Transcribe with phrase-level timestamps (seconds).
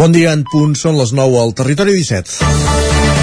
[0.00, 3.19] Bon dia, en punt, són les 9 al Territori 17.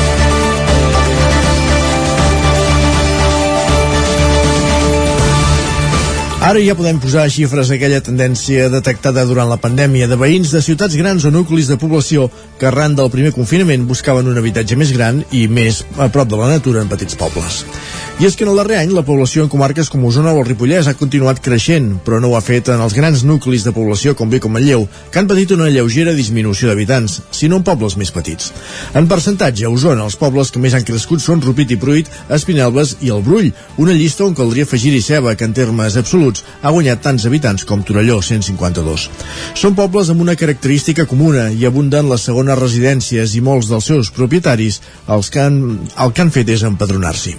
[6.47, 10.61] Ara ja podem posar xifres a aquella tendència detectada durant la pandèmia de veïns de
[10.63, 14.95] ciutats grans o nuclis de població que arran del primer confinament buscaven un habitatge més
[14.95, 17.65] gran i més a prop de la natura en petits pobles.
[18.17, 20.47] I és que en el darrer any la població en comarques com Osona o el
[20.47, 24.15] Ripollès ha continuat creixent, però no ho ha fet en els grans nuclis de població
[24.17, 28.09] com bé com Manlleu, que han patit una lleugera disminució d'habitants, sinó en pobles més
[28.15, 28.49] petits.
[28.97, 32.95] En percentatge, a Osona, els pobles que més han crescut són Rupit i Pruit, Espinelves
[33.05, 37.01] i el Brull, una llista on caldria afegir-hi Ceba, que en termes absoluts ha guanyat
[37.05, 39.07] tants habitants com Torelló, 152.
[39.57, 44.11] Són pobles amb una característica comuna i abunden les segones residències i molts dels seus
[44.13, 45.59] propietaris els que han,
[45.97, 47.35] el que han fet és empadronar-s'hi.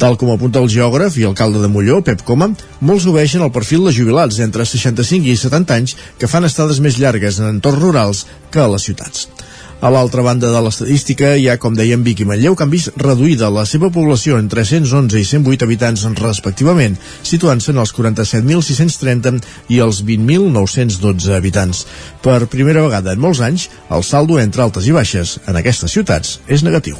[0.00, 3.86] Tal com apunta el geògraf i alcalde de Molló, Pep Coma, molts obeixen el perfil
[3.88, 8.24] de jubilats entre 65 i 70 anys que fan estades més llargues en entorns rurals
[8.52, 9.28] que a les ciutats.
[9.76, 12.94] A l'altra banda de l'estadística hi ha, com dèiem, Vic i Manlleu, que han vist
[12.96, 19.42] reduïda la seva població entre 111 i 108 habitants respectivament, situant-se en els 47.630
[19.76, 21.84] i els 20.912 habitants.
[22.24, 26.40] Per primera vegada en molts anys, el saldo entre altes i baixes en aquestes ciutats
[26.48, 26.96] és negatiu.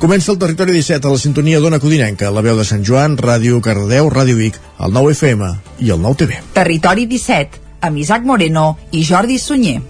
[0.00, 3.60] Comença el territori 17 a la sintonia d'Ona Codinenca, la veu de Sant Joan, Ràdio
[3.64, 6.42] Cardedeu, Ràdio Vic, el 9 FM i el 9 TV.
[6.56, 9.82] Territori 17, amb Isaac Moreno i Jordi Sunyer.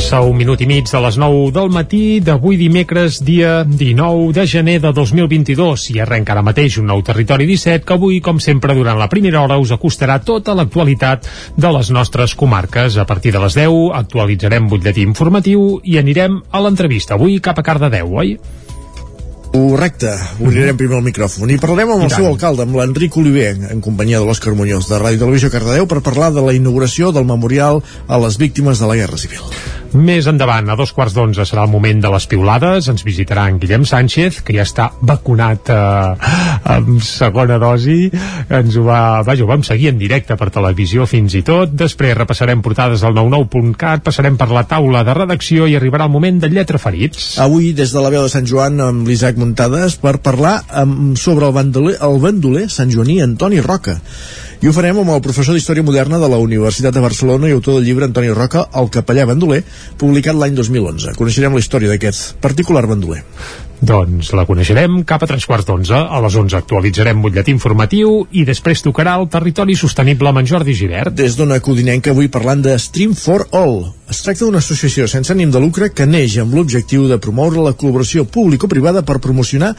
[0.00, 4.46] Passa un minut i mig de les 9 del matí d'avui dimecres, dia 19 de
[4.48, 8.72] gener de 2022 i arrenca ara mateix un nou Territori 17 que avui, com sempre,
[8.78, 12.96] durant la primera hora us acostarà tota l'actualitat de les nostres comarques.
[12.96, 17.18] A partir de les 10 actualitzarem butlletí informatiu i anirem a l'entrevista.
[17.20, 18.38] Avui cap a Cardedeu, oi?
[19.50, 23.52] Correcte, obrirem primer el micròfon i parlarem amb I el seu alcalde, amb l'Enric Oliver,
[23.68, 27.28] en companyia de l'Òscar Muñoz de Ràdio Televisió Cardedeu per parlar de la inauguració del
[27.28, 29.44] memorial a les víctimes de la Guerra Civil.
[29.90, 32.86] Més endavant, a dos quarts d'onze serà el moment de les piulades.
[32.92, 36.28] Ens visitarà en Guillem Sánchez, que ja està vacunat eh,
[36.76, 38.10] amb segona dosi.
[38.60, 41.74] Ens ho va, vaja, ho vam seguir en directe per televisió fins i tot.
[41.74, 46.38] Després repassarem portades del 99.cat, passarem per la taula de redacció i arribarà el moment
[46.44, 47.32] de lletra ferits.
[47.42, 51.50] Avui, des de la veu de Sant Joan, amb l'Isaac Muntades, per parlar amb, sobre
[51.50, 53.98] el bandoler, el bandoler Sant Joaní Antoni Roca.
[54.60, 57.78] I ho farem amb el professor d'Història Moderna de la Universitat de Barcelona i autor
[57.78, 59.62] del llibre Antoni Roca, El capellà bandoler,
[59.96, 61.14] publicat l'any 2011.
[61.16, 63.22] Coneixerem la història d'aquest particular bandoler.
[63.80, 65.96] Doncs la coneixerem cap a tres quarts d'onze.
[65.96, 70.74] A les onze actualitzarem butlletí informatiu i després tocarà el territori sostenible amb en Jordi
[70.76, 71.16] Givert.
[71.16, 73.88] Des d'Ona Codinenca avui parlant de Stream for All.
[74.12, 77.72] Es tracta d'una associació sense ànim de lucre que neix amb l'objectiu de promoure la
[77.72, 79.72] col·laboració público-privada per promocionar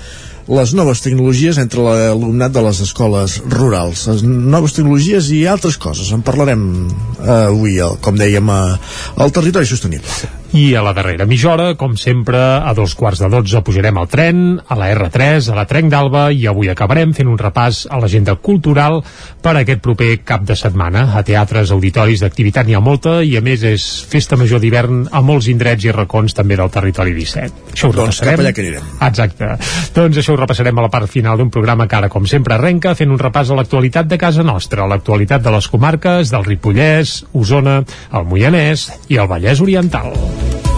[0.50, 4.08] les noves tecnologies entre l'alumnat de les escoles rurals.
[4.10, 6.10] Les noves tecnologies i altres coses.
[6.10, 8.78] En parlarem eh, avui, com dèiem, eh,
[9.22, 10.41] al territori sostenible.
[10.52, 14.10] I a la darrera mitja hora, com sempre, a dos quarts de dotze pujarem al
[14.12, 17.96] tren, a la R3, a la Trenc d'Alba, i avui acabarem fent un repàs a
[18.02, 19.00] l'agenda cultural
[19.40, 21.06] per a aquest proper cap de setmana.
[21.16, 25.22] A teatres, auditoris d'activitat n'hi ha molta, i a més és festa major d'hivern a
[25.24, 27.72] molts indrets i racons també del territori 17.
[27.72, 28.36] Això ho Doncs repassarem.
[28.36, 28.92] cap allà que anirem.
[29.08, 29.52] Exacte.
[29.96, 32.92] Doncs això ho repassarem a la part final d'un programa que ara, com sempre, arrenca
[33.00, 37.22] fent un repàs a l'actualitat de casa nostra, a l'actualitat de les comarques del Ripollès,
[37.32, 40.12] Osona, el Moianès i el Vallès Oriental.
[40.42, 40.71] Bye.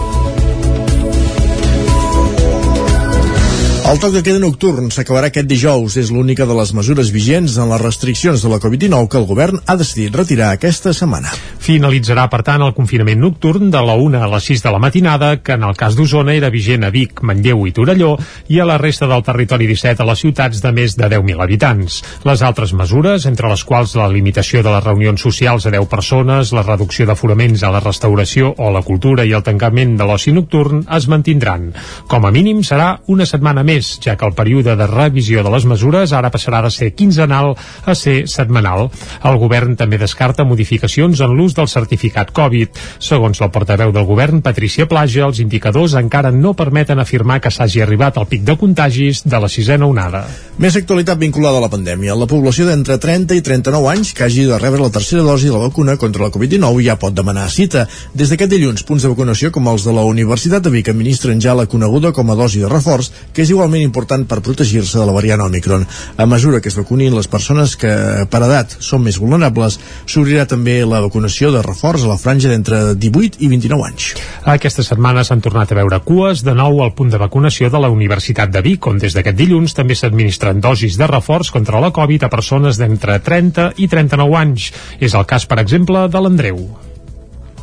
[3.84, 5.98] El toc de queda nocturn s'acabarà aquest dijous.
[6.00, 9.58] És l'única de les mesures vigents en les restriccions de la Covid-19 que el govern
[9.66, 11.28] ha decidit retirar aquesta setmana.
[11.60, 15.28] Finalitzarà, per tant, el confinament nocturn de la 1 a les 6 de la matinada,
[15.44, 18.14] que en el cas d'Osona era vigent a Vic, Manlleu i Torelló,
[18.48, 22.00] i a la resta del territori 17 a les ciutats de més de 10.000 habitants.
[22.24, 26.54] Les altres mesures, entre les quals la limitació de les reunions socials a 10 persones,
[26.56, 30.86] la reducció d'aforaments a la restauració o la cultura i el tancament de l'oci nocturn,
[30.88, 31.68] es mantindran.
[32.08, 33.73] Com a mínim serà una setmana més,
[34.04, 37.54] ja que el període de revisió de les mesures ara passarà de ser quinzenal
[37.84, 38.90] a ser setmanal.
[39.24, 42.76] El govern també descarta modificacions en l'ús del certificat Covid.
[42.98, 47.82] Segons la portaveu del govern, Patricia Plaja, els indicadors encara no permeten afirmar que s'hagi
[47.82, 50.24] arribat al pic de contagis de la sisena onada.
[50.58, 52.14] Més actualitat vinculada a la pandèmia.
[52.14, 55.56] La població d'entre 30 i 39 anys que hagi de rebre la tercera dosi de
[55.56, 57.86] la vacuna contra la Covid-19 ja pot demanar cita.
[58.14, 61.56] Des d'aquest dilluns, punts de vacunació com els de la Universitat de Vic administren ja
[61.58, 65.06] la coneguda com a dosi de reforç, que és igual igualment important per protegir-se de
[65.08, 65.86] la variant Omicron.
[66.20, 67.90] A mesura que es vacunin les persones que
[68.28, 72.94] per edat són més vulnerables, s'obrirà també la vacunació de reforç a la franja d'entre
[73.00, 74.10] 18 i 29 anys.
[74.44, 77.88] Aquesta setmana s'han tornat a veure cues de nou al punt de vacunació de la
[77.88, 82.28] Universitat de Vic, on des d'aquest dilluns també s'administren dosis de reforç contra la Covid
[82.28, 84.72] a persones d'entre 30 i 39 anys.
[85.00, 86.66] És el cas, per exemple, de l'Andreu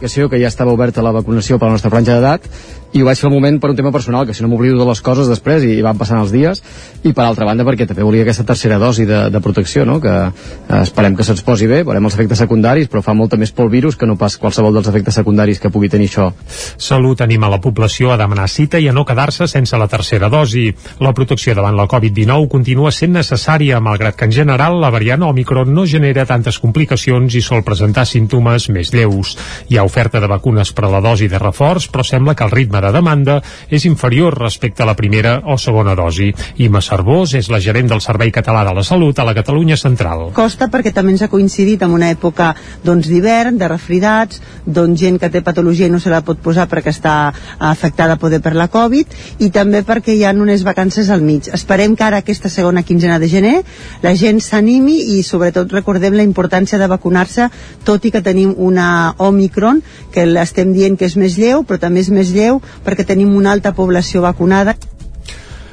[0.01, 2.48] que ja estava oberta la vacunació per la nostra franja d'edat
[2.92, 4.86] i ho vaig fer al moment per un tema personal, que si no m'oblido de
[4.88, 6.60] les coses després i, van passant els dies,
[7.08, 10.00] i per altra banda perquè també volia aquesta tercera dosi de, de protecció, no?
[10.04, 13.54] que eh, esperem que se'ns posi bé, veurem els efectes secundaris, però fa molta més
[13.56, 16.28] por el virus que no pas qualsevol dels efectes secundaris que pugui tenir això.
[16.76, 20.68] Salut anima la població a demanar cita i a no quedar-se sense la tercera dosi.
[21.00, 25.72] La protecció davant la Covid-19 continua sent necessària, malgrat que en general la variant Omicron
[25.72, 29.38] no genera tantes complicacions i sol presentar símptomes més lleus.
[29.72, 32.52] Hi ha oferta de vacunes per a la dosi de reforç, però sembla que el
[32.52, 33.39] ritme de demanda
[33.69, 36.31] és inferior respecte a la primera o segona dosi.
[36.57, 40.30] Ima Cervós és la gerent del Servei Català de la Salut a la Catalunya Central.
[40.36, 42.51] Costa perquè també ens ha coincidit amb una època
[42.83, 46.68] doncs d'hivern, de refridats, doncs gent que té patologia i no se la pot posar
[46.72, 47.16] perquè està
[47.60, 51.50] afectada poder per la Covid i també perquè hi ha unes vacances al mig.
[51.54, 53.57] Esperem que ara aquesta segona quinzena de gener
[54.01, 57.50] la gent s'animi i sobretot recordem la importància de vacunar-se
[57.86, 59.81] tot i que tenim una Omicron
[60.13, 63.52] que l'estem dient que és més lleu però també és més lleu perquè tenim una
[63.52, 64.76] alta població vacunada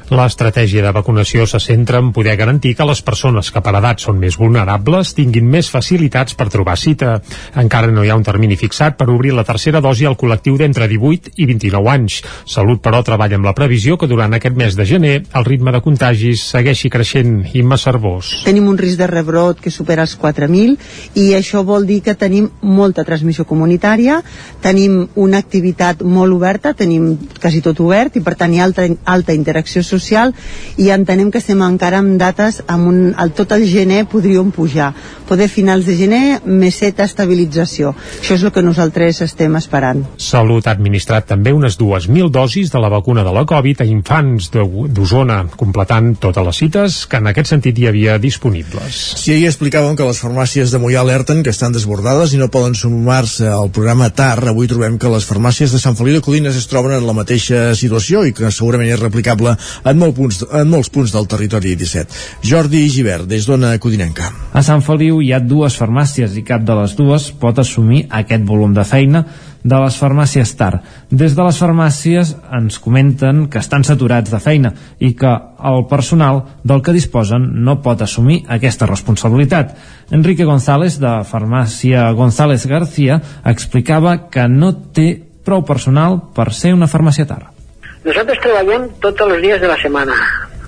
[0.09, 4.17] L'estratègia de vacunació se centra en poder garantir que les persones que per edat són
[4.17, 7.19] més vulnerables tinguin més facilitats per trobar cita.
[7.61, 10.87] Encara no hi ha un termini fixat per obrir la tercera dosi al col·lectiu d'entre
[10.89, 12.17] 18 i 29 anys.
[12.49, 15.83] Salut, però, treballa amb la previsió que durant aquest mes de gener el ritme de
[15.85, 17.45] contagis segueixi creixent.
[17.53, 18.31] Imma Cervós.
[18.47, 20.73] Tenim un risc de rebrot que supera els 4.000
[21.21, 24.23] i això vol dir que tenim molta transmissió comunitària,
[24.65, 28.89] tenim una activitat molt oberta, tenim quasi tot obert i per tant hi ha alta,
[29.05, 30.33] alta interacció social social
[30.79, 34.93] i entenem que estem encara amb dates amb un, el, tot el gener podríem pujar.
[35.29, 37.93] Poder finals de gener meseta estabilització.
[38.21, 40.01] Això és el que nosaltres estem esperant.
[40.17, 44.49] Salut ha administrat també unes 2.000 dosis de la vacuna de la Covid a infants
[44.53, 48.97] d'Osona completant totes les cites que en aquest sentit hi havia disponibles.
[49.19, 52.75] Si ahir explicàvem que les farmàcies de Mollà alerten que estan desbordades i no poden
[52.75, 56.67] sumar-se al programa TAR, avui trobem que les farmàcies de Sant Feliu de Codines es
[56.71, 59.55] troben en la mateixa situació i que segurament és replicable
[59.89, 62.45] en, molt punts, en molts punts del territori 17.
[62.45, 64.31] Jordi Givert, des d'Ona Codinenca.
[64.53, 68.45] A Sant Feliu hi ha dues farmàcies i cap de les dues pot assumir aquest
[68.47, 69.25] volum de feina
[69.63, 70.79] de les farmàcies TAR.
[71.11, 75.33] Des de les farmàcies ens comenten que estan saturats de feina i que
[75.69, 79.75] el personal del que disposen no pot assumir aquesta responsabilitat.
[80.15, 85.11] Enrique González, de farmàcia González García, explicava que no té
[85.43, 87.58] prou personal per ser una farmàcia TAR.
[88.05, 90.15] Nosaltres treballem tots els dies de la setmana,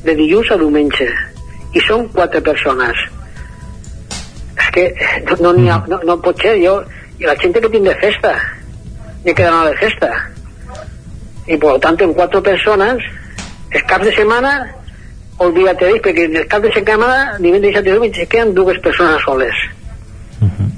[0.04, 1.08] de dilluns a diumenge,
[1.72, 3.06] i són quatre persones.
[4.58, 4.84] És que
[5.30, 6.82] no, no, ha, no, no pot ser, jo,
[7.22, 8.36] i la gent que tinc de festa,
[9.24, 10.12] ni que d'anar de festa.
[11.48, 13.08] I per tant, en quatre persones,
[13.72, 14.54] els caps de setmana,
[15.40, 19.66] olvídate d'ells, perquè els caps de setmana, divendres i diumenge, queden dues persones soles.
[20.42, 20.70] Uh -huh.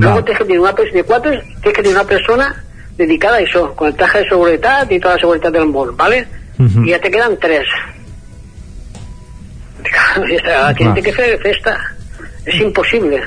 [0.00, 2.65] Luego tienes que tener una persona de cuatro, tienes que tener una persona
[2.96, 6.26] dedicada a eso, con el traje de seguridad y toda la seguridad del món, ¿vale?
[6.58, 6.86] Uh -huh.
[6.86, 7.66] Y ya te quedan tres.
[10.44, 11.76] La gent té que fer festa.
[12.46, 13.20] És impossible.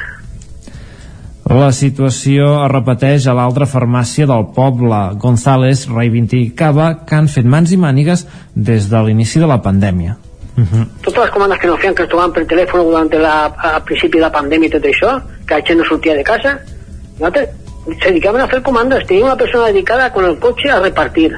[1.50, 5.00] La situació es repeteix a l'altra farmàcia del poble.
[5.18, 10.18] González reivindicava que han fet mans i mànigues des de l'inici de la pandèmia.
[10.57, 10.85] Uh -huh.
[11.02, 14.18] Totes les comandes que no feien, que es trobaven per telèfon durant la, a principi
[14.18, 16.59] de la pandèmia i tot això, que la gent no sortia de casa,
[17.18, 17.49] nosaltres
[17.86, 21.36] se dedicaban a hacer comandas, tenía una persona dedicada con el coche a repartir.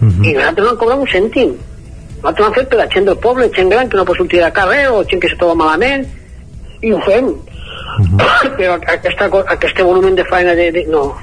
[0.00, 0.26] Uh -huh.
[0.26, 1.54] I nosaltres no han cobrat un cèntim.
[2.16, 4.52] Nosaltres hem fet per la gent del poble, gent gran que no pot sortir de
[4.52, 6.06] carrer o gent que se troba malament,
[6.80, 7.24] i ho fem.
[7.26, 7.36] Uh
[8.08, 8.56] -huh.
[8.56, 11.14] Però aquesta, aquest volumen de feina de, de, no,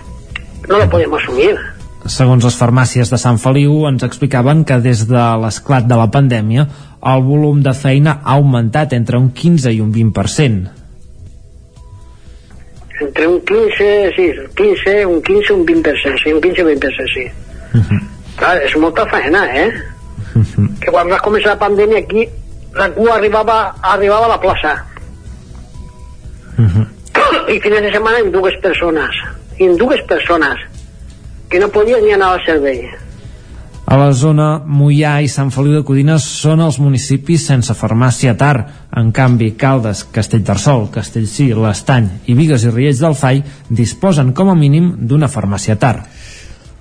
[0.67, 1.57] no lo podem assumir.
[2.05, 6.67] Segons les farmàcies de Sant Feliu, ens explicaven que des de l'esclat de la pandèmia
[7.01, 10.78] el volum de feina ha augmentat entre un 15 i un 20%
[13.01, 17.31] entre un 15, sí, 15, un 15, un 20%, sí, un 15 o 20%, sí.
[17.73, 18.01] Uh -huh.
[18.35, 19.71] Clar, és molta feina, eh?
[20.35, 20.79] Uh -huh.
[20.79, 22.27] Que quan va començar la pandèmia aquí,
[22.73, 24.85] la cua arribava, arribava a la plaça.
[26.57, 26.87] Uh -huh.
[27.53, 29.15] I fines de setmana en dues persones,
[29.57, 30.57] en dues persones,
[31.49, 32.89] que no podien ni anar al servei.
[33.89, 38.59] A la zona, Mollà i Sant Feliu de Codines són els municipis sense farmàcia TAR.
[39.01, 43.41] En canvi, Caldes, Castellterçol, Castellcí, l'Estany i Vigues i Riells del Fai
[43.81, 46.03] disposen com a mínim d'una farmàcia TAR.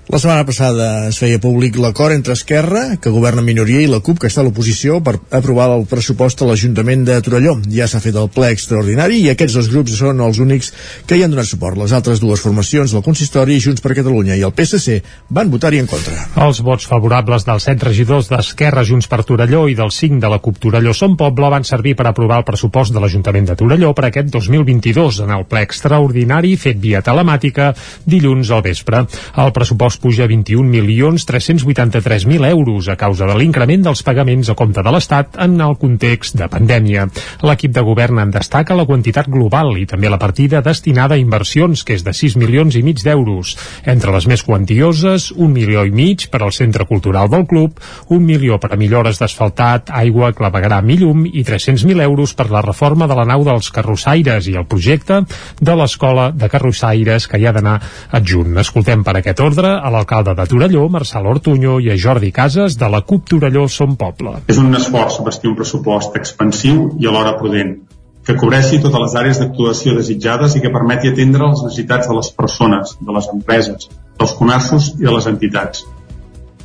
[0.09, 4.17] La setmana passada es feia públic l'acord entre Esquerra, que governa minoria, i la CUP,
[4.17, 7.51] que està a l'oposició, per aprovar el pressupost a l'Ajuntament de Torelló.
[7.69, 10.71] Ja s'ha fet el ple extraordinari i aquests dos grups són els únics
[11.05, 11.77] que hi han donat suport.
[11.77, 14.95] Les altres dues formacions del consistori, Junts per Catalunya i el PSC,
[15.29, 16.25] van votar-hi en contra.
[16.41, 20.41] Els vots favorables dels set regidors d'Esquerra Junts per Torelló i dels cinc de la
[20.41, 24.09] CUP Torelló Som Poble van servir per aprovar el pressupost de l'Ajuntament de Torelló per
[24.09, 27.75] aquest 2022 en el ple extraordinari fet via telemàtica
[28.09, 29.05] dilluns al vespre.
[29.37, 34.91] El pressupost puja a 21.383.000 euros a causa de l'increment dels pagaments a compte de
[34.91, 37.07] l'Estat en el context de pandèmia.
[37.45, 41.83] L'equip de govern en destaca la quantitat global i també la partida destinada a inversions,
[41.83, 43.57] que és de 6 milions i mig d'euros.
[43.85, 47.79] Entre les més quantioses, un milió i mig per al Centre Cultural del Club,
[48.09, 52.63] un milió per a millores d'asfaltat, aigua, clavegram i llum i 300.000 euros per la
[52.65, 55.23] reforma de la nau dels carrossaires i el projecte
[55.59, 57.77] de l'Escola de Carrossaires que hi ha d'anar
[58.15, 58.55] adjunt.
[58.61, 62.89] Escoltem per aquest ordre a l'alcalde de Torelló, Marçal Ortuño, i a Jordi Casas, de
[62.93, 64.35] la CUP Torelló Som Poble.
[64.47, 67.73] És un esforç bastir un pressupost expansiu i alhora prudent,
[68.25, 72.29] que cobreixi totes les àrees d'actuació desitjades i que permeti atendre les necessitats de les
[72.41, 75.85] persones, de les empreses, dels comerços i de les entitats.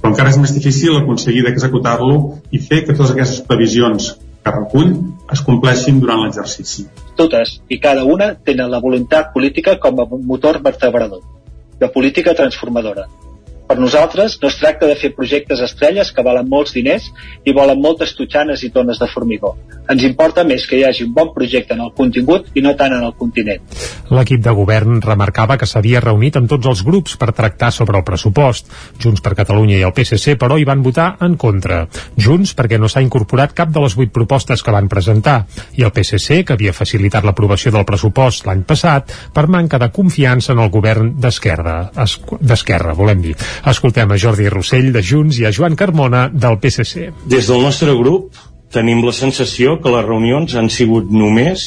[0.02, 2.18] Però encara és més difícil aconseguir d'executar-lo
[2.52, 4.10] i fer que totes aquestes previsions
[4.44, 4.90] que recull
[5.32, 6.84] es compleixin durant l'exercici.
[7.16, 11.24] Totes i cada una tenen la voluntat política com a motor vertebrador
[11.86, 13.08] de política transformadora.
[13.68, 17.06] Per nosaltres no es tracta de fer projectes estrelles que valen molts diners
[17.48, 19.54] i volen moltes tutxanes i tones de formigó.
[19.90, 22.92] Ens importa més que hi hagi un bon projecte en el contingut i no tant
[22.96, 23.64] en el continent.
[24.14, 28.04] L'equip de govern remarcava que s'havia reunit amb tots els grups per tractar sobre el
[28.04, 28.68] pressupost.
[29.00, 31.82] Junts per Catalunya i el PSC, però, hi van votar en contra.
[32.20, 35.38] Junts perquè no s'ha incorporat cap de les vuit propostes que van presentar
[35.76, 40.52] i el PSC, que havia facilitat l'aprovació del pressupost l'any passat, per manca de confiança
[40.52, 41.76] en el govern d'Esquerra.
[42.40, 43.36] D'Esquerra, volem dir.
[43.70, 47.10] Escoltem a Jordi Rossell de Junts i a Joan Carmona del PSC.
[47.30, 48.34] Des del nostre grup
[48.74, 51.66] tenim la sensació que les reunions han sigut només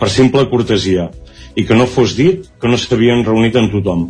[0.00, 1.10] per simple cortesia
[1.54, 4.08] i que no fos dit que no s'havien reunit amb tothom.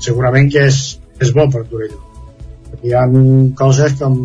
[0.00, 0.80] Segurament que és,
[1.20, 2.00] és bo per Torelló.
[2.86, 3.04] Hi ha
[3.58, 4.16] coses com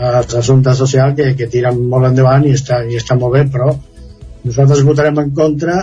[0.00, 3.74] els assumptes socials que, que tiren molt endavant i està, i està molt bé, però
[4.46, 5.82] nosaltres votarem en contra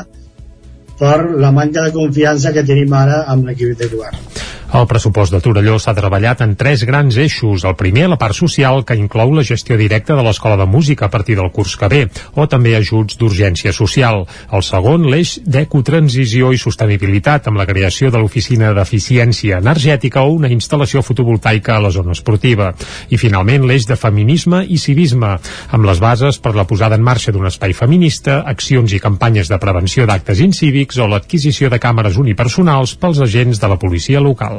[0.98, 4.47] per la manca de confiança que tenim ara amb l'equip de govern.
[4.68, 7.64] El pressupost de Torelló s'ha treballat en tres grans eixos.
[7.64, 11.10] El primer, la part social, que inclou la gestió directa de l'Escola de Música a
[11.10, 12.02] partir del curs que ve,
[12.36, 14.26] o també ajuts d'urgència social.
[14.52, 20.52] El segon, l'eix d'ecotransició i sostenibilitat, amb la creació de l'Oficina d'Eficiència Energètica o una
[20.52, 22.74] instal·lació fotovoltaica a la zona esportiva.
[23.08, 25.32] I finalment, l'eix de feminisme i civisme,
[25.72, 29.64] amb les bases per la posada en marxa d'un espai feminista, accions i campanyes de
[29.64, 34.57] prevenció d'actes incívics o l'adquisició de càmeres unipersonals pels agents de la policia local.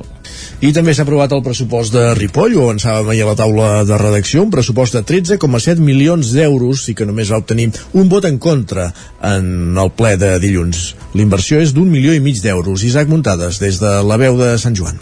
[0.60, 4.42] I també s'ha aprovat el pressupost de Ripoll, ho avançàvem a la taula de redacció,
[4.42, 8.90] un pressupost de 13,7 milions d'euros i que només va obtenir un vot en contra
[9.22, 10.94] en el ple de dilluns.
[11.14, 12.82] L'inversió és d'un milió i mig d'euros.
[12.82, 14.98] Isaac Muntades, des de la veu de Sant Joan.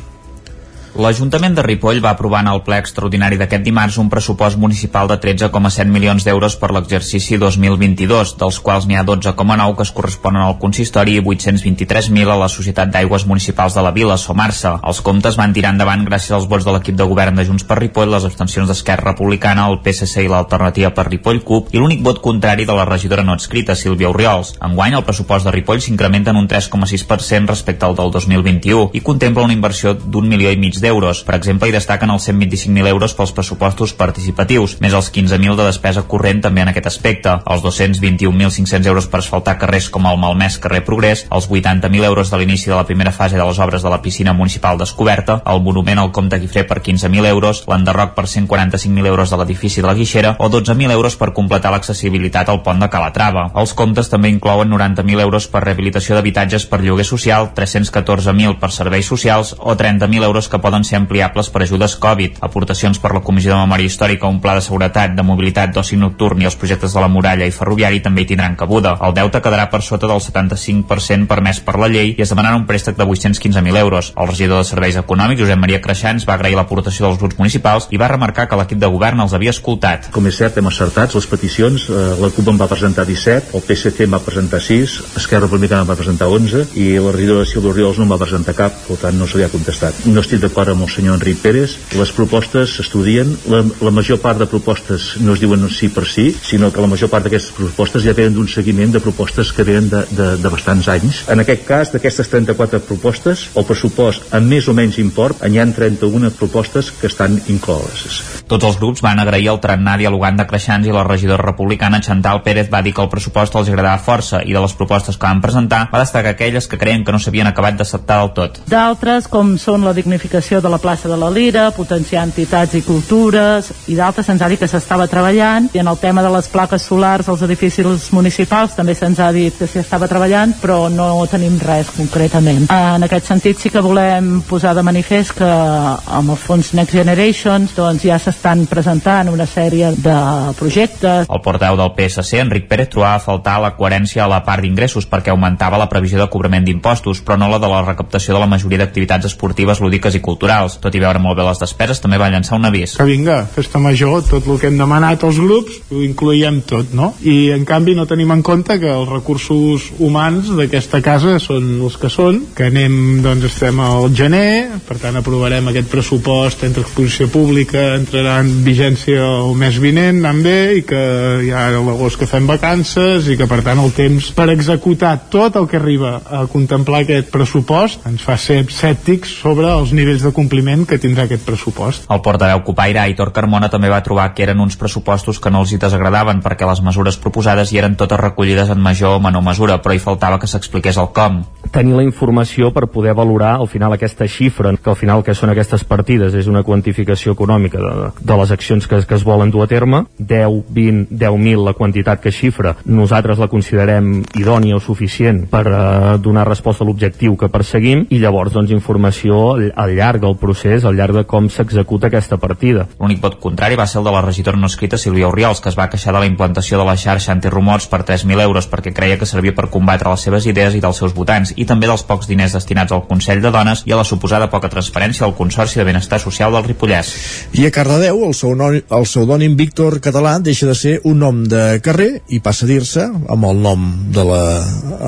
[0.96, 5.18] L'Ajuntament de Ripoll va aprovar en el ple extraordinari d'aquest dimarts un pressupost municipal de
[5.20, 10.56] 13,7 milions d'euros per l'exercici 2022, dels quals n'hi ha 12,9 que es corresponen al
[10.62, 14.78] consistori i 823.000 a la Societat d'Aigües Municipals de la Vila, Somarsa.
[14.88, 17.76] Els comptes van tirar endavant gràcies als vots de l'equip de govern de Junts per
[17.82, 22.22] Ripoll, les abstencions d'Esquerra Republicana, el PSC i l'Alternativa per Ripoll CUP i l'únic vot
[22.24, 24.54] contrari de la regidora no adscrita, Sílvia Oriols.
[24.64, 29.44] Enguany, el pressupost de Ripoll s'incrementa en un 3,6% respecte al del 2021 i contempla
[29.44, 31.22] una inversió d'un milió i mig d'euros.
[31.26, 36.06] Per exemple, hi destaquen els 125.000 euros pels pressupostos participatius, més els 15.000 de despesa
[36.06, 40.84] corrent també en aquest aspecte, els 221.500 euros per asfaltar carrers com el malmès carrer
[40.86, 44.00] Progrés, els 80.000 euros de l'inici de la primera fase de les obres de la
[44.02, 49.30] piscina municipal descoberta, el monument al Comte Guifré per 15.000 euros, l'enderroc per 145.000 euros
[49.30, 53.48] de l'edifici de la Guixera o 12.000 euros per completar l'accessibilitat al pont de Calatrava.
[53.56, 59.08] Els comptes també inclouen 90.000 euros per rehabilitació d'habitatges per lloguer social, 314.000 per serveis
[59.08, 63.54] socials o 30.000 euros que poden ser ampliables per ajudes Covid, aportacions per la Comissió
[63.54, 67.00] de Memòria Històrica, un pla de seguretat, de mobilitat, d'oci nocturn i els projectes de
[67.00, 68.96] la muralla i ferroviari també hi tindran cabuda.
[69.06, 72.66] El deute quedarà per sota del 75% permès per la llei i es demanarà un
[72.66, 74.12] préstec de 815.000 euros.
[74.16, 78.00] El regidor de Serveis Econòmics, Josep Maria Creixans, va agrair l'aportació dels grups municipals i
[78.00, 80.10] va remarcar que l'equip de govern els havia escoltat.
[80.14, 81.88] Com és cert, hem acertat les peticions.
[81.88, 85.84] Eh, la CUP en va presentar 17, el PSC en va presentar 6, Esquerra Republicana
[85.84, 88.98] en va presentar 11 i la regidora Silvia Oriols no en va presentar cap, per
[89.00, 90.04] tant no se li ha contestat.
[90.08, 91.74] No estic d'acord d'acord amb el senyor Enric Pérez.
[92.00, 96.30] Les propostes s'estudien, la, la major part de propostes no es diuen sí per sí,
[96.32, 99.90] sinó que la major part d'aquestes propostes ja venen d'un seguiment de propostes que venen
[99.92, 101.26] de, de, de bastants anys.
[101.28, 105.66] En aquest cas, d'aquestes 34 propostes, el pressupost amb més o menys import, hi ha
[105.76, 108.22] 31 propostes que estan incloses.
[108.48, 112.40] Tots els grups van agrair el tarannà dialogant de Creixans i la regidora republicana Chantal
[112.46, 115.42] Pérez va dir que el pressupost els agradava força i de les propostes que van
[115.44, 118.60] presentar va destacar aquelles que creien que no s'havien acabat d'acceptar del tot.
[118.70, 123.72] D'altres, com són la dignificació de la plaça de la Lira, potenciar entitats i cultures,
[123.90, 126.86] i d'altres se'ns ha dit que s'estava treballant, i en el tema de les plaques
[126.86, 131.58] solars als edificis municipals també se'ns ha dit que s'hi estava treballant, però no tenim
[131.58, 132.68] res concretament.
[132.70, 137.66] En aquest sentit sí que volem posar de manifest que amb el fons Next Generation
[137.74, 140.16] doncs ja s'estan presentant una sèrie de
[140.58, 141.26] projectes.
[141.26, 145.08] El portaveu del PSC, Enric Pérez, trobava a faltar la coherència a la part d'ingressos
[145.10, 148.50] perquè augmentava la previsió de cobrament d'impostos, però no la de la recaptació de la
[148.50, 150.35] majoria d'activitats esportives, lúdiques i culturals.
[150.82, 152.96] Tot i veure molt bé les despeses, també va llançar un avís.
[152.98, 157.12] Que vinga, festa major, tot el que hem demanat als grups, ho incloïem tot, no?
[157.24, 161.96] I en canvi no tenim en compte que els recursos humans d'aquesta casa són els
[162.00, 167.28] que són, que anem, doncs estem al gener, per tant aprovarem aquest pressupost entre exposició
[167.32, 171.02] pública, entrarà en vigència el mes vinent, anant bé, i que
[171.46, 175.56] ja a l'agost que fem vacances, i que per tant el temps per executar tot
[175.56, 180.34] el que arriba a contemplar aquest pressupost ens fa ser escèptics sobre els nivells de
[180.36, 182.06] compliment que tindrà aquest pressupost.
[182.12, 185.72] El portaveu Copaire, Aitor Carmona, també va trobar que eren uns pressupostos que no els
[185.72, 189.78] hi desagradaven perquè les mesures proposades hi eren totes recollides en major o menor mesura,
[189.82, 191.42] però hi faltava que s'expliqués el com.
[191.72, 195.50] Tenir la informació per poder valorar al final aquesta xifra, que al final que són
[195.52, 199.64] aquestes partides és una quantificació econòmica de, de les accions que, que es volen dur
[199.64, 205.44] a terme, 10, 20, 10.000 la quantitat que xifra, nosaltres la considerem idònia o suficient
[205.50, 210.22] per uh, donar resposta a l'objectiu que perseguim i llavors doncs informació al, al llarg
[210.24, 212.86] del procés, al llarg de com s'executa aquesta partida.
[212.98, 215.76] L'únic vot contrari va ser el de la regidora no escrita Sílvia Oriols, que es
[215.78, 219.26] va queixar de la implantació de la xarxa antirumors per 3.000 euros perquè creia que
[219.26, 222.56] servia per combatre les seves idees i dels seus votants i també dels pocs diners
[222.56, 226.20] destinats al Consell de Dones i a la suposada poca transparència al Consorci de Benestar
[226.20, 227.12] Social del Ripollès.
[227.52, 231.80] I a Cardedeu, el pseudònim, el pseudònim Víctor Català deixa de ser un nom de
[231.84, 234.42] carrer i passa a dir-se amb el nom de la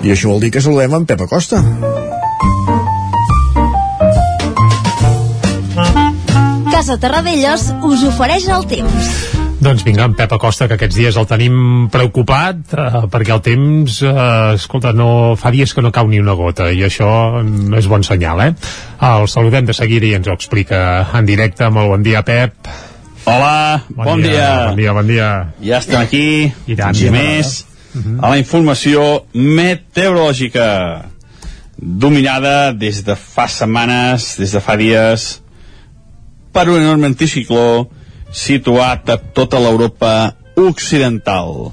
[0.00, 1.60] I això vol dir que saludem en Pep Acosta.
[6.72, 9.49] Casa Terradellos us ofereix el temps.
[9.60, 11.56] Doncs vinga, en Pep Acosta, que aquests dies el tenim
[11.92, 16.32] preocupat, eh, perquè el temps, eh, escolta, no, fa dies que no cau ni una
[16.32, 18.54] gota, i això no és bon senyal, eh?
[19.04, 20.80] El saludem de seguida i ens ho explica
[21.12, 21.68] en directe.
[21.68, 22.72] Molt bon dia, Pep.
[23.26, 24.48] Hola, bon, bon dia, dia.
[24.70, 25.28] Bon dia, bon dia.
[25.60, 28.16] Ja estem aquí, I tant, i més, uh -huh.
[28.24, 31.04] a la informació meteorològica,
[31.76, 35.42] dominada des de fa setmanes, des de fa dies,
[36.50, 37.90] per un enorme anticicló
[38.32, 41.70] situat a tota l'Europa occidental.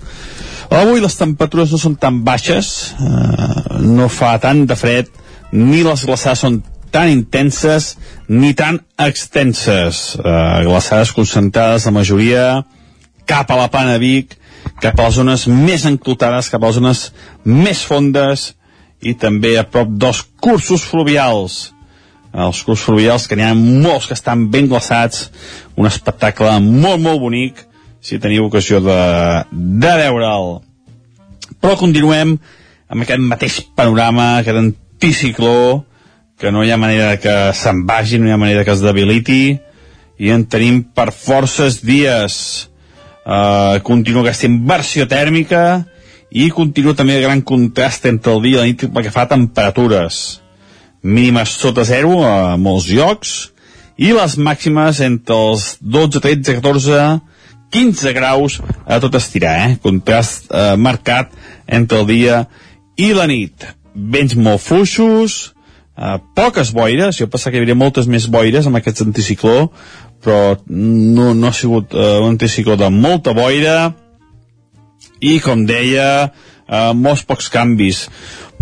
[0.73, 5.07] Avui les temperatures no són tan baixes, eh, no fa tant de fred,
[5.51, 7.95] ni les glaçades són tan intenses
[8.27, 10.17] ni tan extenses.
[10.17, 12.65] Eh, glaçades concentrades, la majoria,
[13.25, 14.37] cap a la plana de Vic,
[14.81, 17.11] cap a les zones més enclotades, cap a les zones
[17.45, 18.53] més fondes
[19.01, 21.76] i també a prop dels cursos fluvials
[22.33, 25.27] els clubs fluvials, que n'hi ha molts que estan ben glaçats,
[25.77, 27.63] un espectacle molt, molt bonic,
[28.01, 29.01] si teniu ocasió de,
[29.51, 30.57] de veure'l.
[31.57, 32.37] Però continuem
[32.87, 35.83] amb aquest mateix panorama, aquest anticicló,
[36.37, 39.57] que no hi ha manera que se'n vagi, no hi ha manera que es debiliti,
[40.17, 42.39] i en tenim per forces dies.
[43.27, 45.83] Uh, continua aquesta inversió tèrmica
[46.31, 49.25] i continua també el gran contrast entre el dia i la nit pel que fa
[49.25, 50.37] a temperatures
[51.07, 53.33] mínimes sota zero a molts llocs
[53.97, 57.07] i les màximes entre els 12, 13, 14
[57.73, 59.75] 15 graus a tot estirar eh?
[59.83, 61.33] contrast eh, marcat
[61.67, 62.41] entre el dia
[62.99, 65.37] i la nit vents molt fluixos
[65.97, 69.71] eh, poques boires, jo pensava que hi havia moltes més boires amb aquest anticicló
[70.23, 73.93] però no, no ha sigut uh, un anticicló de molta boira
[75.21, 78.07] i com deia uh, molts pocs canvis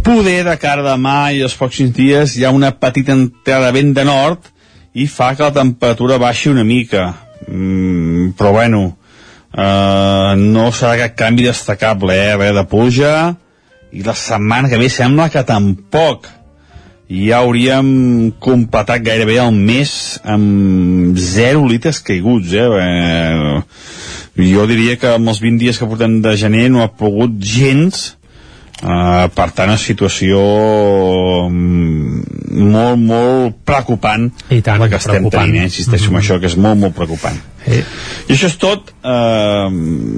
[0.06, 3.96] poder de cara demà i els pròxims dies hi ha una petita entrada de vent
[3.98, 4.52] de nord
[4.94, 7.08] i fa que la temperatura baixi una mica
[7.48, 12.36] mm, però bueno uh, no serà cap canvi destacable eh?
[12.38, 13.14] res de pluja
[13.98, 16.30] i la setmana que ve sembla que tampoc
[17.10, 17.90] ja hauríem
[18.46, 22.68] completat gairebé el mes amb 0 litres caiguts eh?
[22.86, 24.46] eh?
[24.54, 28.12] jo diria que amb els 20 dies que portem de gener no ha pogut gens
[28.84, 30.40] Uh, per tant, una situació
[31.48, 35.48] mm, molt, molt preocupant I tant, la que estem preocupant.
[35.48, 35.70] tenint, eh?
[35.70, 36.16] insisteixo Mhm.
[36.16, 37.40] en això, que és molt, molt preocupant.
[37.66, 37.84] Eh.
[38.28, 38.92] I això és tot.
[39.02, 39.72] Uh,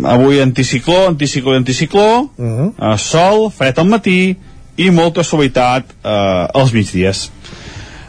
[0.10, 2.74] avui anticicló, anticicló i anticicló, uh -huh.
[2.94, 4.36] uh, sol, fred al matí
[4.76, 7.30] i molta suavitat uh, als migdies.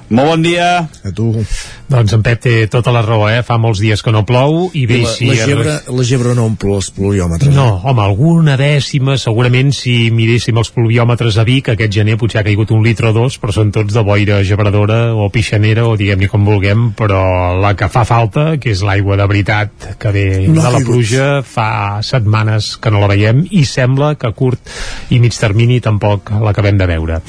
[0.09, 0.89] Molt bon dia.
[1.05, 1.45] A tu.
[1.89, 3.41] Doncs en Pep té tota la raó, eh?
[3.47, 5.31] Fa molts dies que no plou i bé, la, si...
[5.31, 7.49] la, gebre, la gebre no omple els pluviòmetres.
[7.55, 12.45] No, home, alguna dècima, segurament si miréssim els pluviòmetres a Vic, aquest gener potser ha
[12.45, 16.29] caigut un litre o dos, però són tots de boira gebradora o pixanera, o diguem-ne
[16.29, 17.23] com vulguem, però
[17.57, 21.31] la que fa falta, que és l'aigua de veritat que ve No de la pluja,
[21.41, 24.77] fa setmanes que no la veiem i sembla que a curt
[25.09, 27.23] i mig termini tampoc l'acabem de veure.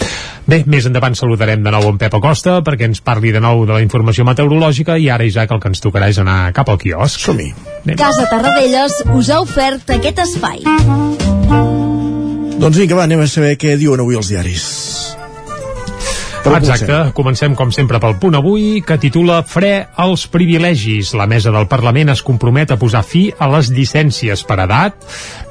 [0.49, 3.75] Bé, més endavant saludarem de nou en Pep Acosta perquè ens parli de nou de
[3.75, 4.48] la informació meteorològica
[4.97, 7.19] i ara, Isaac, el que ens tocarà és anar cap al quiosc.
[7.19, 7.53] Som-hi.
[7.97, 10.63] Casa Tarradellas us ha ofert aquest espai.
[12.59, 14.65] Doncs vinga, va, anem a saber què diuen avui els diaris.
[16.39, 21.11] Exacte, comencem com sempre pel punt avui que titula Fre als privilegis.
[21.17, 24.95] La mesa del Parlament es compromet a posar fi a les llicències per edat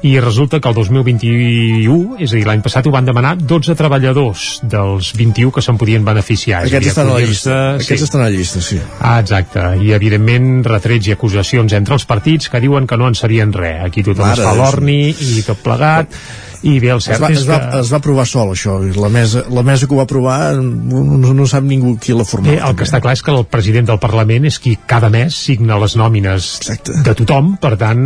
[0.05, 4.47] i resulta que el 2021, és a dir, l'any passat ho van demanar 12 treballadors
[4.63, 6.65] dels 21 que se'n podien beneficiar.
[6.67, 7.57] Aquests estan a la llista.
[7.77, 8.81] Aquests estan a la llista, sí.
[8.99, 9.65] Ah, exacte.
[9.79, 13.83] I, evidentment, retrets i acusacions entre els partits que diuen que no en sabien res.
[13.85, 16.21] Aquí tothom Mare es fa l'orni i tot plegat.
[16.61, 17.79] I bé, el Es cert va, és es, va, que...
[17.79, 18.73] es va aprovar sol, això.
[18.99, 22.51] La mesa, la mesa que ho va aprovar no, no, sap ningú qui l'ha format.
[22.51, 25.33] Bé, el que està clar és que el president del Parlament és qui cada mes
[25.35, 26.97] signa les nòmines Exacte.
[27.05, 28.01] de tothom, per tant,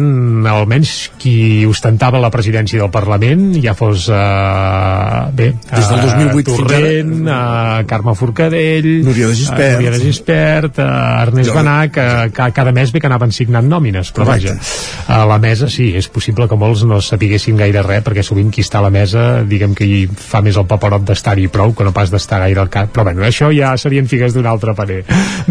[0.48, 6.36] almenys qui ostentava la presidència del Parlament, ja fos, eh, bé, Des del eh, 2008
[6.36, 9.62] fins Torrent, eh, Carme Forcadell, Núria de Gispert.
[9.64, 10.88] eh, Núria de Gispert, eh,
[11.24, 14.54] Ernest Jo- Benà, que, que cada mes bé que anaven signant nòmines, però Correcte.
[14.54, 18.43] vaja, a la mesa sí, és possible que molts no sapiguessin gaire res, perquè sovint
[18.52, 21.86] qui està a la mesa, diguem que hi fa més el paperot d'estar-hi prou que
[21.86, 25.04] no pas d'estar gaire al cap, però bueno, això ja serien figues d'un altre paner.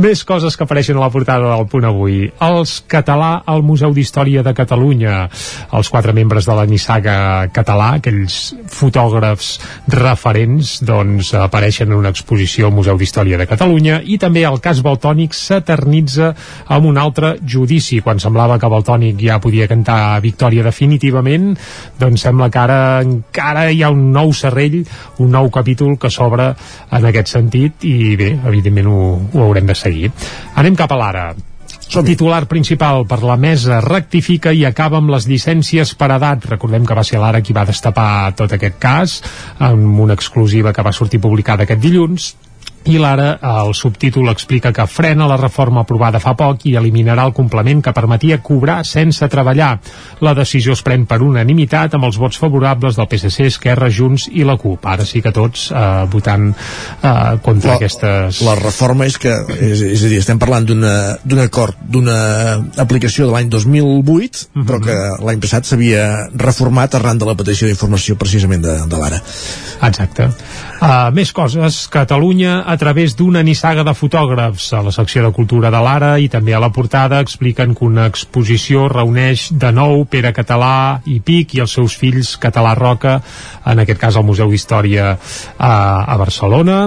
[0.03, 2.27] Més coses que apareixen a la portada del punt avui.
[2.43, 5.29] Els català al Museu d'Història de Catalunya,
[5.73, 7.17] els quatre membres de la Nissaga
[7.55, 8.39] català, aquells
[8.73, 9.53] fotògrafs
[9.93, 14.83] referents, doncs apareixen en una exposició al Museu d'Història de Catalunya i també el cas
[14.85, 16.33] Baltònic s'eternitza
[16.73, 18.01] amb un altre judici.
[18.05, 21.53] Quan semblava que Baltònic ja podia cantar victòria definitivament,
[22.01, 24.83] doncs sembla que ara encara hi ha un nou serrell,
[25.23, 26.53] un nou capítol que s'obre
[26.91, 29.01] en aquest sentit i bé, evidentment ho,
[29.33, 30.13] ho haurem de seguir.
[30.61, 31.25] Anem cap a l'ara.
[31.93, 36.47] El titular principal per la mesa rectifica i acaba amb les llicències per edat.
[36.49, 39.19] Recordem que va ser l'Ara qui va destapar tot aquest cas
[39.61, 42.31] amb una exclusiva que va sortir publicada aquest dilluns
[42.91, 47.33] i l'ara el subtítol explica que frena la reforma aprovada fa poc i eliminarà el
[47.37, 49.79] complement que permetia cobrar sense treballar.
[50.21, 54.45] La decisió es pren per unanimitat amb els vots favorables del PSC, Esquerra, Junts i
[54.45, 54.87] la CUP.
[54.87, 58.41] Ara sí que tots eh, votant eh, contra La- aquestes...
[58.43, 62.19] La reforma és que, és, és a dir, estem parlant d'un acord, d'una
[62.83, 64.67] aplicació de l'any 2008, Mhm.
[64.69, 69.21] però que l'any passat s'havia reformat arran de la petició d'informació precisament de, de l'ara.
[69.83, 70.29] Exacte.
[70.83, 71.77] Uh, més coses.
[71.87, 74.65] Catalunya a través d'una nissaga de fotògrafs.
[74.75, 78.09] A la secció de Cultura de l'Ara i també a la portada expliquen que una
[78.11, 83.13] exposició reuneix de nou Pere Català i Pic i els seus fills Català Roca,
[83.63, 86.81] en aquest cas al Museu d'Història uh, a Barcelona.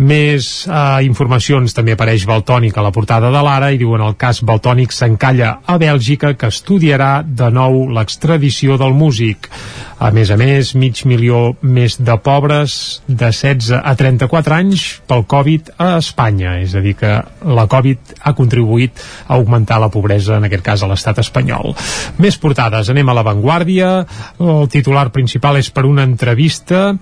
[0.00, 4.40] Més uh, informacions també apareix Baltònic a la portada de l'Ara i diuen el cas
[4.40, 9.52] Baltònic s'encalla a Bèlgica que estudiarà de nou l'extradició del músic.
[10.00, 15.24] A més a més, mig milió més de pobres de 16 a 34 anys pel
[15.26, 16.56] Covid a Espanya.
[16.62, 17.10] És a dir, que
[17.42, 21.74] la Covid ha contribuït a augmentar la pobresa, en aquest cas a l'estat espanyol.
[22.22, 23.90] Més portades, anem a l'avantguàrdia.
[24.38, 26.92] El titular principal és per una entrevista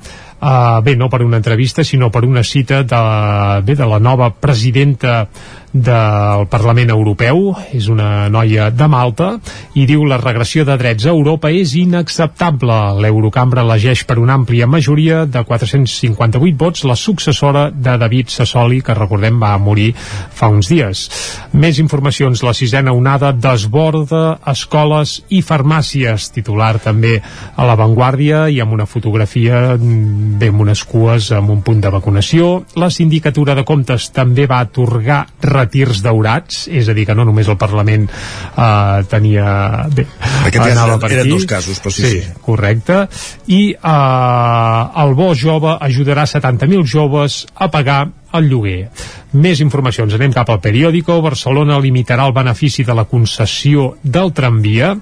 [0.40, 3.00] uh, bé, no per una entrevista, sinó per una cita de,
[3.64, 5.28] bé, de la nova presidenta
[5.72, 9.30] del Parlament Europeu, és una noia de Malta,
[9.78, 12.78] i diu la regressió de drets a Europa és inacceptable.
[13.00, 18.96] L'Eurocambra elegeix per una àmplia majoria de 458 vots la successora de David Sassoli, que
[18.98, 21.06] recordem va morir fa uns dies.
[21.52, 28.74] Més informacions, la sisena onada desborda escoles i farmàcies, titular també a l'avantguàrdia i amb
[28.74, 32.64] una fotografia bé amb unes cues amb un punt de vacunació.
[32.80, 35.26] La sindicatura de comptes també va atorgar
[35.60, 39.86] retirs daurats, és a dir, que no només el Parlament eh, tenia...
[39.94, 40.06] Bé,
[40.46, 41.34] Aquest anava eren, per eren aquí.
[41.36, 42.22] dos casos, però sí, sí.
[42.24, 42.38] sí.
[42.44, 43.02] Correcte.
[43.52, 48.02] I eh, el bo jove ajudarà 70.000 joves a pagar
[48.36, 48.90] el lloguer.
[49.30, 50.14] Més informacions.
[50.16, 51.20] Anem cap al periòdico.
[51.22, 54.96] Barcelona limitarà el benefici de la concessió del tramvia,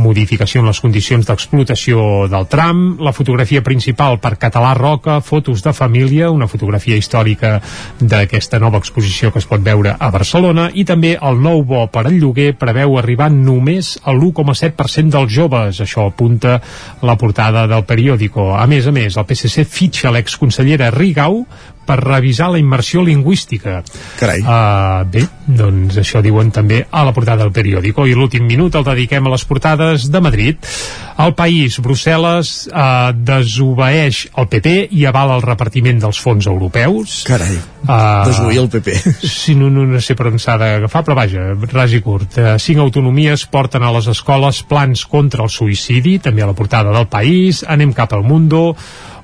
[0.00, 5.74] modificació en les condicions d'explotació del tram, la fotografia principal per Català Roca, fotos de
[5.76, 7.58] família, una fotografia històrica
[8.00, 12.06] d'aquesta nova exposició que es pot veure a Barcelona, i també el nou bo per
[12.06, 15.82] al lloguer preveu arribar només a l'1,7% dels joves.
[15.84, 16.56] Això apunta
[17.02, 18.54] la portada del periòdico.
[18.56, 21.42] A més a més, el PSC fitxa l'exconsellera Rigau
[21.86, 23.82] per revisar la immersió lingüística.
[24.18, 24.42] Carai.
[24.42, 28.06] Uh, bé, doncs això diuen també a la portada del periòdico.
[28.08, 30.72] I l'últim minut el dediquem a les portades de Madrid.
[31.20, 37.20] El país, Brussel·les, uh, desobeeix el PP i avala el repartiment dels fons europeus.
[37.28, 38.98] Carai, uh, desobeir el PP.
[39.44, 42.38] Sí, no, no, no sé per on s'ha d'agafar, però vaja, ras i curt.
[42.40, 46.94] Uh, cinc autonomies porten a les escoles plans contra el suïcidi, també a la portada
[46.94, 47.62] del país.
[47.68, 48.72] Anem cap al Mundo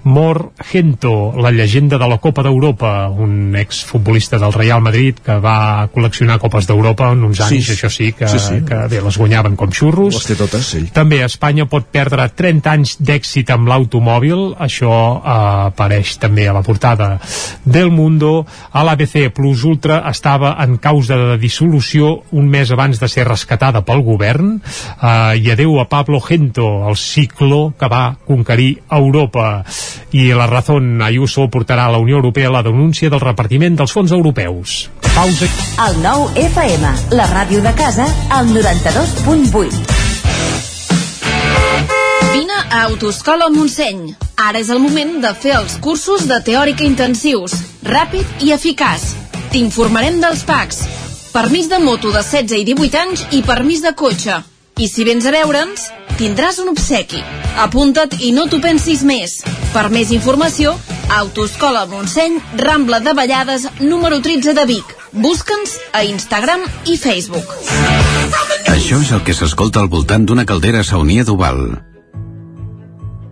[0.05, 5.89] mor Gento, la llegenda de la Copa d'Europa, un exfutbolista del Real Madrid que va
[5.93, 7.73] col·leccionar Copes d'Europa en uns anys, Sí.
[7.75, 8.61] això sí, que, Sí, sí.
[8.67, 10.15] que bé, les guanyaven com xurros.
[10.15, 10.85] Les té totes, sí.
[10.93, 16.63] També Espanya pot perdre 30 anys d'èxit amb l'automòbil, això eh, apareix també a la
[16.63, 17.21] portada
[17.65, 18.47] del Mundo.
[18.73, 23.83] A l'ABC Plus Ultra estava en causa de dissolució un mes abans de ser rescatada
[23.85, 24.61] pel govern
[25.03, 29.65] eh, i adeu a Pablo Gento, el ciclo que va conquerir Europa.
[30.13, 34.13] I la Razón Ayuso portarà a la Unió Europea la denúncia del repartiment dels fons
[34.13, 34.91] europeus.
[35.15, 35.47] Pausa.
[35.87, 40.01] El nou FM, la ràdio de casa, al 92.8.
[42.33, 44.15] Vine a Autoscola Montseny.
[44.41, 49.11] Ara és el moment de fer els cursos de teòrica intensius, ràpid i eficaç.
[49.51, 50.85] T'informarem dels PACs,
[51.35, 54.39] permís de moto de 16 i 18 anys i permís de cotxe.
[54.81, 57.19] I si vens a veure'ns, tindràs un obsequi.
[57.61, 59.35] Apunta't i no t'ho pensis més.
[59.75, 60.73] Per més informació,
[61.19, 64.97] Autoscola Montseny, Rambla de Vallades, número 13 de Vic.
[65.13, 67.53] Busca'ns a Instagram i Facebook.
[68.73, 71.90] Això és el que s'escolta al voltant d'una caldera saunia d'Oval.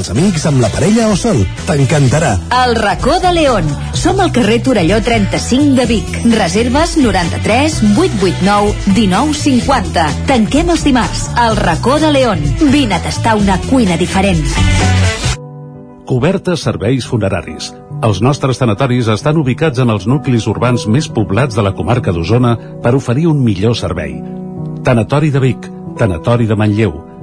[0.00, 1.42] els amics, amb la parella o sol.
[1.68, 2.32] T'encantarà.
[2.62, 3.68] El racó de León.
[3.96, 6.08] Som al carrer Torelló 35 de Vic.
[6.32, 10.06] Reserves 93 889 1950.
[10.30, 11.28] Tanquem els dimarts.
[11.44, 12.40] El racó de León.
[12.72, 14.40] Vine a tastar una cuina diferent.
[16.08, 17.70] Cobertes serveis funeraris.
[18.02, 22.56] Els nostres tanatoris estan ubicats en els nuclis urbans més poblats de la comarca d'Osona
[22.82, 24.16] per oferir un millor servei.
[24.82, 25.68] Tanatori de Vic,
[26.00, 26.96] Tanatori de Manlleu,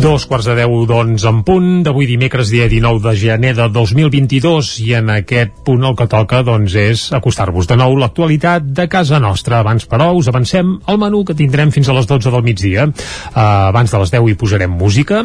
[0.00, 4.68] Dos quarts de deu, doncs, en punt, d'avui dimecres, dia 19 de gener de 2022,
[4.80, 9.18] i en aquest punt el que toca, doncs, és acostar-vos de nou l'actualitat de casa
[9.20, 9.58] nostra.
[9.60, 12.86] Abans, però, us avancem al menú que tindrem fins a les 12 del migdia.
[12.88, 15.20] Uh, abans de les 10 hi posarem música,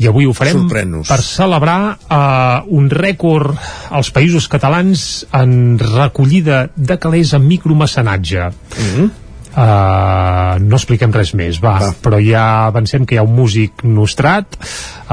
[0.00, 3.52] i avui ho farem per celebrar uh, un rècord
[3.92, 8.48] als països catalans en recollida de calés en micromecenatge.
[8.48, 9.12] Mm -hmm.
[9.54, 13.84] Uh, no expliquem res més, va, va, però ja avancem que hi ha un músic
[13.86, 14.56] nostrat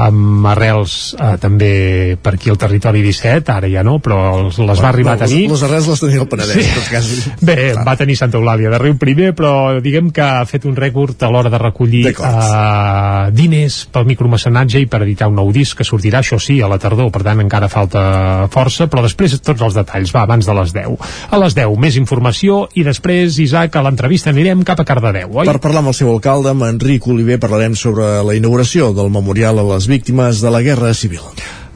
[0.02, 4.82] amb arrels uh, també per aquí al territori 17, ara ja no però els, les
[4.82, 6.64] va arribar no, a tenir Les, les arrels les tenia al Penedès, sí.
[6.64, 7.10] en tot cas.
[7.38, 7.84] Bé, Clar.
[7.86, 9.52] va tenir Santa Eulàlia de Riu primer, però
[9.84, 14.90] diguem que ha fet un rècord a l'hora de recollir uh, diners pel micromecenatge i
[14.90, 17.70] per editar un nou disc que sortirà, això sí, a la tardor, per tant encara
[17.70, 18.02] falta
[18.50, 21.14] força, però després tots els detalls, va, abans de les 10.
[21.30, 25.46] A les 10, més informació i després, Isaac, a l'entrevista anirem cap a Cardedeu, oi?
[25.48, 29.58] Per parlar amb el seu alcalde, amb Enric Oliver, parlarem sobre la inauguració del memorial
[29.62, 31.22] a les víctimes de la Guerra Civil.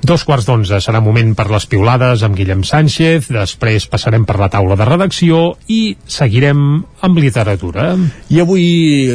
[0.07, 4.47] Dos quarts d'onze serà moment per les piulades amb Guillem Sánchez, després passarem per la
[4.53, 6.61] taula de redacció i seguirem
[7.03, 7.89] amb literatura.
[8.31, 8.67] I avui,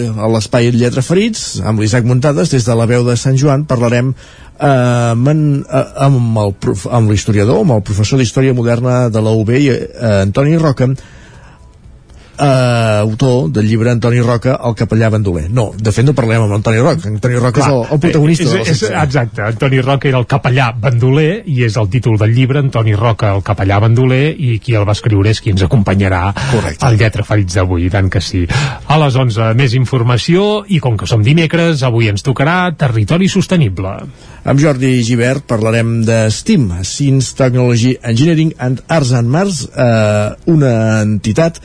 [0.10, 4.12] a l'espai Lletra Ferits, amb l'Isaac Muntades, des de la veu de Sant Joan, parlarem
[4.12, 9.22] eh, amb, en- eh, amb el prof- amb l'historiador, amb el professor d'Història Moderna de
[9.22, 9.80] la UB, eh,
[10.26, 10.90] Antoni Roca,
[12.38, 15.48] eh, autor del llibre Antoni Roca, el capellà bandoler.
[15.52, 18.50] No, de fet no parlem amb Antoni Roca, Antoni Roca és el, el protagonista és,
[18.52, 18.92] de la és, secció.
[19.02, 23.34] Exacte, Antoni Roca era el capellà bandoler i és el títol del llibre, Antoni Roca,
[23.36, 26.86] el capellà bandoler i qui el va escriure és qui ens acompanyarà Correcte.
[26.88, 28.46] al Lletra Ferits d'avui, tant que sí.
[28.88, 33.94] A les 11 més informació i com que som dimecres, avui ens tocarà Territori Sostenible.
[34.42, 41.02] Amb Jordi Givert parlarem de STEAM, Science, Technology, Engineering and Arts and Mars, eh, una
[41.02, 41.62] entitat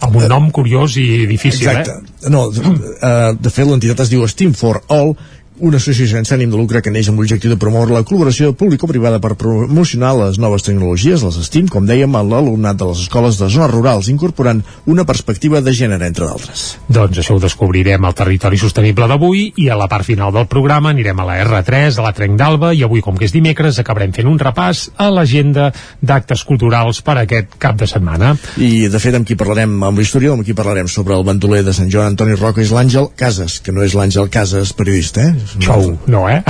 [0.00, 1.94] amb un nom curiós i difícil, Exacte.
[2.24, 2.30] eh?
[2.32, 5.14] No, eh, de fet l'entitat es diu STEAM for All,
[5.60, 9.20] una associació sense ànim de lucre que neix amb l'objectiu de promoure la col·laboració público-privada
[9.22, 13.46] per promocionar les noves tecnologies, les STEAM, com dèiem, a l'alumnat de les escoles de
[13.52, 16.64] zones rurals, incorporant una perspectiva de gènere, entre d'altres.
[16.88, 20.90] Doncs això ho descobrirem al territori sostenible d'avui i a la part final del programa
[20.90, 24.14] anirem a la R3, a la Trenc d'Alba i avui, com que és dimecres, acabarem
[24.16, 25.70] fent un repàs a l'agenda
[26.02, 28.34] d'actes culturals per aquest cap de setmana.
[28.58, 31.76] I, de fet, amb qui parlarem, amb l'historiador, amb qui parlarem sobre el bandoler de
[31.76, 35.43] Sant Joan Antoni Roca és l'Àngel Casas, que no és l'Àngel Casas periodista, eh?
[35.58, 36.40] Xou, no, eh?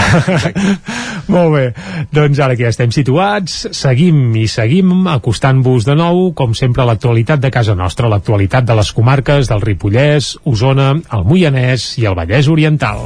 [1.35, 1.65] Molt bé,
[2.15, 6.89] doncs ara que ja estem situats, seguim i seguim acostant-vos de nou, com sempre, a
[6.93, 12.19] l'actualitat de casa nostra, l'actualitat de les comarques del Ripollès, Osona, el Moianès i el
[12.19, 13.03] Vallès Oriental.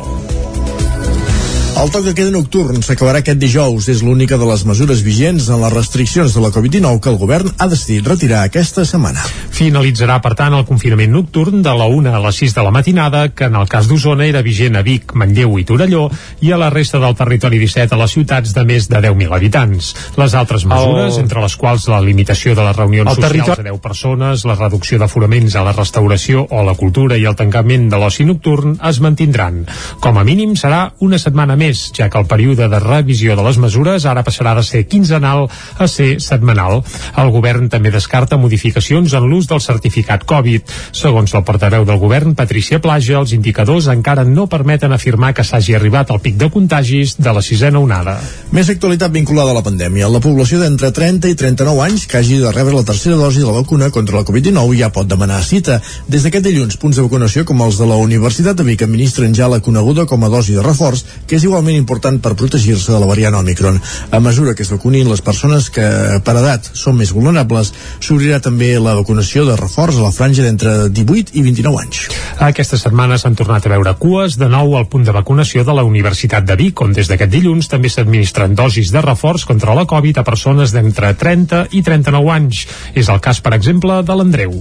[1.78, 3.86] El toc de queda nocturn s'acabarà aquest dijous.
[3.92, 7.52] És l'única de les mesures vigents en les restriccions de la Covid-19 que el govern
[7.62, 9.22] ha decidit retirar aquesta setmana.
[9.54, 13.28] Finalitzarà, per tant, el confinament nocturn de la 1 a les 6 de la matinada,
[13.30, 16.08] que en el cas d'Osona era vigent a Vic, Manlleu i Torelló,
[16.42, 19.92] i a la resta del territori 17 a les ciutats de més de 10.000 habitants.
[20.18, 23.68] Les altres mesures, El- entre les quals la limitació de les reunions El socials territori-
[23.68, 27.36] a 10 persones, la reducció d'aforaments a la restauració o a la cultura i el
[27.38, 29.62] tancament de l'oci nocturn, es mantindran.
[30.00, 33.58] Com a mínim serà una setmana més, ja que el període de revisió de les
[33.58, 35.46] mesures ara passarà de ser quinzenal
[35.78, 36.82] a ser setmanal.
[37.16, 40.62] El govern també descarta modificacions en l'ús del certificat Covid.
[40.92, 45.76] Segons la portaveu del govern, Patricia Plaja, els indicadors encara no permeten afirmar que s'hagi
[45.76, 48.18] arribat al pic de contagis de la sisena onada.
[48.48, 50.08] Més actualitat vinculada a la pandèmia.
[50.08, 53.46] La població d'entre 30 i 39 anys que hagi de rebre la tercera dosi de
[53.46, 55.82] la vacuna contra la Covid-19 ja pot demanar cita.
[56.08, 59.50] Des d'aquest dilluns, punts de vacunació com els de la Universitat de Vic administren ja
[59.52, 62.98] la coneguda com a dosi de reforç, que és igual igualment important per protegir-se de
[63.02, 63.80] la variant Omicron.
[64.12, 65.82] A mesura que es vacunin les persones que
[66.24, 70.88] per edat són més vulnerables, s'obrirà també la vacunació de reforç a la franja d'entre
[70.88, 72.04] 18 i 29 anys.
[72.38, 75.84] Aquesta setmana s'han tornat a veure cues de nou al punt de vacunació de la
[75.84, 77.90] Universitat de Vic, on des d'aquest dilluns també
[78.38, 82.66] s'administren dosis de reforç contra la Covid a persones d'entre 30 i 39 anys.
[82.94, 84.54] És el cas, per exemple, de l'Andreu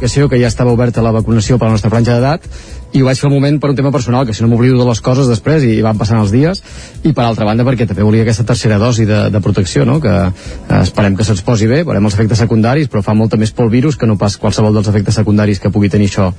[0.00, 2.46] que ja estava oberta la vacunació per a la nostra franja d'edat
[2.92, 4.86] i ho vaig fer al moment per un tema personal, que si no m'oblido de
[4.88, 6.62] les coses després i van passant els dies,
[7.06, 10.00] i per altra banda perquè també volia aquesta tercera dosi de, de protecció, no?
[10.02, 13.52] que eh, esperem que se'ns posi bé, veurem els efectes secundaris, però fa molta més
[13.54, 16.30] por el virus que no pas qualsevol dels efectes secundaris que pugui tenir això.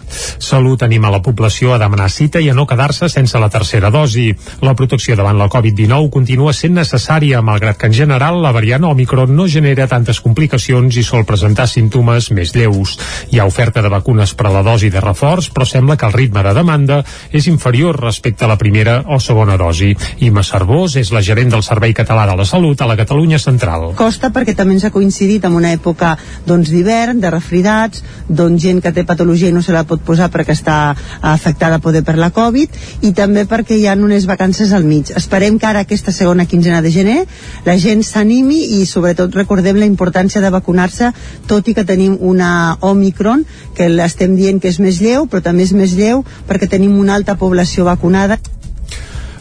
[0.42, 4.28] Salut anima la població a demanar cita i a no quedar-se sense la tercera dosi.
[4.66, 9.32] La protecció davant la Covid-19 continua sent necessària, malgrat que en general la variant Omicron
[9.36, 12.98] no genera tantes complicacions i sol presentar símptomes més lleus.
[13.32, 16.18] Hi ha oferta de vacunes per a la dosi de reforç, però sembla que el
[16.18, 19.94] ritme de demanda és inferior respecte a la primera o segona dosi.
[20.26, 23.92] Ima Cervós és la gerent del Servei Català de la Salut a la Catalunya Central.
[23.96, 26.16] Costa perquè també ens ha coincidit amb una època
[26.48, 30.32] doncs d'hivern, de refridats, doncs gent que té patologia i no se la pot posar
[30.34, 34.86] perquè està afectada poder per la Covid i també perquè hi ha unes vacances al
[34.88, 35.12] mig.
[35.16, 37.20] Esperem que ara aquesta segona quinzena de gener
[37.66, 41.12] la gent s'animi i sobretot recordem la importància de vacunar-se
[41.48, 43.46] tot i que tenim una Omicron
[43.78, 47.16] que l'estem dient que és més lleu però també és més lleu perquè tenim una
[47.16, 48.40] alta població vacunada.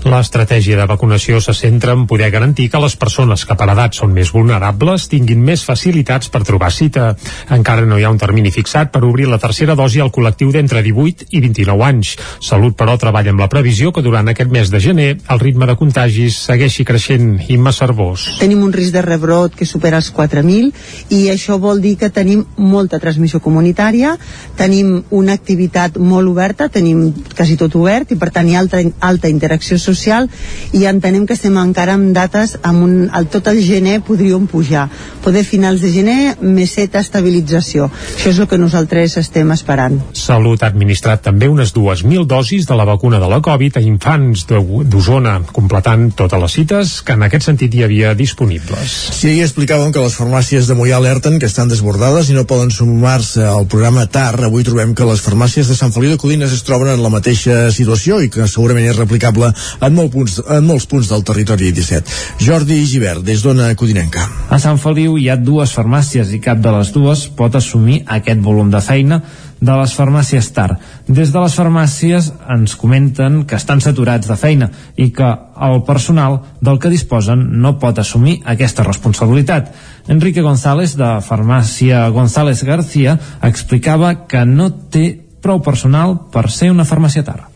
[0.01, 4.15] L'estratègia de vacunació se centra en poder garantir que les persones que per edat són
[4.17, 7.11] més vulnerables tinguin més facilitats per trobar cita.
[7.53, 10.81] Encara no hi ha un termini fixat per obrir la tercera dosi al col·lectiu d'entre
[10.87, 12.15] 18 i 29 anys.
[12.41, 15.77] Salut, però, treballa amb la previsió que durant aquest mes de gener el ritme de
[15.77, 17.37] contagis segueixi creixent.
[17.53, 18.39] Imma Cervós.
[18.41, 20.73] Tenim un risc de rebrot que supera els 4.000
[21.13, 24.17] i això vol dir que tenim molta transmissió comunitària,
[24.57, 28.81] tenim una activitat molt oberta, tenim quasi tot obert i per tant hi ha alta,
[29.05, 30.29] alta interacció social social
[30.77, 34.89] i entenem que estem encara amb dates amb un, el, tot el gener podríem pujar.
[35.25, 37.91] Poder finals de gener meseta estabilització.
[38.17, 39.99] Això és el que nosaltres estem esperant.
[40.17, 44.47] Salut ha administrat també unes 2.000 dosis de la vacuna de la Covid a infants
[44.49, 48.95] d'Osona completant totes les cites que en aquest sentit hi havia disponibles.
[49.17, 52.71] Sí, ahir explicàvem que les farmàcies de Mollà alerten que estan desbordades i no poden
[52.75, 54.45] sumar-se al programa TAR.
[54.47, 57.71] Avui trobem que les farmàcies de Sant Feliu de Codines es troben en la mateixa
[57.75, 62.17] situació i que segurament és replicable en, molt punts, en molts punts del territori 17.
[62.45, 64.27] Jordi Givert, des d'Ona Codinenca.
[64.51, 68.43] A Sant Feliu hi ha dues farmàcies i cap de les dues pot assumir aquest
[68.45, 69.21] volum de feina
[69.61, 70.79] de les farmàcies TAR.
[71.07, 75.29] Des de les farmàcies ens comenten que estan saturats de feina i que
[75.61, 79.75] el personal del que disposen no pot assumir aquesta responsabilitat.
[80.09, 85.07] Enrique González, de Farmàcia González García, explicava que no té
[85.41, 87.50] prou personal per ser una farmàcia TAR.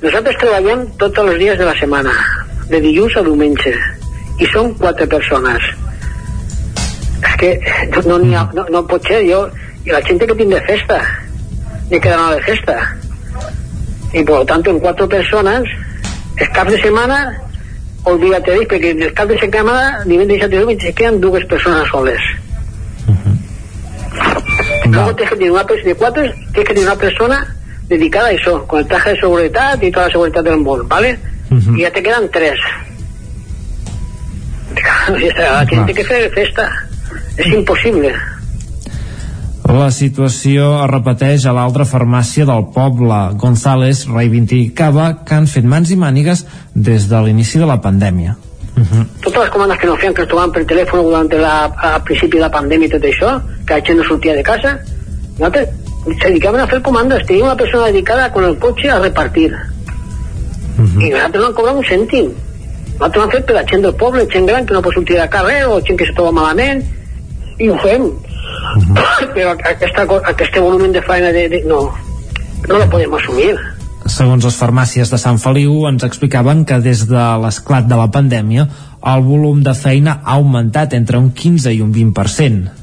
[0.00, 2.12] Nosaltres treballem tots els dies de la setmana,
[2.70, 3.72] de dilluns a diumenge,
[4.40, 5.66] i som quatre persones.
[7.20, 7.50] És que
[8.08, 9.42] no, ha, no, no pot ser, jo,
[9.84, 11.02] i la gent que tinc de festa,
[11.90, 12.78] ni que d'anar de festa.
[14.16, 15.68] I per tant, en quatre persones,
[16.38, 17.20] els caps de setmana,
[18.08, 22.34] olvídate d'ells, perquè els caps de setmana, divendres i diumenge, se queden dues persones soles.
[23.04, 23.36] Uh -huh.
[24.90, 27.59] Luego tienes que tener una persona de cuatro, tienes que tener una persona
[27.90, 31.18] dedicada a eso, con el traje de seguridad y toda la seguridad del mall, ¿vale?
[31.50, 31.78] Uh -huh.
[31.78, 32.58] Y ya te quedan tres.
[35.68, 36.70] Gente que fer festa.
[37.36, 38.14] És impossible.
[39.64, 43.18] La situació es repeteix a l'altra farmàcia del poble.
[43.42, 48.36] González reivindicava que han fet mans i mànigues des de l'inici de la pandèmia.
[48.76, 49.04] Uh -huh.
[49.22, 52.42] Totes les comandes que no feien, que ens per telèfon durant la, a principi de
[52.42, 54.78] la pandèmia i tot això, que la gent no sortia de casa,
[55.38, 55.68] nosaltres
[56.04, 59.52] se dedicaven a fer comandes, tenia una persona dedicada con el cotxe a repartir.
[60.78, 61.06] Uh -huh.
[61.06, 62.30] I nosaltres no han cobrat un cèntim.
[62.94, 65.28] Nosaltres hem fet per la gent del poble, gent gran que no pot sortir de
[65.28, 66.84] carrer o gent que se troba malament,
[67.58, 68.02] i ho fem.
[68.02, 68.12] Uh
[68.94, 69.32] -huh.
[69.34, 71.92] Però aquesta, aquest volumen de feina de, de, no,
[72.68, 73.56] no la podem assumir.
[74.06, 78.68] Segons les farmàcies de Sant Feliu, ens explicaven que des de l'esclat de la pandèmia
[79.14, 82.79] el volum de feina ha augmentat entre un 15 i un 20%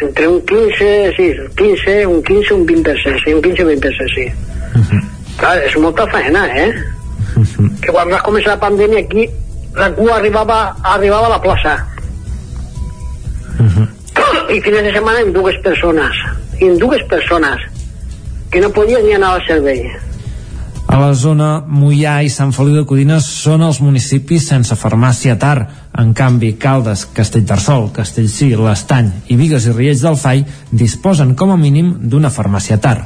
[0.00, 4.26] entre un 15, sí, 15, un 15, un 20%, sí, un 15 o 20%, sí.
[4.74, 5.02] Uh -huh.
[5.36, 6.72] Clar, és molta feina, eh?
[7.36, 7.80] Uh -huh.
[7.80, 9.28] Que quan va començar la pandèmia aquí,
[9.74, 11.86] la cua arribava, arribava a la plaça.
[13.58, 13.88] Uh -huh.
[14.54, 16.12] I fines de setmana en dues persones,
[16.60, 17.58] en dues persones,
[18.50, 19.90] que no podien ni anar al servei.
[20.90, 25.68] A la zona Mollà i Sant Feliu de Codines són els municipis sense farmàcia TAR.
[26.00, 30.40] En canvi, Caldes, Castellterçol, Castellcí, l'Estany i Vigues i Riells del Fai
[30.72, 33.02] disposen com a mínim d'una farmàcia TAR.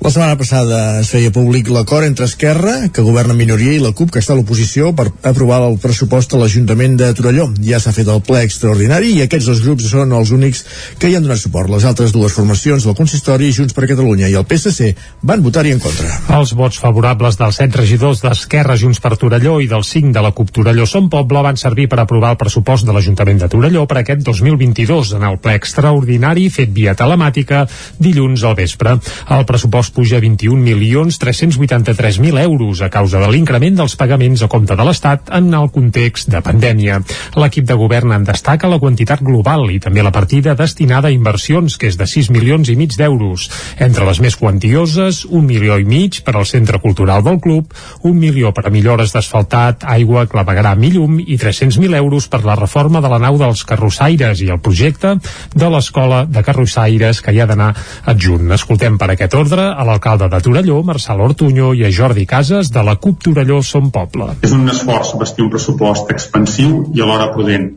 [0.00, 4.08] La setmana passada es feia públic l'acord entre Esquerra, que governa minoria, i la CUP,
[4.14, 7.50] que està a l'oposició, per aprovar el pressupost a l'Ajuntament de Torelló.
[7.60, 10.62] Ja s'ha fet el ple extraordinari i aquests dos grups són els únics
[10.96, 11.68] que hi han donat suport.
[11.68, 15.84] Les altres dues formacions del consistori, Junts per Catalunya i el PSC, van votar-hi en
[15.84, 16.16] contra.
[16.38, 20.32] Els vots favorables dels set regidors d'Esquerra Junts per Torelló i dels cinc de la
[20.32, 24.00] CUP Torelló Som Poble van servir per aprovar el pressupost de l'Ajuntament de Torelló per
[24.00, 27.66] aquest 2022 en el ple extraordinari fet via telemàtica
[28.00, 28.96] dilluns al vespre.
[29.28, 34.84] El pressupost puja a 21.383.000 euros a causa de l'increment dels pagaments a compte de
[34.86, 37.00] l'Estat en el context de pandèmia.
[37.36, 41.76] L'equip de govern en destaca la quantitat global i també la partida destinada a inversions,
[41.76, 43.50] que és de 6 milions i mig d'euros.
[43.78, 48.18] Entre les més quantioses, un milió i mig per al Centre Cultural del Club, un
[48.18, 53.00] milió per a millores d'asfaltat, aigua, clavegram i llum i 300.000 euros per la reforma
[53.00, 55.16] de la nau dels carrossaires i el projecte
[55.54, 57.72] de l'Escola de Carrossaires que hi ha d'anar
[58.10, 58.50] adjunt.
[58.56, 62.82] Escoltem per aquest ordre a l'alcalde de Torelló, Marçal Ortuño, i a Jordi Casas, de
[62.84, 64.26] la CUP Torelló Som Poble.
[64.44, 67.70] És un esforç vestir un pressupost expansiu i alhora prudent,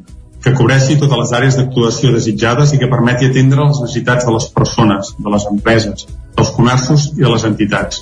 [0.43, 4.49] que cobreixi totes les àrees d'actuació desitjades i que permeti atendre les necessitats de les
[4.57, 6.03] persones, de les empreses,
[6.35, 8.01] dels comerços i de les entitats.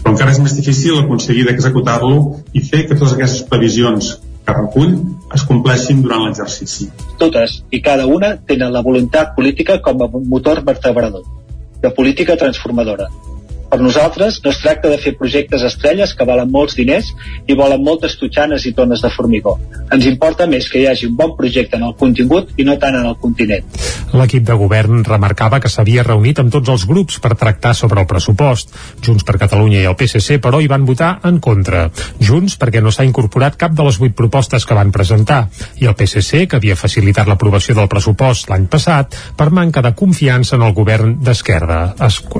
[0.00, 4.96] Però encara és més difícil aconseguir d'executar-lo i fer que totes aquestes previsions que recull
[5.36, 6.88] es compleixin durant l'exercici.
[7.22, 11.22] Totes i cada una tenen la voluntat política com a motor vertebrador,
[11.82, 13.08] de política transformadora.
[13.72, 17.06] Per nosaltres no es tracta de fer projectes estrelles que valen molts diners
[17.48, 19.54] i volen moltes totxanes i tones de formigó.
[19.96, 22.98] Ens importa més que hi hagi un bon projecte en el contingut i no tant
[22.98, 23.64] en el continent.
[24.12, 28.08] L'equip de govern remarcava que s'havia reunit amb tots els grups per tractar sobre el
[28.10, 28.74] pressupost.
[29.00, 31.86] Junts per Catalunya i el PSC, però, hi van votar en contra.
[32.20, 35.46] Junts perquè no s'ha incorporat cap de les vuit propostes que van presentar
[35.80, 40.60] i el PSC, que havia facilitat l'aprovació del pressupost l'any passat, per manca de confiança
[40.60, 41.80] en el govern d'Esquerra,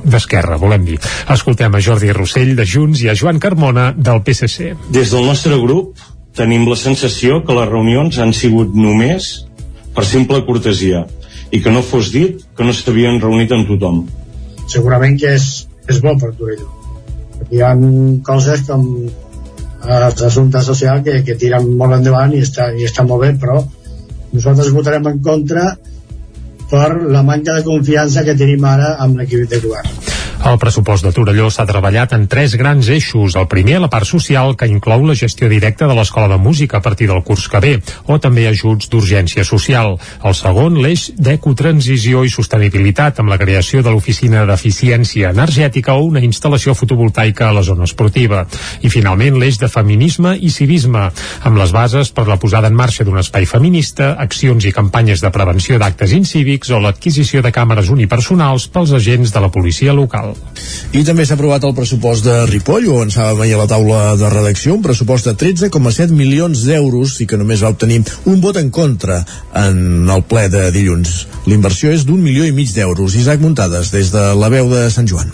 [0.04, 1.00] d'Esquerra, volem dir.
[1.30, 4.72] Escoltem a Jordi Rossell de Junts i a Joan Carmona del PSC.
[4.94, 6.00] Des del nostre grup
[6.36, 9.32] tenim la sensació que les reunions han sigut només
[9.94, 11.04] per simple cortesia
[11.52, 14.06] i que no fos dit que no s'havien reunit amb tothom.
[14.72, 16.70] Segurament que és, és bo per Torelló.
[17.52, 17.74] Hi ha
[18.24, 18.86] coses com
[19.82, 23.60] els assumptes socials que, que tiren molt endavant i està, i està molt bé, però
[24.32, 25.72] nosaltres votarem en contra
[26.70, 30.21] per la manca de confiança que tenim ara amb l'equip de govern.
[30.42, 33.36] El pressupost de Torelló s'ha treballat en tres grans eixos.
[33.38, 36.82] El primer, la part social, que inclou la gestió directa de l'Escola de Música a
[36.82, 37.70] partir del curs que ve,
[38.10, 39.94] o també ajuts d'urgència social.
[40.26, 46.24] El segon, l'eix d'ecotransició i sostenibilitat, amb la creació de l'Oficina d'Eficiència Energètica o una
[46.26, 48.42] instal·lació fotovoltaica a la zona esportiva.
[48.82, 51.06] I finalment, l'eix de feminisme i civisme,
[51.46, 55.30] amb les bases per la posada en marxa d'un espai feminista, accions i campanyes de
[55.30, 60.31] prevenció d'actes incívics o l'adquisició de càmeres unipersonals pels agents de la policia local.
[60.92, 64.28] I també s'ha aprovat el pressupost de Ripoll, ho avançàvem ahir a la taula de
[64.32, 68.68] redacció, un pressupost de 13,7 milions d'euros i que només va obtenir un vot en
[68.70, 69.22] contra
[69.62, 71.22] en el ple de dilluns.
[71.48, 73.16] L'inversió és d'un milió i mig d'euros.
[73.16, 75.32] Isaac Muntades, des de la veu de Sant Joan.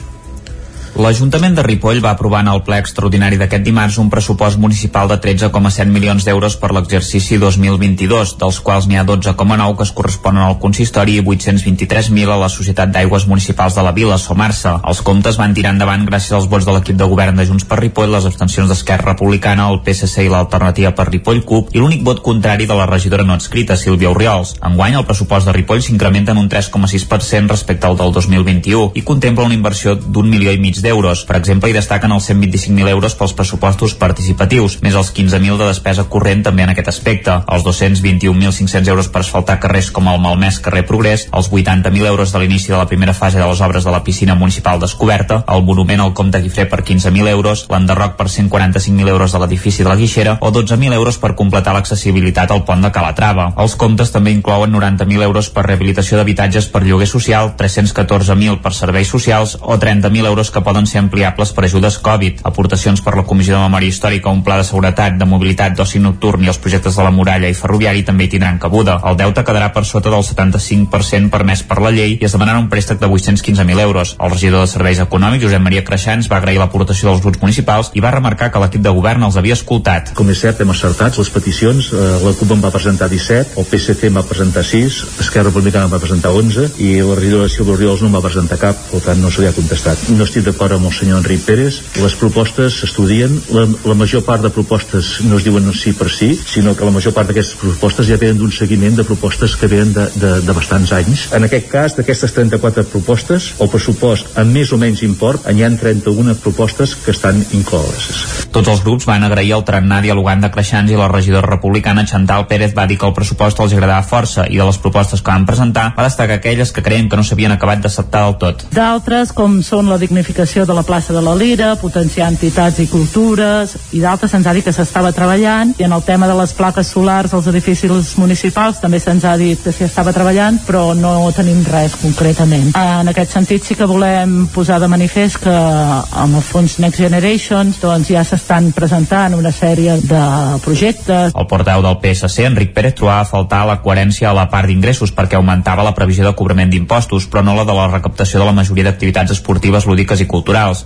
[0.99, 5.14] L'Ajuntament de Ripoll va aprovar en el ple extraordinari d'aquest dimarts un pressupost municipal de
[5.22, 10.57] 13,7 milions d'euros per l'exercici 2022, dels quals n'hi ha 12,9 que es corresponen al
[10.59, 14.72] consistori i 823.000 a la Societat d'Aigües Municipals de la Vila, Somarsa.
[14.90, 17.78] Els comptes van tirar endavant gràcies als vots de l'equip de govern de Junts per
[17.78, 22.24] Ripoll, les abstencions d'Esquerra Republicana, el PSC i l'Alternativa per Ripoll CUP i l'únic vot
[22.26, 24.57] contrari de la regidora no adscrita, Sílvia Oriols.
[24.66, 29.46] Enguany, el pressupost de Ripoll s'incrementa en un 3,6% respecte al del 2021 i contempla
[29.46, 30.88] una inversió d'un milió i mig d'euros.
[31.28, 36.07] Per exemple, hi destaquen els 125.000 euros pels pressupostos participatius, més els 15.000 de despesa
[36.09, 40.86] corrent també en aquest aspecte, els 221.500 euros per asfaltar carrers com el malmès carrer
[40.89, 44.03] Progrés, els 80.000 euros de l'inici de la primera fase de les obres de la
[44.05, 49.32] piscina municipal descoberta, el monument al Comte Guifré per 15.000 euros, l'enderroc per 145.000 euros
[49.32, 53.51] de l'edifici de la Guixera o 12.000 euros per completar l'accessibilitat al pont de Calatrava.
[53.59, 59.09] Els comptes també inclouen 90.000 euros per rehabilitació d'habitatges per lloguer social, 314.000 per serveis
[59.09, 63.57] socials o 30.000 euros que poden ser ampliables per ajudes Covid, aportacions per la Comissió
[63.57, 67.07] de Memòria Històrica, un pla de seguretat, de mobilitat, d'oci nocturn i els projectes de
[67.07, 68.99] la muralla i ferroviari també hi tindran cabuda.
[69.09, 72.69] El deute quedarà per sota del 75% permès per la llei i es demanarà un
[72.69, 74.12] préstec de 815.000 euros.
[74.21, 78.05] El regidor de Serveis Econòmics, Josep Maria Creixans, va agrair l'aportació dels grups municipals i
[78.05, 80.12] va remarcar que l'equip de govern els havia escoltat.
[80.21, 81.91] Com és cert, hem acertat les peticions.
[81.95, 85.89] Eh, la CUP en va presentar 17, el PSC en va presentar 6, Esquerra Republicana
[85.89, 89.01] en va presentar 11 i la regidora Silva Oriols no en va presentar cap, per
[89.09, 90.11] tant no se li ha contestat.
[90.12, 91.77] No estic d'acord d'acord amb el senyor Enric Pérez.
[92.03, 96.33] Les propostes s'estudien, la, la major part de propostes no es diuen sí per sí,
[96.35, 99.93] sinó que la major part d'aquestes propostes ja venen d'un seguiment de propostes que venen
[99.95, 101.29] de, de, de bastants anys.
[101.37, 105.71] En aquest cas, d'aquestes 34 propostes, el pressupost amb més o menys import, hi ha
[105.79, 108.49] 31 propostes que estan incloses.
[108.51, 112.49] Tots els grups van agrair el tarannà dialogant de Creixans i la regidora republicana Chantal
[112.51, 115.47] Pérez va dir que el pressupost els agradava força i de les propostes que van
[115.47, 118.67] presentar va destacar aquelles que creien que no s'havien acabat d'acceptar del tot.
[118.75, 123.74] D'altres, com són la dignificació de la plaça de la Lira, potenciar entitats i cultures,
[123.92, 126.88] i d'altres se'ns ha dit que s'estava treballant, i en el tema de les plaques
[126.88, 131.61] solars als edificis municipals també se'ns ha dit que s'hi estava treballant, però no tenim
[131.68, 132.72] res concretament.
[132.72, 137.82] En aquest sentit sí que volem posar de manifest que amb el fons Next Generations
[137.82, 140.22] doncs ja s'estan presentant una sèrie de
[140.64, 141.36] projectes.
[141.36, 145.12] El portaveu del PSC, Enric Pérez, trobava a faltar la coherència a la part d'ingressos
[145.12, 148.57] perquè augmentava la previsió de cobrament d'impostos, però no la de la recaptació de la
[148.57, 150.38] majoria d'activitats esportives, lúdiques i culturals.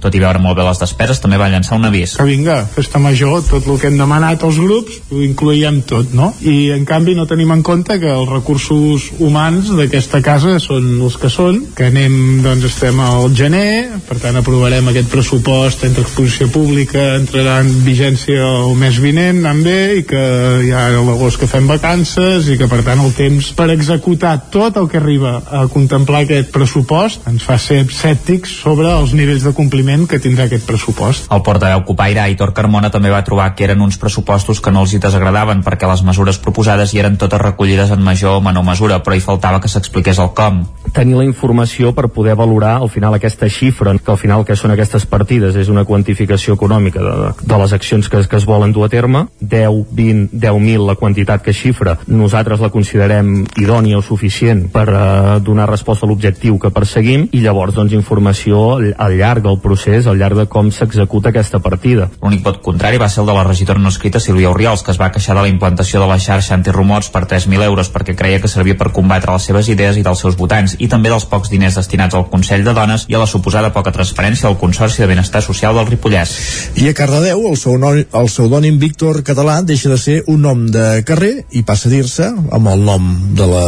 [0.03, 2.17] Tot i veure molt bé les despeses, també va llançar un avís.
[2.19, 6.33] Que vinga, festa major, tot el que hem demanat als grups, ho incloïem tot, no?
[6.41, 11.19] I en canvi no tenim en compte que els recursos humans d'aquesta casa són els
[11.21, 16.49] que són, que anem, doncs estem al gener, per tant aprovarem aquest pressupost entre exposició
[16.53, 20.23] pública, entrarà en vigència el mes vinent, anant bé, i que
[20.67, 24.79] ja a l'agost que fem vacances, i que per tant el temps per executar tot
[24.81, 29.55] el que arriba a contemplar aquest pressupost ens fa ser escèptics sobre els nivells de
[29.57, 31.29] compliment que tindrà aquest pressupost.
[31.33, 34.95] El portaveu Copaire, Aitor Carmona, també va trobar que eren uns pressupostos que no els
[34.95, 39.01] hi desagradaven perquè les mesures proposades hi eren totes recollides en major o menor mesura,
[39.03, 40.63] però hi faltava que s'expliqués el com.
[40.93, 44.75] Tenir la informació per poder valorar al final aquesta xifra, que al final que són
[44.75, 48.87] aquestes partides, és una quantificació econòmica de, de les accions que, que es volen dur
[48.87, 54.67] a terme, 10, 20, 10.000 la quantitat que xifra, nosaltres la considerem idònia o suficient
[54.73, 59.45] per eh, donar resposta a l'objectiu que perseguim i llavors doncs informació al, al llarg
[59.45, 62.09] del procés, al llarg de com s'executa aquesta partida.
[62.21, 65.01] L'únic vot contrari va ser el de la regidora no escrita Sílvia Oriols, que es
[65.01, 68.51] va queixar de la implantació de la xarxa antirumors per 3.000 euros perquè creia que
[68.51, 71.79] servia per combatre les seves idees i dels seus votants i també dels pocs diners
[71.81, 75.43] destinats al Consell de Dones i a la suposada poca transparència al Consorci de Benestar
[75.43, 76.35] Social del Ripollès.
[76.77, 81.03] I a Cardedeu, el pseudònim, el pseudònim Víctor Català deixa de ser un nom de
[81.09, 83.09] carrer i passa a dir-se amb el nom
[83.39, 83.65] de la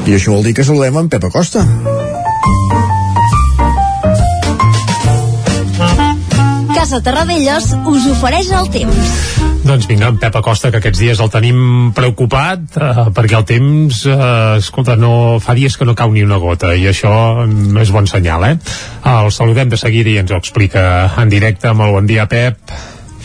[0.06, 1.66] I això vol dir que saludem en Pep Acosta.
[6.84, 9.12] Casa Terradellos us ofereix el temps.
[9.64, 14.02] Doncs vinga, en Pep Acosta, que aquests dies el tenim preocupat, eh, perquè el temps,
[14.12, 14.18] eh,
[14.58, 18.04] escolta, no, fa dies que no cau ni una gota, i això no és bon
[18.12, 18.58] senyal, eh?
[19.14, 21.72] El saludem de seguida i ens ho explica en directe.
[21.72, 22.76] Molt bon dia, Pep.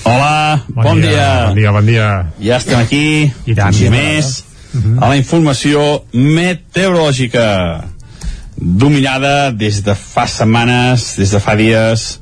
[0.04, 1.10] Hola, bon, bon dia.
[1.10, 1.26] dia.
[1.48, 2.06] Bon dia, bon dia.
[2.38, 3.74] Ja estem aquí, I tant.
[3.74, 5.02] un dia més, uh -huh.
[5.02, 7.84] a la informació meteorològica
[8.54, 12.20] dominada des de fa setmanes, des de fa dies,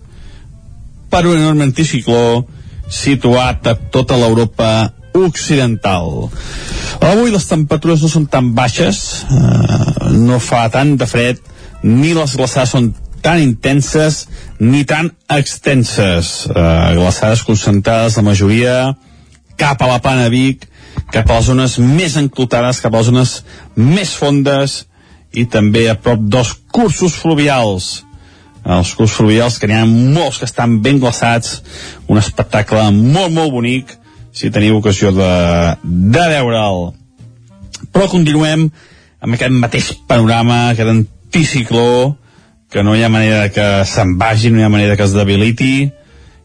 [1.10, 2.44] per un enorme anticicló
[2.90, 6.28] situat a tota l'Europa occidental.
[7.00, 11.40] Avui les temperatures no són tan baixes, eh, no fa tant de fred,
[11.82, 12.92] ni les glaçades són
[13.22, 14.26] tan intenses
[14.60, 16.46] ni tan extenses.
[16.46, 18.96] Eh, glaçades concentrades, la majoria,
[19.56, 20.68] cap a la plana de Vic,
[21.12, 23.42] cap a les zones més enclotades, cap a les zones
[23.76, 24.84] més fondes
[25.32, 28.05] i també a prop dels cursos fluvials
[28.66, 31.60] els cursos fluvials, que n'hi ha molts que estan ben glaçats,
[32.10, 33.94] un espectacle molt, molt bonic,
[34.34, 35.30] si teniu ocasió de,
[35.84, 36.90] de veure'l.
[37.94, 38.66] Però continuem
[39.22, 42.16] amb aquest mateix panorama, aquest anticicló,
[42.70, 45.88] que no hi ha manera que se'n vagi, no hi ha manera que es debiliti,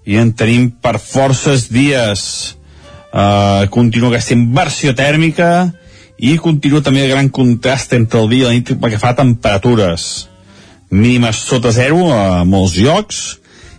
[0.06, 2.56] i en tenim per forces dies.
[3.12, 5.74] Uh, continua aquesta inversió tèrmica
[6.24, 9.12] i continua també el gran contrast entre el dia i la nit pel que fa
[9.12, 10.31] a temperatures
[10.92, 13.22] mínimes sota zero a molts llocs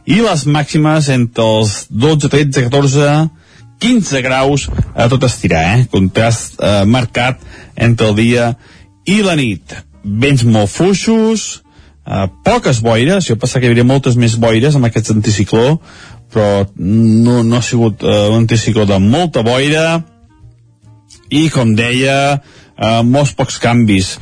[0.08, 3.16] i les màximes entre els 12, 13, 14
[3.82, 5.82] 15 graus a tot estirar eh?
[5.90, 7.42] contrast eh, marcat
[7.76, 8.52] entre el dia
[9.04, 11.62] i la nit vents molt fluixos
[12.06, 15.76] eh, poques boires, jo pensava que hi hauria moltes més boires amb aquest anticicló
[16.32, 20.00] però no, no ha sigut eh, un anticicló de molta boira
[21.32, 24.16] i com deia eh, molts pocs canvis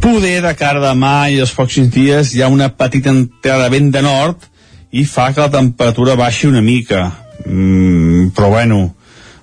[0.00, 3.90] poder de cara demà i els pròxims dies hi ha una petita entrada de vent
[3.94, 4.46] de nord
[4.94, 7.08] i fa que la temperatura baixi una mica
[7.44, 8.80] mm, però bueno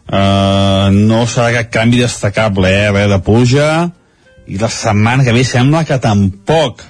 [0.07, 2.91] eh, no serà cap canvi destacable eh?
[2.91, 3.69] veure, de pluja
[4.47, 6.83] i la setmana que ve sembla que tampoc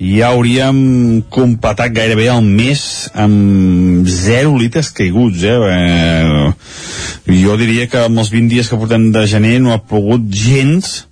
[0.00, 2.82] ja hauríem completat gairebé el mes
[3.12, 5.58] amb 0 litres caiguts eh?
[5.76, 10.26] eh jo diria que amb els 20 dies que portem de gener no ha plogut
[10.32, 11.04] gens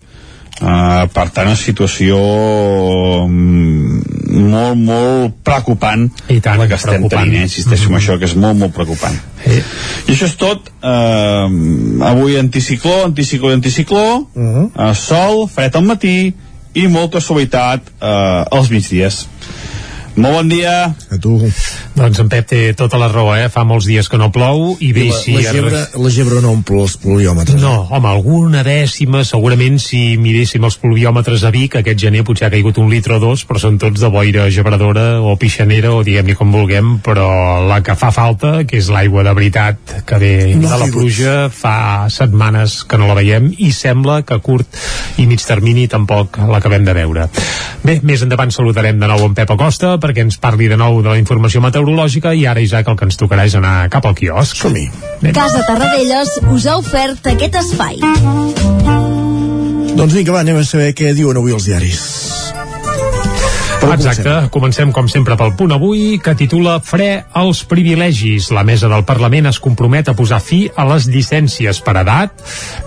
[0.59, 2.17] Uh, per tant, una situació
[3.29, 4.01] mm,
[4.51, 7.29] molt, molt preocupant I tant, la que estem preocupant.
[7.29, 7.47] tenint, eh?
[7.47, 7.99] insisteixo mm -hmm.
[7.99, 9.15] en això, que és molt, molt preocupant.
[9.45, 9.63] Sí.
[10.09, 10.73] I això és tot.
[10.83, 14.67] Uh, avui anticicló, anticicló, anticicló, uh -huh.
[14.75, 16.35] uh, sol, fred al matí
[16.73, 19.27] i molta suavitat uh, als migdies.
[20.19, 20.91] Molt bon dia.
[20.91, 21.37] A tu.
[21.95, 23.47] Doncs en Pep té tota la raó, eh?
[23.53, 25.35] Fa molts dies que no plou i bé, I la, si...
[25.37, 27.61] la, gebre, la gebre no omple els pluviòmetres.
[27.63, 32.53] No, home, alguna dècima, segurament si miréssim els pluviòmetres a Vic, aquest gener potser ha
[32.55, 36.37] caigut un litre o dos, però són tots de boira gebradora o pixanera, o diguem-hi
[36.39, 37.29] com vulguem, però
[37.69, 41.37] la que fa falta, que és l'aigua de veritat que ve No de la pluja,
[41.55, 44.83] fa setmanes que no la veiem i sembla que a curt
[45.19, 47.29] i mig termini tampoc l'acabem de veure.
[47.85, 51.13] Bé, més endavant saludarem de nou en Pep Acosta perquè ens parli de nou de
[51.13, 54.57] la informació meteorològica i ara, Isaac, el que ens tocarà és anar cap al quiosc.
[54.65, 54.89] Som-hi.
[55.37, 58.01] Casa Tarradellas us ha ofert aquest espai.
[59.99, 62.48] Doncs vinga, va, anem a saber què diuen avui els diaris.
[63.79, 68.49] Però Exacte, comencem com sempre pel punt avui que titula Fre als privilegis.
[68.55, 72.43] La mesa del Parlament es compromet a posar fi a les llicències per edat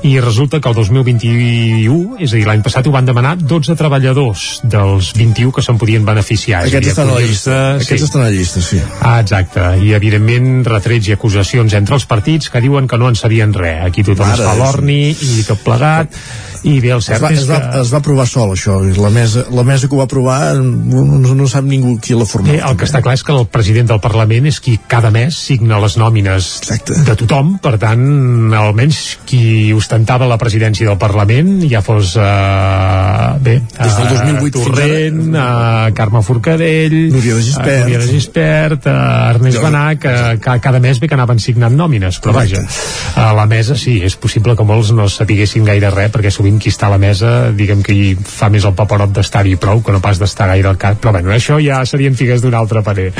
[0.07, 4.45] i resulta que el 2021, és a dir, l'any passat ho van demanar 12 treballadors
[4.63, 6.65] dels 21 que se'n podien beneficiar.
[6.67, 7.57] Aquests estan a la llista.
[7.79, 8.83] Aquests estan a la llista, sí.
[8.99, 9.65] Ah, exacte.
[9.81, 13.85] I, evidentment, retrets i acusacions entre els partits que diuen que no en sabien res.
[13.87, 16.19] Aquí tothom Mare es fa l'orni i tot plegat.
[16.63, 17.79] I bé, el Es cert va, és es, va, que...
[17.81, 18.75] es va aprovar sol, això.
[19.01, 21.03] La mesa, la mesa que ho va aprovar no,
[21.33, 22.51] no, sap ningú qui l'ha format.
[22.53, 25.35] Bé, el que està clar és que el president del Parlament és qui cada mes
[25.35, 26.99] signa les nòmines Exacte.
[27.07, 33.55] de tothom, per tant, almenys qui ostentava la presidència del Parlament, ja fos, eh, bé,
[33.79, 37.67] Des del 2008 fins Torrent, eh, Carme Forcadell, Núria de Gispert.
[37.71, 38.95] eh, Núria de Gispert, eh,
[39.31, 42.61] Ernest Jo- Benà, que, que cada mes bé que anaven signant nòmines, però Correcte.
[42.61, 46.50] vaja, a la mesa sí, és possible que molts no sapiguessin gaire res, perquè sovint
[46.59, 49.93] qui està a la mesa, diguem que hi fa més el paperot d'estar-hi prou que
[49.93, 53.11] no pas d'estar gaire al cap, però bueno, això ja serien figues d'un altre parer.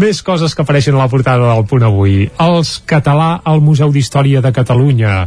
[0.00, 2.30] Més coses que apareixen a la portada del punt avui.
[2.40, 5.26] Els català al Museu d'Història de Catalunya.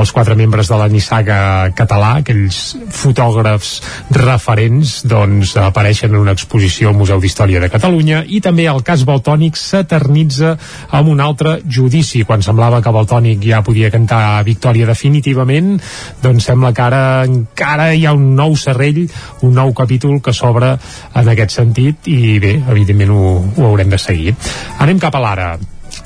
[0.00, 1.38] Els quatre membres de la Nissaga
[1.76, 2.60] català, aquells
[2.94, 3.74] fotògrafs
[4.16, 9.04] referents, doncs apareixen en una exposició al Museu d'Història de Catalunya i també el cas
[9.06, 10.54] Baltònic s'eternitza
[10.94, 12.24] amb un altre judici.
[12.24, 15.76] Quan semblava que Baltònic ja podia cantar victòria definitivament,
[16.22, 19.04] doncs sembla que ara encara hi ha un nou serrell,
[19.46, 20.74] un nou capítol que s'obre
[21.14, 24.34] en aquest sentit i bé, evidentment ho, ho haurem de seguir.
[24.84, 25.54] Anem cap a l'ara.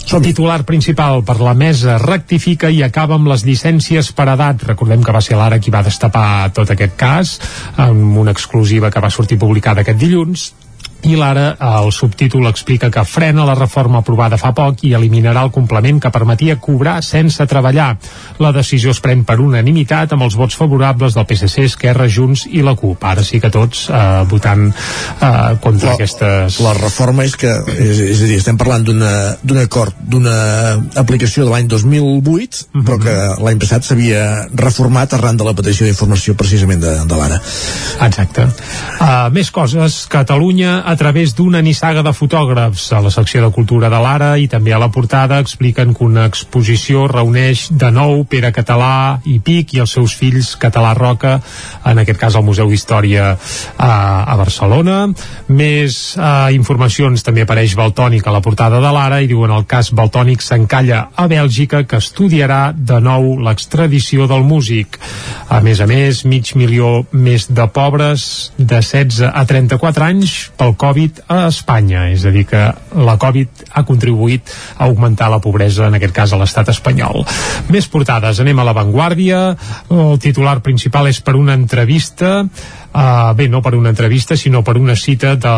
[0.09, 4.65] El titular principal per la mesa rectifica i acaba amb les llicències per edat.
[4.71, 7.35] Recordem que va ser l'Ara qui va destapar tot aquest cas
[7.77, 10.49] amb una exclusiva que va sortir publicada aquest dilluns
[11.07, 15.53] i l'ara el subtítol explica que frena la reforma aprovada fa poc i eliminarà el
[15.55, 17.97] complement que permetia cobrar sense treballar.
[18.43, 22.63] La decisió es pren per unanimitat amb els vots favorables del PSC, Esquerra, Junts i
[22.67, 23.05] la CUP.
[23.05, 26.59] Ara sí que tots eh, votant eh, contra La- aquestes...
[26.65, 30.35] La reforma és que, és, és a dir, estem parlant d'un acord, d'una
[30.99, 32.85] aplicació de l'any 2008, Mhm.
[32.85, 37.39] però que l'any passat s'havia reformat arran de la petició d'informació precisament de, de l'ara.
[38.07, 38.47] Exacte.
[38.99, 40.07] Uh, més coses.
[40.11, 42.87] Catalunya a través d'una nissaga de fotògrafs.
[42.97, 46.25] A la secció de Cultura de l'Ara i també a la portada expliquen que una
[46.25, 51.35] exposició reuneix de nou Pere Català i Pic i els seus fills Català Roca,
[51.85, 53.91] en aquest cas al Museu d'Història a,
[54.33, 55.11] a Barcelona.
[55.53, 59.93] Més eh, informacions també apareix Baltònic a la portada de l'Ara i diuen el cas
[59.93, 64.97] Baltònic s'encalla a Bèlgica que estudiarà de nou l'extradició del músic.
[65.53, 68.25] A més a més, mig milió més de pobres
[68.57, 72.07] de 16 a 34 anys pel Covid a Espanya.
[72.15, 72.63] És a dir, que
[72.97, 77.25] la Covid ha contribuït a augmentar la pobresa, en aquest cas a l'estat espanyol.
[77.75, 79.43] Més portades, anem a l'avantguàrdia.
[79.93, 82.45] El titular principal és per una entrevista
[82.99, 85.55] uh, bé, no per una entrevista, sinó per una cita de,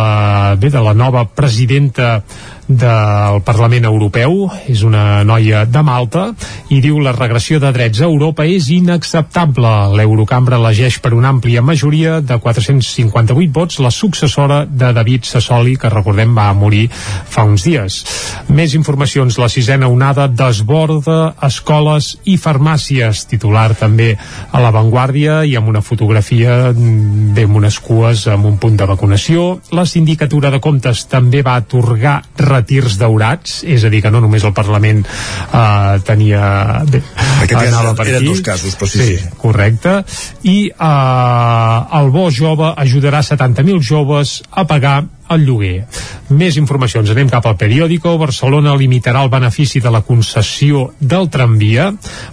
[0.60, 2.22] bé, de la nova presidenta
[2.70, 6.28] del Parlament Europeu, és una noia de Malta,
[6.70, 9.72] i diu la regressió de drets a Europa és inacceptable.
[9.98, 15.90] L'Eurocambra elegeix per una àmplia majoria de 458 vots la successora de David Sassoli, que
[15.90, 18.00] recordem va morir fa uns dies.
[18.48, 24.12] Més informacions, la sisena onada desborda escoles i farmàcies, titular també
[24.52, 29.58] a l'avantguàrdia i amb una fotografia bé amb unes cues amb un punt de vacunació.
[29.74, 32.20] La sindicatura de comptes també va atorgar
[32.60, 36.84] retirs daurats, és a dir, que no només el Parlament eh, tenia...
[36.90, 37.02] Bé,
[37.40, 38.30] Aquest anava per eren aquí.
[38.30, 39.30] dos casos, però sí, sí.
[39.40, 40.00] correcte.
[40.46, 45.00] I eh, el bo jove ajudarà 70.000 joves a pagar
[45.30, 45.84] el lloguer.
[46.30, 47.10] Més informacions.
[47.10, 48.12] Anem cap al periòdico.
[48.20, 51.88] Barcelona limitarà el benefici de la concessió del tramvia,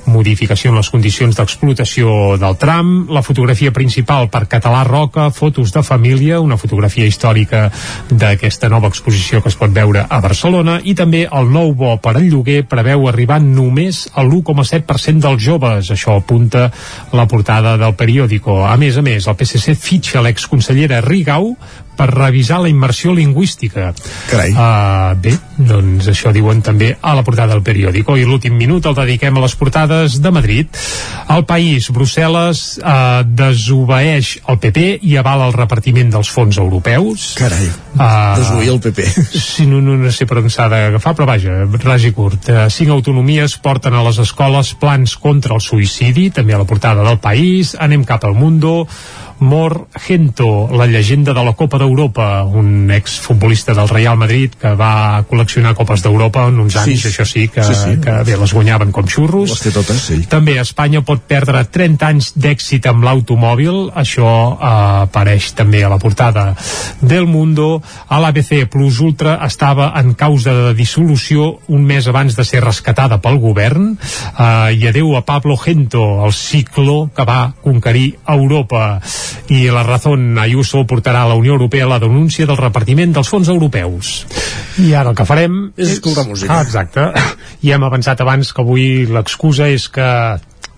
[0.06, 5.84] modificació en les condicions d'explotació del tram, la fotografia principal per Català Roca, fotos de
[5.84, 7.68] família, una fotografia històrica
[8.10, 12.16] d'aquesta nova exposició que es pot veure a Barcelona, i també el nou bo per
[12.18, 15.92] al lloguer preveu arribar només a l'1,7% dels joves.
[15.94, 16.70] Això apunta
[17.14, 18.62] la portada del periòdico.
[18.66, 21.56] A més a més, el PSC fitxa l'exconsellera Rigau
[21.98, 23.92] per revisar la immersió lingüística.
[24.30, 24.54] Carai.
[24.54, 28.16] Uh, bé, doncs això diuen també a la portada del periòdico.
[28.18, 30.82] I l'últim minut el dediquem a les portades de Madrid.
[31.34, 37.34] El país, Brussel·les, uh, desobeeix el PP i avala el repartiment dels fons europeus.
[37.40, 39.08] Carai, uh, desoir el PP.
[39.48, 42.50] Sí, no, no, no sé per on s'ha d'agafar, però vaja, ras i curt.
[42.52, 47.06] Uh, cinc autonomies porten a les escoles plans contra el suïcidi, també a la portada
[47.08, 47.74] del país.
[47.80, 48.86] Anem cap al Mundo
[49.40, 55.24] mor Gento, la llegenda de la Copa d'Europa, un exfutbolista del Real Madrid que va
[55.30, 57.08] col·leccionar Copes d'Europa en uns anys, Sí.
[57.10, 57.98] això sí, que, Sí, sí.
[58.02, 59.50] que bé, les guanyaven com xurros.
[59.50, 60.28] Les té totes, ell.
[60.28, 65.98] També Espanya pot perdre 30 anys d'èxit amb l'automòbil, això eh, apareix també a la
[66.00, 66.56] portada
[67.02, 67.82] del Mundo.
[68.10, 73.20] A l'ABC Plus Ultra estava en causa de dissolució un mes abans de ser rescatada
[73.22, 73.98] pel govern
[74.40, 79.00] eh, i adeu a Pablo Gento, el ciclo que va conquerir Europa.
[79.54, 83.50] I la Razón Ayuso portarà a la Unió Europea la denúncia del repartiment dels fons
[83.54, 84.26] europeus.
[84.84, 86.60] I ara el que farem És escoltar música.
[86.60, 87.10] Ah, exacte.
[87.66, 90.08] I hem avançat abans que avui l'excusa és que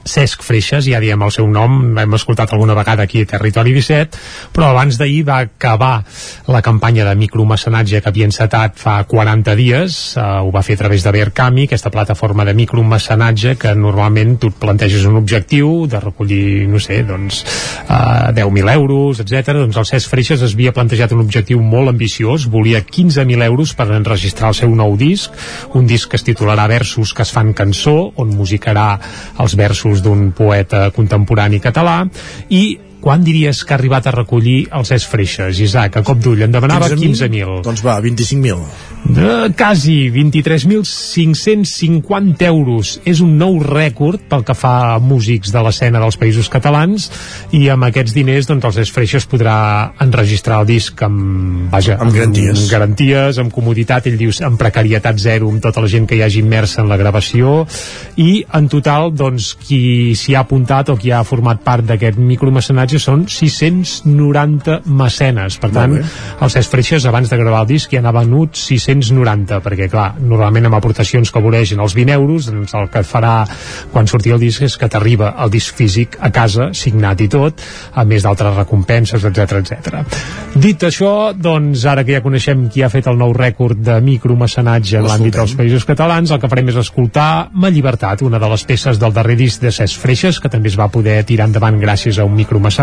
[0.09, 4.19] Cesc Freixas, ja diem el seu nom, l'hem escoltat alguna vegada aquí a Territori 17,
[4.55, 6.03] però abans d'ahir va acabar
[6.49, 10.83] la campanya de micromecenatge que havia encetat fa 40 dies, eh, ho va fer a
[10.83, 16.01] través de Verkami, aquesta plataforma de micromecenatge que normalment tu et planteges un objectiu de
[16.01, 17.43] recollir, no sé, doncs
[17.85, 19.53] eh, 10.000 euros, etc.
[19.61, 23.89] Doncs el Cesc Freixas es havia plantejat un objectiu molt ambiciós, volia 15.000 euros per
[23.93, 25.31] enregistrar el seu nou disc,
[25.77, 28.89] un disc que es titularà Versos que es fan cançó, on musicarà
[29.39, 32.03] els versos d'un poeta contemporani català,
[32.49, 32.63] i
[33.01, 35.97] quan diries que ha arribat a recollir els Cesc Freixas, Isaac?
[35.99, 37.61] A cop d'ull, en demanava 15.000.
[37.63, 38.59] Doncs va, 25.000.
[39.15, 42.97] De quasi 23.550 euros.
[43.07, 47.09] És un nou rècord pel que fa a músics de l'escena dels països catalans
[47.55, 49.55] i amb aquests diners doncs, els Esfreixes podrà
[50.03, 52.59] enregistrar el disc amb, vaja, Amb garanties.
[52.59, 56.23] amb garanties, amb comoditat, ell diu amb precarietat zero, amb tota la gent que hi
[56.25, 57.65] hagi immersa en la gravació
[58.19, 62.88] i en total doncs, qui s'hi ha apuntat o qui ha format part d'aquest micromecenatge
[62.97, 65.59] són 690 mecenes.
[65.61, 69.89] Per tant, els Cesc Freixes abans de gravar el disc ja n'ha venut 690 perquè
[69.91, 73.43] clar, normalment amb aportacions que voregen els 20 euros doncs el que et farà
[73.93, 77.61] quan surti el disc és que t'arriba el disc físic a casa signat i tot,
[77.93, 79.99] a més d'altres recompenses, etc etc.
[80.55, 84.99] Dit això, doncs ara que ja coneixem qui ha fet el nou rècord de micromecenatge
[84.99, 88.65] en l'àmbit dels països catalans, el que farem és escoltar Ma Llibertat, una de les
[88.67, 92.19] peces del darrer disc de Cesc Freixes, que també es va poder tirar endavant gràcies
[92.19, 92.78] a un micromecenatge.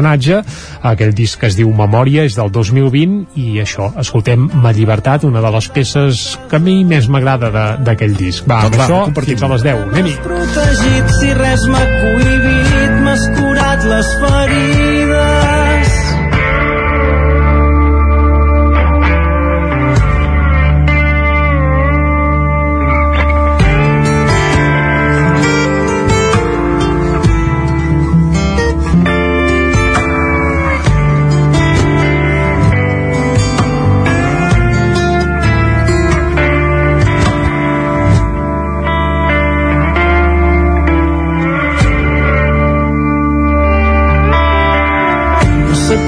[0.83, 5.41] Aquell disc que es diu Memòria és del 2020 i això, escoltem Ma Llibertat, una
[5.41, 8.45] de les peces que a mi més m'agrada de- d'aquell disc.
[8.49, 9.83] Va, Doncs amb va, això, fins a les 10.
[9.93, 10.17] Anem-hi.
[10.23, 14.86] protegit si res m'ha cohibit, m'has curat les ferides.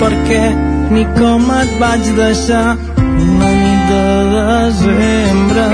[0.01, 0.42] Per què
[0.94, 2.66] ni com et vaig deixar
[2.99, 5.66] una nit de desembre.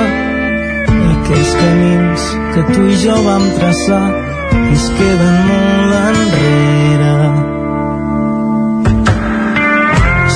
[1.14, 4.04] Aquells camins que tu i jo vam traçar
[4.60, 7.12] ens queden molt enrere.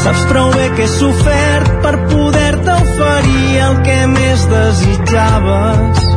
[0.03, 6.08] Saps prou bé que he sofert per poder-te oferir el que més desitjaves.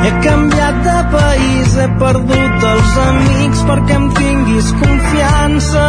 [0.00, 5.82] He canviat de país, he perdut els amics perquè em tinguis confiança.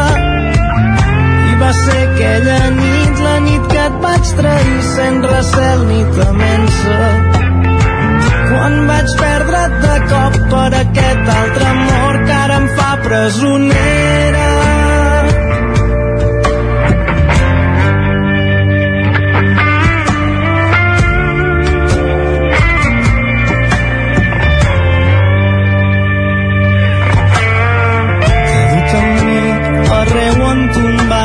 [1.51, 6.99] I va ser aquella nit, la nit que et vaig trair sent recel ni temença.
[8.51, 14.60] Quan vaig perdre't de cop per aquest altre amor que ara em fa presonera.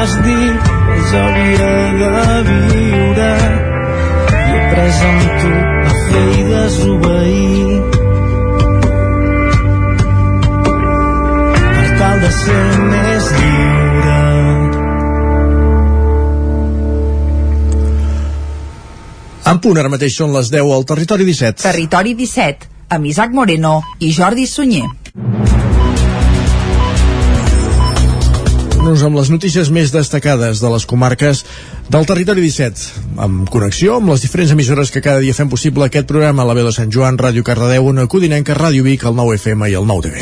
[0.05, 0.53] Dir
[0.86, 1.70] que jo havia
[2.01, 3.30] de viure
[4.30, 7.78] i he pres amb tu a fer i desobeir
[11.78, 12.61] per tal de ser
[12.92, 14.20] més lliure
[19.47, 21.62] En punt, ara mateix són les 10 al Territori 17.
[21.62, 25.05] Territori 17, amb Isaac Moreno i Jordi Sunyer.
[28.87, 31.41] Nos amb les notícies més destacades de les comarques
[31.91, 32.84] del territori 17,
[33.24, 36.68] amb connexió amb les diferents emissores que cada dia fem possible aquest programa la veu
[36.68, 40.03] de Sant Joan, Ràdio Cardedeu, una Codinenca, Ràdio Vic, el 9 FM i el 9
[40.07, 40.16] TV.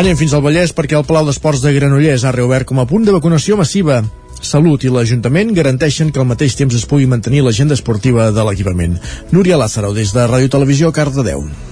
[0.00, 3.06] Anem fins al Vallès perquè el Palau d'Esports de Granollers ha reobert com a punt
[3.06, 4.02] de vacunació massiva.
[4.42, 8.98] Salut i l'Ajuntament garanteixen que al mateix temps es pugui mantenir l'agenda esportiva de l'equipament.
[9.30, 11.69] Núria Lázaro, des de Ràdio Televisió, Cardedeu.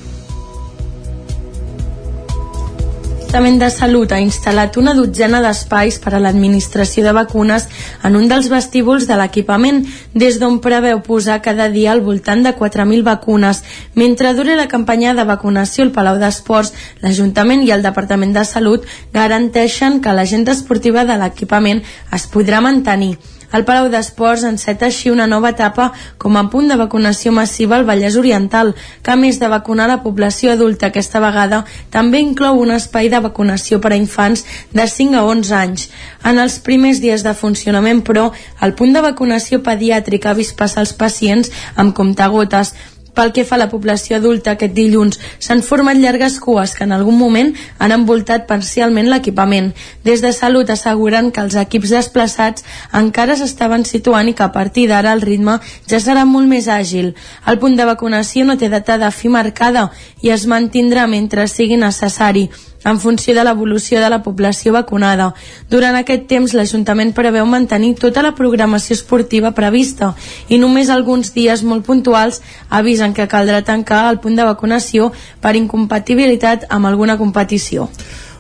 [3.29, 7.66] Departament de Salut ha instal·lat una dotzena d'espais per a l'administració de vacunes
[8.09, 9.83] en un dels vestíbuls de l'equipament,
[10.16, 13.61] des d'on preveu posar cada dia al voltant de 4.000 vacunes.
[13.93, 16.72] Mentre dure la campanya de vacunació al Palau d'Esports,
[17.05, 21.85] l'Ajuntament i el Departament de Salut garanteixen que l'agenda esportiva de l'equipament
[22.16, 23.18] es podrà mantenir.
[23.53, 25.87] El Palau d'Esports enceta així una nova etapa
[26.21, 30.03] com a punt de vacunació massiva al Vallès Oriental, que a més de vacunar la
[30.03, 31.63] població adulta aquesta vegada,
[31.95, 34.45] també inclou un espai de vacunació per a infants
[34.77, 35.89] de 5 a 11 anys.
[36.29, 38.29] En els primers dies de funcionament, però,
[38.61, 42.75] el punt de vacunació pediàtric ha vist passar els pacients amb comptagotes,
[43.19, 46.95] pel que fa a la població adulta, aquest dilluns s'han format llargues cues que en
[46.95, 47.51] algun moment
[47.83, 49.73] han envoltat parcialment l'equipament.
[50.07, 52.64] Des de Salut asseguren que els equips desplaçats
[53.03, 55.59] encara s'estaven situant i que a partir d'ara el ritme
[55.91, 57.14] ja serà molt més àgil.
[57.47, 59.89] El punt de vacunació no té data de fi marcada
[60.23, 62.49] i es mantindrà mentre sigui necessari
[62.85, 65.33] en funció de l'evolució de la població vacunada.
[65.70, 70.14] Durant aquest temps, l'Ajuntament preveu mantenir tota la programació esportiva prevista
[70.49, 75.57] i només alguns dies molt puntuals avisen que caldrà tancar el punt de vacunació per
[75.57, 77.89] incompatibilitat amb alguna competició.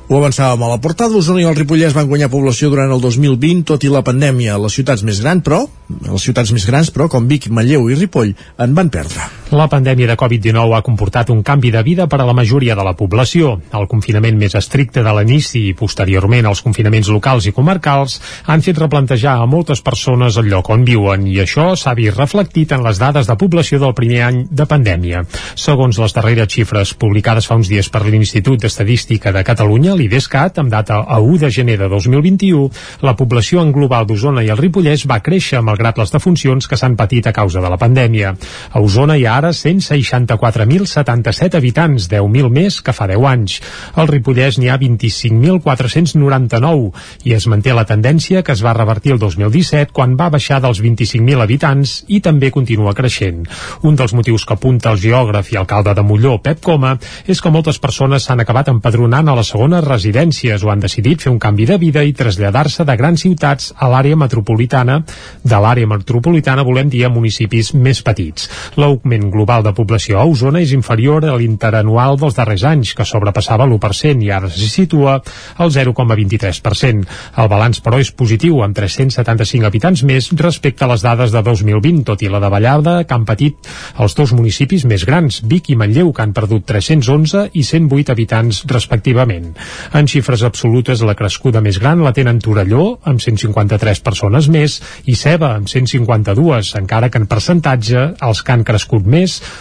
[0.08, 3.66] Ho avançàvem a la portada, Osona i el Ripollès van guanyar població durant el 2020,
[3.68, 4.54] tot i la pandèmia.
[4.56, 5.58] Les ciutats més grans, però,
[6.06, 8.32] les ciutats més grans, però, com Vic, Manlleu i Ripoll,
[8.64, 9.26] en van perdre.
[9.48, 12.84] La pandèmia de Covid-19 ha comportat un canvi de vida per a la majoria de
[12.84, 13.54] la població.
[13.72, 18.76] El confinament més estricte de l'inici i posteriorment els confinaments locals i comarcals han fet
[18.76, 23.00] replantejar a moltes persones el lloc on viuen i això s'ha vist reflectit en les
[23.00, 25.24] dades de població del primer any de pandèmia.
[25.54, 30.76] Segons les darreres xifres publicades fa uns dies per l'Institut d'Estadística de Catalunya, l'IDESCAT, amb
[30.76, 32.68] data a 1 de gener de 2021,
[33.00, 37.00] la població en global d'Osona i el Ripollès va créixer malgrat les defuncions que s'han
[37.00, 38.36] patit a causa de la pandèmia.
[38.76, 43.60] A Osona hi ha ara 164.077 habitants, 10.000 més que fa 10 anys.
[43.98, 46.92] Al Ripollès n'hi ha 25.499
[47.28, 50.80] i es manté la tendència que es va revertir el 2017 quan va baixar dels
[50.82, 53.40] 25.000 habitants i també continua creixent.
[53.86, 56.92] Un dels motius que apunta el geògraf i alcalde de Molló, Pep Coma,
[57.26, 61.32] és que moltes persones s'han acabat empadronant a les segones residències o han decidit fer
[61.32, 65.02] un canvi de vida i traslladar-se de grans ciutats a l'àrea metropolitana.
[65.44, 68.48] De l'àrea metropolitana volem dir a municipis més petits.
[68.76, 73.66] L'augment global de població a Osona és inferior a l'interanual dels darrers anys, que sobrepassava
[73.66, 75.18] l'1% i ara s'hi situa
[75.56, 77.06] al 0,23%.
[77.42, 82.04] El balanç, però, és positiu, amb 375 habitants més respecte a les dades de 2020,
[82.08, 83.68] tot i la davallada que han patit
[83.98, 88.62] els dos municipis més grans, Vic i Manlleu, que han perdut 311 i 108 habitants
[88.70, 89.50] respectivament.
[89.98, 94.78] En xifres absolutes, la crescuda més gran la tenen Torelló, amb 153 persones més,
[95.10, 99.17] i Ceba, amb 152, encara que en percentatge els que han crescut més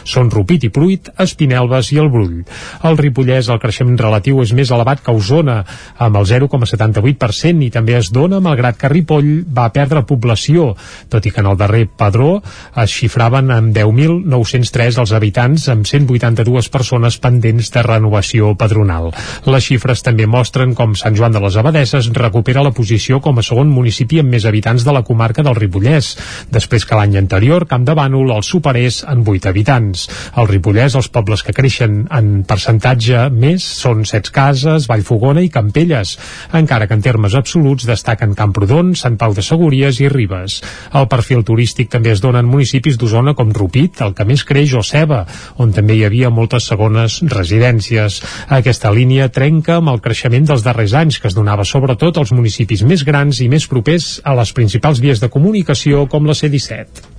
[0.08, 2.44] són Rupit i Pruit, Espinelves i el Brull.
[2.88, 5.62] Al Ripollès el creixement relatiu és més elevat que Osona,
[5.98, 10.74] amb el 0,78% i també es dona malgrat que Ripoll va perdre població,
[11.10, 12.42] tot i que en el darrer padró
[12.78, 19.12] es xifraven en 10.903 els habitants amb 182 persones pendents de renovació padronal.
[19.48, 23.46] Les xifres també mostren com Sant Joan de les Abadeses recupera la posició com a
[23.46, 26.14] segon municipi amb més habitants de la comarca del Ripollès,
[26.54, 30.08] després que l'any anterior Camp de Bànol el superés en 8 habitants.
[30.36, 36.16] Al Ripollès els pobles que creixen en percentatge més són Sets Cases, Vallfogona i Campelles,
[36.58, 40.60] encara que en termes absoluts destaquen Camprodon, Sant Pau de Segúries i Ribes.
[40.94, 44.76] El perfil turístic també es dona en municipis d'Osona com Rupit, el que més creix
[44.78, 45.24] o Ceba,
[45.58, 48.22] on també hi havia moltes segones residències.
[48.60, 52.84] Aquesta línia trenca amb el creixement dels darrers anys, que es donava sobretot als municipis
[52.88, 57.16] més grans i més propers a les principals vies de comunicació com la C-17.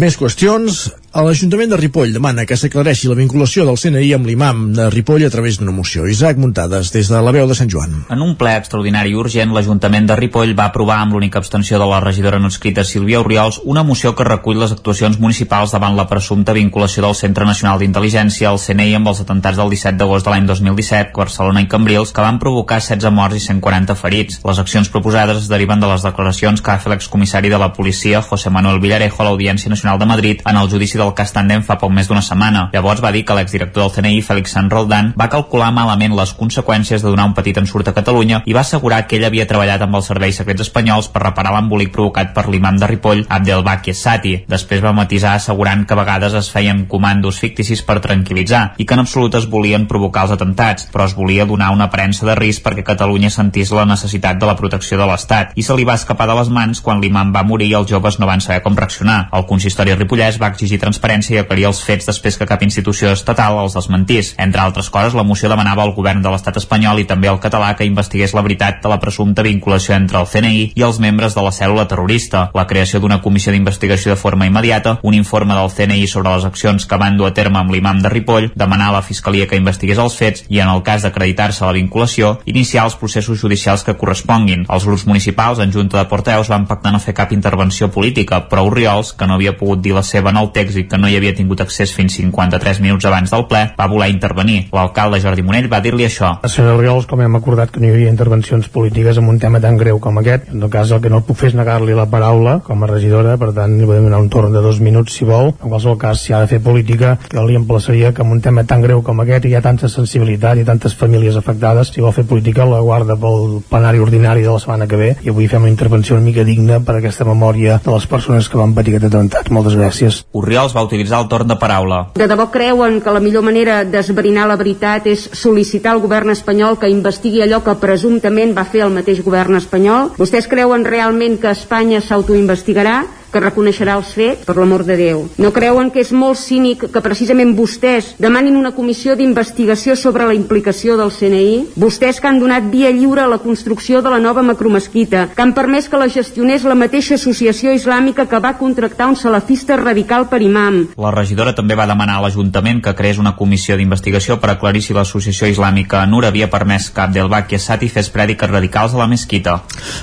[0.00, 0.86] Més qüestions.
[1.12, 5.28] L'Ajuntament de Ripoll demana que s'aclareixi la vinculació del CNI amb l'imam de Ripoll a
[5.28, 6.06] través d'una moció.
[6.08, 7.98] Isaac Muntades, des de la veu de Sant Joan.
[8.08, 11.98] En un ple extraordinari urgent, l'Ajuntament de Ripoll va aprovar amb l'única abstenció de la
[12.00, 16.56] regidora no escrita Sílvia Oriols una moció que recull les actuacions municipals davant la presumpta
[16.56, 20.48] vinculació del Centre Nacional d'Intel·ligència al CNI amb els atentats del 17 d'agost de l'any
[20.48, 24.40] 2017, Barcelona i Cambrils, que van provocar 16 morts i 140 ferits.
[24.48, 28.24] Les accions proposades es deriven de les declaracions que va fer l'excomissari de la policia,
[28.24, 31.74] José Manuel Villarejo, a l'Audiència Nacional de Madrid en el judici del cas Tandem fa
[31.80, 32.68] poc més d'una setmana.
[32.72, 37.02] Llavors va dir que l'exdirector del CNI, Félix San Roldán, va calcular malament les conseqüències
[37.02, 39.98] de donar un petit ensurt a Catalunya i va assegurar que ell havia treballat amb
[39.98, 44.36] els serveis secrets espanyols per reparar l'embolic provocat per l'imam de Ripoll, Abdelbaki Sati.
[44.48, 48.94] Després va matisar assegurant que a vegades es feien comandos ficticis per tranquil·litzar i que
[48.94, 52.62] en absolut es volien provocar els atentats, però es volia donar una aparença de risc
[52.62, 56.30] perquè Catalunya sentís la necessitat de la protecció de l'Estat i se li va escapar
[56.30, 59.26] de les mans quan l'imam va morir i els joves no van saber com reaccionar.
[59.32, 63.58] El consistori Ripollès va exigir transparència i aclarir els fets després que cap institució estatal
[63.62, 64.34] els desmentís.
[64.38, 67.72] Entre altres coses, la moció demanava al govern de l'estat espanyol i també al català
[67.76, 71.44] que investigués la veritat de la presumpta vinculació entre el CNI i els membres de
[71.44, 76.06] la cèl·lula terrorista, la creació d'una comissió d'investigació de forma immediata, un informe del CNI
[76.06, 79.02] sobre les accions que van dur a terme amb l'imam de Ripoll, demanar a la
[79.06, 83.40] Fiscalia que investigués els fets i, en el cas d'acreditar-se la vinculació, iniciar els processos
[83.40, 84.66] judicials que corresponguin.
[84.68, 88.66] Els grups municipals en junta de porteus van pactar no fer cap intervenció política, però
[88.68, 91.16] Oriols, que no havia pogut dir la seva en el text i que no hi
[91.18, 94.66] havia tingut accés fins 53 minuts abans del ple, va voler intervenir.
[94.74, 96.34] L'alcalde Jordi Monell va dir-li això.
[96.42, 99.62] A senyor Oriols, com hem acordat que no hi havia intervencions polítiques en un tema
[99.62, 102.08] tan greu com aquest, en tot cas el que no puc fer és negar-li la
[102.10, 105.28] paraula com a regidora, per tant li podem donar un torn de dos minuts si
[105.28, 105.52] vol.
[105.60, 108.64] En qualsevol cas, si ha de fer política, jo li emplaçaria que en un tema
[108.68, 112.26] tan greu com aquest hi ha tanta sensibilitat i tantes famílies afectades, si vol fer
[112.28, 115.72] política la guarda pel plenari ordinari de la setmana que ve i avui fem una
[115.72, 119.51] intervenció una mica digna per aquesta memòria de les persones que van patir aquest atemptat.
[119.52, 120.22] Moltes gràcies.
[120.32, 122.00] Oriols va utilitzar el torn de paraula.
[122.16, 126.78] De debò creuen que la millor manera d'esbrinar la veritat és sol·licitar al govern espanyol
[126.80, 130.14] que investigui allò que presumptament va fer el mateix govern espanyol?
[130.16, 133.02] Vostès creuen realment que Espanya s'autoinvestigarà?
[133.32, 135.24] Que reconeixerà els fets, per l'amor de Déu.
[135.40, 140.36] No creuen que és molt cínic que precisament vostès demanin una comissió d'investigació sobre la
[140.36, 141.72] implicació del CNI?
[141.80, 145.54] Vostès que han donat via lliure a la construcció de la nova macromesquita, que han
[145.56, 150.42] permès que la gestionés la mateixa associació islàmica que va contractar un salafista radical per
[150.44, 150.82] imam.
[151.00, 154.96] La regidora també va demanar a l'Ajuntament que creés una comissió d'investigació per aclarir si
[154.96, 159.62] l'associació islàmica Nur havia permès que Abdelbaki Sati fes prèdiques radicals a la mesquita.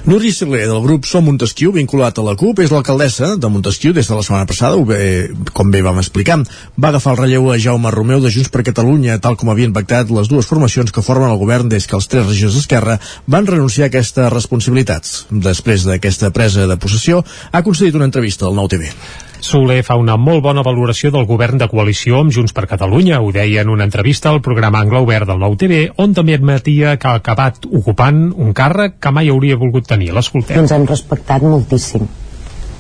[0.09, 4.07] Núria Siler, del grup Som Montesquieu, vinculat a la CUP, és l'alcaldessa de Montesquieu des
[4.07, 6.39] de la setmana passada, ho bé, com bé vam explicar.
[6.80, 10.11] Va agafar el relleu a Jaume Romeu de Junts per Catalunya, tal com havien pactat
[10.15, 13.88] les dues formacions que formen el govern des que els tres regidors d'Esquerra van renunciar
[13.88, 15.26] a aquestes responsabilitats.
[15.30, 18.93] Després d'aquesta presa de possessió, ha concedit una entrevista al Nou TV.
[19.39, 23.22] Soler fa una molt bona valoració del govern de coalició amb Junts per Catalunya.
[23.24, 26.97] Ho deia en una entrevista al programa Angle Obert del Nou TV, on també admetia
[26.99, 30.11] que ha acabat ocupant un càrrec que mai hauria volgut tenir.
[30.15, 30.59] L'escoltem.
[30.59, 32.07] Ens hem respectat moltíssim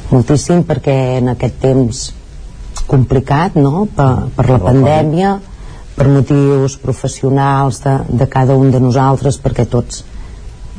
[0.09, 2.03] moltíssim perquè en aquest temps
[2.89, 3.85] complicat no?
[3.95, 5.35] per, per la pandèmia
[5.97, 10.03] per motius professionals de, de cada un de nosaltres perquè tots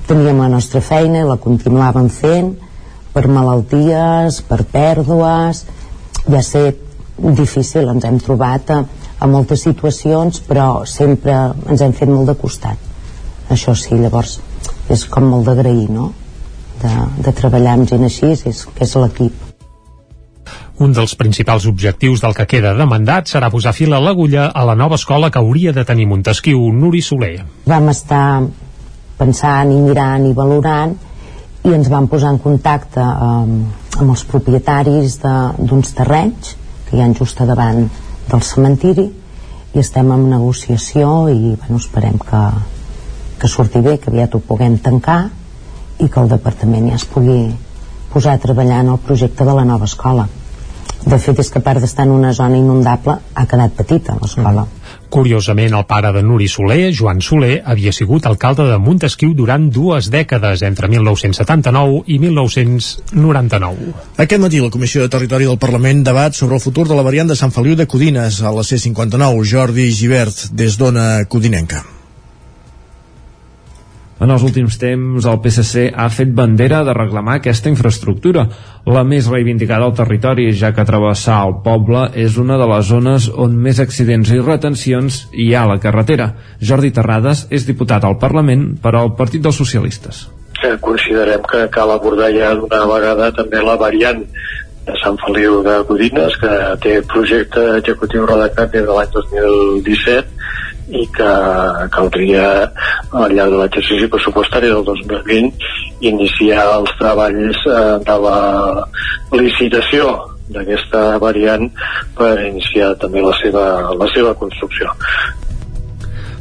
[0.09, 2.55] teníem la nostra feina i la continuàvem fent
[3.11, 5.65] per malalties, per pèrdues
[6.31, 6.65] ja sé
[7.21, 8.81] difícil, ens hem trobat a,
[9.21, 11.37] a moltes situacions però sempre
[11.69, 14.39] ens hem fet molt de costat això sí, llavors
[14.91, 16.11] és com molt d'agrair no?
[16.83, 19.47] De, de treballar amb gent així és, que és l'equip
[20.81, 24.65] un dels principals objectius del que queda de mandat serà posar fil a l'agulla a
[24.65, 27.45] la nova escola que hauria de tenir Montesquieu, Nuri Soler.
[27.69, 28.41] Vam estar
[29.21, 30.95] pensant i mirant i valorant
[31.69, 33.67] i ens vam posar en contacte amb,
[33.99, 36.55] amb els propietaris d'uns terrenys
[36.89, 37.85] que hi han just a davant
[38.31, 39.05] del cementiri
[39.75, 42.41] i estem en negociació i bueno, esperem que,
[43.37, 45.27] que surti bé, que aviat ho puguem tancar
[46.01, 47.41] i que el departament ja es pugui
[48.13, 50.29] posar a treballar en el projecte de la nova escola
[51.07, 54.67] de fet és que a part d'estar en una zona inundable ha quedat petita l'escola
[54.67, 54.81] mm.
[55.11, 60.07] Curiosament, el pare de Nuri Soler, Joan Soler, havia sigut alcalde de Montesquieu durant dues
[60.15, 63.91] dècades, entre 1979 i 1999.
[64.23, 67.27] Aquest matí la Comissió de Territori del Parlament debat sobre el futur de la variant
[67.27, 69.43] de Sant Feliu de Codines a la C-59.
[69.43, 71.83] Jordi Givert, des d'Ona Codinenca.
[74.21, 78.43] En els últims temps, el PSC ha fet bandera de reclamar aquesta infraestructura,
[78.85, 83.31] la més reivindicada al territori, ja que travessar el poble és una de les zones
[83.33, 86.35] on més accidents i retencions hi ha a la carretera.
[86.61, 90.27] Jordi Terrades és diputat al Parlament per al Partit dels Socialistes.
[90.85, 94.21] Considerem que cal abordar ja d'una vegada també la variant
[94.85, 96.53] de Sant Feliu de Codines, que
[96.85, 100.40] té projecte executiu redactat des de l'any 2017
[100.91, 101.31] i que
[101.95, 102.47] caldria
[103.13, 108.41] al llarg de l'exercici pressupostari del 2020 iniciar els treballs eh, de la
[109.39, 110.11] licitació
[110.51, 111.69] d'aquesta variant
[112.19, 113.65] per iniciar també la seva,
[113.95, 114.91] la seva construcció.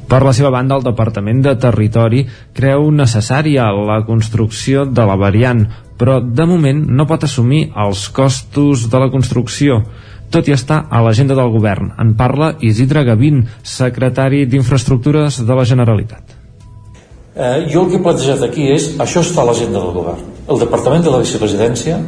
[0.09, 2.23] Per la seva banda, el Departament de Territori
[2.57, 5.61] creu necessària la construcció de la variant,
[6.01, 9.83] però de moment no pot assumir els costos de la construcció
[10.31, 11.93] tot i estar a l'agenda del govern.
[11.99, 16.35] En parla Isidre Gavín, secretari d'Infraestructures de la Generalitat.
[17.35, 20.25] Eh, jo el que he plantejat aquí és això està a l'agenda del govern.
[20.49, 21.99] El Departament de la Vicepresidència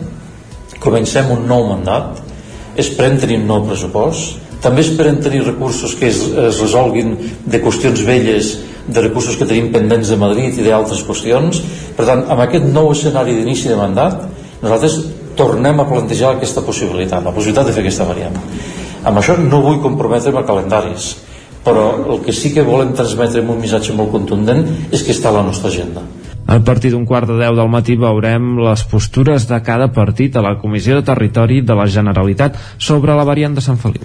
[0.82, 2.22] comencem un nou mandat
[2.82, 7.16] esperem tenir un nou pressupost també esperem tenir recursos que es, es resolguin
[7.46, 8.52] de qüestions velles
[8.88, 11.62] de recursos que tenim pendents de Madrid i d'altres qüestions
[11.98, 14.22] per tant, amb aquest nou escenari d'inici de mandat
[14.62, 15.00] nosaltres
[15.38, 18.38] tornem a plantejar aquesta possibilitat, la possibilitat de fer aquesta variant.
[19.04, 21.12] Amb això no vull comprometre'm a calendaris,
[21.66, 25.30] però el que sí que volem transmetre amb un missatge molt contundent és que està
[25.30, 26.04] a la nostra agenda.
[26.52, 30.42] A partir d'un quart de deu del matí veurem les postures de cada partit a
[30.44, 34.04] la Comissió de Territori de la Generalitat sobre la variant de Sant Feliu.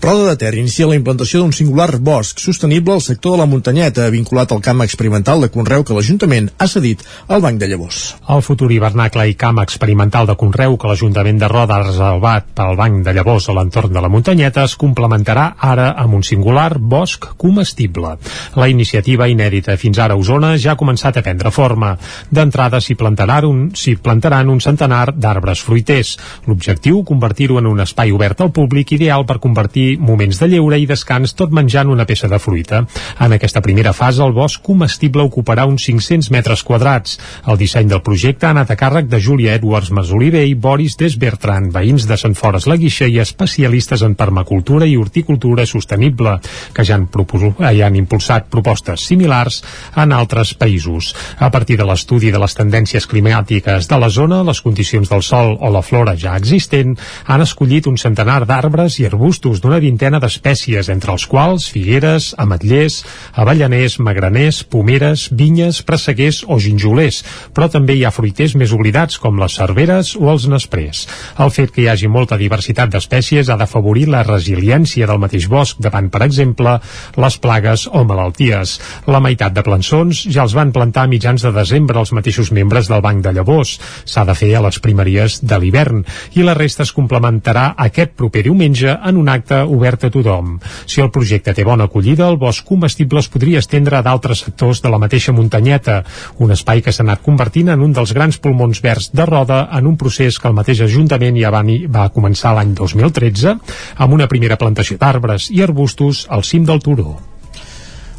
[0.00, 4.04] Roda de Ter inicia la implantació d'un singular bosc sostenible al sector de la muntanyeta,
[4.14, 7.98] vinculat al camp experimental de Conreu que l'Ajuntament ha cedit al Banc de Llavors.
[8.30, 12.78] El futur hivernacle i camp experimental de Conreu que l'Ajuntament de Roda ha reservat pel
[12.78, 17.26] Banc de Llavors a l'entorn de la muntanyeta es complementarà ara amb un singular bosc
[17.36, 18.14] comestible.
[18.54, 21.96] La iniciativa inèdita fins ara a Osona ja ha començat a prendre forma.
[22.30, 23.66] D'entrada s'hi plantaran, un,
[24.06, 26.14] plantaran un centenar d'arbres fruiters.
[26.46, 30.86] L'objectiu, convertir-ho en un espai obert al públic ideal per convertir moments de lleure i
[30.86, 32.82] descans tot menjant una peça de fruita.
[33.24, 37.18] En aquesta primera fase el bosc comestible ocuparà uns 500 metres quadrats.
[37.46, 41.70] El disseny del projecte ha anat a càrrec de Júlia Edwards Masoliver i Boris Desbertran,
[41.72, 46.36] veïns de Sant Fores la Guixa i especialistes en permacultura i horticultura sostenible,
[46.74, 49.62] que ja han, ja han impulsat propostes similars
[49.96, 51.14] en altres països.
[51.38, 55.56] A partir de l'estudi de les tendències climàtiques de la zona, les condicions del sol
[55.60, 56.96] o la flora ja existent,
[57.26, 63.00] han escollit un centenar d'arbres i arbustos d'una vintena d'espècies, entre els quals figueres, ametllers,
[63.38, 67.22] avellaners, magraners, pomeres, vinyes, presseguers o ginjolers,
[67.54, 71.06] però també hi ha fruiters més oblidats com les cerveres o els nesprers.
[71.38, 75.80] El fet que hi hagi molta diversitat d'espècies ha d'afavorir la resiliència del mateix bosc
[75.82, 76.78] davant, per exemple,
[77.16, 78.78] les plagues o malalties.
[79.06, 82.90] La meitat de plançons ja els van plantar a mitjans de desembre els mateixos membres
[82.90, 83.76] del Banc de Llavors.
[84.04, 86.04] S'ha de fer a les primeries de l'hivern
[86.38, 90.56] i la resta es complementarà aquest proper diumenge en un acte obert a tothom.
[90.86, 94.82] Si el projecte té bona acollida, el bosc comestible es podria estendre a d'altres sectors
[94.82, 96.02] de la mateixa muntanyeta,
[96.42, 99.86] un espai que s'ha anat convertint en un dels grans pulmons verds de Roda en
[99.86, 101.62] un procés que el mateix Ajuntament ja va,
[101.94, 103.56] va començar l'any 2013
[103.96, 107.16] amb una primera plantació d'arbres i arbustos al cim del turó.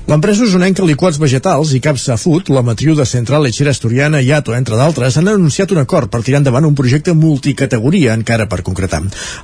[0.10, 4.56] L'empresa usonenca Liquats Vegetals i Capsa Food, la matriu de Central Lechera Asturiana i Ato,
[4.58, 9.04] entre d'altres, han anunciat un acord per tirar endavant un projecte multicategoria encara per concretar.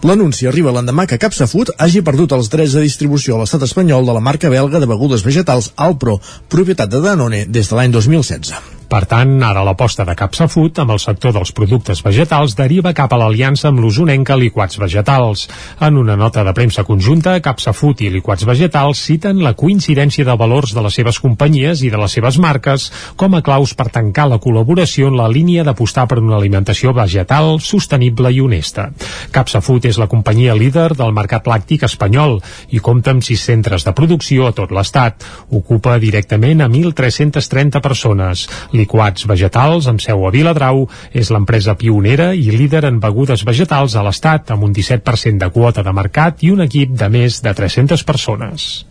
[0.09, 4.09] L'anunci arriba l'endemà que Capsa Food hagi perdut els drets de distribució a l'estat espanyol
[4.09, 6.17] de la marca belga de begudes vegetals Alpro,
[6.49, 8.74] propietat de Danone des de l'any 2016.
[8.95, 13.11] Per tant, ara l'aposta de Capsa Food amb el sector dels productes vegetals deriva cap
[13.11, 15.41] a l'aliança amb l'usonenca Liquats Vegetals.
[15.83, 20.35] En una nota de premsa conjunta, Capsa Food i Liquats Vegetals citen la coincidència de
[20.39, 22.85] valors de les seves companyies i de les seves marques
[23.19, 27.59] com a claus per tancar la col·laboració en la línia d'apostar per una alimentació vegetal,
[27.59, 28.87] sostenible i honesta.
[29.35, 32.37] Capsa Food és la companyia líder del mercat làctic espanyol
[32.71, 35.27] i compta amb sis centres de producció a tot l'estat.
[35.51, 38.47] Ocupa directament a 1.330 persones
[38.85, 40.85] liquats vegetals amb seu a Viladrau.
[41.11, 45.83] És l'empresa pionera i líder en begudes vegetals a l'Estat, amb un 17% de quota
[45.83, 48.85] de mercat i un equip de més de 300 persones.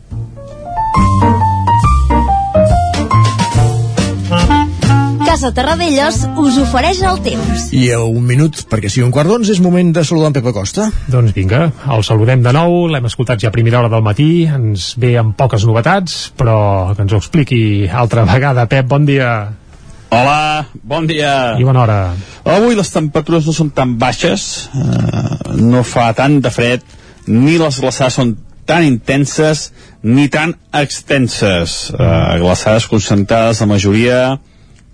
[5.34, 7.64] Casa Terradellos us ofereix el temps.
[7.74, 10.52] I a un minut, perquè sigui un quart d'onze, és moment de saludar en Pepa
[10.54, 10.86] Costa.
[11.10, 14.92] Doncs vinga, el saludem de nou, l'hem escoltat ja a primera hora del matí, ens
[15.00, 17.60] ve amb poques novetats, però que ens ho expliqui
[17.90, 18.68] altra vegada.
[18.70, 19.34] Pep, bon dia.
[20.14, 21.56] Hola, bon dia.
[21.58, 21.98] I bona hora.
[22.46, 26.84] Avui les temperatures no són tan baixes, eh, no fa tant de fred,
[27.26, 29.72] ni les glaçades són tan intenses
[30.04, 31.90] ni tan extenses.
[31.90, 34.20] Eh, glaçades concentrades, la majoria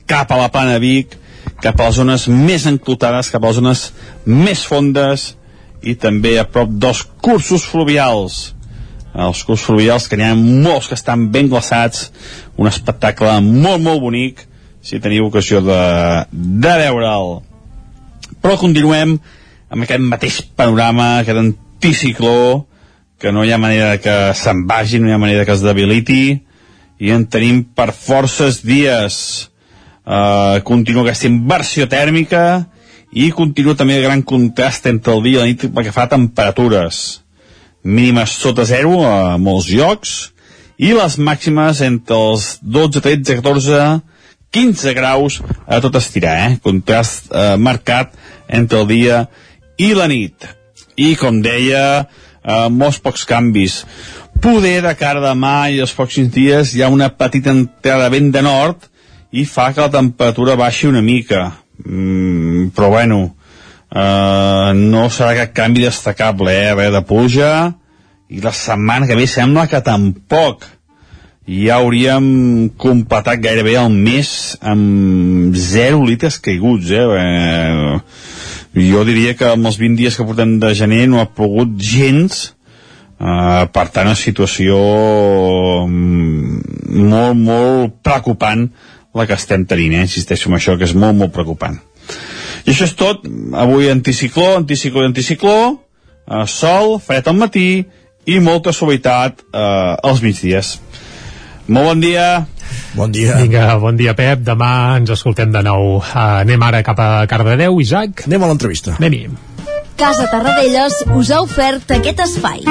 [0.08, 1.18] cap a la plana Vic,
[1.60, 3.86] cap a les zones més enclotades, cap a les zones
[4.24, 5.34] més fondes
[5.82, 8.54] i també a prop dels cursos fluvials.
[9.12, 12.08] Els cursos fluvials, que n'hi ha molts que estan ben glaçats,
[12.56, 14.46] un espectacle molt, molt bonic,
[14.82, 15.82] si teniu ocasió de,
[16.32, 17.40] de veure'l.
[18.40, 19.18] Però continuem
[19.70, 22.66] amb aquest mateix panorama, aquest anticicló,
[23.20, 26.24] que no hi ha manera que se'n vagi, no hi ha manera que es debiliti,
[27.00, 29.50] i en tenim per forces dies
[30.10, 32.64] Uh, continua aquesta inversió tèrmica
[33.12, 36.06] i continua també el gran contrast entre el dia i la nit pel que fa
[36.10, 37.20] temperatures
[37.84, 40.14] mínimes sota zero a molts llocs
[40.80, 43.82] i les màximes entre els 12, 13, 14
[44.50, 46.56] 15 graus a tot estirar eh?
[46.62, 48.16] contrast eh, marcat
[48.48, 49.20] entre el dia
[49.78, 50.46] i la nit
[50.98, 53.80] i com deia eh, molts pocs canvis
[54.42, 58.42] poder de cara demà i els pròxims dies hi ha una petita entrada vent de
[58.42, 58.88] nord
[59.30, 61.44] i fa que la temperatura baixi una mica
[61.84, 63.20] mm, però bueno
[63.94, 66.74] eh, no serà cap canvi destacable eh?
[66.74, 67.52] Res de puja
[68.30, 70.66] i la setmana que ve sembla que tampoc
[71.50, 77.02] ja hauríem completat gairebé el mes amb 0 litres caiguts eh?
[77.24, 78.84] eh?
[78.86, 82.50] jo diria que amb els 20 dies que portem de gener no ha plogut gens
[83.20, 84.78] Uh, per tant, una situació
[85.84, 88.62] mm, molt, molt preocupant
[89.12, 90.06] la que estem tenint, eh?
[90.06, 91.76] insisteixo en això, que és molt, molt preocupant.
[92.64, 93.26] I això és tot,
[93.60, 95.56] avui anticicló, anticicló anticicló,
[96.24, 97.68] eh, sol, fred al matí
[98.24, 100.78] i molta suavitat eh, als migdies.
[101.70, 102.26] Molt bon dia.
[102.98, 103.36] Bon dia.
[103.38, 104.42] Vinga, bon dia, Pep.
[104.42, 106.00] Demà ens escoltem de nou.
[106.00, 108.26] Uh, anem ara cap a Cardedeu, Isaac.
[108.26, 108.96] Anem a l'entrevista.
[108.98, 109.30] Anem-hi.
[110.00, 112.64] Casa Tarradellas us ha ofert aquest espai.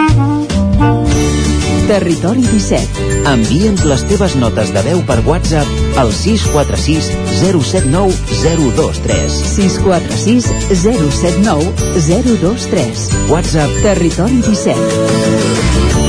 [1.90, 3.06] Territori 17.
[3.30, 7.10] Envia'ns les teves notes de veu per WhatsApp al 646
[7.40, 8.14] 079
[8.44, 9.40] 023.
[9.56, 10.52] 646
[10.84, 11.72] 079
[12.12, 13.10] 023.
[13.32, 16.09] WhatsApp Territori 17.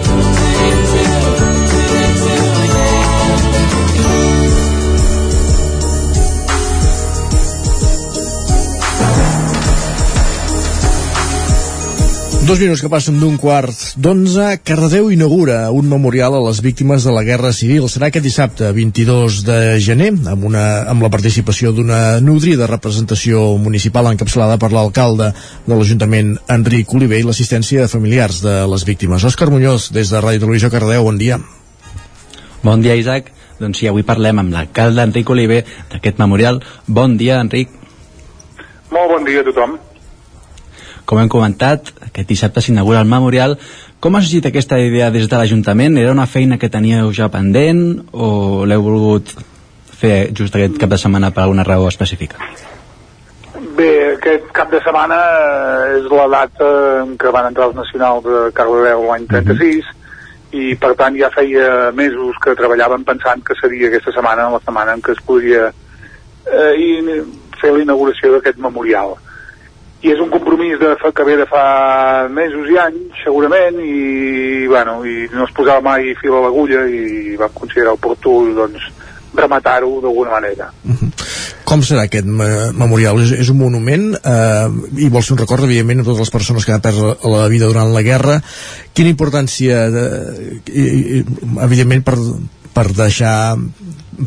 [12.51, 17.11] Dos minuts que passen d'un quart d'onze, Cardedeu inaugura un memorial a les víctimes de
[17.15, 17.85] la Guerra Civil.
[17.87, 24.09] Serà aquest dissabte, 22 de gener, amb, una, amb la participació d'una nodrida representació municipal
[24.09, 25.29] encapçalada per l'alcalde
[25.63, 29.23] de l'Ajuntament, Enric Oliver, i l'assistència de familiars de les víctimes.
[29.23, 31.37] Òscar Muñoz, des de Ràdio Televisió Cardedeu, bon dia.
[32.65, 33.31] Bon dia, Isaac.
[33.61, 35.61] Doncs sí, avui parlem amb l'alcalde Enric Oliver
[35.93, 36.59] d'aquest memorial.
[36.83, 37.71] Bon dia, Enric.
[38.91, 39.79] Molt bon dia a tothom.
[41.11, 43.57] Com hem comentat, aquest dissabte s'inaugura el memorial.
[43.99, 45.97] Com ha sorgit aquesta idea des de l'Ajuntament?
[45.99, 47.81] Era una feina que teníeu ja pendent
[48.15, 49.33] o l'heu volgut
[49.99, 52.39] fer just aquest cap de setmana per alguna raó específica?
[53.75, 55.17] Bé, aquest cap de setmana
[55.97, 56.69] és la data
[57.01, 60.61] en què van entrar els nacionals de Cardedeu l'any 36 mm -hmm.
[60.61, 64.93] i per tant ja feia mesos que treballaven pensant que seria aquesta setmana la setmana
[64.93, 65.73] en què es podria
[66.47, 67.23] eh,
[67.59, 69.17] fer la inauguració d'aquest memorial
[70.01, 74.65] i és un compromís de fa, que ve de fa mesos i anys segurament i,
[74.69, 78.89] bueno, i no es posava mai fil a l'agulla i vam considerar oportú doncs,
[79.37, 80.71] rematar-ho d'alguna manera
[81.71, 83.21] Com serà aquest me memorial?
[83.23, 84.65] És, és un monument eh,
[85.05, 87.69] i vol ser un record, evidentment, a totes les persones que han perdre la vida
[87.69, 88.41] durant la guerra.
[88.91, 90.03] Quina importància, de,
[90.67, 91.21] i, i,
[91.63, 92.17] evidentment, per,
[92.75, 93.55] per deixar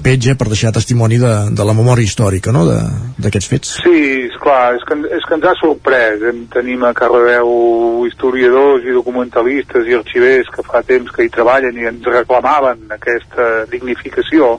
[0.02, 2.64] petja, per deixar testimoni de, de la memòria històrica no?
[2.66, 3.72] d'aquests fets?
[3.84, 6.22] Sí, és clar, és que, és que ens ha sorprès.
[6.54, 11.88] Tenim a Cardedeu historiadors i documentalistes i arxivers que fa temps que hi treballen i
[11.90, 14.54] ens reclamaven aquesta dignificació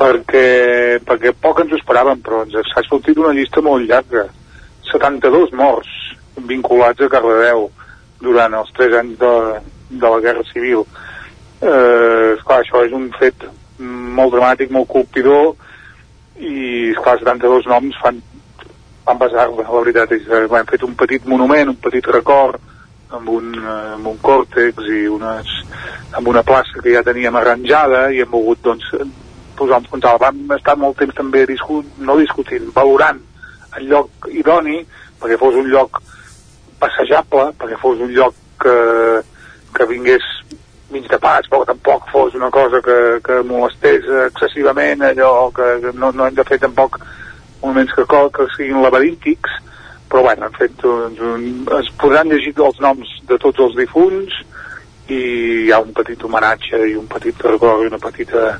[0.00, 0.46] perquè,
[1.04, 4.26] perquè poc ens ho esperàvem, però ens ha sortit una llista molt llarga.
[4.90, 5.90] 72 morts
[6.48, 7.68] vinculats a Cardedeu
[8.24, 9.34] durant els 3 anys de,
[9.90, 10.84] de la Guerra Civil.
[11.60, 13.44] Eh, esclar, això és un fet
[13.80, 15.54] molt dramàtic, molt colpidor,
[16.40, 18.20] i esclar, 72 noms fan,
[19.04, 22.60] fan pesar, la veritat és hem fet un petit monument, un petit record,
[23.10, 25.50] amb un, amb un còrtex i unes,
[26.16, 28.86] amb una plaça que ja teníem arranjada i hem volgut doncs,
[29.58, 30.06] posar uns punts.
[30.22, 33.20] Vam estar molt temps també discut, no discutint, valorant
[33.78, 34.80] el lloc idoni
[35.20, 36.00] perquè fos un lloc
[36.80, 38.76] passejable, perquè fos un lloc que,
[39.76, 40.24] que vingués
[40.90, 45.92] mig de pas, però tampoc fos una cosa que, que molestés excessivament, allò que, que
[45.94, 46.98] no, no hem de fer tampoc
[47.62, 49.58] moments que, que siguin laberíntics,
[50.10, 51.44] però bueno, hem fet doncs, un,
[51.78, 54.40] es podran llegir els noms de tots els difunts
[55.10, 55.20] i
[55.66, 58.56] hi ha un petit homenatge i un petit record i una petita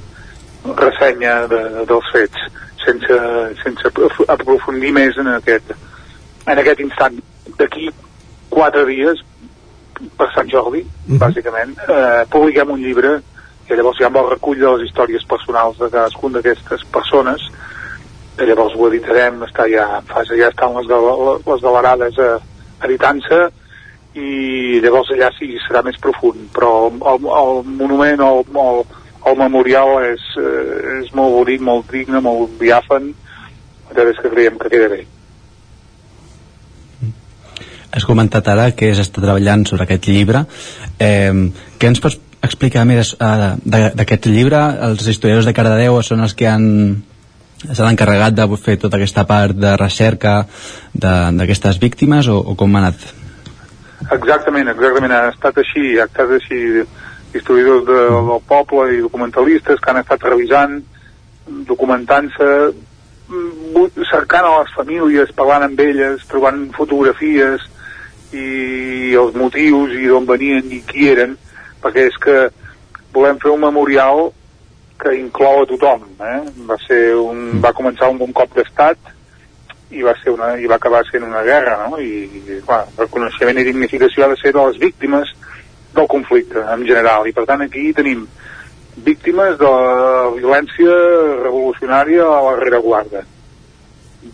[0.78, 2.46] ressenya de, dels fets
[2.84, 3.18] sense,
[3.62, 3.90] sense
[4.28, 5.74] aprofundir més en aquest,
[6.46, 7.18] en aquest instant.
[7.58, 7.90] D'aquí
[8.50, 9.20] quatre dies
[10.16, 11.18] per Sant Jordi, mm -hmm.
[11.18, 13.20] bàsicament, eh, publiquem un llibre
[13.66, 17.40] que llavors hi ha el recull de les històries personals de cadascun d'aquestes persones.
[18.36, 20.86] Que llavors ho editarem, està ja en fase, ja estan les,
[21.46, 22.38] les galerades eh,
[22.82, 23.50] editant-se.
[24.14, 28.84] I llavors allà sí serà més profund però el, el monument o el, el,
[29.30, 33.14] el memorial és, eh, és molt bonic, molt digne, molt diàfan
[33.90, 35.04] és que creiem que queda bé
[37.90, 40.44] Has comentat ara que has estat treballant sobre aquest llibre.
[40.98, 41.32] Eh,
[41.78, 44.60] què ens pots explicar més uh, d'aquest llibre?
[44.88, 46.66] Els historiadors de Cardedeu són els que han
[47.60, 50.46] s'han encarregat de fer tota aquesta part de recerca
[50.94, 53.02] d'aquestes víctimes o, o com ha anat?
[54.16, 56.60] Exactament, exactament, ha estat així, ha estat així
[57.36, 57.98] historiadors de,
[58.30, 60.78] del poble i documentalistes que han estat revisant,
[61.68, 62.48] documentant-se,
[63.28, 67.68] mm, cercant a les famílies, parlant amb elles, trobant fotografies,
[68.36, 71.36] i els motius i d'on venien i qui eren,
[71.82, 72.36] perquè és que
[73.14, 74.28] volem fer un memorial
[75.00, 76.04] que inclou a tothom.
[76.20, 76.40] Eh?
[76.68, 77.62] Va, ser un, mm.
[77.64, 79.16] va començar un cop d'estat
[79.90, 81.98] i va, ser una, i va acabar sent una guerra, no?
[81.98, 85.32] I, i clar, reconeixement i dignificació ha de ser de les víctimes
[85.96, 87.26] del conflicte en general.
[87.26, 88.26] I per tant aquí tenim
[89.00, 90.94] víctimes de la violència
[91.40, 93.24] revolucionària a la rereguarda,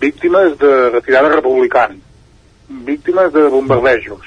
[0.01, 1.97] víctimes de retirada republicana,
[2.69, 4.27] víctimes de bombardejos,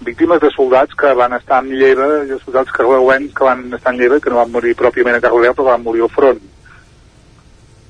[0.00, 4.00] víctimes de soldats que van estar en lleva, de soldats carleuens que van estar en
[4.00, 6.40] lleva, que no van morir pròpiament a Carleu, però van morir al front.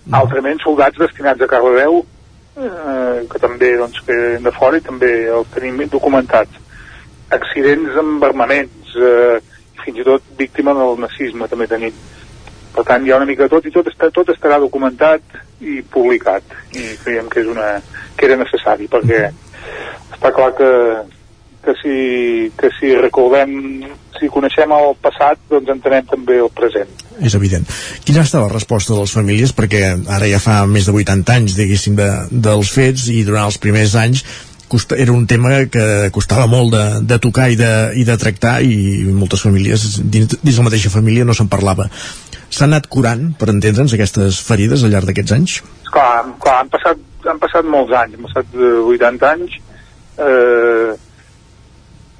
[0.04, 0.14] Mm.
[0.20, 2.04] Altrament, soldats destinats a Carleu,
[2.56, 6.60] eh, que també, doncs, que de fora i també els tenim documentats.
[7.34, 9.40] Accidents amb armaments, eh,
[9.84, 11.96] fins i tot víctima del nazisme també tenim.
[12.74, 16.56] Per tant, hi ha una mica tot i tot, està, tot estarà documentat i publicat.
[16.74, 17.68] I creiem que és una,
[18.16, 19.28] que era necessari perquè
[20.14, 20.72] està clar que,
[21.64, 21.96] que, si,
[22.58, 23.54] que si recordem
[24.18, 26.90] si coneixem el passat doncs entenem també el present
[27.22, 27.66] és evident.
[28.04, 29.52] Quina ha estat la resposta de les famílies?
[29.54, 29.84] Perquè
[30.16, 33.94] ara ja fa més de 80 anys, diguéssim, de, dels fets i durant els primers
[34.00, 34.24] anys
[34.68, 38.56] costa, era un tema que costava molt de, de tocar i de, i de tractar
[38.64, 41.86] i moltes famílies, dins, dins la mateixa família no se'n parlava.
[42.54, 45.56] S'ha anat curant, per entendre'ns, aquestes ferides al llarg d'aquests anys?
[45.90, 49.56] Clar, clar han passat han passat molts anys, han passat 80 anys,
[50.20, 50.92] eh,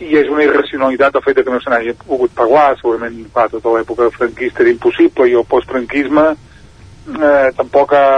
[0.04, 3.76] i és una irracionalitat el fet que no se n'hagi pogut parlar, segurament va, tota
[3.76, 8.08] l'època franquista era impossible i el postfranquisme eh, tampoc ha,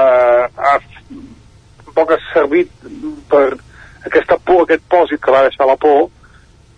[0.56, 0.76] ha,
[1.84, 2.72] tampoc ha servit
[3.30, 3.46] per
[4.08, 6.08] aquesta por, aquest pòsit que va deixar la por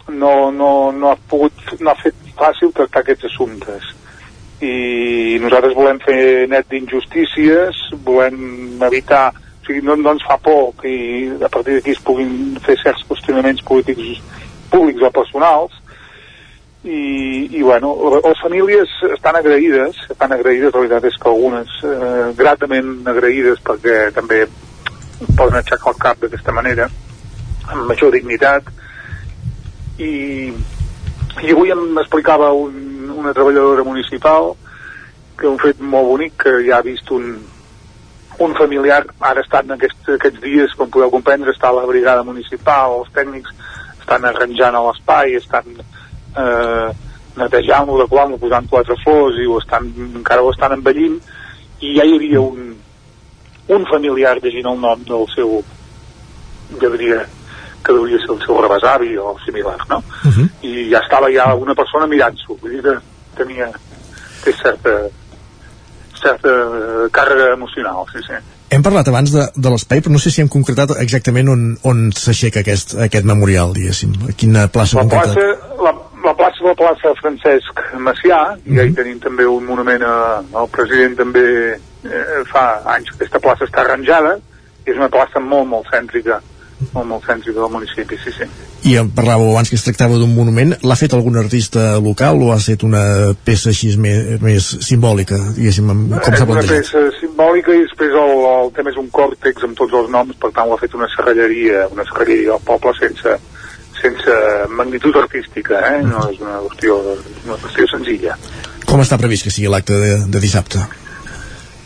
[0.09, 3.93] no, no, no ha pogut no ha fet fàcil tractar aquests assumptes
[4.64, 9.28] i nosaltres volem fer net d'injustícies volem evitar
[9.68, 13.62] sigui, no, no ens fa por que a partir d'aquí es puguin fer certs qüestionaments
[13.68, 14.22] polítics
[14.72, 15.76] públics o personals.
[16.89, 17.93] I, i bueno,
[18.24, 23.97] les famílies estan agraïdes, estan agraïdes, la veritat és que algunes eh, gratament agraïdes perquè
[24.14, 24.44] també
[25.36, 26.86] poden aixecar el cap d'aquesta manera,
[27.66, 28.70] amb major dignitat,
[29.98, 30.12] i,
[31.43, 32.78] i avui em explicava un,
[33.10, 34.52] una treballadora municipal
[35.39, 37.36] que un fet molt bonic que ja ha vist un,
[38.39, 43.01] un familiar ara estan aquests, aquests dies, com podeu comprendre, està a la brigada municipal,
[43.02, 43.55] els tècnics
[44.01, 46.89] estan arranjant l'espai, estan eh,
[47.39, 49.90] netejant-lo, decorant-lo, posant quatre flors i ho estan,
[50.20, 51.18] encara ho estan envellint
[51.80, 52.72] i ja hi havia un,
[53.74, 55.60] un familiar llegint el nom del seu
[56.80, 57.22] jo diria
[57.89, 59.98] que hauria ser el seu rebesavi o similar, no?
[60.24, 60.48] Uh -huh.
[60.62, 62.98] I ja estava ja una persona mirant-s'ho, vull dir que
[63.36, 63.70] tenia
[64.44, 64.94] té certa
[66.23, 66.51] certa
[67.15, 68.35] càrrega emocional, sí, sí.
[68.74, 72.10] hem parlat abans de, de l'espai, però no sé si hem concretat exactament on, on
[72.12, 74.12] s'aixeca aquest, aquest memorial, diguéssim.
[74.28, 75.32] A quina plaça la concreta?
[75.35, 75.93] plaça, la,
[76.24, 78.78] la plaça de la plaça Francesc Macià, i Mhm.
[78.81, 81.47] ahí tenim també un monument a- al president també
[82.05, 84.36] eh, fa anys que aquesta plaça està arranjada,
[84.86, 86.40] i és una plaça molt, molt cèntrica,
[86.92, 88.46] molt, molt cèntrica del municipi, sí, sí.
[88.88, 90.76] I em parlàveu abans que es tractava d'un monument.
[90.86, 93.02] L'ha fet algun artista local o ha estat una
[93.44, 96.86] peça així més, més simbòlica, diguéssim, com s'ha una plantejat?
[96.86, 100.52] peça simbòlica i després el, el tema és un còrtex amb tots els noms, per
[100.55, 103.34] tant ho ha fet una serralleria, una serralleria del poble sense,
[103.98, 104.38] sense
[104.70, 106.05] magnitud artística, eh?
[106.06, 107.00] no és una qüestió,
[107.48, 108.38] una qüestió senzilla.
[108.88, 110.86] Com està previst que sigui l'acte de, de dissabte?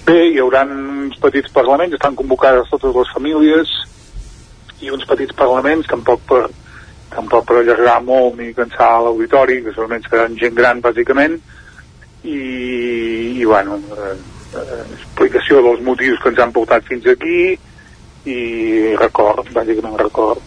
[0.03, 3.73] Bé, hi haurà uns petits parlaments, estan convocades totes les famílies
[4.83, 6.43] i uns petits parlaments, tampoc per,
[7.15, 11.39] tampoc per allargar molt ni cansar l'auditori, que solament seran gent gran, bàsicament,
[12.23, 12.39] i,
[13.41, 14.15] i bueno, eh,
[14.59, 17.55] eh, explicació dels motius que ens han portat fins aquí
[18.31, 18.39] i
[19.01, 20.43] record, bàsicament record.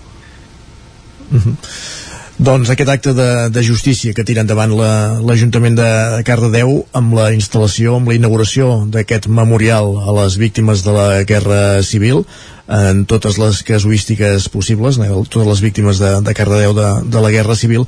[2.37, 5.87] Doncs aquest acte de, de justícia que tira endavant la- l'Ajuntament de
[6.27, 11.81] Cardedeu amb la instal·lació, amb la inauguració d'aquest memorial a les víctimes de la Guerra
[11.83, 12.25] Civil
[12.67, 17.31] en totes les casuístiques possibles, eh, totes les víctimes de, de Cardedeu de, de la
[17.31, 17.85] Guerra Civil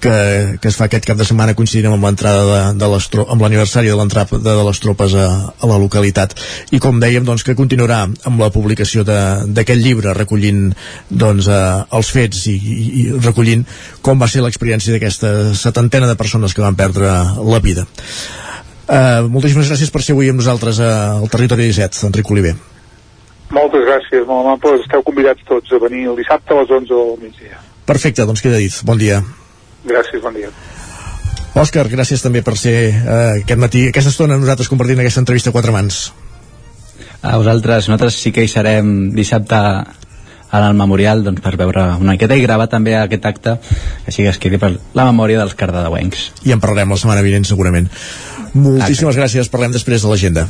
[0.00, 3.44] que, que es fa aquest cap de setmana coincidint amb l'entrada de, de les amb
[3.44, 6.34] l'aniversari de l'entrada de, de les tropes a, a la localitat
[6.74, 10.72] i com dèiem doncs que continuarà amb la publicació d'aquest llibre recollint
[11.10, 11.60] doncs eh,
[11.98, 13.62] els fets i, i, i recollint
[14.02, 17.14] com va ser l'experiència d'aquesta setantena de persones que van perdre
[17.46, 17.86] la vida
[18.86, 22.54] Uh, moltíssimes gràcies per ser avui amb nosaltres uh, al Territori 17, Enric Oliver.
[23.54, 24.82] Moltes gràcies, molt amables.
[24.82, 27.60] Esteu convidats tots a venir el dissabte a les 11 del migdia.
[27.86, 28.80] Perfecte, doncs queda dit.
[28.86, 29.20] Bon dia.
[29.86, 30.50] Gràcies, bon dia.
[31.56, 35.56] Òscar, gràcies també per ser uh, aquest matí, aquesta estona nosaltres compartint aquesta entrevista a
[35.56, 36.00] quatre mans.
[37.22, 39.56] A vosaltres, nosaltres sí que hi serem dissabte
[40.56, 43.56] en el memorial doncs, per veure una miqueta i gravar també aquest acte
[44.06, 46.26] així que es quedi per la memòria dels cardedeuencs.
[46.46, 47.88] I en parlarem la setmana vinent segurament.
[48.52, 50.46] Moltíssimes gràcies, parlem després de l'agenda.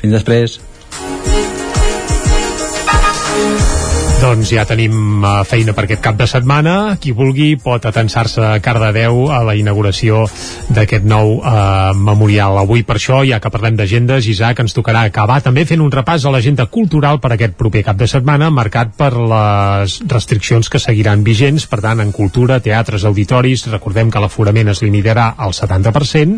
[0.00, 0.58] Fins després.
[4.20, 6.98] Doncs ja tenim uh, feina per aquest cap de setmana.
[7.00, 10.26] Qui vulgui pot atensar-se a Cardedeu a la inauguració
[10.68, 12.58] d'aquest nou uh, memorial.
[12.60, 16.26] Avui per això, ja que parlem d'agendes, Isaac, ens tocarà acabar també fent un repàs
[16.28, 21.24] a l'agenda cultural per aquest proper cap de setmana, marcat per les restriccions que seguiran
[21.24, 21.64] vigents.
[21.64, 26.36] Per tant, en cultura, teatres, auditoris, recordem que l'aforament es limitarà al 70%,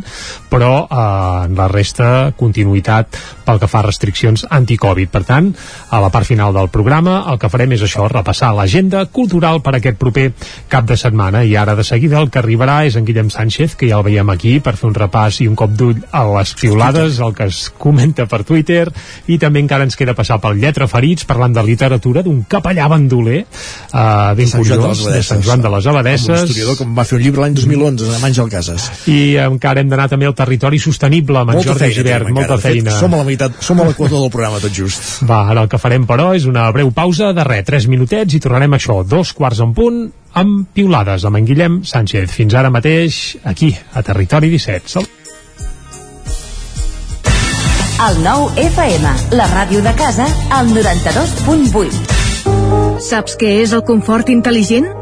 [0.54, 1.02] però uh,
[1.48, 5.10] en la resta, continuïtat pel que fa a restriccions anticovid.
[5.10, 5.50] Per tant,
[5.90, 9.76] a la part final del programa, el que farem és això, repassar l'agenda cultural per
[9.78, 10.28] aquest proper
[10.72, 11.44] cap de setmana.
[11.44, 14.30] I ara, de seguida, el que arribarà és en Guillem Sánchez, que ja el veiem
[14.32, 17.62] aquí, per fer un repàs i un cop d'ull a les piulades, el que es
[17.78, 18.86] comenta per Twitter,
[19.26, 23.42] i també encara ens queda passar pel Lletra Ferits, parlant de literatura, d'un capellà bandoler,
[23.44, 25.30] uh, ben Sant de curiós, de Abadesses.
[25.32, 26.44] Sant Joan de les Amb un Abadesses.
[26.48, 28.88] historiador que va fer un llibre l'any 2011, amb Àngel Casas.
[29.10, 32.56] I encara hem d'anar també al territori sostenible amb en Jordi Givert, molta encara.
[32.56, 32.98] De fet, feina.
[32.98, 35.22] Som a la meitat, som a l'equador del programa tot just.
[35.28, 38.40] Va, ara el que farem, però, és una breu pausa de res, 3 minutets i
[38.42, 39.98] tornarem a això, dos quarts en punt,
[40.38, 42.30] amb piulades, amb en Guillem Sánchez.
[42.32, 44.88] Fins ara mateix, aquí, a Territori 17.
[44.96, 45.06] Sal
[48.02, 49.06] El nou FM,
[49.38, 52.98] la ràdio de casa, al 92.8.
[53.02, 55.01] Saps què és el confort intel·ligent?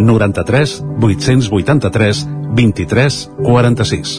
[0.00, 4.18] 93 883 23 46.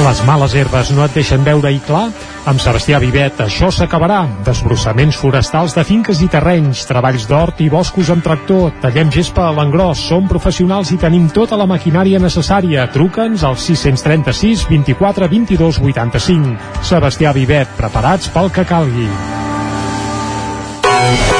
[0.00, 2.06] Les males herbes no et deixen veure-hi clar?
[2.48, 4.22] Amb Sebastià Vivet això s'acabarà.
[4.46, 9.52] Desbrossaments forestals de finques i terrenys, treballs d'hort i boscos amb tractor, tallem gespa a
[9.58, 12.88] l'engròs, som professionals i tenim tota la maquinària necessària.
[12.94, 16.56] Truca'ns al 636 24 22 85.
[16.94, 19.39] Sebastià Vivet, preparats pel que calgui.
[21.10, 21.39] Thank you.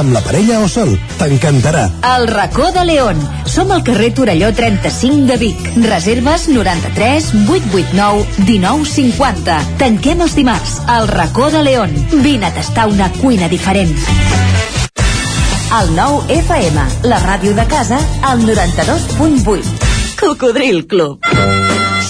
[0.01, 0.91] amb la parella o sol.
[1.19, 1.85] T'encantarà.
[2.15, 3.19] El racó de León.
[3.45, 5.61] Som al carrer Torelló 35 de Vic.
[5.85, 9.59] Reserves 93 889 1950.
[9.81, 10.79] Tanquem els dimarts.
[10.97, 11.95] El racó de León.
[12.25, 13.93] Vine a tastar una cuina diferent.
[15.71, 19.91] El nou FM, la ràdio de casa, al 92.8.
[20.19, 21.31] Cocodril Club.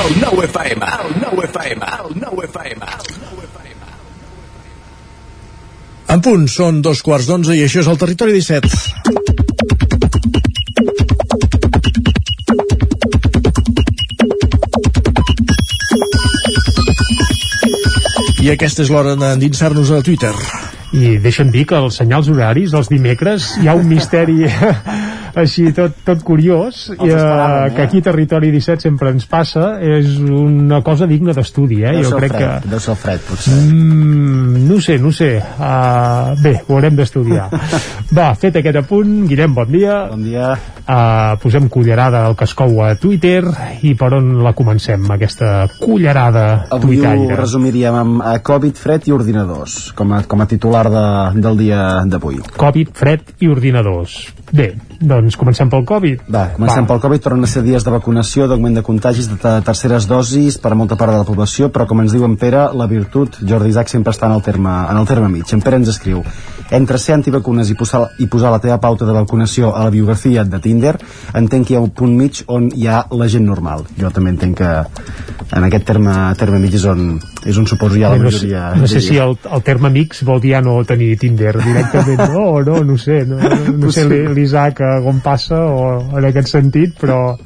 [0.00, 2.86] El 9 FM, el 9 FM, el 9 FM.
[6.08, 8.66] En punt, són dos quarts d'onze i això és el Territori 17.
[18.40, 20.32] I aquesta és l'hora d'endinsar-nos a Twitter.
[20.96, 24.48] I deixa'm dir que els senyals horaris dels dimecres hi ha un misteri
[25.38, 27.86] així tot, tot curiós i, eh, que eh?
[27.86, 31.94] aquí Territori 17 sempre ens passa és una cosa digna d'estudi eh?
[32.00, 33.54] Deu jo crec fred, que deu ser fred, potser.
[33.54, 35.30] Mm, no ho sé, no ho sé.
[35.40, 37.48] Uh, bé, ho haurem d'estudiar.
[38.16, 39.96] Va, fet aquest apunt, Guillem, bon dia.
[40.10, 40.52] Bon dia.
[40.80, 43.42] Uh, posem cullerada al que es cou a Twitter
[43.86, 47.38] i per on la comencem, aquesta cullerada Avui ho tuitaire?
[47.38, 51.04] resumiríem amb eh, Covid, fred i ordinadors, com a, com a titular de,
[51.40, 52.40] del dia d'avui.
[52.58, 54.16] Covid, fred i ordinadors.
[54.50, 56.26] Bé, doncs comencem pel Covid.
[56.28, 59.54] Va, comencem pel Covid, tornen a ser dies de vacunació, d'augment de contagis, de te-
[59.64, 62.66] terceres dosis per a molta part de la població, però com ens diu en Pere,
[62.76, 65.48] la virtut, Jordi Isaac sempre està en el terme, en el terme mig.
[65.56, 66.20] En Pere ens escriu,
[66.70, 70.44] entre ser antivacunes i posar, i posar la teva pauta de vacunació a la biografia
[70.44, 70.98] de Tinder,
[71.34, 73.86] entenc que hi ha un punt mig on hi ha la gent normal.
[73.98, 74.70] Jo també entenc que
[75.56, 78.64] en aquest terme, terme mig és on, és on suposo ha la no, sé, majoria.
[78.76, 82.42] no sé si el, el terme amics vol dir ja no tenir Tinder directament, no,
[82.58, 86.28] o no, no sé, no, no, no sé l'I- l'Isaac eh, com passa o en
[86.28, 87.36] aquest sentit, però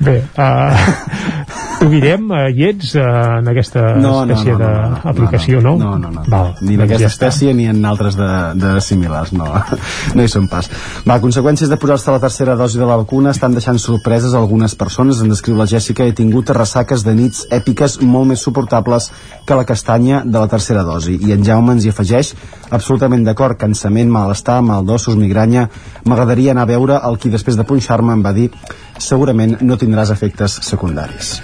[0.00, 4.88] bé, uh, tu Guillem, uh, hi ets uh, en aquesta no, no, espècie no, no,
[4.90, 5.74] no, d'aplicació, no?
[5.78, 6.24] No, no, no.
[6.26, 7.28] Val, ni doncs d'aquesta ja està.
[7.28, 8.28] espècie ni en altres de,
[8.58, 9.46] de similars, no.
[10.18, 10.66] no hi són pas.
[11.06, 14.74] Va, conseqüències de posar-se la tercera dosi de la vacuna estan deixant sorpreses a algunes
[14.80, 19.10] persones, ens descriu la Jèssica, he tingut ressaques de nits èpiques molt més suportables
[19.46, 21.14] que la castanya de la tercera dosi.
[21.28, 22.34] I en Jaume ens hi afegeix,
[22.74, 25.68] absolutament d'acord, cansament, malestar, mal d'ossos, migranya,
[26.08, 28.50] m'agradaria anar a veure el qui després de punxar-me em va dir
[28.98, 31.38] segurament no tindràs efectes secundaris.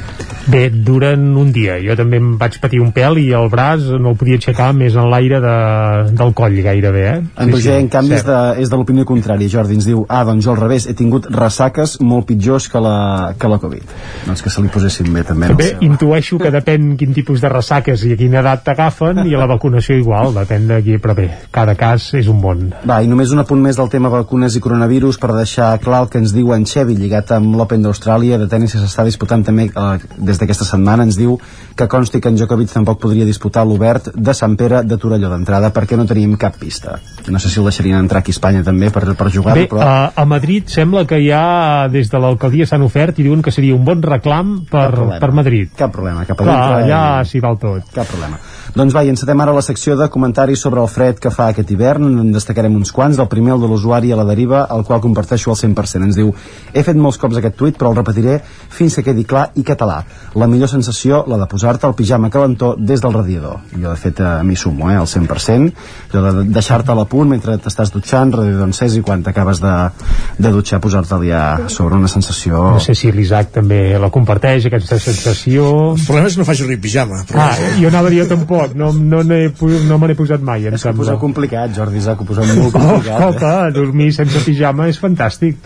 [0.46, 1.78] Bé, duren un dia.
[1.80, 4.92] Jo també em vaig patir un pèl i el braç no el podia aixecar més
[5.00, 5.54] en l'aire de,
[6.12, 7.22] del coll gairebé, eh?
[7.40, 8.28] En Roger, en canvi, és cert.
[8.28, 9.48] de, és de l'opinió contrària.
[9.48, 13.32] Jordi ens diu, ah, doncs jo al revés, he tingut ressaques molt pitjors que la,
[13.40, 13.94] que la Covid.
[14.26, 15.46] Doncs que se li posessin bé també.
[15.48, 19.24] el També seu- intueixo que depèn quin tipus de ressaques i a quina edat t'agafen
[19.24, 22.68] i a la vacunació igual, depèn de qui, però bé, cada cas és un món.
[22.84, 26.08] Va, i només un apunt més del tema vacunes i coronavirus per deixar clar el
[26.12, 29.68] que ens diu en Xevi, lligat amb l'Open d'Austràlia de tennis que s'està disputant també
[29.68, 31.04] eh, des d'aquesta setmana.
[31.04, 31.36] Ens diu
[31.76, 35.72] que consti que en Djokovic tampoc podria disputar l'Obert de Sant Pere de Torelló d'entrada
[35.74, 36.98] perquè no teníem cap pista.
[37.28, 39.84] No sé si el deixarien entrar aquí a Espanya també per, per jugar Bé, però...
[39.84, 43.76] a, a Madrid sembla que ja des de l'alcaldia s'han ofert i diuen que seria
[43.76, 45.20] un bon reclam per, problema.
[45.20, 45.72] per Madrid.
[45.78, 47.90] Cap problema, cap a Clar, allà s'hi val tot.
[47.94, 48.40] Cap problema.
[48.74, 51.70] Doncs va, i encetem ara la secció de comentaris sobre el fred que fa aquest
[51.70, 52.08] hivern.
[52.22, 53.18] En destacarem uns quants.
[53.20, 56.08] Del primer, el de l'usuari a la deriva, el qual comparteixo al 100%.
[56.08, 56.32] Ens diu,
[56.72, 60.00] he fet molts cops aquest tuit, però el repetiré fins que quedi clar i català.
[60.40, 63.60] La millor sensació, la de posar-te el pijama calentó des del radiador.
[63.74, 65.72] Jo, de fet, a mi sumo, eh, al 100%.
[66.12, 69.74] Jo de deixar-te a la punt mentre t'estàs dutxant, radiador encès, i quan t'acabes de,
[70.38, 72.62] de dutxar, posar-te'l ja sobre una sensació...
[72.74, 75.68] No sé si l'Isaac també la comparteix, aquesta sensació...
[75.94, 77.22] El problema és que no faci ric pijama.
[77.28, 77.44] Però...
[77.44, 78.28] Ah, jo anava a dir jo
[78.58, 78.88] tampoc, no,
[79.22, 79.22] no,
[79.58, 82.44] pu- no me n'he posat mai, em És que ho complicat, Jordi Isaac, ho poseu
[82.46, 83.08] molt Oh, complicat.
[83.08, 83.28] eh?
[83.28, 85.56] escolta, dormir sense pijama és fantàstic.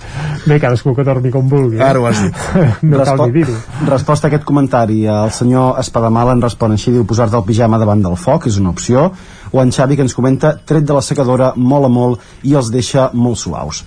[0.47, 1.79] Bé, cadascú que dormi com vulgui.
[1.79, 1.85] Eh?
[1.85, 2.35] Ara ho has dit.
[2.83, 3.55] no cal ni dir-ho.
[3.89, 8.03] Resposta a aquest comentari, el senyor Espadamal en respon així, diu posar-te el pijama davant
[8.03, 9.13] del foc, és una opció,
[9.53, 12.71] o en Xavi que ens comenta tret de la secadora molt a molt i els
[12.71, 13.85] deixa molt suaus.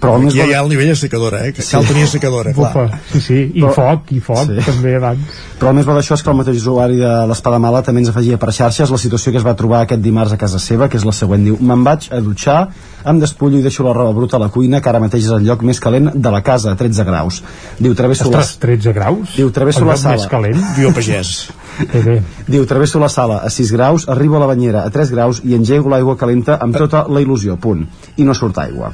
[0.00, 1.52] Però Aquí ja hi ha el nivell de secadora, eh?
[1.52, 3.00] Que cal tenir secadora, clar.
[3.12, 4.58] Sí, sí, i Però- foc, i foc, Sí.
[4.66, 5.20] també abans.
[5.60, 8.08] Però el més bo d'això és que el mateix usuari de l'Espada Mala també ens
[8.10, 10.96] afegia per xarxes la situació que es va trobar aquest dimarts a casa seva, que
[10.96, 11.44] és la següent.
[11.44, 12.68] Diu, me'n vaig a dutxar,
[13.06, 15.44] em despullo i deixo la roba bruta a la cuina, que ara mateix és el
[15.46, 17.42] lloc més calent de la casa, a 13 graus.
[17.78, 19.36] Diu, travesso Ostres, 13 graus?
[19.36, 20.16] Diu, travesso la sala.
[20.16, 20.60] més calent?
[20.76, 21.48] Viu pagès.
[21.80, 22.16] Bé, bé.
[22.48, 25.56] Diu, travesso la sala a 6 graus, arribo a la banyera a 3 graus i
[25.58, 27.86] engego l'aigua calenta amb tota la il·lusió, punt.
[28.16, 28.92] I no surt aigua.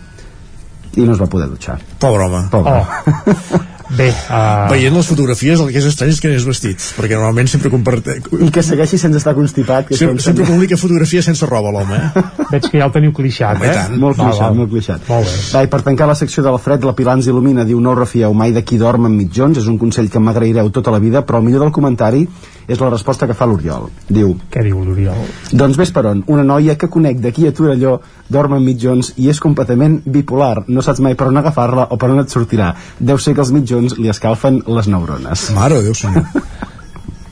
[0.97, 1.79] I no es va poder dutxar.
[2.01, 2.47] Pobre home.
[2.51, 2.79] Pobre.
[2.79, 3.67] Oh.
[3.89, 4.69] Bé, uh...
[4.69, 8.19] Veient les fotografies el que és estrany és que anés vestit perquè normalment sempre comparte...
[8.37, 9.87] I que segueixi sense estar constipat.
[9.89, 12.25] Que sempre, sempre publica fotografies sense roba l'home eh?
[12.53, 13.79] Veig que ja el teniu clixat, Home, eh?
[13.79, 13.97] tant.
[14.03, 14.59] Molt Va, clixat, va.
[14.61, 15.09] molt clixat.
[15.09, 15.41] Molt bé.
[15.55, 17.97] Va, i per tancar la secció de la fred, la Pilar ens il·lumina, diu no
[17.97, 21.25] refieu mai de qui dorm en mitjons, és un consell que m'agraireu tota la vida,
[21.25, 22.27] però el millor del comentari
[22.69, 23.89] és la resposta que fa l'Oriol.
[24.09, 25.25] Diu, Què diu l'Oriol?
[25.53, 29.29] doncs ves per on, una noia que conec d'aquí a Torelló dorm en mitjons i
[29.33, 32.75] és completament bipolar, no saps mai per on agafar-la o per on et sortirà.
[33.01, 35.51] Deu ser que els mitjons li escalfen les neurones.
[35.57, 36.27] Mare Déu senyor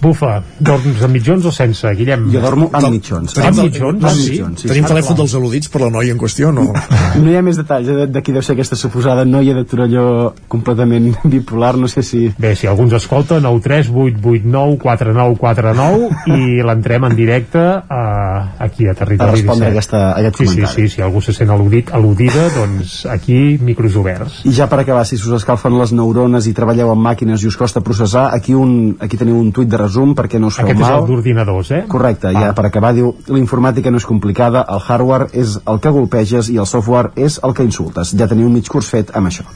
[0.01, 2.27] Bufa, dorms amb mitjons o sense, Guillem?
[2.33, 3.37] Jo dormo amb mitjons.
[3.41, 4.03] Amb mitjons?
[4.05, 4.31] Amb sí?
[4.31, 4.69] mitjons, sí.
[4.69, 5.23] Tenim Ah, telèfon clar.
[5.25, 6.67] dels al·ludits per la noia en qüestió, no?
[7.17, 9.65] No hi ha més detalls eh, de, de qui deu ser aquesta suposada noia de
[9.65, 12.27] Torelló completament bipolar, no sé si...
[12.39, 19.31] Bé, si algú ens escolta, 93889 4949 i l'entrem en directe uh, aquí a Territori
[19.31, 19.73] A respondre 17.
[19.73, 20.89] aquesta, a aquest Sí, sí, comentari.
[20.89, 24.43] sí, si algú se sent al·ludit, al·ludida, doncs aquí micros oberts.
[24.45, 27.57] I ja per acabar, si us escalfen les neurones i treballeu amb màquines i us
[27.57, 30.81] costa processar, aquí, un, aquí teniu un tuit de resum perquè no us feu Aquest
[30.83, 30.99] és mal.
[31.01, 31.85] el d'ordinadors, eh?
[31.89, 35.95] Correcte, ja per acabar diu la informàtica no és complicada, el hardware és el que
[35.95, 38.13] golpeges i el software és el que insultes.
[38.19, 39.47] Ja teniu mig curs fet amb això.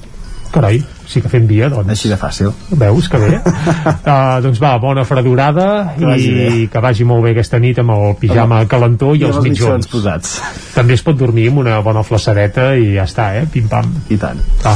[0.51, 0.81] Carai,
[1.11, 1.91] sí que fem via, doncs.
[1.91, 2.53] Així de fàcil.
[2.81, 3.41] Veus que bé?
[3.43, 5.67] uh, doncs va, bona fredurada
[5.99, 6.51] Que vagi i bé.
[6.73, 9.89] que vagi molt bé aquesta nit amb el pijama calentó i, I els mitjons.
[9.91, 10.37] posats.
[10.75, 13.45] També es pot dormir amb una bona flaçadeta i ja està, eh?
[13.51, 13.91] Pim-pam.
[14.11, 14.39] I tant.
[14.65, 14.75] Va,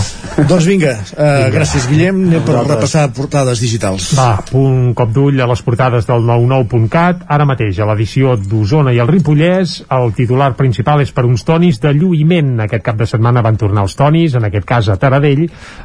[0.48, 5.46] doncs vinga, uh, gràcies Guillem anem per repassar portades digitals va, un cop d'ull a
[5.50, 7.24] les portades del 99.cat.
[7.28, 11.80] Ara mateix, a l'edició d'Osona i el Ripollès, el titular principal és per uns tonis
[11.82, 12.54] de lluïment.
[12.64, 15.44] Aquest cap de setmana van tornar els tonis, en aquest cas a Taradell,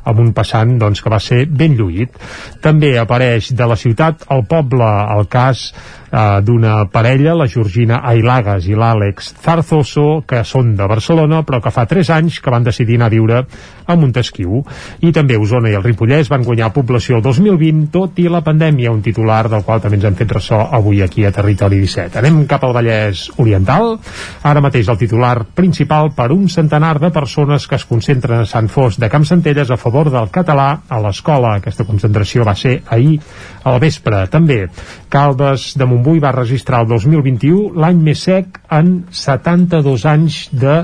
[0.10, 2.16] amb un passant doncs, que va ser ben lluït.
[2.64, 4.88] També apareix de la ciutat al poble
[5.18, 5.70] el cas
[6.12, 11.74] eh, d'una parella, la Georgina Ailagas i l'Àlex Zarzoso, que són de Barcelona, però que
[11.74, 13.42] fa 3 anys que van decidir anar a viure
[13.90, 14.62] a Montesquieu.
[15.06, 18.94] I també Osona i el Ripollès van guanyar població el 2020, tot i la pandèmia,
[18.94, 22.20] un titular del qual també ens hem fet ressò avui aquí a Territori 17.
[22.22, 23.98] Anem cap al Vallès Oriental.
[24.44, 28.70] Ara mateix el titular principal per un centenar de persones que es concentren a Sant
[28.70, 31.56] Fos de Camp Centelles a favor del català a l'escola.
[31.58, 33.18] Aquesta concentració va ser ahir
[33.70, 34.26] al vespre.
[34.32, 34.62] També
[35.10, 40.84] Caldes de Montbui va registrar el 2021 l'any més sec en 72 anys de,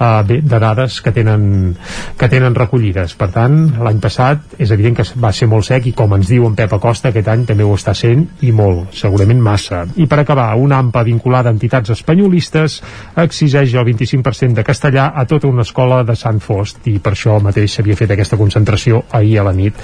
[0.00, 1.76] uh, bé, de dades que tenen,
[2.18, 3.14] que tenen recollides.
[3.20, 6.46] Per tant, l'any passat és evident que va ser molt sec i com ens diu
[6.48, 9.84] en Pep Acosta, aquest any també ho està sent i molt, segurament massa.
[10.00, 12.80] I per acabar, una AMPA vinculada a entitats espanyolistes
[13.20, 17.38] exigeix el 25% de castellà a tota una escola de Sant Fost i per això
[17.42, 19.76] mateix s'havia fet aquesta concentració ahir a la nit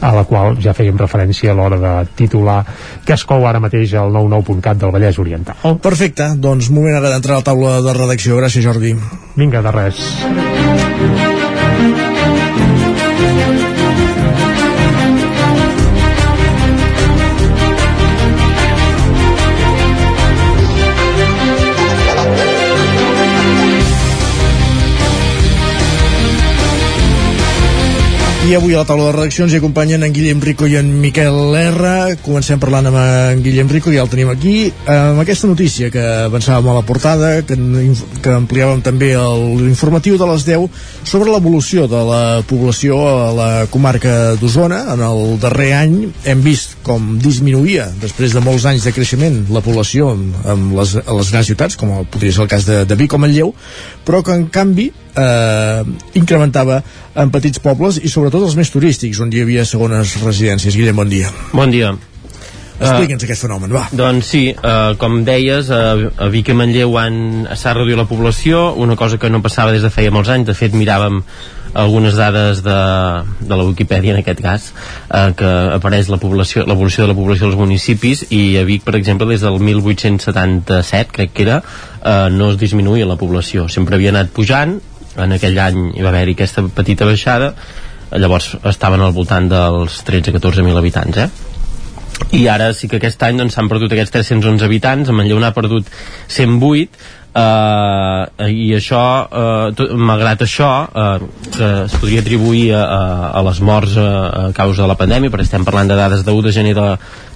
[0.00, 2.60] a la qual ja fèiem referència a l'hora de titular
[3.04, 5.76] que es cou ara mateix al 99.cat del Vallès Oriental.
[5.82, 8.38] Perfecte, doncs moment ara d'entrar a la taula de redacció.
[8.40, 8.94] Gràcies, Jordi.
[9.34, 11.33] Vinga, de res.
[28.44, 31.54] I avui a la taula de redaccions hi acompanyen en Guillem Rico i en Miquel
[31.56, 31.90] R.
[32.20, 36.68] Comencem parlant amb en Guillem Rico, ja el tenim aquí, amb aquesta notícia que avançàvem
[36.68, 42.24] a la portada, que, que ampliàvem també l'informatiu de les 10 sobre l'evolució de la
[42.44, 44.82] població a la comarca d'Osona.
[44.92, 45.96] En el darrer any
[46.28, 51.16] hem vist com disminuïa, després de molts anys de creixement, la població amb les, a
[51.16, 53.56] les grans ciutats, com podria ser el cas de, de Vic o Manlleu,
[54.04, 55.82] però que en canvi eh,
[56.18, 56.80] incrementava
[57.14, 60.76] en petits pobles i sobretot els més turístics, on hi havia segones residències.
[60.76, 61.30] Guillem, bon dia.
[61.52, 61.94] Bon dia.
[62.74, 63.84] Explica'ns uh, aquest fenomen, va.
[63.94, 66.96] Doncs sí, uh, com deies, uh, a Vic i Manlleu
[67.54, 70.56] s'ha reduït la població, una cosa que no passava des de feia molts anys, de
[70.58, 71.22] fet miràvem
[71.74, 72.78] algunes dades de,
[73.40, 74.68] de la Wikipedia en aquest cas
[75.10, 78.94] eh, que apareix la població l'evolució de la població dels municipis i a Vic per
[78.96, 84.14] exemple des del 1877 crec que era eh, no es disminuïa la població sempre havia
[84.14, 84.78] anat pujant
[85.16, 87.54] en aquell any hi va haver-hi aquesta petita baixada
[88.14, 91.28] llavors estaven al voltant dels 13-14.000 habitants eh?
[92.38, 95.40] i ara sí que aquest any doncs, s'han doncs, perdut aquests 311 habitants, a Manlleu
[95.42, 95.90] n'ha perdut
[96.28, 103.00] 108 Uh, i això uh, malgrat això uh, que es podria atribuir a, a,
[103.34, 106.30] a les morts a, a causa de la pandèmia perquè estem parlant de dades de
[106.30, 106.86] 1 de gener de,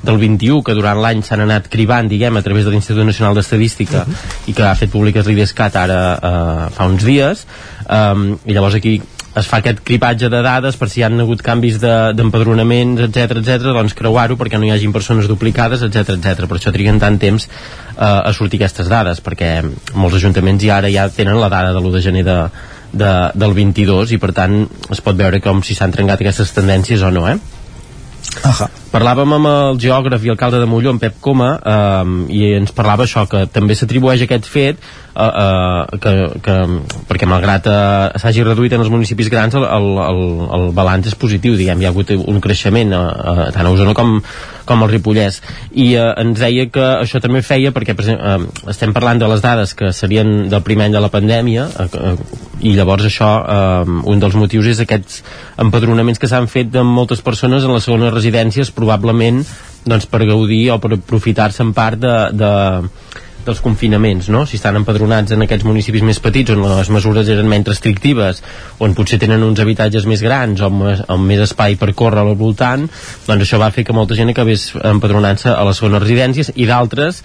[0.07, 4.05] del 21 que durant l'any s'han anat cribant diguem a través de l'Institut Nacional d'Estadística
[4.05, 4.15] uh mhm.
[4.15, 4.51] -huh.
[4.53, 7.47] i que ha fet públiques l'IDESCAT ara uh, fa uns dies
[7.91, 9.01] um, i llavors aquí
[9.39, 13.41] es fa aquest cripatge de dades per si hi han hagut canvis d'empadronaments, de, etc
[13.43, 16.49] etc, doncs creuar-ho perquè no hi hagin persones duplicades, etc etc.
[16.49, 19.53] Per això triguen tant temps eh, a sortir aquestes dades, perquè
[19.95, 22.41] molts ajuntaments ja ara ja tenen la dada de l'1 de gener de,
[22.93, 24.61] de, del 22 i per tant
[24.91, 27.58] es pot veure com si s'han trencat aquestes tendències o no, eh?
[28.45, 28.69] Aha.
[28.89, 33.05] Parlàvem amb el geògraf i alcalde de Molló, en Pep Coma, eh, i ens parlava
[33.05, 36.15] això, que també s'atribueix aquest fet eh, eh, que,
[36.45, 36.57] que,
[37.11, 40.23] perquè malgrat eh, s'hagi reduït en els municipis grans el, el, el,
[40.59, 43.03] el balanç és positiu, diguem, hi ha hagut un creixement eh,
[43.35, 44.19] eh, tant a Osona com,
[44.69, 45.41] com al Ripollès.
[45.73, 49.31] I eh, ens deia que això també feia perquè per exemple, eh, estem parlant de
[49.33, 52.15] les dades que serien del primer any de la pandèmia eh, eh,
[52.69, 55.23] i llavors això eh, un dels motius és aquests
[55.65, 59.43] empadronaments que s'han fet de moltes persones en les segones residències probablement
[59.89, 62.53] doncs, per gaudir o per aprofitar-se en part de, de,
[63.49, 64.45] dels confinaments, no?
[64.47, 68.43] Si estan empadronats en aquests municipis més petits on les mesures eren menys restrictives,
[68.85, 72.35] on potser tenen uns habitatges més grans o amb, amb més espai per córrer al
[72.39, 72.89] voltant,
[73.27, 77.23] doncs això va fer que molta gent acabés empadronant-se a les segones residències i d'altres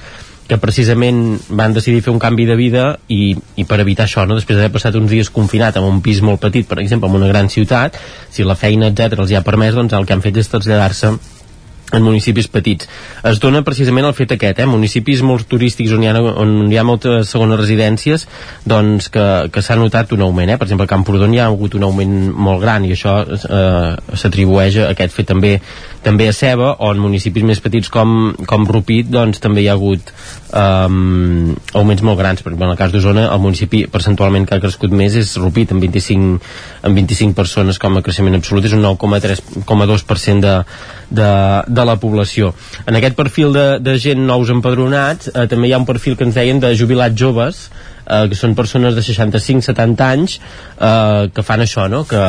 [0.48, 4.36] que precisament van decidir fer un canvi de vida i, i per evitar això, no?
[4.36, 7.32] després d'haver passat uns dies confinat en un pis molt petit, per exemple, en una
[7.32, 7.95] gran ciutat,
[8.30, 11.16] si la feina, etc els hi ha permès, doncs el que han fet és traslladar-se
[11.94, 12.90] en municipis petits.
[13.30, 14.68] Es dona precisament el fet aquest, eh?
[14.70, 18.28] municipis molt turístics on hi ha, on hi ha moltes segones residències
[18.70, 20.53] doncs que, que s'ha notat un augment.
[20.53, 20.60] Eh?
[20.60, 24.82] Per exemple, a Camprodon hi ha hagut un augment molt gran i això eh, s'atribueix
[24.82, 25.57] a aquest fet també
[26.03, 29.78] també a Ceba o en municipis més petits com, com Rupit doncs també hi ha
[29.78, 30.11] hagut
[30.54, 34.64] um, augments molt grans per exemple en el cas d'Osona el municipi percentualment que ha
[34.64, 36.52] crescut més és Rupit amb 25,
[36.88, 40.56] amb 25 persones com a creixement absolut és un 9,2% de,
[41.10, 41.32] de,
[41.68, 42.54] de la població.
[42.88, 46.28] En aquest perfil de, de gent nous empadronats eh, també hi ha un perfil que
[46.28, 47.66] ens deien de jubilats joves
[48.06, 52.06] eh, que són persones de 65-70 anys eh, que fan això, no?
[52.10, 52.24] que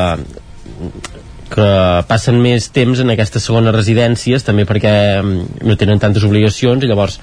[1.45, 1.65] que
[2.09, 6.89] passen més temps en aquestes segones residències també perquè mm, no tenen tantes obligacions i
[6.89, 7.19] llavors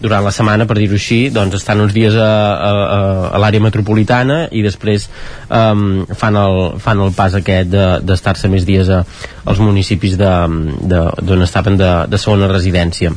[0.00, 2.72] durant la setmana, per dir-ho així, doncs estan uns dies a, a,
[3.32, 5.08] a l'àrea metropolitana i després
[5.48, 7.72] um, fan, el, fan el pas aquest
[8.04, 9.02] d'estar-se de, més dies a,
[9.46, 13.14] als municipis d'on estaven de, de segona residència.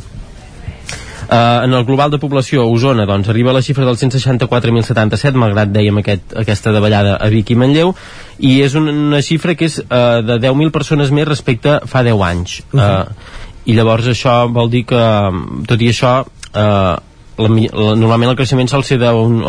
[1.30, 5.70] Uh, en el global de població, Osona, doncs, arriba a la xifra dels 164.077, malgrat
[5.70, 7.92] dèiem aquest, aquesta davallada a Vic i Manlleu,
[8.42, 12.26] i és una, una xifra que és uh, de 10.000 persones més respecte fa 10
[12.32, 12.56] anys.
[12.72, 13.04] Uh -huh.
[13.06, 15.06] uh, I llavors això vol dir que,
[15.70, 16.98] tot i això, uh,
[17.40, 19.40] la, la, normalment el creixement sol ser de un,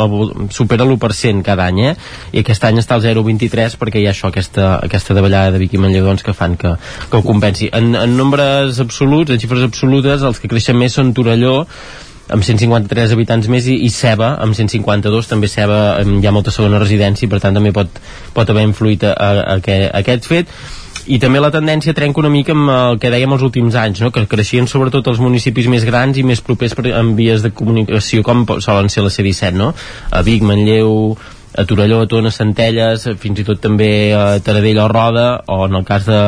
[0.55, 1.95] supera l'1% cada any eh?
[2.33, 5.75] i aquest any està al 0,23 perquè hi ha això, aquesta, aquesta davallada de Vic
[5.75, 6.77] i Manlleu doncs, que fan que,
[7.11, 11.15] que ho compensi en, en nombres absoluts, en xifres absolutes els que creixen més són
[11.17, 11.65] Torelló
[12.31, 16.79] amb 153 habitants més i, i Ceba amb 152, també Ceba hi ha molta segona
[16.79, 17.99] residència i per tant també pot,
[18.37, 20.55] pot haver influït a, a, a aquest fet
[21.11, 24.13] i també la tendència trenca una mica amb el que dèiem els últims anys, no?
[24.15, 28.25] que creixien sobretot els municipis més grans i més propers per, en vies de comunicació
[28.27, 29.73] com solen ser la C-17, no?
[30.11, 31.17] a Vic, Manlleu,
[31.57, 35.81] a Torelló, a Tona, Centelles, fins i tot també a Taradell o Roda, o en
[35.81, 36.21] el cas de,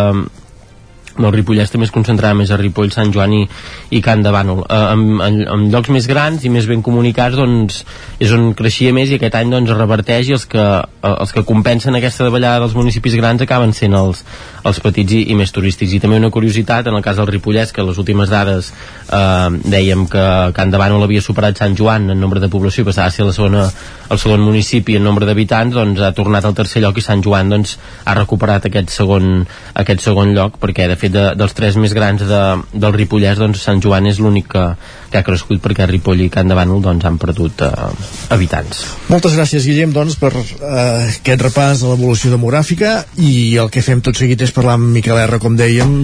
[1.18, 3.42] el Ripollès també es concentrava més a Ripoll, Sant Joan i,
[3.90, 4.62] i Can de Bànol.
[4.64, 7.82] Eh, en, en, en llocs més grans i més ben comunicats doncs
[8.22, 11.44] és on creixia més i aquest any doncs reverteix i els que, eh, els que
[11.48, 14.24] compensen aquesta davallada dels municipis grans acaben sent els,
[14.64, 15.92] els petits i, i més turístics.
[15.92, 20.06] I també una curiositat en el cas del Ripollès que les últimes dades eh, dèiem
[20.10, 20.26] que
[20.56, 23.26] Can de Bànol havia superat Sant Joan en nombre de població i passava a ser
[23.26, 23.66] la segona,
[24.08, 27.52] el segon municipi en nombre d'habitants doncs ha tornat al tercer lloc i Sant Joan
[27.52, 29.44] doncs ha recuperat aquest segon,
[29.78, 32.42] aquest segon lloc perquè de fet de, dels tres més grans de,
[32.72, 34.64] del Ripollès doncs Sant Joan és l'únic que,
[35.10, 37.70] que ha crescut perquè Ripoll i Can de Bànol doncs, han perdut eh,
[38.34, 38.84] habitants.
[39.12, 44.02] Moltes gràcies Guillem doncs, per eh, aquest repàs de l'evolució demogràfica i el que fem
[44.04, 45.94] tot seguit és parlar amb Miquel R, com dèiem,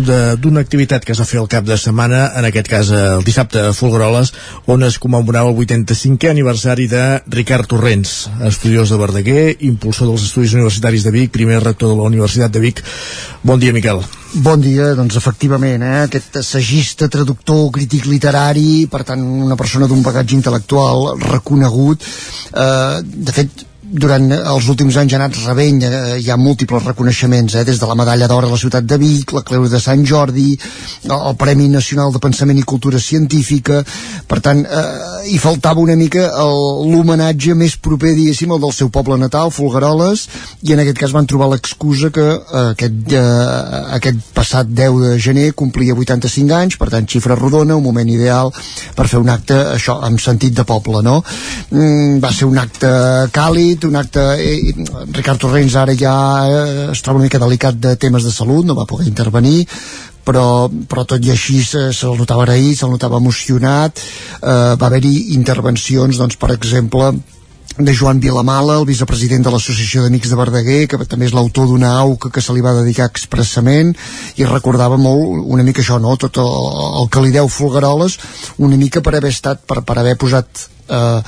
[0.43, 3.69] d'una activitat que es va fer el cap de setmana, en aquest cas el dissabte
[3.69, 4.35] a Folgueroles,
[4.71, 8.15] on es commemorava el 85è aniversari de Ricard Torrents,
[8.49, 12.65] estudiós de Verdaguer, impulsor dels estudis universitaris de Vic, primer rector de la Universitat de
[12.65, 12.85] Vic.
[13.43, 14.03] Bon dia, Miquel.
[14.35, 20.03] Bon dia, doncs efectivament, eh, aquest assagista, traductor, crític literari, per tant una persona d'un
[20.05, 22.05] bagatge intel·lectual reconegut,
[22.53, 27.55] eh, de fet durant els últims anys ha anat rebent eh, hi ha múltiples reconeixements
[27.57, 30.05] eh, des de la medalla d'or a la ciutat de Vic, la Creu de Sant
[30.05, 30.51] Jordi
[31.09, 33.81] el, Premi Nacional de Pensament i Cultura Científica
[34.29, 34.85] per tant eh,
[35.33, 40.27] hi faltava una mica l'homenatge més proper diguéssim al del seu poble natal, Folgueroles
[40.69, 45.15] i en aquest cas van trobar l'excusa que eh, aquest, eh, aquest passat 10 de
[45.23, 48.53] gener complia 85 anys per tant xifra rodona, un moment ideal
[48.97, 51.23] per fer un acte això amb sentit de poble no?
[51.71, 52.93] Mm, va ser un acte
[53.33, 54.75] càlid, un acte eh,
[55.13, 56.17] Ricard Torrents ara ja
[56.49, 59.67] eh, es troba una mica delicat de temes de salut, no va poder intervenir
[60.29, 65.35] però, però tot i així se'l se notava agraït, se'l notava emocionat eh, va haver-hi
[65.39, 67.13] intervencions doncs, per exemple
[67.79, 71.93] de Joan Vilamala, el vicepresident de l'Associació d'Amics de Verdaguer, que també és l'autor d'una
[72.01, 73.93] auca que se li va dedicar expressament,
[74.37, 76.17] i recordava molt una mica això, no?
[76.19, 76.51] tot el,
[77.03, 78.19] el que li deu Folgueroles,
[78.59, 81.21] una mica per haver estat, per, per haver posat eh,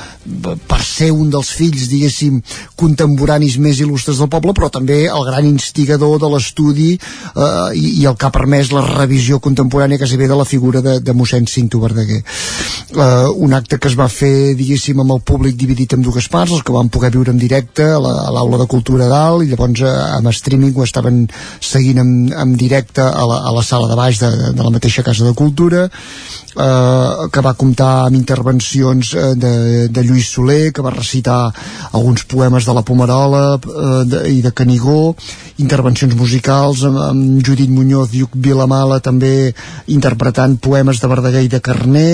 [0.68, 2.40] per ser un dels fills, diguéssim,
[2.80, 8.06] contemporanis més il·lustres del poble, però també el gran instigador de l'estudi eh, i, i
[8.08, 11.48] el que ha permès la revisió contemporània quasi bé de la figura de, de mossèn
[11.50, 12.20] Cinto Verdaguer.
[12.20, 16.54] Eh, un acte que es va fer, diguéssim, amb el públic dividit en dues parts,
[16.56, 19.84] els que van poder viure en directe a l'Aula la, de Cultura dalt, i llavors
[19.84, 21.24] eh, amb streaming ho estaven
[21.60, 25.04] seguint en, en directe a la, a la sala de baix de, de la mateixa
[25.06, 29.49] Casa de Cultura, eh, que va comptar amb intervencions eh, de
[29.88, 31.50] de, Lluís Soler que va recitar
[31.92, 35.14] alguns poemes de la Pomerola eh, de, i de Canigó
[35.60, 39.52] intervencions musicals amb, amb Judit Muñoz i Vilamala també
[39.92, 42.10] interpretant poemes de Verdaguer i de Carné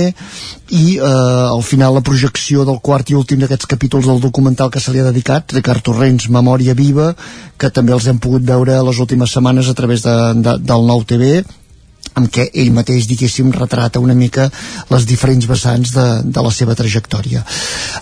[0.75, 4.83] i eh, al final la projecció del quart i últim d'aquests capítols del documental que
[4.83, 7.13] se li ha dedicat, Ricard Torrents, Memòria Viva,
[7.57, 11.07] que també els hem pogut veure les últimes setmanes a través de, de, del Nou
[11.07, 11.45] TV
[12.15, 14.49] amb què ell mateix, diguéssim, retrata una mica
[14.91, 17.45] les diferents vessants de, de la seva trajectòria.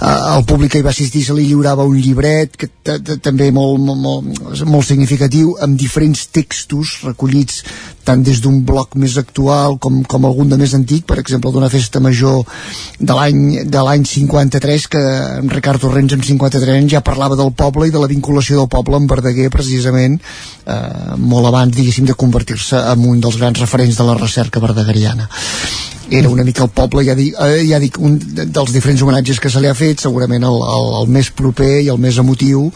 [0.00, 3.80] Uh, el públic que hi va assistir se li lliurava un llibret que també molt,
[3.80, 7.62] molt, molt, molt significatiu, amb diferents textos recollits
[8.04, 11.70] tant des d'un bloc més actual com, com algun de més antic, per exemple d'una
[11.72, 12.42] festa major
[13.00, 13.40] de l'any
[13.70, 15.02] de l'any 53 que
[15.40, 18.70] en Ricard Torrents amb 53 anys ja parlava del poble i de la vinculació del
[18.72, 23.93] poble amb Verdaguer precisament eh, molt abans diguéssim de convertir-se en un dels grans referents
[23.98, 25.28] de la recerca verdagueriana.
[26.10, 29.50] Era una mica el poble, ja dic, eh, ja dic un dels diferents homenatges que
[29.50, 32.68] se li ha fet segurament el, el, el més proper i el més emotiu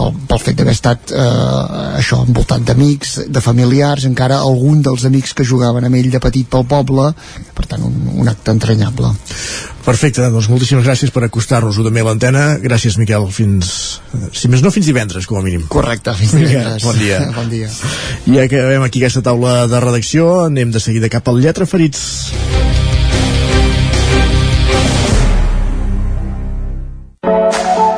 [0.00, 5.34] pel, pel fet d'haver estat eh, això, envoltat d'amics, de familiars, encara algun dels amics
[5.36, 7.10] que jugaven amb ell de petit pel poble,
[7.56, 9.12] per tant un, un acte entranyable.
[9.84, 12.44] Perfecte, doncs moltíssimes gràcies per acostar-nos-ho també a l'antena.
[12.62, 13.72] Gràcies, Miquel, fins...
[14.36, 15.64] Si més no, fins divendres, com a mínim.
[15.72, 16.84] Correcte, fins divendres.
[16.84, 17.22] bon dia.
[17.38, 17.70] bon dia.
[18.28, 20.30] I acabem aquí aquesta taula de redacció.
[20.50, 22.99] Anem de seguida cap al Lletra Ferits.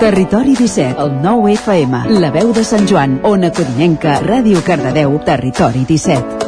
[0.03, 5.85] Territori 17, el 9 FM, la veu de Sant Joan, Ona Codinenca, Ràdio Cardedeu, Territori
[5.87, 6.43] 17.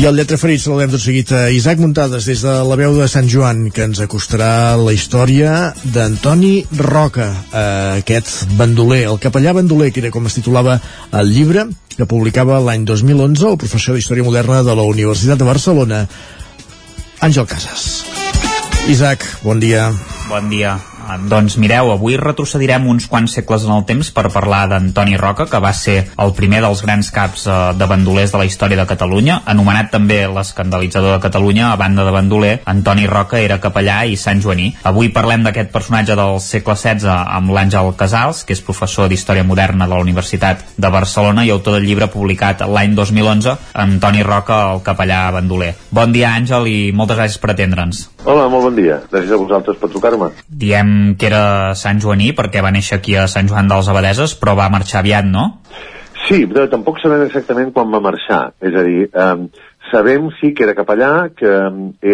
[0.00, 3.04] I el lletra ferit saludem tot seguit a Isaac Muntades des de la veu de
[3.04, 9.92] Sant Joan que ens acostarà la història d'Antoni Roca eh, aquest bandoler, el capellà bandoler
[9.92, 10.80] que era com es titulava
[11.20, 16.06] el llibre que publicava l'any 2011 el professor d'Història Moderna de la Universitat de Barcelona
[17.22, 18.02] Àngel Casas.
[18.90, 19.92] Isaac, bon dia.
[20.26, 20.74] Bon dia.
[21.18, 25.60] Doncs mireu, avui retrocedirem uns quants segles en el temps per parlar d'Antoni Roca, que
[25.62, 29.40] va ser el primer dels grans caps eh, de bandolers de la història de Catalunya,
[29.46, 34.42] anomenat també l'escandalitzador de Catalunya, a banda de bandoler, Antoni Roca era capellà i Sant
[34.42, 34.70] Joaní.
[34.88, 39.88] Avui parlem d'aquest personatge del segle XVI amb l'Àngel Casals, que és professor d'Història Moderna
[39.88, 44.82] de la Universitat de Barcelona i autor del llibre publicat l'any 2011, Antoni Roca, el
[44.86, 45.74] capellà bandoler.
[45.90, 48.06] Bon dia, Àngel, i moltes gràcies per atendre'ns.
[48.22, 49.00] Hola, molt bon dia.
[49.10, 50.28] Gràcies a vosaltres per trucar-me.
[50.46, 54.54] Diem que era Sant Joaní perquè va néixer aquí a Sant Joan dels Abadeses, però
[54.54, 55.48] va marxar aviat, no?
[56.28, 58.52] Sí, però tampoc sabem exactament quan va marxar.
[58.62, 61.50] És a dir, eh, sabem sí que era capellà, que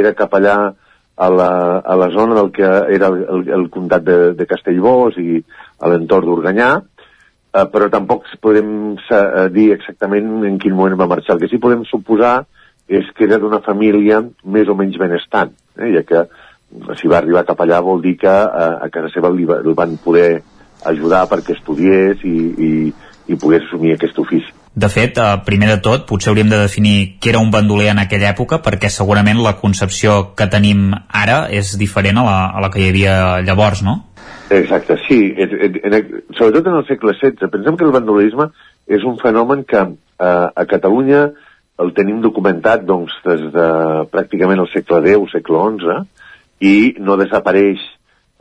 [0.01, 1.52] era capellà a la,
[1.85, 5.93] a la zona del que era el, el, el comtat de, de Castellbós i a
[5.93, 6.70] l'entorn d'Organyà,
[7.52, 11.36] eh, però tampoc podem eh, dir exactament en quin moment va marxar.
[11.36, 12.39] El que sí podem suposar
[12.89, 16.24] és que era d'una família més o menys benestant, eh, ja que
[17.01, 19.97] si va arribar cap allà vol dir que eh, a casa seva li, el van
[20.05, 20.40] poder
[20.89, 22.36] ajudar perquè estudiés i,
[22.69, 22.70] i,
[23.28, 24.52] i pogués assumir aquest ofici.
[24.78, 28.02] De fet, eh, primer de tot, potser hauríem de definir què era un bandoler en
[28.05, 32.70] aquella època, perquè segurament la concepció que tenim ara és diferent a la, a la
[32.73, 33.16] que hi havia
[33.47, 34.02] llavors, no?
[34.55, 35.35] Exacte, sí.
[35.36, 37.51] En, en, en, sobretot en el segle XVI.
[37.52, 38.48] Pensem que el bandolerisme
[38.89, 41.27] és un fenomen que eh, a Catalunya
[41.79, 43.67] el tenim documentat doncs, des de
[44.13, 45.99] pràcticament el segle X, segle XI,
[46.67, 47.83] i no desapareix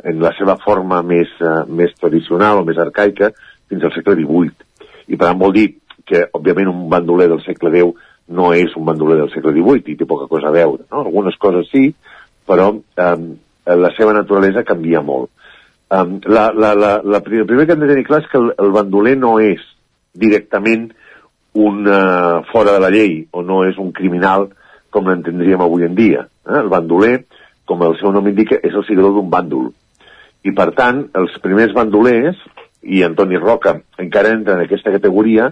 [0.10, 3.32] en la seva forma més, uh, més tradicional o més arcaica
[3.70, 4.68] fins al segle XVIII.
[5.14, 5.68] I per tant vol dir
[6.08, 8.06] que, òbviament, un bandoler del segle X
[8.38, 10.84] no és un bandoler del segle XVIII i té poca cosa a veure.
[10.92, 11.06] No?
[11.06, 11.92] Algunes coses sí,
[12.48, 13.28] però um,
[13.68, 15.32] la seva naturalesa canvia molt.
[15.94, 18.50] Um, la, la, la, la, el primer que hem de tenir clar és que el,
[18.60, 19.62] el bandoler no és
[20.18, 20.90] directament
[21.58, 24.52] un uh, fora de la llei o no és un criminal
[24.94, 26.28] com l'entendríem avui en dia.
[26.46, 26.60] Eh?
[26.62, 27.26] El bandoler,
[27.66, 29.72] com el seu nom indica, és el seguidor d'un bàndol.
[30.46, 32.38] I per tant, els primers bandolers,
[32.88, 35.50] i Antoni Roca encara entra en aquesta categoria,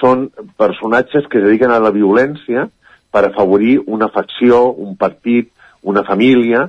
[0.00, 0.26] són
[0.58, 2.66] personatges que es dediquen a la violència
[3.14, 5.48] per afavorir una facció, un partit,
[5.86, 6.66] una família,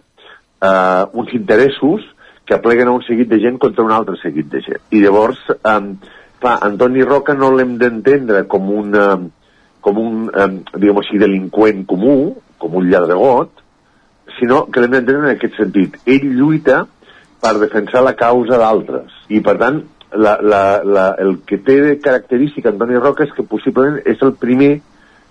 [0.62, 2.06] eh, uns interessos
[2.46, 4.86] que apleguen a un seguit de gent contra un altre seguit de gent.
[4.96, 5.82] I llavors, eh,
[6.42, 9.18] clar, Antoni Roca no l'hem d'entendre com un, eh,
[9.82, 12.18] com un eh, diguem així, delinqüent comú,
[12.58, 13.64] com un lladregot,
[14.38, 16.00] sinó que l'hem d'entendre en aquest sentit.
[16.06, 16.86] Ell lluita
[17.42, 19.14] per defensar la causa d'altres.
[19.30, 19.82] I, per tant,
[20.14, 24.34] la, la, la, el que té de característica Antoni Roca és que possiblement és el
[24.40, 24.78] primer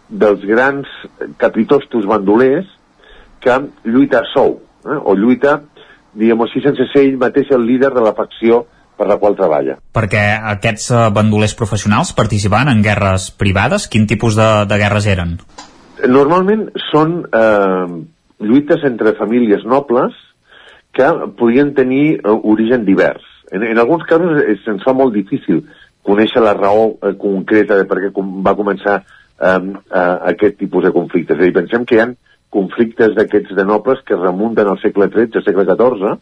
[0.09, 0.91] dels grans
[1.41, 2.69] capitostos bandolers
[3.43, 4.99] que lluita a sou, eh?
[4.99, 5.61] o lluita,
[6.17, 8.65] diguem així, sense ser ell mateix el líder de la facció
[8.97, 9.77] per la qual treballa.
[9.97, 10.25] Perquè
[10.57, 13.89] aquests eh, bandolers professionals participaven en guerres privades?
[13.93, 15.37] Quin tipus de, de guerres eren?
[16.13, 17.87] Normalment són eh,
[18.45, 20.17] lluites entre famílies nobles
[20.97, 21.09] que
[21.39, 23.25] podien tenir eh, origen divers.
[23.53, 25.65] En, en alguns casos se'ns fa molt difícil
[26.07, 29.59] conèixer la raó eh, concreta de per què com va començar eh,
[30.33, 31.37] aquest tipus de conflictes.
[31.37, 32.13] És a dir, pensem que hi ha
[32.57, 36.17] conflictes d'aquests de nobles que remunten al segle XIII, segle XIV,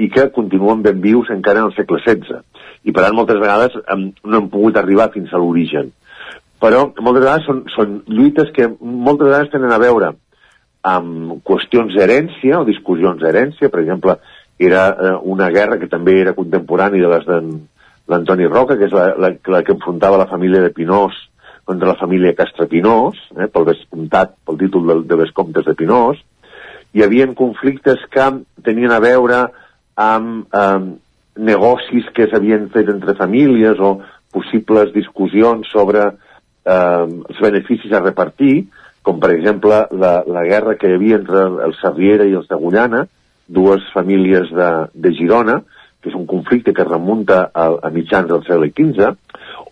[0.00, 2.40] i que continuen ben vius encara en el segle XVI.
[2.88, 3.76] I per tant, moltes vegades
[4.24, 5.92] no hem pogut arribar fins a l'origen.
[6.60, 10.14] Però moltes vegades són, són lluites que moltes vegades tenen a veure
[10.90, 13.68] amb qüestions d'herència o discussions d'herència.
[13.72, 14.16] Per exemple,
[14.60, 17.28] era eh, una guerra que també era contemporània de les
[18.10, 21.16] d'Antoni Roca, que és la, la, la que enfrontava la família de Pinós
[21.68, 26.20] contra la família Castrapinós, eh, pel vescomtat, pel títol de, de Vescomtes de Pinós.
[26.96, 28.26] Hi havia conflictes que
[28.66, 29.44] tenien a veure
[30.00, 30.80] amb eh,
[31.50, 33.98] negocis que s'havien fet entre famílies o
[34.32, 38.68] possibles discussions sobre eh, els beneficis a repartir,
[39.02, 42.58] com per exemple la, la guerra que hi havia entre els Sarriera i els de
[42.60, 43.04] Gullana,
[43.50, 45.60] dues famílies de, de Girona,
[46.00, 49.10] que és un conflicte que remunta a, a mitjans del segle XV,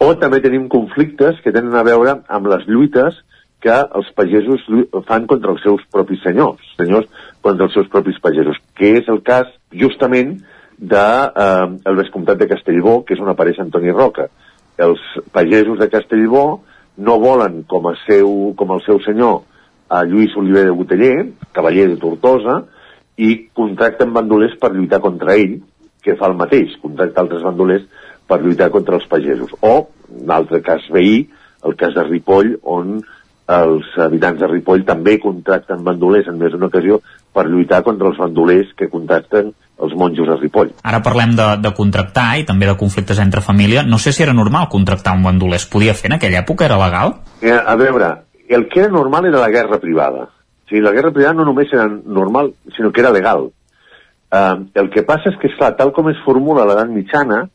[0.04, 3.22] o també tenim conflictes que tenen a veure amb les lluites
[3.64, 4.62] que els pagesos
[5.08, 7.08] fan contra els seus propis senyors, senyors
[7.42, 10.38] contra els seus propis pagesos, que és el cas justament
[10.78, 14.28] de eh, el vescomtat de Castellbó, que és on apareix Antoni Roca.
[14.78, 15.02] Els
[15.34, 16.62] pagesos de Castellbó
[16.98, 19.42] no volen com, a seu, com el seu senyor
[19.88, 22.60] a Lluís Oliver de Boteller, cavaller de Tortosa,
[23.18, 25.58] i contracten bandolers per lluitar contra ell,
[26.04, 27.86] que fa el mateix, contracta altres bandolers
[28.28, 29.54] per lluitar contra els pagesos.
[29.64, 29.88] O,
[30.20, 31.24] un altre cas veí,
[31.66, 33.00] el cas de Ripoll, on
[33.48, 37.00] els habitants de Ripoll també contracten bandolers en més d'una ocasió
[37.32, 40.72] per lluitar contra els bandolers que contracten els monjos de Ripoll.
[40.84, 43.86] Ara parlem de, de contractar i també de conflictes entre família.
[43.86, 45.62] No sé si era normal contractar un bandoler.
[45.62, 46.66] Es podia fer en aquella època?
[46.66, 47.14] Era legal?
[47.40, 48.10] Eh, a veure,
[48.48, 50.28] el que era normal era la guerra privada
[50.68, 53.46] o sigui, la guerra privada no només era normal, sinó que era legal.
[54.28, 57.46] Uh, el que passa és que, esclar, tal com es formula l'edat mitjana,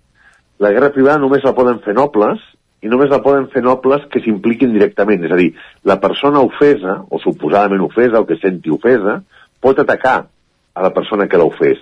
[0.57, 2.41] la guerra privada només la poden fer nobles
[2.84, 5.23] i només la poden fer nobles que s'impliquin directament.
[5.23, 5.53] És a dir,
[5.88, 9.22] la persona ofesa, o suposadament ofesa, o que senti ofesa,
[9.64, 10.18] pot atacar
[10.73, 11.80] a la persona que l'ha ofès.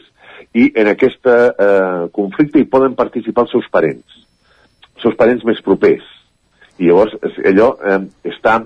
[0.54, 4.22] I en aquest eh, conflicte hi poden participar els seus parents,
[4.94, 6.06] els seus parents més propers.
[6.78, 7.18] I llavors
[7.50, 8.00] allò eh,
[8.30, 8.60] està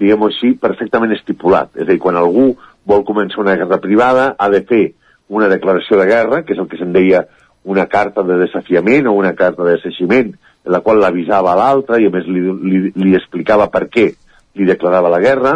[0.00, 1.74] diguem-ho així, perfectament estipulat.
[1.76, 2.54] És a dir, quan algú
[2.88, 4.84] vol començar una guerra privada, ha de fer
[5.28, 7.26] una declaració de guerra, que és el que se'n deia
[7.70, 10.32] una carta de desafiament o una carta de desaiximent,
[10.66, 14.10] en la qual l'avisava a l'altre i a més li, li, li explicava per què
[14.58, 15.54] li declarava la guerra,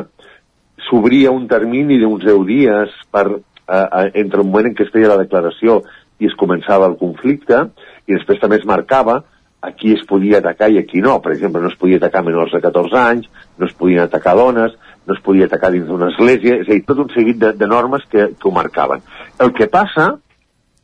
[0.89, 5.13] s'obria un termini d'uns 10 dies per, eh, entre el moment en què es feia
[5.13, 5.83] la declaració
[6.23, 7.61] i es començava el conflicte,
[8.07, 9.23] i després també es marcava
[9.65, 11.17] a qui es podia atacar i a qui no.
[11.25, 14.75] Per exemple, no es podia atacar menors de 14 anys, no es podien atacar dones,
[15.07, 17.69] no es podia atacar dins d'una església, és a dir, tot un seguit de, de
[17.69, 19.05] normes que, que ho marcaven.
[19.41, 20.13] El que passa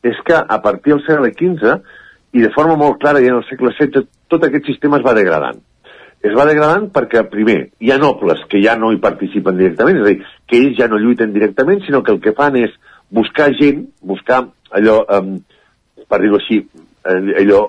[0.03, 1.77] és que a partir del segle XV,
[2.33, 5.17] i de forma molt clara ja en el segle XVI, tot aquest sistema es va
[5.17, 5.59] degradant.
[6.21, 10.05] Es va degradant perquè, primer, hi ha nobles que ja no hi participen directament, és
[10.05, 12.75] a dir, que ells ja no lluiten directament, sinó que el que fan és
[13.11, 14.45] buscar gent, buscar
[14.77, 15.39] allò, um,
[16.11, 16.61] per dir-ho així,
[17.09, 17.63] eh, allò,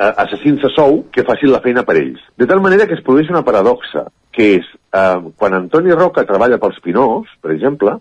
[0.00, 2.22] eh, assassins a sou que facin la feina per ells.
[2.38, 6.60] De tal manera que es produeix una paradoxa, que és eh, quan Antoni Roca treballa
[6.62, 7.98] pels Pinós, per exemple,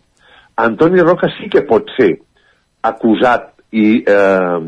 [0.59, 2.13] Antoni Roca sí que pot ser
[2.85, 4.59] acusat i eh,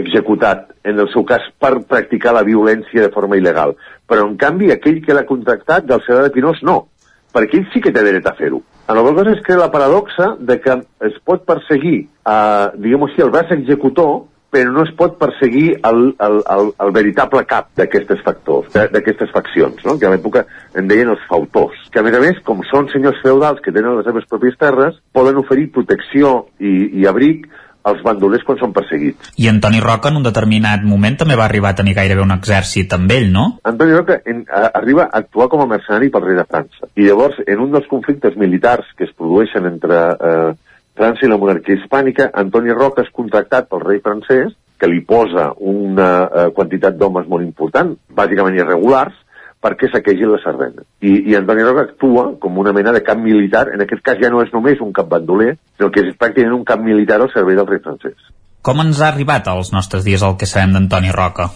[0.00, 3.76] executat, en el seu cas, per practicar la violència de forma il·legal.
[4.08, 6.88] Però, en canvi, aquell que l'ha contractat del Senat de Pinós, no,
[7.34, 8.62] perquè ell sí que té dret a fer-ho.
[8.88, 10.76] En el cas és que la paradoxa de que
[11.08, 16.04] es pot perseguir, eh, diguem-ho així, el braç executor, però no es pot perseguir el,
[16.22, 19.96] el, el, el veritable cap d'aquestes factors, d'aquestes faccions, no?
[19.98, 20.44] que a l'època
[20.78, 23.98] en deien els fautors, que a més a més, com són senyors feudals que tenen
[23.98, 27.48] les seves pròpies terres, poden oferir protecció i, i abric
[27.84, 29.32] als bandolers quan són perseguits.
[29.40, 32.92] I Antoni Roca en un determinat moment també va arribar a tenir gairebé un exèrcit
[32.96, 33.46] amb ell, no?
[33.68, 36.88] Antoni Roca en, a, arriba a actuar com a mercenari pel rei de França.
[36.96, 40.52] I llavors, en un dels conflictes militars que es produeixen entre eh,
[40.94, 45.52] França i la monarquia hispànica, Antoni Roca és contractat pel rei francès, que li posa
[45.62, 49.14] una uh, quantitat d'homes molt important, bàsicament irregulars,
[49.64, 50.84] perquè saquegi la Sardena.
[51.00, 54.30] I, I Antoni Roca actua com una mena de cap militar, en aquest cas ja
[54.32, 57.56] no és només un cap bandoler, sinó que és pràcticament un cap militar al servei
[57.56, 58.16] del rei francès.
[58.64, 61.48] Com ens ha arribat als nostres dies el que sabem d'Antoni Roca?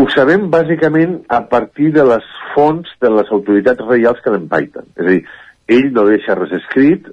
[0.00, 4.88] Ho sabem bàsicament a partir de les fonts de les autoritats reials que l'empaiten.
[4.96, 5.24] És a dir,
[5.76, 7.12] ell no deixa res escrit,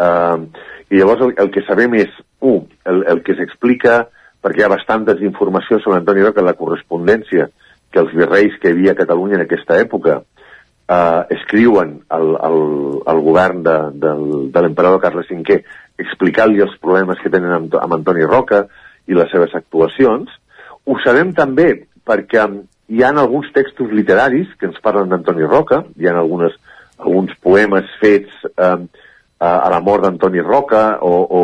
[0.00, 0.48] Uh,
[0.90, 4.06] I llavors el, el que sabem és, un, el, el que s'explica,
[4.40, 7.50] perquè hi ha bastanta informació sobre Antoni Roca, la correspondència
[7.90, 12.60] que els virreis que hi havia a Catalunya en aquesta època uh, escriuen al, al,
[13.10, 15.60] al govern de, del, de l'emperador Carles V
[16.00, 18.64] explicant-li els problemes que tenen amb, amb Antoni Roca
[19.10, 20.30] i les seves actuacions.
[20.86, 21.72] Ho sabem també
[22.06, 22.46] perquè
[22.90, 26.56] hi ha alguns textos literaris que ens parlen d'Antoni Roca, hi ha algunes,
[26.98, 28.78] alguns poemes fets eh,
[29.40, 31.42] a la mort d'Antoni Roca o, o,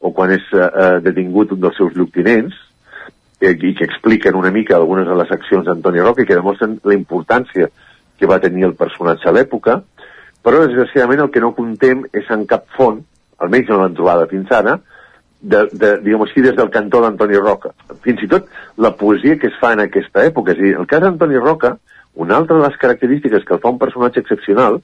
[0.00, 2.71] o quan és eh, detingut un dels seus lloctinents eh,
[3.42, 6.94] i que expliquen una mica algunes de les accions d'Antoni Roca i que demostren la
[6.94, 7.68] importància
[8.18, 9.80] que va tenir el personatge a l'època,
[10.42, 13.00] però desgraciadament el que no contem és en cap font,
[13.42, 14.78] almenys no l'han trobada fins ara,
[15.42, 17.72] de, de, diguem així, des del cantó d'Antoni Roca.
[18.06, 18.46] Fins i tot
[18.78, 20.54] la poesia que es fa en aquesta època.
[20.54, 21.76] És a dir, el cas d'Antoni Roca,
[22.14, 24.78] una altra de les característiques que el fa un personatge excepcional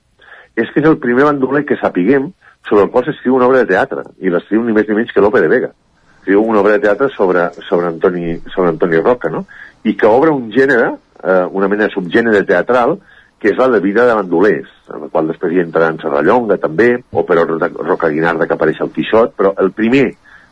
[0.58, 2.32] és que és el primer bandoler que sapiguem
[2.66, 5.22] sobre el qual s'escriu una obra de teatre, i l'escriu ni més ni menys que
[5.22, 5.70] Lope de Vega.
[6.18, 9.46] Escriu una obra de teatre sobre, sobre, Antoni, sobre Antoni Roca, no?
[9.84, 10.90] I que obre un gènere,
[11.22, 12.98] eh, una mena de subgènere teatral,
[13.38, 16.58] que és la de vida de bandolers, en la qual després hi entrarà en Serrallonga
[16.58, 20.08] també, o per Roca Guinarda que apareix al Quixot, però el primer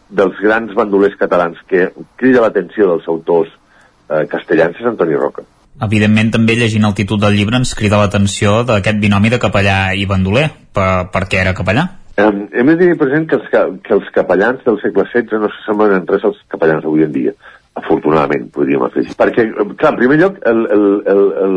[0.08, 5.42] dels grans bandolers catalans que crida l'atenció dels autors eh, castellans és Antoni Roca.
[5.82, 10.06] Evidentment, també llegint el títol del llibre ens crida l'atenció d'aquest binomi de capellà i
[10.08, 10.46] bandoler.
[10.72, 11.84] Per, per què era capellà?
[12.16, 13.48] Um, hem de tenir present que els,
[13.84, 17.34] que els capellans del segle XVI no s'assemblen en res als capellans d'avui en dia
[17.76, 19.12] afortunadament, podríem afegir.
[19.18, 19.44] Perquè,
[19.76, 21.56] clar, en primer lloc, el, el, el, el,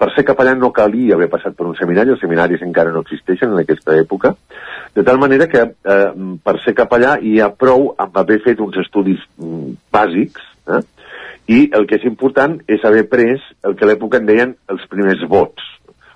[0.00, 3.52] per ser capellà no calia haver passat per un seminari, els seminaris encara no existeixen
[3.52, 4.32] en aquesta època,
[4.96, 6.08] de tal manera que eh,
[6.44, 10.82] per ser capellà hi ha prou amb haver fet uns estudis mm, bàsics, eh?
[11.48, 14.88] i el que és important és haver pres el que a l'època en deien els
[14.88, 15.74] primers vots,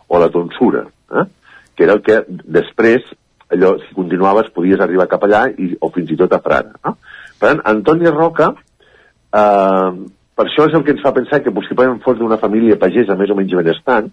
[0.09, 0.87] o la tonsura,
[1.21, 1.29] eh?
[1.77, 3.05] que era el que després
[3.53, 6.73] allò, si continuaves, podies arribar cap allà i, o fins i tot a Frara.
[6.85, 6.97] No?
[7.39, 8.53] Per tant, Antoni Roca,
[9.33, 9.91] eh,
[10.33, 13.31] per això és el que ens fa pensar que possiblement fos d'una família pagesa més
[13.31, 14.09] o menys benestant,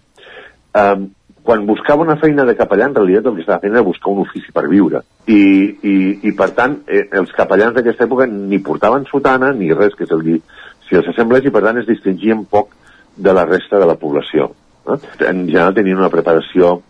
[0.76, 0.98] eh,
[1.42, 4.24] quan buscava una feina de capellà, en realitat el que estava fent era buscar un
[4.26, 5.00] ofici per viure.
[5.26, 5.40] I,
[5.82, 5.94] i,
[6.28, 10.42] i per tant, eh, els capellans d'aquesta època ni portaven sotana ni res que se'ls
[10.90, 12.74] si els assemblés i per tant es distingien poc
[13.16, 14.50] de la resta de la població.
[14.90, 14.98] Eh?
[15.28, 16.80] En general tenien una preparació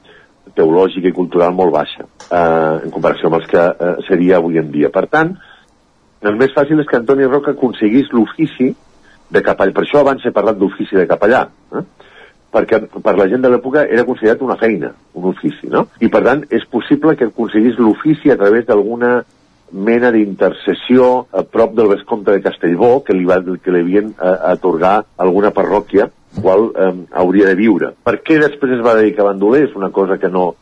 [0.57, 4.71] teològica i cultural molt baixa eh, en comparació amb els que eh, seria avui en
[4.75, 4.93] dia.
[4.95, 5.35] Per tant,
[6.21, 8.71] el més fàcil és que Antoni Roca aconseguís l'ofici
[9.31, 9.75] de capellà.
[9.77, 11.47] Per això abans he parlat d'ofici de capellà.
[11.77, 11.85] Eh?
[12.51, 15.85] perquè per la gent de l'època era considerat una feina, un ofici, no?
[16.03, 19.21] I per tant és possible que aconseguís l'ofici a través d'alguna
[19.71, 24.33] mena d'intercessió a prop del vescomte de Castellbó que li, va, que li havien eh,
[24.51, 26.09] atorgar alguna parròquia
[26.39, 26.91] qual eh,
[27.23, 27.93] hauria de viure.
[28.05, 29.65] Per què després es va dedicar a bandoler?
[29.69, 30.53] És una cosa que no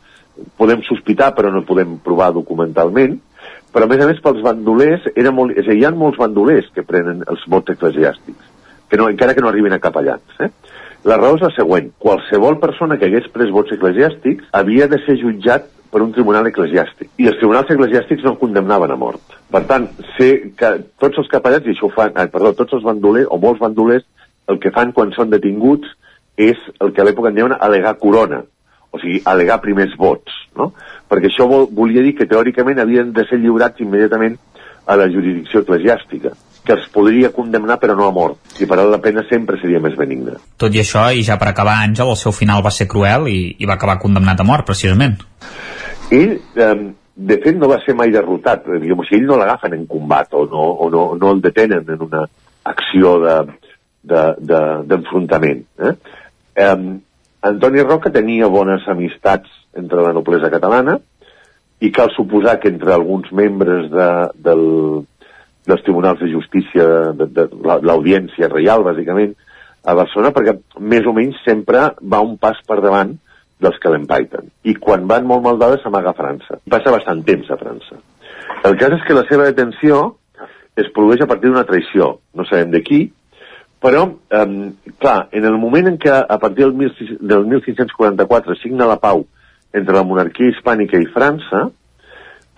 [0.59, 3.19] podem sospitar però no podem provar documentalment,
[3.74, 6.19] però a més a més pels bandolers era molt, és a dir, hi ha molts
[6.20, 8.53] bandolers que prenen els vots eclesiàstics,
[8.89, 10.39] que no, encara que no arribin a capellans.
[10.40, 10.49] Eh?
[11.07, 11.93] La raó és la següent.
[12.03, 17.11] Qualsevol persona que hagués pres vots eclesiàstics havia de ser jutjat per un tribunal eclesiàstic.
[17.23, 19.36] I els tribunals eclesiàstics no condemnaven a mort.
[19.53, 19.86] Per tant,
[20.16, 23.39] sé que tots els capellans, i això ho fan, eh, perdó, tots els bandolers, o
[23.40, 24.05] molts bandolers,
[24.49, 25.91] el que fan quan són detinguts
[26.39, 28.43] és el que a l'època en diuen alegar corona,
[28.91, 30.73] o sigui, alegar primers vots, no?
[31.09, 34.39] Perquè això vol, volia dir que teòricament havien de ser lliurats immediatament
[34.89, 36.37] a la jurisdicció eclesiàstica.
[36.69, 39.81] que es podria condemnar però no a mort, i per tant la pena sempre seria
[39.81, 40.35] més benigna.
[40.61, 43.39] Tot i això, i ja per acabar, Àngel, el seu final va ser cruel i,
[43.57, 45.16] i va acabar condemnat a mort, precisament.
[46.12, 46.75] Ell, eh,
[47.31, 48.69] de fet, no va ser mai derrotat.
[48.83, 52.05] Diguem, si ell no l'agafen en combat o no, o no, no el detenen en
[52.05, 52.27] una
[52.69, 53.16] acció
[54.09, 55.63] d'enfrontament.
[55.77, 56.17] De, de, eh?
[56.65, 56.79] Eh,
[57.49, 60.99] Antoni Roca tenia bones amistats entre la noblesa catalana
[61.79, 64.09] i cal suposar que entre alguns membres de,
[64.43, 64.65] del,
[65.69, 69.37] dels tribunals de justícia, de, de, de l'audiència reial, bàsicament,
[69.87, 73.15] a Barcelona, perquè més o menys sempre va un pas per davant
[73.63, 74.51] dels que l'empaiten.
[74.67, 76.59] I quan van molt mal dades s'amaga a França.
[76.71, 78.01] Passa bastant temps a França.
[78.67, 80.19] El cas és que la seva detenció
[80.79, 82.17] es produeix a partir d'una traïció.
[82.35, 83.01] No sabem de qui,
[83.81, 88.89] però, eh, clar, en el moment en què a partir del, 16, del 1544 signa
[88.91, 89.27] la pau
[89.73, 91.69] entre la monarquia hispànica i França,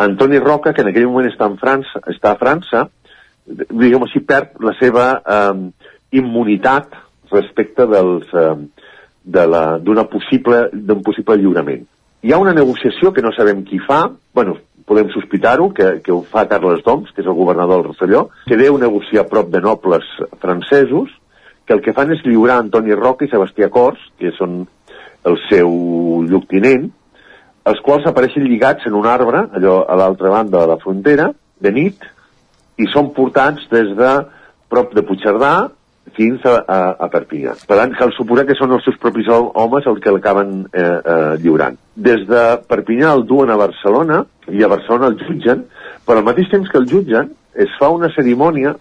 [0.01, 2.87] Antoni Roca, que en aquell moment està, en França, està a França,
[3.45, 6.97] diguem així, perd la seva eh, immunitat
[7.31, 8.55] respecte dels, eh,
[9.25, 11.85] d'una possible, d'un possible lliurament.
[12.23, 14.57] Hi ha una negociació que no sabem qui fa, bueno,
[14.91, 18.59] podem sospitar-ho, que, que ho fa Carles Doms, que és el governador del Rosselló, que
[18.59, 20.07] deu negociar prop de nobles
[20.43, 21.13] francesos,
[21.63, 24.65] que el que fan és lliurar Antoni Roca i Sebastià Cors, que són
[25.31, 25.71] el seu
[26.27, 26.89] lloctinent,
[27.71, 31.29] els quals apareixen lligats en un arbre, allò a l'altra banda de la frontera,
[31.61, 32.07] de nit,
[32.81, 34.15] i són portats des de
[34.73, 35.53] prop de Puigcerdà
[36.17, 37.55] fins a, a, a Perpinyà.
[37.69, 41.35] Per tant, cal suposar que són els seus propis homes els que l'acaben eh, eh,
[41.43, 41.77] lliurant.
[41.95, 45.65] Des de Perpinyà el duen a Barcelona i a Barcelona el jutgen,
[46.07, 48.77] però al mateix temps que el jutgen es fa una cerimònia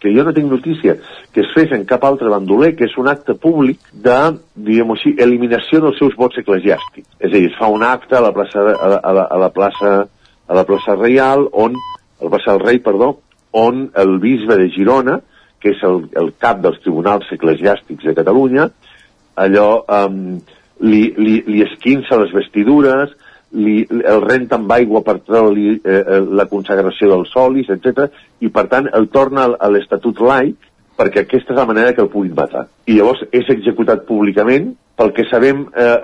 [0.00, 0.96] que jo no tinc notícia
[1.32, 4.16] que es fes en cap altre bandoler, que és un acte públic de,
[4.68, 7.08] diguem així, eliminació dels seus vots eclesiàstics.
[7.20, 9.40] És a dir, es fa un acte a la plaça, a la, a la, a
[9.40, 9.92] la plaça,
[10.46, 11.76] a la plaça Reial, on,
[12.20, 13.10] el plaça del Rei, perdó,
[13.56, 15.18] on el bisbe de Girona,
[15.60, 18.68] que és el, el cap dels tribunals eclesiàstics de Catalunya,
[19.36, 20.36] allò um,
[20.84, 23.12] li, li, li esquinça les vestidures,
[23.52, 28.08] li, el renta amb aigua per treure-li eh, eh, la consagració dels solis, etc
[28.40, 32.08] i per tant el torna a l'estatut laic perquè aquesta és la manera que el
[32.08, 32.66] puguin matar.
[32.88, 35.96] I llavors és executat públicament, pel que sabem eh,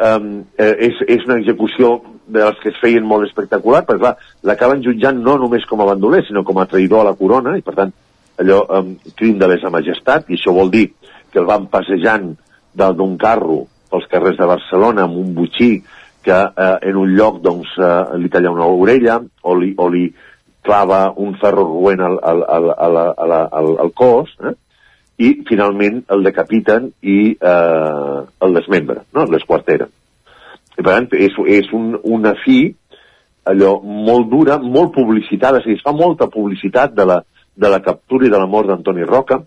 [0.61, 1.95] eh, és, és una execució
[2.29, 4.15] de les que es feien molt espectacular, perquè clar,
[4.45, 7.65] l'acaben jutjant no només com a bandoler, sinó com a traïdor a la corona, i
[7.65, 7.95] per tant
[8.43, 10.91] allò, um, crim de lesa majestat, i això vol dir
[11.33, 12.35] que el van passejant
[12.77, 13.63] d'un carro
[13.93, 15.75] pels carrers de Barcelona amb un butxí
[16.23, 20.07] que eh, en un lloc doncs, eh, li talla una orella o li, o li
[20.63, 24.55] clava un ferro roent al, al, al, al, al, al, al cos eh?
[25.23, 29.27] i finalment el decapiten i eh, el desmembren, no?
[29.31, 29.91] l'esquarteren.
[30.73, 32.61] I per tant, és, és un, una fi
[33.51, 37.19] allò molt dura, molt publicitada, és a dir, es fa molta publicitat de la,
[37.55, 39.43] de la captura i de la mort d'Antoni Roca,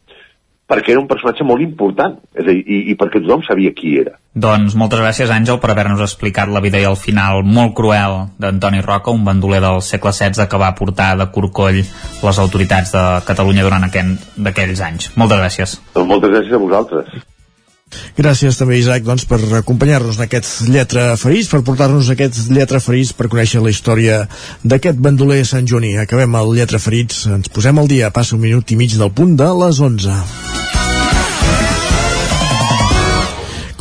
[0.69, 3.95] perquè era un personatge molt important, és a dir, i, i perquè tothom sabia qui
[4.01, 4.15] era.
[4.33, 8.81] Doncs moltes gràcies, Àngel, per haver-nos explicat la vida i el final molt cruel d'Antoni
[8.85, 13.67] Roca, un bandoler del segle XVI que va portar de corcoll les autoritats de Catalunya
[13.67, 15.13] durant aquells anys.
[15.15, 15.79] Moltes gràcies.
[15.93, 17.15] Doncs moltes gràcies a vosaltres.
[18.17, 23.13] Gràcies també, Isaac, doncs, per acompanyar-nos en aquest lletra ferits, per portar-nos aquest lletra ferits
[23.15, 24.23] per conèixer la història
[24.63, 25.95] d'aquest bandoler Sant Joaní.
[26.01, 29.37] Acabem el lletra ferits, ens posem al dia, passa un minut i mig del punt
[29.39, 30.54] de les 11.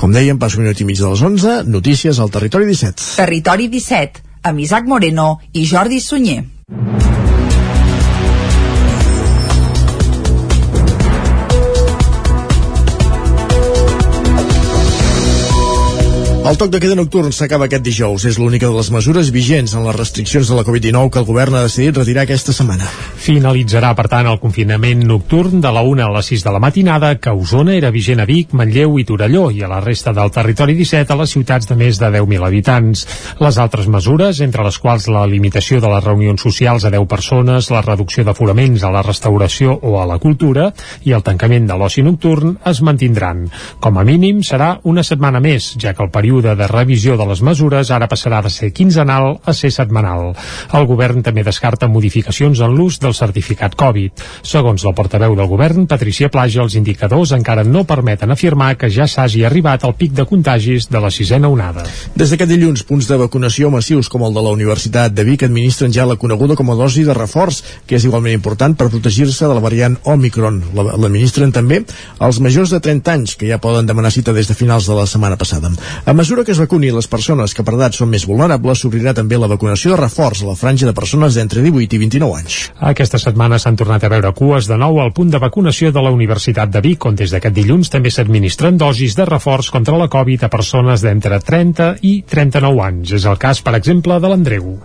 [0.04, 3.06] Com dèiem, passa un minut i mig de les 11, notícies al Territori 17.
[3.16, 4.20] Territori 17,
[4.50, 6.42] amb Isaac Moreno i Jordi Sunyer.
[16.44, 18.26] El toc de queda nocturn s'acaba aquest dijous.
[18.28, 21.54] És l'única de les mesures vigents en les restriccions de la Covid-19 que el govern
[21.56, 22.84] ha decidit retirar aquesta setmana.
[23.24, 27.14] Finalitzarà, per tant, el confinament nocturn de la 1 a les 6 de la matinada,
[27.16, 30.34] que a Osona era vigent a Vic, Manlleu i Torelló, i a la resta del
[30.34, 33.06] territori 17 a les ciutats de més de 10.000 habitants.
[33.40, 37.70] Les altres mesures, entre les quals la limitació de les reunions socials a 10 persones,
[37.72, 40.68] la reducció d'aforaments a la restauració o a la cultura
[41.08, 43.46] i el tancament de l'oci nocturn, es mantindran.
[43.80, 47.26] Com a mínim, serà una setmana més, ja que el període període de revisió de
[47.28, 50.32] les mesures ara passarà de ser quinzenal a ser setmanal.
[50.74, 54.22] El govern també descarta modificacions en l'ús del certificat Covid.
[54.42, 59.06] Segons la portaveu del govern, Patricia Plaja, els indicadors encara no permeten afirmar que ja
[59.06, 61.84] s'hagi arribat al pic de contagis de la sisena onada.
[62.16, 65.92] Des d'aquest dilluns, punts de vacunació massius com el de la Universitat de Vic administren
[65.94, 69.54] ja la coneguda com a dosi de reforç, que és igualment important per protegir-se de
[69.54, 70.60] la variant Omicron.
[70.74, 71.84] L'administren també
[72.18, 75.06] als majors de 30 anys, que ja poden demanar cita des de finals de la
[75.06, 75.70] setmana passada.
[76.04, 79.36] A mesura que es vacuni les persones que per edat són més vulnerables, s'obrirà també
[79.36, 82.56] la vacunació de reforç a la franja de persones d'entre 18 i 29 anys.
[82.92, 86.14] Aquesta setmana s'han tornat a veure cues de nou al punt de vacunació de la
[86.16, 90.48] Universitat de Vic, on des d'aquest dilluns també s'administren dosis de reforç contra la Covid
[90.48, 93.12] a persones d'entre 30 i 39 anys.
[93.20, 94.78] És el cas, per exemple, de l'Andreu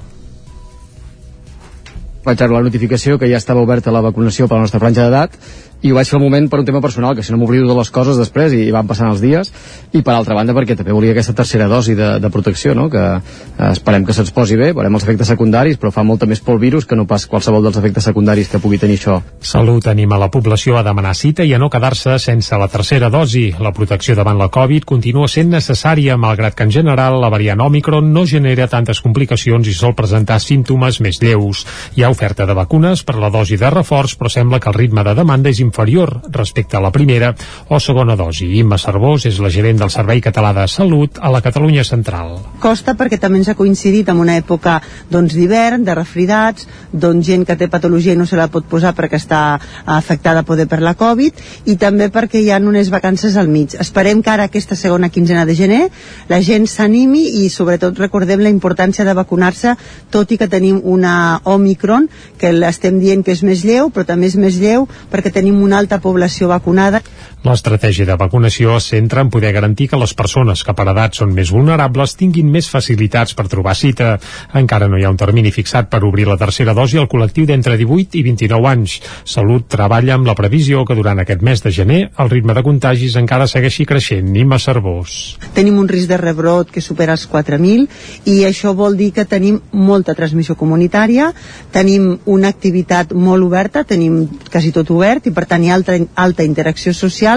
[2.30, 5.38] vaig rebre la notificació que ja estava oberta la vacunació per la nostra franja d'edat
[5.81, 7.76] i ho vaig fer al moment per un tema personal, que si no m'oblido de
[7.77, 9.51] les coses després i, i van passant els dies,
[9.95, 12.89] i per altra banda perquè també volia aquesta tercera dosi de, de protecció, no?
[12.91, 16.43] que eh, esperem que se'ns posi bé, veurem els efectes secundaris, però fa molta més
[16.43, 19.19] por el virus que no pas qualsevol dels efectes secundaris que pugui tenir això.
[19.39, 23.47] Salut anima la població a demanar cita i a no quedar-se sense la tercera dosi.
[23.60, 28.11] La protecció davant la Covid continua sent necessària, malgrat que en general la variant Omicron
[28.14, 31.64] no genera tantes complicacions i sol presentar símptomes més lleus.
[31.95, 35.07] Hi ha oferta de vacunes per la dosi de reforç, però sembla que el ritme
[35.07, 37.34] de demanda és inferior respecte a la primera
[37.70, 38.50] o segona dosi.
[38.60, 42.36] Imma Cervós és la gerent del Servei Català de Salut a la Catalunya Central.
[42.60, 44.80] Costa perquè també ens ha coincidit amb una època
[45.12, 48.96] doncs, d'hivern, de refridats, doncs gent que té patologia i no se la pot posar
[48.98, 49.41] perquè està
[49.86, 53.76] afectada poder per la Covid i també perquè hi ha unes vacances al mig.
[53.80, 55.82] Esperem que ara aquesta segona quinzena de gener
[56.30, 59.76] la gent s'animi i sobretot recordem la importància de vacunar-se
[60.12, 62.10] tot i que tenim una Omicron
[62.40, 65.77] que l'estem dient que és més lleu però també és més lleu perquè tenim una
[65.77, 67.02] alta població vacunada.
[67.40, 71.32] L'estratègia de vacunació es centra en poder garantir que les persones que per edat són
[71.32, 74.18] més vulnerables tinguin més facilitats per trobar cita.
[74.60, 77.78] Encara no hi ha un termini fixat per obrir la tercera dosi al col·lectiu d'entre
[77.80, 78.98] 18 i 29 anys.
[79.24, 83.16] Salut treballa amb la previsió que durant aquest mes de gener el ritme de contagis
[83.22, 84.28] encara segueixi creixent.
[84.36, 85.40] Nima Cervós.
[85.56, 87.88] Tenim un risc de rebrot que supera els 4.000
[88.34, 91.32] i això vol dir que tenim molta transmissió comunitària,
[91.72, 95.95] tenim una activitat molt oberta, tenim quasi tot obert i per tant hi ha alta,
[96.20, 97.28] alta interacció social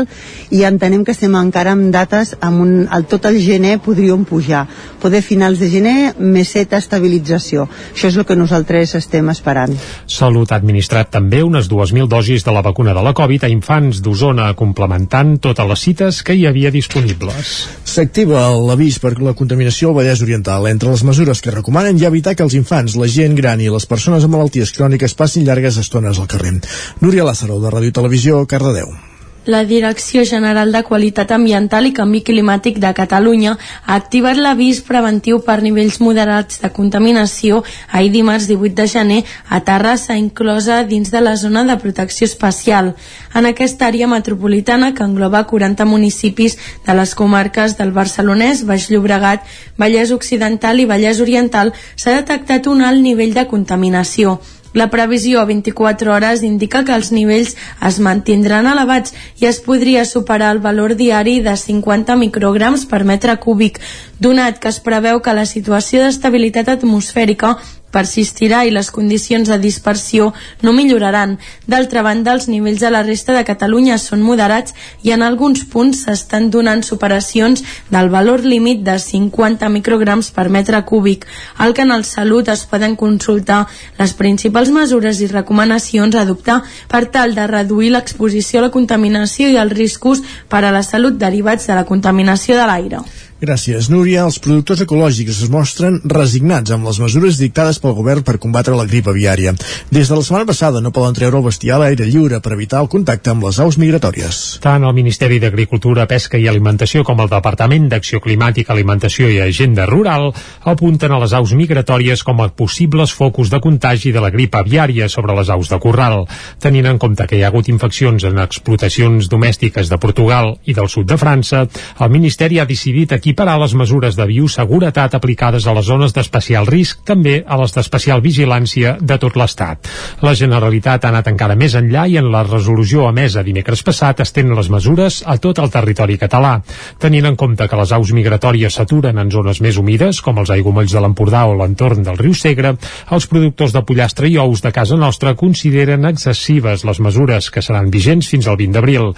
[0.52, 4.64] i entenem que estem encara amb dates amb un, el, tot el gener podríem pujar.
[5.02, 7.66] Poder finals de gener meseta estabilització.
[7.92, 9.74] Això és el que nosaltres estem esperant.
[10.06, 14.02] Salut ha administrat també unes 2.000 dosis de la vacuna de la Covid a infants
[14.04, 17.52] d'Osona complementant totes les cites que hi havia disponibles.
[17.92, 20.68] S'activa l'avís per la contaminació al Vallès Oriental.
[20.70, 23.88] Entre les mesures que recomanen ja evitar que els infants, la gent gran i les
[23.88, 26.58] persones amb malalties cròniques passin llargues estones al carrer.
[27.00, 29.11] Núria Lázaro, de Ràdio Televisió, Cardedeu.
[29.44, 35.40] La Direcció General de Qualitat Ambiental i Canvi Climàtic de Catalunya ha activat l'avís preventiu
[35.42, 41.20] per nivells moderats de contaminació ahir dimarts 18 de gener a Terrassa, inclosa dins de
[41.20, 42.94] la zona de protecció especial.
[43.34, 46.56] En aquesta àrea metropolitana, que engloba 40 municipis
[46.86, 49.42] de les comarques del Barcelonès, Baix Llobregat,
[49.76, 54.38] Vallès Occidental i Vallès Oriental, s'ha detectat un alt nivell de contaminació.
[54.72, 57.56] La previsió a 24 hores indica que els nivells
[57.88, 63.36] es mantindran elevats i es podria superar el valor diari de 50 micrograms per metre
[63.36, 63.80] cúbic,
[64.18, 67.56] donat que es preveu que la situació d'estabilitat atmosfèrica
[67.92, 70.32] persistirà i les condicions de dispersió
[70.62, 71.36] no milloraran.
[71.66, 76.04] D'altra banda, els nivells a la resta de Catalunya són moderats i en alguns punts
[76.06, 81.26] s'estan donant superacions del valor límit de 50 micrograms per metre cúbic.
[81.58, 83.66] Al Canal Salut es poden consultar
[83.98, 89.50] les principals mesures i recomanacions a adoptar per tal de reduir l'exposició a la contaminació
[89.52, 93.04] i els riscos per a la salut derivats de la contaminació de l'aire.
[93.42, 94.22] Gràcies, Núria.
[94.22, 98.84] Els productors ecològics es mostren resignats amb les mesures dictades pel govern per combatre la
[98.86, 99.50] grip aviària.
[99.90, 102.84] Des de la setmana passada no poden treure el bestiar a l'aire lliure per evitar
[102.84, 104.38] el contacte amb les aus migratòries.
[104.62, 109.88] Tant el Ministeri d'Agricultura, Pesca i Alimentació com el Departament d'Acció Climàtica, Alimentació i Agenda
[109.90, 110.28] Rural
[110.74, 115.10] apunten a les aus migratòries com a possibles focus de contagi de la grip aviària
[115.10, 116.28] sobre les aus de corral.
[116.62, 120.86] Tenint en compte que hi ha hagut infeccions en explotacions domèstiques de Portugal i del
[120.86, 121.66] sud de França,
[121.98, 126.66] el Ministeri ha decidit aquí equiparar les mesures de bioseguretat aplicades a les zones d'especial
[126.68, 129.88] risc també a les d'especial vigilància de tot l'Estat.
[130.20, 134.52] La Generalitat ha anat encara més enllà i en la resolució emesa dimecres passat estén
[134.52, 136.58] les mesures a tot el territori català.
[137.00, 140.92] Tenint en compte que les aus migratòries s'aturen en zones més humides, com els aigomolls
[140.92, 142.74] de l'Empordà o l'entorn del riu Segre,
[143.16, 147.88] els productors de pollastre i ous de casa nostra consideren excessives les mesures que seran
[147.88, 149.08] vigents fins al 20 d'abril.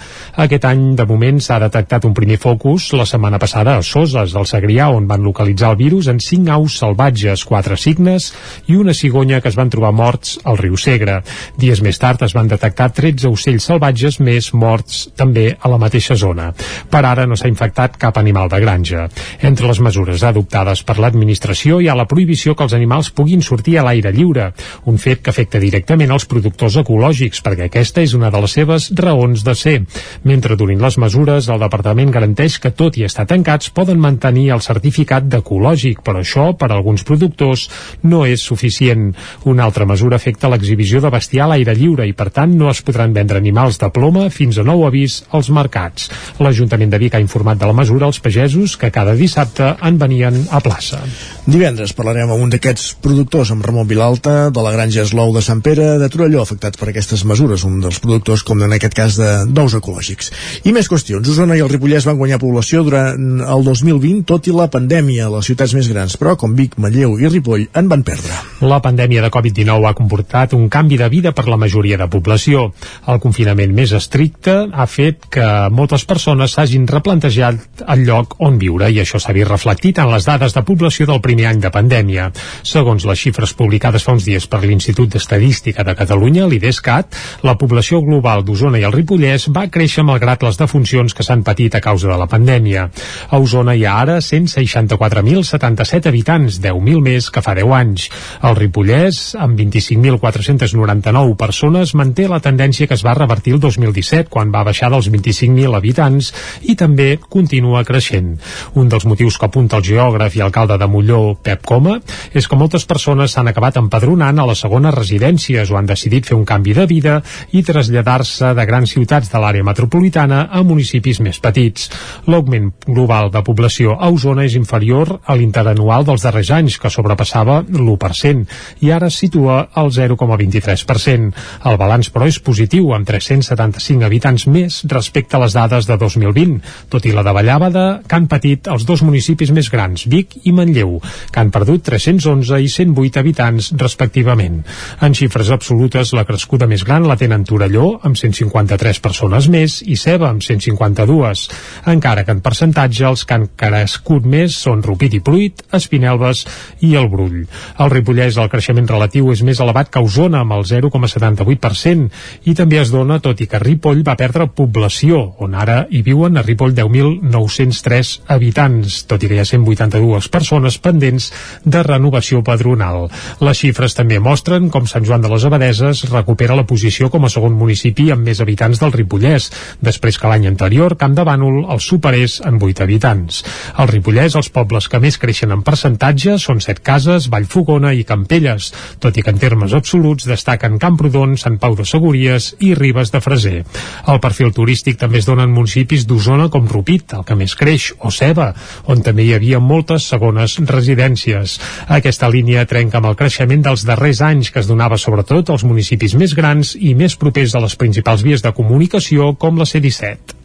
[0.47, 4.45] Aquest any, de moment, s'ha detectat un primer focus la setmana passada a Soses, del
[4.45, 8.27] Segrià, on van localitzar el virus en cinc aus salvatges, quatre cignes
[8.69, 11.23] i una cigonya que es van trobar morts al riu Segre.
[11.57, 16.13] Dies més tard es van detectar 13 ocells salvatges més morts també a la mateixa
[16.21, 16.51] zona.
[16.91, 19.07] Per ara no s'ha infectat cap animal de granja.
[19.41, 23.79] Entre les mesures adoptades per l'administració hi ha la prohibició que els animals puguin sortir
[23.79, 24.51] a l'aire lliure,
[24.85, 28.91] un fet que afecta directament els productors ecològics, perquè aquesta és una de les seves
[29.01, 29.79] raons de ser.
[30.23, 34.47] Mentre durin les mesures, el departament garanteix que, tot i estar tancats, poden poden mantenir
[34.55, 37.67] el certificat d'ecològic, però això, per a alguns productors,
[38.01, 39.11] no és suficient.
[39.45, 42.81] Una altra mesura afecta l'exhibició de bestiar a l'aire lliure i, per tant, no es
[42.81, 46.09] podran vendre animals de ploma fins a nou avís als mercats.
[46.41, 50.41] L'Ajuntament de Vic ha informat de la mesura als pagesos que cada dissabte en venien
[50.49, 51.03] a plaça.
[51.45, 55.61] Divendres parlarem amb un d'aquests productors, amb Ramon Vilalta, de la granja Eslou de Sant
[55.61, 59.77] Pere de Torelló, afectats per aquestes mesures, un dels productors, com en aquest cas, d'ous
[59.77, 60.33] ecològics.
[60.65, 61.29] I més qüestions.
[61.35, 65.47] Osona i el Ripollès van guanyar població durant el 2020, tot i la pandèmia les
[65.49, 68.35] ciutats més grans, però com Vic, Manlleu i Ripoll en van perdre.
[68.65, 72.67] La pandèmia de Covid-19 ha comportat un canvi de vida per la majoria de població.
[73.09, 78.91] El confinament més estricte ha fet que moltes persones s'hagin replantejat el lloc on viure
[78.93, 82.29] i això s'ha vist reflectit en les dades de població del primer any de pandèmia.
[82.63, 88.03] Segons les xifres publicades fa uns dies per l'Institut d'Estadística de Catalunya, l'IDESCAT, la població
[88.05, 92.11] global d'Osona i el Ripollès va créixer malgrat les defuncions que s'han patit a causa
[92.11, 92.89] de la pandèmia.
[93.29, 98.09] A Osona hi ha ara 164.077 habitants, 10.000 més que fa 10 anys.
[98.45, 104.51] El Ripollès, amb 25.499 persones, manté la tendència que es va revertir el 2017, quan
[104.53, 106.31] va baixar dels 25.000 habitants,
[106.69, 108.35] i també continua creixent.
[108.75, 111.97] Un dels motius que apunta el geògraf i alcalde de Molló, Pep Coma,
[112.33, 116.37] és que moltes persones s'han acabat empadronant a les segones residències o han decidit fer
[116.37, 117.21] un canvi de vida
[117.55, 121.89] i traslladar-se de grans ciutats de l'àrea metropolitana a municipis més petits.
[122.27, 127.61] L'augment global de població a Osona és inferior a l'interanual dels darrers anys, que sobrepassava
[127.63, 128.45] l'1%,
[128.81, 131.31] i ara es situa al 0,23%.
[131.65, 136.59] El balanç, però, és positiu, amb 375 habitants més respecte a les dades de 2020,
[136.89, 140.99] tot i la davallada que han patit els dos municipis més grans, Vic i Manlleu,
[141.31, 144.61] que han perdut 311 i 108 habitants, respectivament.
[145.01, 149.97] En xifres absolutes, la crescuda més gran la tenen Torelló, amb 153 persones més, i
[149.99, 151.47] Ceba, amb 152,
[151.91, 156.45] encara que en percentatge els que han crescut més són Rupit i Pruit, Espinelves
[156.85, 157.43] i el Brull.
[157.81, 162.09] Al Ripollès el creixement relatiu és més elevat que Osona, amb el 0,78%,
[162.45, 166.37] i també es dona tot i que Ripoll va perdre població, on ara hi viuen
[166.37, 171.31] a Ripoll 10.903 habitants, tot i que hi ha 182 persones pendents
[171.63, 173.09] de renovació padronal.
[173.43, 177.31] Les xifres també mostren com Sant Joan de les Abadeses recupera la posició com a
[177.31, 179.51] segon municipi amb més habitants del Ripollès,
[179.81, 183.34] després que l'any anterior Camp de Bànol el superés en 8 habitants.
[183.75, 188.71] Al Ripollès els pobles que més creixen en percentatge són Set Cases, Vallfogona i Campelles,
[189.03, 193.21] tot i que en termes absoluts destaquen Camprodon, Sant Pau de Segúries i Ribes de
[193.23, 193.63] Freser.
[194.11, 197.91] El perfil turístic també es dona en municipis d'Osona com Rupit, el que més creix,
[197.99, 198.51] o Ceba,
[198.91, 201.57] on també hi havia moltes segones residències.
[201.99, 206.15] Aquesta línia trenca amb el creixement dels darrers anys que es donava sobretot als municipis
[206.19, 210.35] més grans i més propers a les principals vies de comunicació com la C-17.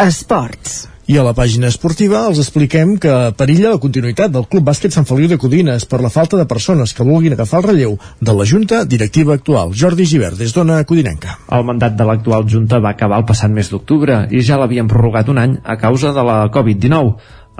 [0.00, 0.93] Esports.
[1.04, 5.04] I a la pàgina esportiva els expliquem que perilla la continuïtat del Club Bàsquet Sant
[5.04, 8.46] Feliu de Codines per la falta de persones que vulguin agafar el relleu de la
[8.48, 9.74] Junta Directiva actual.
[9.76, 11.36] Jordi Givert, des d'Ona Codinenca.
[11.52, 15.28] El mandat de l'actual Junta va acabar el passat mes d'octubre i ja l'havien prorrogat
[15.28, 17.12] un any a causa de la Covid-19.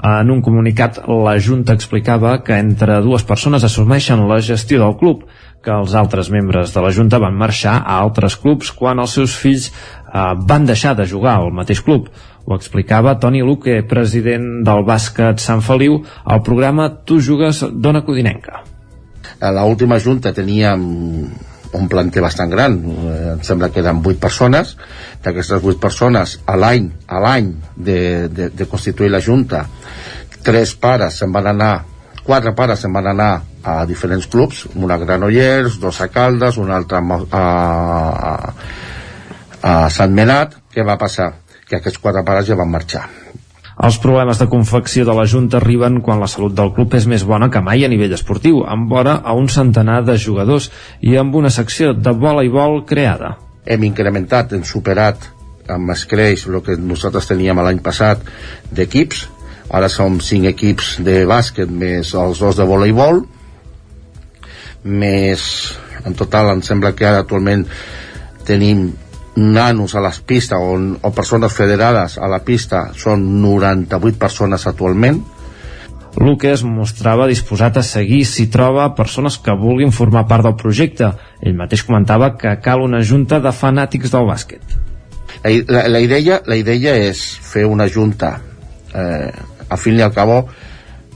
[0.05, 5.21] En un comunicat, la Junta explicava que entre dues persones assumeixen la gestió del club,
[5.61, 9.37] que els altres membres de la Junta van marxar a altres clubs quan els seus
[9.37, 12.09] fills eh, van deixar de jugar al mateix club.
[12.45, 18.61] Ho explicava Toni Luque, president del bàsquet Sant Feliu, al programa Tu jugues d'Ona Codinenca.
[19.41, 20.83] A l'última junta teníem
[21.75, 22.77] un planter bastant gran,
[23.33, 24.75] em sembla que eren 8 persones,
[25.25, 27.97] d'aquestes 8 persones a l'any a l'any de,
[28.29, 29.65] de, de constituir la junta,
[30.45, 31.73] tres pares se'n van anar,
[32.23, 33.31] quatre pares se'n van anar
[33.65, 38.53] a diferents clubs, una a Granollers, dos a Caldes, un altre a, a,
[39.65, 41.31] a Sant Menat, què va passar?
[41.69, 43.07] Que aquests quatre pares ja van marxar.
[43.75, 47.25] Els problemes de confecció de la Junta arriben quan la salut del club és més
[47.27, 50.69] bona que mai a nivell esportiu, amb vora a un centenar de jugadors
[51.01, 53.35] i amb una secció de voleibol creada.
[53.65, 55.27] Hem incrementat, hem superat
[55.67, 58.21] amb escreix el que nosaltres teníem l'any passat
[58.71, 59.25] d'equips,
[59.69, 63.23] ara som cinc equips de bàsquet més els dos de voleibol
[64.85, 65.41] més
[66.05, 67.65] en total em sembla que ara actualment
[68.45, 68.91] tenim
[69.35, 75.23] nanos a les pistes o, o persones federades a la pista són 98 persones actualment
[76.15, 81.09] Luque es mostrava disposat a seguir si troba persones que vulguin formar part del projecte.
[81.43, 84.77] Ell mateix comentava que cal una junta de fanàtics del bàsquet.
[85.43, 88.37] La, la, la, idea, la idea és fer una junta
[88.95, 89.33] eh,
[89.67, 90.45] a fin i al cabo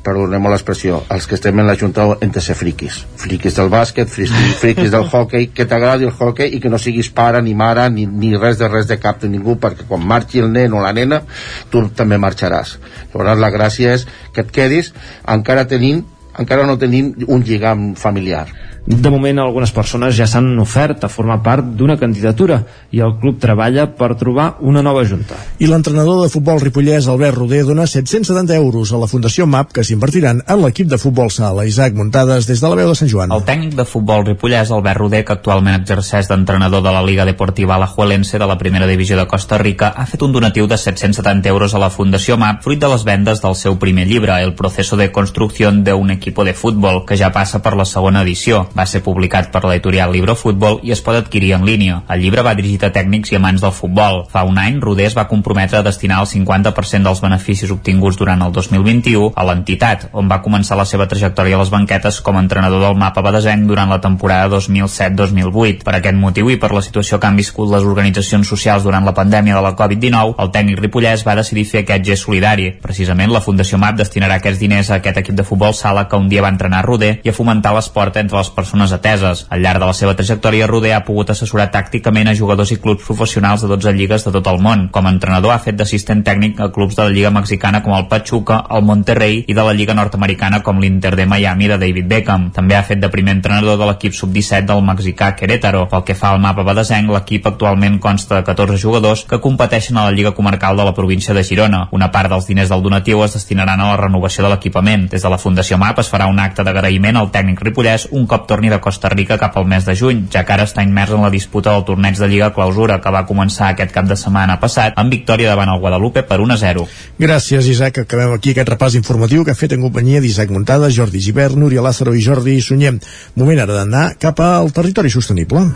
[0.10, 3.00] perdoneu l'expressió, els que estem en la Junta hem de ser friquis.
[3.22, 7.12] Friquis del bàsquet, friquis, friquis del hockey, que t'agradi el hockey i que no siguis
[7.14, 10.42] pare, ni mare, ni, ni res de res de cap de ningú, perquè quan marxi
[10.44, 11.22] el nen o la nena,
[11.70, 12.78] tu també marxaràs.
[13.14, 14.94] Llavors la gràcia és que et quedis
[15.28, 16.06] encara tenint
[16.40, 18.46] encara no tenim un lligam familiar
[18.86, 22.62] de moment, algunes persones ja s'han ofert a formar part d'una candidatura
[22.96, 25.36] i el club treballa per trobar una nova junta.
[25.60, 29.84] I l'entrenador de futbol ripollès, Albert Roder, dona 770 euros a la Fundació MAP que
[29.84, 31.66] s'invertiran en l'equip de futbol sala.
[31.68, 33.34] Isaac Muntades, des de la veu de Sant Joan.
[33.36, 37.76] El tècnic de futbol ripollès, Albert Roder, que actualment exerceix d'entrenador de la Liga Deportiva
[37.76, 41.76] Alajuelense de la primera divisió de Costa Rica, ha fet un donatiu de 770 euros
[41.76, 45.12] a la Fundació MAP fruit de les vendes del seu primer llibre, El proceso de
[45.12, 49.02] construcció de un equipo de futbol, que ja passa per la segona edició va ser
[49.06, 52.02] publicat per l'editorial Libro Futbol i es pot adquirir en línia.
[52.10, 54.24] El llibre va dirigit a tècnics i amants del futbol.
[54.32, 58.54] Fa un any, Rodés va comprometre a destinar el 50% dels beneficis obtinguts durant el
[58.56, 62.84] 2021 a l'entitat, on va començar la seva trajectòria a les banquetes com a entrenador
[62.86, 65.84] del mapa badesenc durant la temporada 2007-2008.
[65.86, 69.16] Per aquest motiu i per la situació que han viscut les organitzacions socials durant la
[69.16, 72.72] pandèmia de la Covid-19, el tècnic ripollès va decidir fer aquest gest solidari.
[72.82, 76.30] Precisament, la Fundació MAP destinarà aquests diners a aquest equip de futbol sala que un
[76.30, 79.46] dia va entrenar Roder i a fomentar l'esport entre les persones ateses.
[79.50, 83.06] Al llarg de la seva trajectòria, Roder ha pogut assessorar tàcticament a jugadors i clubs
[83.08, 84.88] professionals de 12 lligues de tot el món.
[84.94, 88.08] Com a entrenador ha fet d'assistent tècnic a clubs de la Lliga Mexicana com el
[88.12, 92.50] Pachuca, el Monterrey i de la Lliga Nord-Americana com l'Inter de Miami de David Beckham.
[92.56, 95.86] També ha fet de primer entrenador de l'equip sub-17 del mexicà Querétaro.
[95.92, 100.08] Pel que fa al mapa badesenc, l'equip actualment consta de 14 jugadors que competeixen a
[100.10, 101.86] la Lliga Comarcal de la província de Girona.
[101.96, 105.08] Una part dels diners del donatiu es destinaran a la renovació de l'equipament.
[105.10, 108.49] Des de la Fundació MAP es farà un acte d'agraïment al tècnic ripollès un cop
[108.50, 111.22] torni de Costa Rica cap al mes de juny, ja que ara està immers en
[111.22, 114.98] la disputa del torneig de Lliga Clausura que va començar aquest cap de setmana passat
[114.98, 116.88] amb victòria davant el Guadalupe per 1 a 0.
[117.22, 118.02] Gràcies, Isaac.
[118.06, 121.86] Acabem aquí aquest repàs informatiu que ha fet en companyia d'Isaac Montada, Jordi Givert, Núria
[121.86, 123.00] Lázaro i Jordi Sunyem.
[123.36, 125.68] Moment ara d'anar cap al territori sostenible.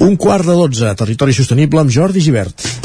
[0.00, 2.79] Un quart de dotze, territori sostenible amb Jordi Givert.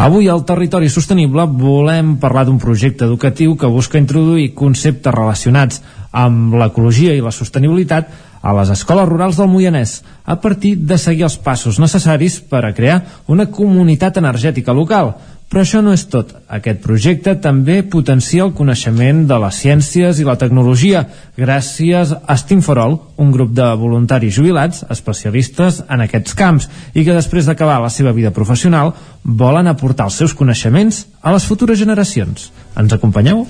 [0.00, 5.82] Avui al Territori Sostenible volem parlar d'un projecte educatiu que busca introduir conceptes relacionats
[6.16, 8.08] amb l'ecologia i la sostenibilitat
[8.40, 12.72] a les escoles rurals del Moianès a partir de seguir els passos necessaris per a
[12.72, 12.96] crear
[13.28, 15.12] una comunitat energètica local
[15.50, 16.30] però això no és tot.
[16.46, 21.02] Aquest projecte també potencia el coneixement de les ciències i la tecnologia
[21.36, 27.02] gràcies a Steam for All, un grup de voluntaris jubilats especialistes en aquests camps i
[27.02, 28.94] que després d'acabar la seva vida professional
[29.24, 32.52] volen aportar els seus coneixements a les futures generacions.
[32.78, 33.42] Ens acompanyeu?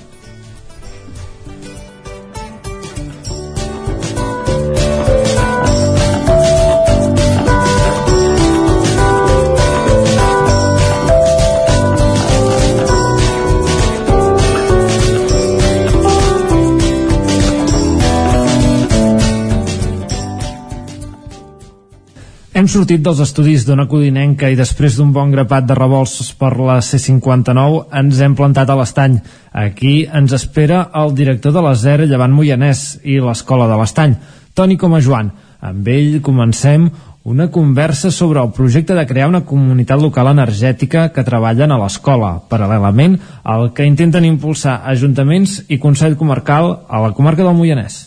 [22.61, 26.75] Hem sortit dels estudis d'Ona Codinenca i després d'un bon grapat de revolts per la
[26.85, 29.15] C59 ens hem plantat a l'estany.
[29.49, 34.13] Aquí ens espera el director de la ZER Llevant Moianès i l'Escola de l'Estany,
[34.53, 35.31] Toni Comajoan.
[35.71, 36.85] Amb ell comencem
[37.33, 42.35] una conversa sobre el projecte de crear una comunitat local energètica que treballen a l'escola,
[42.45, 48.03] paral·lelament al que intenten impulsar ajuntaments i Consell Comarcal a la comarca del Moianès.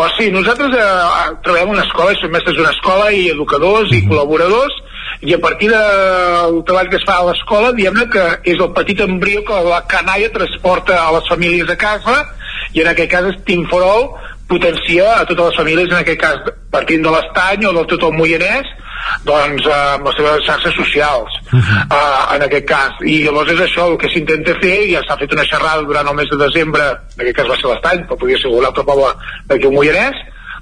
[0.00, 3.98] O sí, nosaltres eh, treballem en una escola, som mestres d'una escola i educadors i
[4.06, 4.78] col·laboradors
[5.28, 9.02] i a partir del treball que es fa a l'escola diguem-ne que és el petit
[9.04, 12.16] embrió que la canalla transporta a les famílies a casa
[12.72, 14.08] i en aquest cas Team for All
[14.50, 18.16] potencia a totes les famílies, en aquest cas partint de l'estany o del tot el
[18.18, 18.68] Moianès
[19.26, 21.78] doncs eh, amb les seves xarxes socials uh -huh.
[21.98, 25.32] uh, en aquest cas i llavors és això el que s'intenta fer ja s'ha fet
[25.32, 26.82] una xerrada durant el mes de desembre
[27.16, 29.10] en aquest cas va ser l'estany però podia ser un altre poble
[29.48, 30.16] d'aquí al Moianès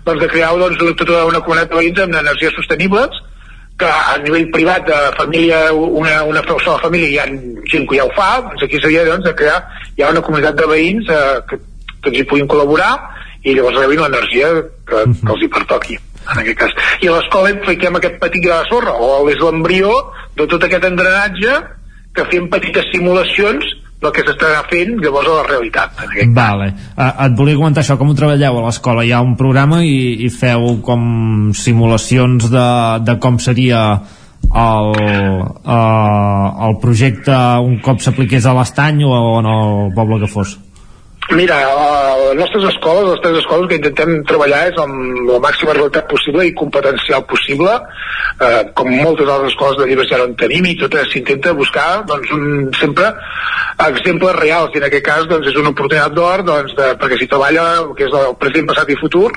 [0.05, 3.11] doncs de crear doncs, tota una comunitat de veïns amb energies sostenibles
[3.79, 7.27] que a nivell privat de família, una, una sola família hi ha
[7.73, 9.61] gent que ja ho fa, doncs aquí seria doncs, de crear
[9.99, 11.59] ja una comunitat de veïns eh, que,
[12.03, 12.91] que ens hi puguin col·laborar
[13.45, 14.53] i llavors rebin l'energia
[14.89, 16.77] que, que els hi pertoqui en aquest cas.
[17.03, 19.93] I a l'escola fiquem aquest petit gra de sorra, o és l'embrió
[20.37, 21.59] de tot aquest engranatge
[22.17, 23.67] que fem petites simulacions
[23.99, 26.05] del que s'estarà fent llavors a la realitat.
[26.35, 26.69] Vale.
[26.95, 29.03] Uh, et volia comentar això, com ho treballeu a l'escola?
[29.07, 32.69] Hi ha un programa i, i feu com simulacions de,
[33.07, 33.83] de com seria
[34.49, 37.35] el, uh, el projecte
[37.65, 40.55] un cop s'apliqués a l'estany o en el poble que fos?
[41.31, 41.57] Mira,
[42.31, 46.47] les nostres escoles, les tres escoles que intentem treballar és amb la màxima realitat possible
[46.49, 47.75] i competencial possible,
[48.41, 52.73] eh, com moltes altres escoles de no en tenim, i tot s'intenta buscar doncs, un,
[52.81, 53.13] sempre
[53.91, 57.29] exemples reals, i en aquest cas doncs, és una oportunitat d'or doncs, de, perquè s'hi
[57.29, 59.29] treballa el que és el present, passat i futur,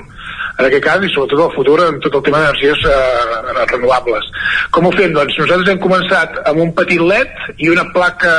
[0.56, 4.32] en aquest cas, i sobretot el futur en tot el tema d'energies eh, renovables.
[4.72, 5.12] Com ho fem?
[5.12, 8.32] Doncs nosaltres hem començat amb un petit LED i una placa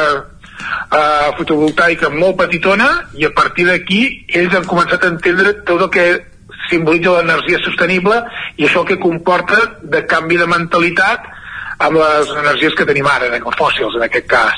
[0.91, 5.91] eh, fotovoltaica molt petitona i a partir d'aquí ells han començat a entendre tot el
[5.93, 6.07] que
[6.69, 8.19] simbolitza l'energia sostenible
[8.57, 11.31] i això que comporta de canvi de mentalitat
[11.83, 13.27] amb les energies que tenim ara,
[13.57, 14.53] fòssils en aquest cas.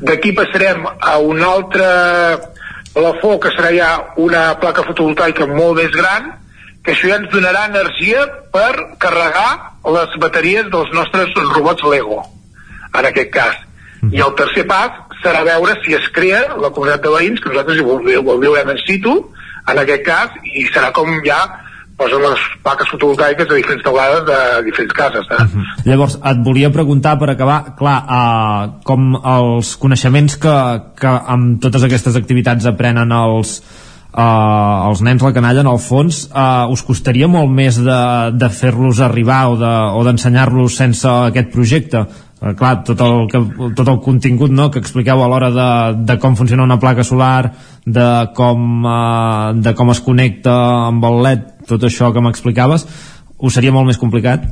[0.00, 1.84] D'aquí passarem a un altre
[2.94, 3.90] plafó que serà ja
[4.22, 6.30] una placa fotovoltaica molt més gran
[6.84, 8.24] que això ja ens donarà energia
[8.54, 12.22] per carregar les bateries dels nostres robots Lego
[12.94, 13.56] en aquest cas.
[14.12, 17.80] I el tercer pas serà veure si es crea la comunitat de veïns, que nosaltres
[17.80, 17.84] hi
[18.44, 19.18] veurem en situ,
[19.72, 21.40] en aquest cas, i serà com ja
[21.98, 25.26] posen les plaques fotovoltaiques de diferents teulades de diferents cases.
[25.30, 25.42] Eh?
[25.42, 25.64] Uh -huh.
[25.84, 30.56] Llavors, et volia preguntar per acabar, clar, uh, com els coneixements que,
[31.00, 33.62] que amb totes aquestes activitats aprenen els,
[34.12, 38.48] uh, els nens la canalla en el fons uh, us costaria molt més de, de
[38.48, 42.06] fer-los arribar o d'ensenyar-los de, sense aquest projecte
[42.44, 43.40] eh, clar, tot el, que,
[43.76, 45.70] tot el contingut no, que expliqueu a l'hora de,
[46.10, 47.52] de com funciona una placa solar,
[47.84, 50.54] de com, eh, de com es connecta
[50.90, 52.86] amb el LED, tot això que m'explicaves,
[53.38, 54.44] us seria molt més complicat?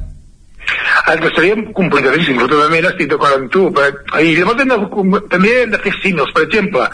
[1.12, 3.64] Ens seria complicadíssim, totalment estic d'acord amb tu.
[3.74, 6.86] Però, I llavors hem de, també hem de fer símils, per exemple,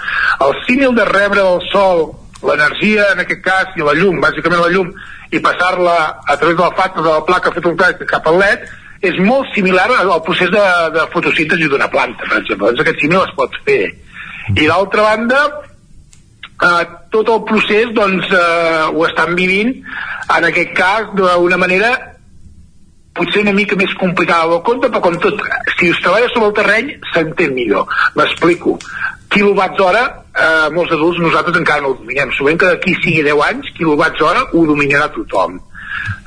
[0.47, 2.09] el símil de rebre el sol,
[2.49, 4.91] l'energia en aquest cas, i la llum, bàsicament la llum,
[5.31, 8.69] i passar-la a través de la de la placa fotovoltaica cap al LED,
[9.01, 12.71] és molt similar al procés de, de fotosíntesi d'una planta, per exemple.
[12.71, 13.83] Doncs aquest símil es pot fer.
[14.57, 15.43] I d'altra banda,
[16.67, 19.75] eh, tot el procés doncs, eh, ho estan vivint,
[20.37, 21.93] en aquest cas, d'una manera
[23.19, 25.41] potser una mica més complicada del compte, però com tot,
[25.79, 27.87] si us treballa sobre el terreny, s'entén millor.
[28.19, 28.77] M'explico.
[29.29, 30.05] Quilowatts hora,
[30.35, 32.31] eh, molts adults nosaltres encara no ho dominem.
[32.35, 35.59] Sovint que d'aquí sigui 10 anys, quilowatts hora ho dominarà tothom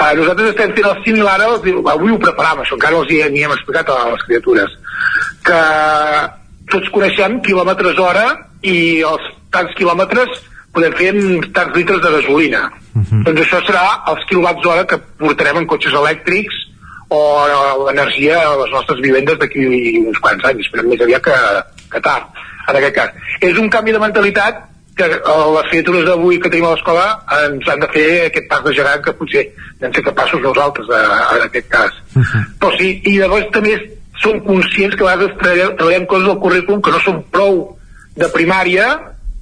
[0.01, 3.43] Uh, nosaltres estem fent el similar, els, avui ho preparàvem, això encara els hi, hi
[3.45, 4.77] hem explicat a les criatures,
[5.45, 5.59] que
[6.71, 8.25] tots coneixem quilòmetres hora
[8.65, 10.41] i els tants quilòmetres
[10.73, 12.63] podem fer amb tants litres de gasolina.
[12.93, 13.05] Uh mhm.
[13.11, 13.23] -huh.
[13.27, 16.55] Doncs això serà els quilowatts hora que portarem en cotxes elèctrics
[17.09, 17.19] o
[17.85, 19.65] l'energia a les nostres vivendes d'aquí
[20.07, 21.37] uns quants anys, esperem més aviat que,
[21.91, 22.23] que tard,
[22.69, 23.09] en aquest cas.
[23.41, 24.70] És un canvi de mentalitat
[25.09, 25.21] que
[25.55, 27.05] les criatures d'avui que tenim a l'escola
[27.45, 29.43] ens han de fer aquest pas de gegant que potser
[29.81, 31.01] hem ser capaços nosaltres a,
[31.37, 31.91] en aquest cas.
[32.15, 32.43] Uh -huh.
[32.59, 33.77] Però sí, i llavors també
[34.21, 37.77] som conscients que a vegades treballem, treballem coses del currículum que no són prou
[38.15, 38.99] de primària,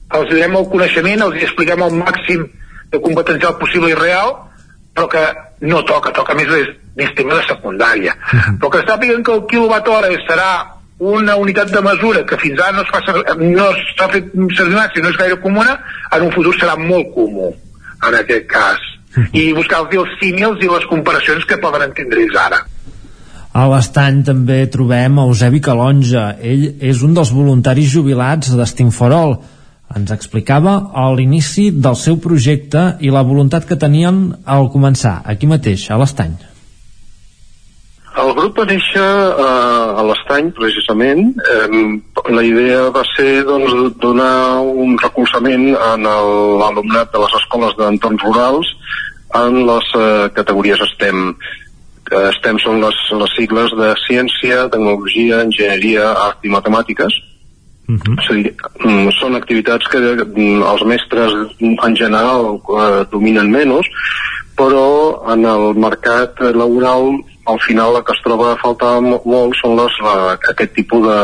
[0.10, 2.48] els donem el coneixement, els expliquem el màxim
[2.92, 4.36] de competencial possible i real,
[4.96, 5.24] però que
[5.62, 6.48] no toca, toca més,
[6.96, 8.16] més tema de secundària.
[8.16, 8.58] Uh -huh.
[8.60, 12.76] Però que sàpiguen que el quilowatt hora serà una unitat de mesura que fins ara
[12.76, 13.00] no es fa
[13.40, 15.78] no s'ha fet servir si no és gaire comuna,
[16.11, 17.53] en un futur serà molt comú
[18.08, 18.78] en aquest cas
[19.34, 22.66] i buscar els símils i les comparacions que poden entendre ells ara
[23.60, 26.36] a l'estany també trobem Eusebi Calonja.
[26.38, 29.40] Ell és un dels voluntaris jubilats d'Estimforol.
[29.98, 35.50] Ens explicava a l'inici del seu projecte i la voluntat que tenien al començar, aquí
[35.50, 36.38] mateix, a l'estany.
[38.19, 41.30] El grup va néixer eh, a l'Estany, precisament.
[41.53, 41.83] Eh,
[42.35, 48.73] la idea va ser doncs, donar un recolzament en l'alumnat de les escoles d'entorns rurals
[49.39, 51.31] en les eh, categories STEM.
[52.09, 57.19] Eh, STEM són les, les sigles de ciència, tecnologia, enginyeria, art i matemàtiques.
[57.89, 58.19] Uh -huh.
[58.22, 58.53] És a dir,
[58.85, 63.88] mm, són activitats que mm, els mestres en general eh, dominen menys,
[64.57, 69.76] però en el mercat laboral al final la que es troba a faltar molt són
[69.80, 71.19] les, la, aquest tipus de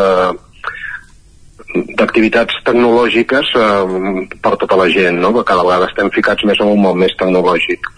[1.99, 5.33] d'activitats tecnològiques eh, per tota la gent, no?
[5.35, 7.89] que cada vegada estem ficats més en un món més tecnològic.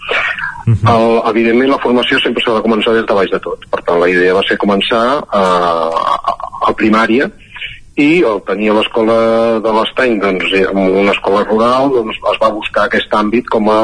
[0.66, 0.94] Uh -huh.
[0.94, 4.00] El, evidentment la formació sempre s'ha de començar des de baix de tot, per tant
[4.00, 6.34] la idea va ser començar a, a,
[6.68, 7.30] a primària,
[7.98, 9.16] i al tenir l'escola
[9.64, 13.80] de l'Estany doncs, en una escola rural doncs, es va buscar aquest àmbit com a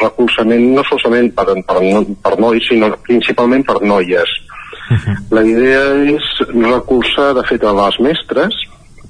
[0.00, 1.82] recolzament no solament per, per,
[2.24, 4.30] per nois sinó principalment per noies
[4.88, 5.16] uh -huh.
[5.30, 5.84] la idea
[6.16, 8.54] és recolzar de fet a les mestres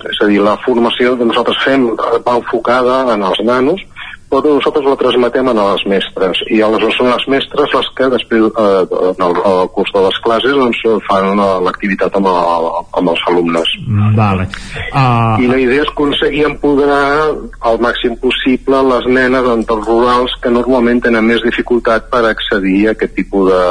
[0.06, 1.88] És a dir, la formació que nosaltres fem
[2.26, 3.80] va enfocada en els nanos,
[4.28, 6.40] però nosaltres la transmetem a les mestres.
[6.52, 8.82] I aleshores són les mestres les que després eh,
[9.12, 12.68] en el, el curs de les classes doncs, fan eh, l'activitat amb, el,
[13.00, 13.72] amb els alumnes.
[14.18, 14.48] Vale.
[14.92, 17.00] Uh, i la idea és aconseguir empoderar
[17.70, 22.94] al màxim possible les nenes d'entorns rurals que normalment tenen més dificultat per accedir a
[22.96, 23.64] aquest tipus de,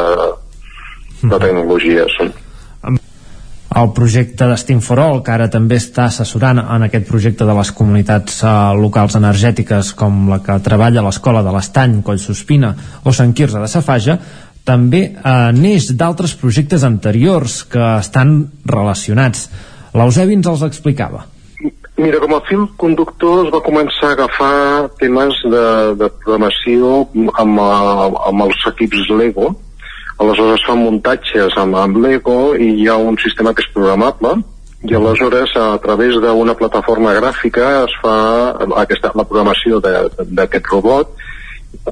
[1.29, 2.19] de tecnologies
[3.75, 7.71] el projecte d'Steam for All, que ara també està assessorant en aquest projecte de les
[7.75, 12.73] comunitats uh, locals energètiques com la que treballa l'Escola de l'Estany, Collsospina
[13.03, 14.17] o Sant Quirze de Safaja,
[14.67, 19.49] també uh, neix d'altres projectes anteriors que estan relacionats.
[19.95, 21.25] L'Eusebi ens els explicava.
[21.97, 25.63] Mira, com a fil conductor es va començar a agafar temes de,
[25.97, 27.07] de programació
[27.41, 29.55] amb, amb els equips Lego,
[30.17, 34.37] aleshores es fan muntatges amb, amb Lego i hi ha un sistema que és programable
[34.87, 38.17] i aleshores a través d'una plataforma gràfica es fa
[38.83, 41.15] aquesta, la programació d'aquest robot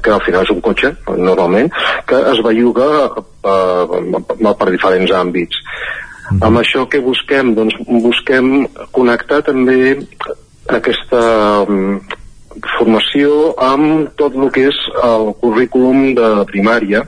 [0.02, 1.70] que al final és un cotxe, normalment,
[2.08, 5.58] que es belluga eh, per diferents àmbits.
[5.60, 6.46] Mm -hmm.
[6.48, 7.54] Amb això que busquem?
[7.56, 10.00] Doncs busquem connectar també
[10.68, 12.00] aquesta um,
[12.78, 17.04] formació amb tot el que és el currículum de primària,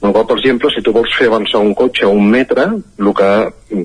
[0.00, 2.66] el qual, per exemple, si tu vols fer avançar un cotxe un metre,
[2.98, 3.30] el que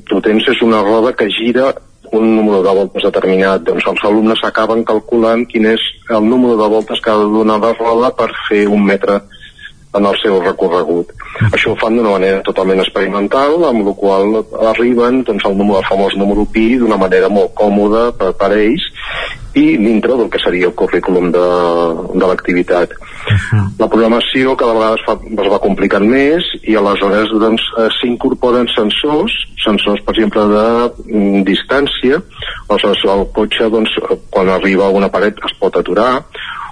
[0.08, 1.74] tu tens és una roda que gira
[2.16, 3.66] un número de voltes determinat.
[3.68, 7.60] Doncs els alumnes acaben calculant quin és el número de voltes que ha de donar
[7.60, 9.20] la roda per fer un metre
[9.96, 11.12] en el seu recorregut.
[11.52, 14.40] Això ho fan d'una manera totalment experimental, amb la qual
[14.72, 18.88] arriben doncs, al número, al famós número pi d'una manera molt còmoda per, per ells
[19.56, 21.46] i dintre del que seria el currículum de,
[22.14, 22.92] de l'activitat.
[22.92, 23.64] Uh -huh.
[23.80, 28.68] La programació cada vegada es, fa, es va complicant més i aleshores doncs, eh, s'incorporen
[28.68, 29.32] sensors,
[29.64, 30.68] sensors per exemple de
[31.08, 32.22] mm, distància,
[32.68, 33.92] aleshores el cotxe doncs,
[34.30, 36.24] quan arriba a una paret es pot aturar,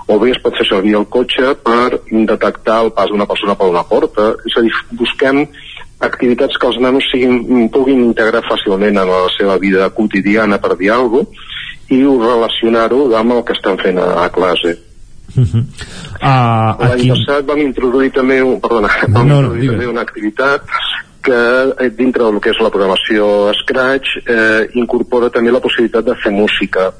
[0.07, 3.67] o bé es pot fer servir el cotxe per detectar el pas d'una persona per
[3.67, 5.47] una porta és a dir, busquem
[5.99, 10.91] activitats que els nanos siguin, puguin integrar fàcilment en la seva vida quotidiana per dir
[10.91, 11.52] alguna cosa
[11.93, 14.77] i relacionar-ho amb el que estan fent a, a classe.
[15.33, 15.63] Uh -huh.
[16.21, 17.09] uh, L'any aquí...
[17.09, 20.61] passat vam introduir també, perdona, vam no, introduir no, també una activitat
[21.23, 21.39] que
[21.79, 26.33] eh, dintre del que és la programació Scratch eh, incorpora també la possibilitat de fer
[26.35, 26.91] música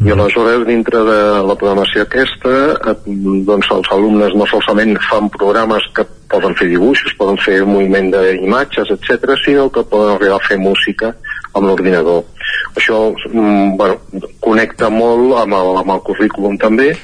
[0.00, 6.06] i aleshores dintre de la programació aquesta doncs els alumnes no solament fan programes que
[6.30, 11.12] poden fer dibuixos, poden fer moviment d'imatges, etc, sinó que poden arribar a fer música
[11.52, 12.22] amb l'ordinador.
[12.78, 13.98] Això mm, bueno,
[14.40, 16.94] connecta molt amb el, amb el currículum també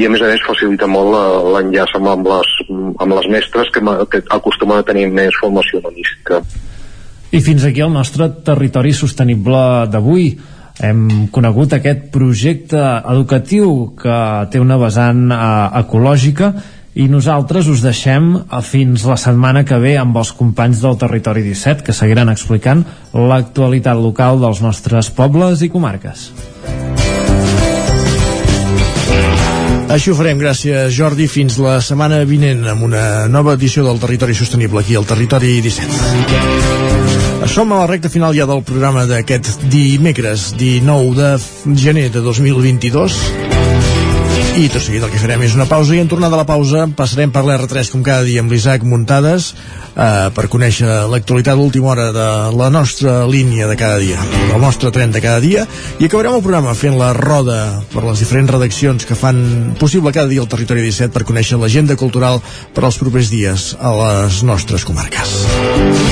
[0.00, 1.12] i a més a més facilita molt
[1.52, 2.52] l'enllaç amb, amb, les,
[3.02, 6.40] amb les mestres que, que acostumen a tenir més formació humanística.
[7.32, 9.60] I fins aquí el nostre territori sostenible
[9.92, 10.32] d'avui
[10.80, 12.80] hem conegut aquest projecte
[13.12, 14.20] educatiu que
[14.52, 15.40] té una vessant eh,
[15.82, 16.52] ecològica
[16.94, 18.34] i nosaltres us deixem
[18.68, 22.84] fins la setmana que ve amb els companys del Territori 17 que seguiran explicant
[23.16, 26.28] l'actualitat local dels nostres pobles i comarques.
[29.92, 34.36] Així ho farem, gràcies Jordi, fins la setmana vinent amb una nova edició del Territori
[34.36, 37.11] Sostenible aquí al Territori 17.
[37.46, 43.18] Som a la recta final ja del programa d'aquest dimecres 19 de gener de 2022
[44.52, 46.84] i tot seguit el que farem és una pausa i en tornar de la pausa
[46.96, 52.10] passarem per l'R3 com cada dia amb l'Isaac Muntades eh, per conèixer l'actualitat d'última hora
[52.12, 52.28] de
[52.60, 54.20] la nostra línia de cada dia
[54.52, 55.64] el nostre tren de cada dia.
[55.98, 60.28] I acabarem el programa fent la roda per les diferents redaccions que fan possible cada
[60.28, 62.42] dia el Territori 17 per conèixer l'agenda cultural
[62.76, 66.11] per als propers dies a les nostres comarques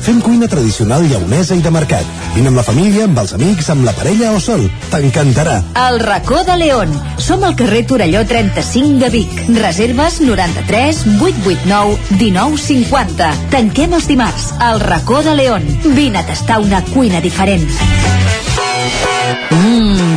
[0.00, 2.06] Fem cuina tradicional lleonesa i de mercat.
[2.34, 4.64] Vine amb la família, amb els amics, amb la parella o sol.
[4.90, 5.58] T'encantarà.
[5.86, 6.94] El racó de León.
[7.20, 9.42] Som al carrer Torelló 35 de Vic.
[9.60, 13.30] Reserves 93 889 1950.
[13.52, 14.50] Tanquem els dimarts.
[14.70, 15.68] El racó de León.
[15.84, 17.68] Vine a tastar una cuina diferent.
[19.50, 20.09] Mmm,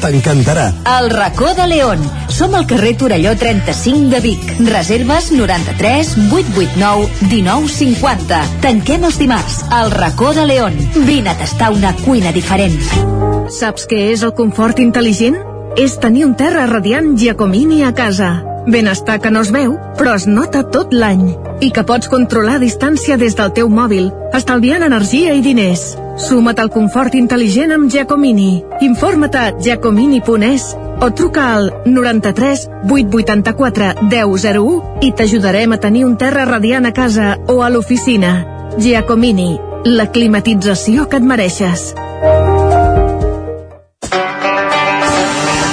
[0.00, 0.70] T'encantarà.
[0.98, 2.00] El racó de León.
[2.32, 4.52] Som al carrer Torelló 35 de Vic.
[4.70, 8.40] Reserves 93 889 1950.
[8.64, 9.60] Tanquem els dimarts.
[9.80, 10.76] El racó de León.
[11.06, 12.78] Vine a tastar una cuina diferent.
[13.50, 15.36] Saps què és el confort intel·ligent?
[15.78, 18.38] És tenir un terra radiant Giacomini a casa.
[18.66, 21.30] Benestar que no es veu, però es nota tot l'any.
[21.60, 25.94] I que pots controlar a distància des del teu mòbil, estalviant energia i diners.
[26.20, 28.60] Suma't al confort intel·ligent amb Giacomini.
[28.84, 30.66] Informa't a giacomini.es
[31.00, 37.32] o truca al 93 884 1001 i t'ajudarem a tenir un terra radiant a casa
[37.48, 38.34] o a l'oficina.
[38.76, 39.54] Giacomini,
[39.88, 41.88] la climatització que et mereixes.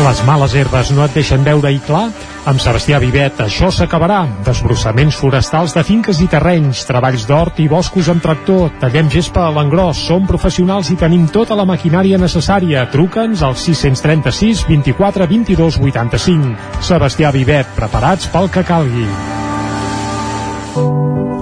[0.07, 2.07] Les males herbes no et deixen veure-hi clar?
[2.47, 4.21] Amb Sebastià Vivet això s'acabarà.
[4.45, 9.51] Desbrossaments forestals de finques i terrenys, treballs d'hort i boscos amb tractor, tallem gespa a
[9.51, 12.85] l'engròs, som professionals i tenim tota la maquinària necessària.
[12.93, 16.55] Truca'ns al 636 24 22 85.
[16.87, 19.09] Sebastià Vivet, preparats pel que calgui.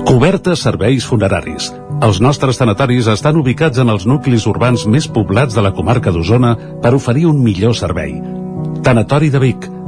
[0.10, 1.70] Cobertes serveis funeraris.
[2.02, 6.58] Els nostres tanatoris estan ubicats en els nuclis urbans més poblats de la comarca d'Osona
[6.82, 8.18] per oferir un millor servei.
[8.86, 9.70] Tanatori de Vic,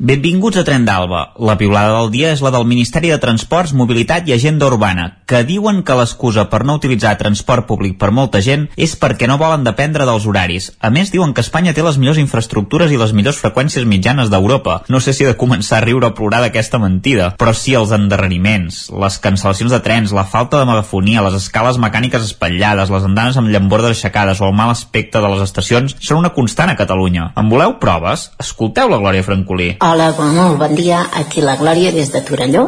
[0.00, 1.34] Benvinguts a Tren d'Alba.
[1.44, 5.42] La piulada del dia és la del Ministeri de Transports, Mobilitat i Agenda Urbana, que
[5.44, 9.60] diuen que l'excusa per no utilitzar transport públic per molta gent és perquè no volen
[9.66, 10.70] dependre dels horaris.
[10.80, 14.78] A més, diuen que Espanya té les millors infraestructures i les millors freqüències mitjanes d'Europa.
[14.88, 17.92] No sé si he de començar a riure o plorar d'aquesta mentida, però sí els
[17.92, 23.36] endarreriments, les cancel·lacions de trens, la falta de megafonia, les escales mecàniques espatllades, les andanes
[23.36, 27.34] amb llambordes aixecades o el mal aspecte de les estacions són una constant a Catalunya.
[27.36, 28.30] En voleu proves?
[28.40, 29.74] Escolteu la Glòria Francolí.
[29.90, 31.00] Hola, molt bon dia.
[31.18, 32.60] Aquí la Glòria des de Torelló.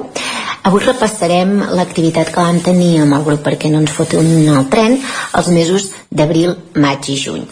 [0.66, 4.96] Avui repassarem l'activitat que vam tenir amb el grup perquè no ens fotin el tren
[5.38, 7.44] els mesos d'abril, maig i juny.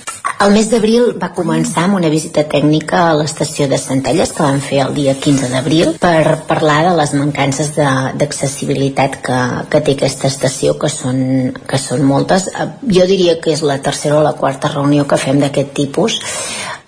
[0.43, 4.59] El mes d'abril va començar amb una visita tècnica a l'estació de Centelles que vam
[4.65, 9.39] fer el dia 15 d'abril per parlar de les mancances d'accessibilitat que,
[9.71, 11.21] que té aquesta estació que són,
[11.63, 12.49] que són moltes.
[12.83, 16.19] Jo diria que és la tercera o la quarta reunió que fem d'aquest tipus.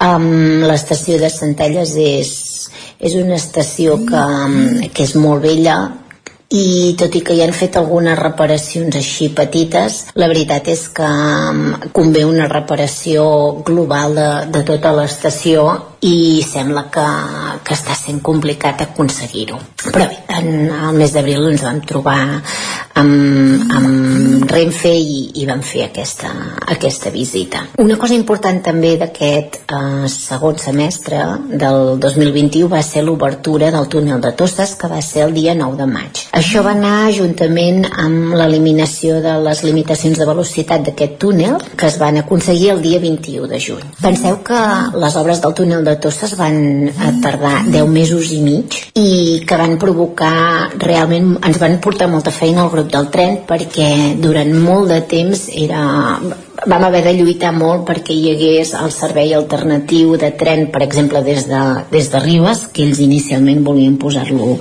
[0.02, 2.33] Um, l'estació de Centelles és,
[3.02, 4.22] és una estació que,
[4.94, 5.76] que és molt vella
[6.52, 11.08] i tot i que hi han fet algunes reparacions així petites, la veritat és que
[11.97, 13.24] convé una reparació
[13.64, 15.64] global de, de tota l'estació
[16.02, 17.05] i sembla que,
[17.62, 19.58] que està sent complicat aconseguir-ho.
[19.84, 22.18] Però bé, en el mes d'abril ens vam trobar
[22.98, 26.31] amb, amb Renfe i, i vam fer aquesta,
[26.74, 27.62] aquesta visita.
[27.82, 31.22] Una cosa important també d'aquest eh, segon semestre
[31.62, 35.78] del 2021 va ser l'obertura del túnel de Tostes, que va ser el dia 9
[35.78, 36.24] de maig.
[36.39, 41.98] Això va anar juntament amb l'eliminació de les limitacions de velocitat d'aquest túnel, que es
[42.02, 43.86] van aconseguir el dia 21 de juny.
[44.02, 44.60] Penseu que
[44.98, 46.56] les obres del túnel de de Tosses van
[46.88, 52.32] eh, tardar 10 mesos i mig i que van provocar realment, ens van portar molta
[52.34, 53.90] feina al grup del tren perquè
[54.22, 55.84] durant molt de temps era
[56.66, 61.22] vam haver de lluitar molt perquè hi hagués el servei alternatiu de tren, per exemple,
[61.26, 64.56] des de, des de Ribes, que ells inicialment volien posar-lo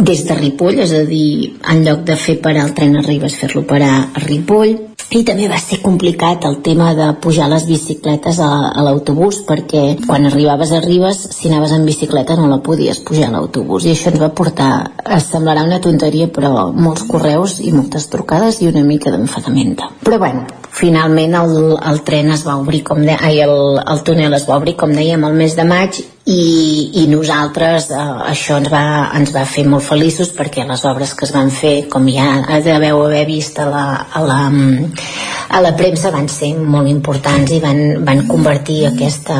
[0.00, 3.36] des de Ripoll, és a dir, en lloc de fer parar el tren a Ribes,
[3.38, 4.74] fer-lo parar a Ripoll,
[5.12, 9.82] i també va ser complicat el tema de pujar les bicicletes a, a l'autobús perquè
[10.06, 13.84] quan arribaves a Ribes si anaves en bicicleta no la podies pujar a l'autobús.
[13.84, 14.72] I això ens va portar
[15.18, 20.18] es semblarà una tonteria però molts correus i moltes trucades i una mica d'enfadamenta però
[20.22, 24.46] bueno, finalment el, el tren es va obrir com de, ai, el, el túnel es
[24.48, 26.44] va obrir com dèiem el mes de maig i,
[27.02, 28.00] i nosaltres eh,
[28.32, 28.84] això ens va,
[29.18, 33.04] ens va fer molt feliços perquè les obres que es van fer com ja deveu
[33.04, 34.40] haver vist a la, a la,
[35.52, 39.38] a la premsa van ser molt importants i van, van convertir aquesta,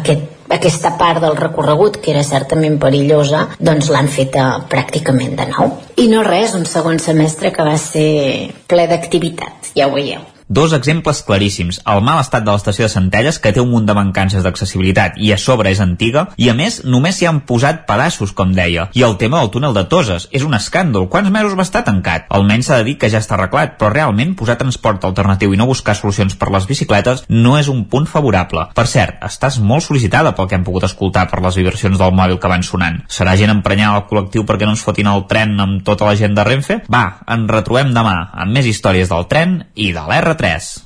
[0.00, 5.76] aquest aquesta part del recorregut, que era certament perillosa, doncs l'han feta pràcticament de nou.
[6.02, 10.26] I no res, un segon semestre que va ser ple d'activitat, ja ho veieu.
[10.50, 11.76] Dos exemples claríssims.
[11.86, 15.28] El mal estat de l'estació de Centelles, que té un munt de mancances d'accessibilitat i
[15.30, 18.88] a sobre és antiga, i a més només s'hi han posat pedaços, com deia.
[18.98, 20.26] I el tema del túnel de Toses.
[20.34, 21.06] És un escàndol.
[21.12, 22.26] Quants mesos va estar tancat?
[22.34, 25.68] Almenys s'ha de dir que ja està arreglat, però realment posar transport alternatiu i no
[25.70, 28.66] buscar solucions per les bicicletes no és un punt favorable.
[28.74, 32.42] Per cert, estàs molt sol·licitada pel que hem pogut escoltar per les vibracions del mòbil
[32.42, 32.98] que van sonant.
[33.06, 36.34] Serà gent emprenyada al col·lectiu perquè no ens fotin el tren amb tota la gent
[36.34, 36.80] de Renfe?
[36.90, 40.39] Va, ens retrobem demà amb més històries del tren i de l'R3.
[40.40, 40.82] 3.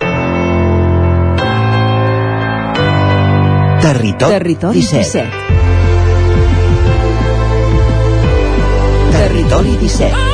[3.78, 5.20] Territori, Territori 17.
[5.20, 5.28] 17.
[9.12, 10.33] Territori 17.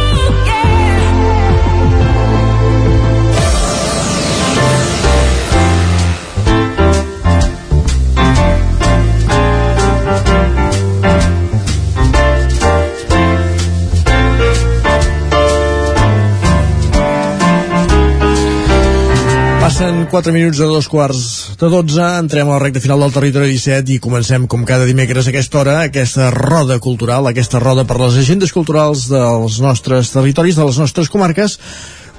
[19.81, 21.20] Passen 4 minuts de dos quarts
[21.57, 25.25] de 12, entrem a la recta final del territori 17 i comencem com cada dimecres
[25.25, 30.59] a aquesta hora, aquesta roda cultural, aquesta roda per les agendes culturals dels nostres territoris,
[30.60, 31.57] de les nostres comarques,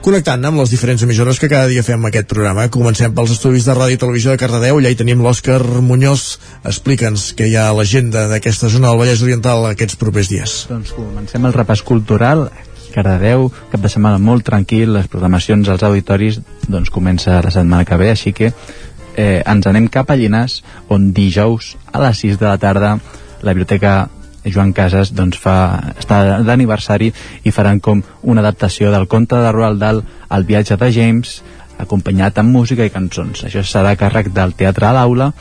[0.02, 2.66] connectant amb les diferents emissores que cada dia fem aquest programa.
[2.74, 6.40] Comencem pels estudis de ràdio i televisió de Cardedeu, allà hi tenim l'Òscar Muñoz.
[6.66, 10.64] Explica'ns què hi ha a l'agenda d'aquesta zona del Vallès Oriental aquests propers dies.
[10.74, 12.48] Doncs comencem el repàs cultural
[12.94, 17.98] Cardedeu, cap de setmana molt tranquil, les programacions als auditoris doncs comença la setmana que
[17.98, 22.48] ve, així que eh, ens anem cap a Llinars, on dijous a les 6 de
[22.48, 22.98] la tarda
[23.42, 24.10] la biblioteca
[24.46, 25.56] Joan Casas doncs fa,
[26.00, 27.12] està d'aniversari
[27.46, 31.42] i faran com una adaptació del conte de Roald Dahl El viatge de James
[31.82, 33.44] acompanyat amb música i cançons.
[33.46, 35.32] Això serà càrrec del Teatre a l'Aula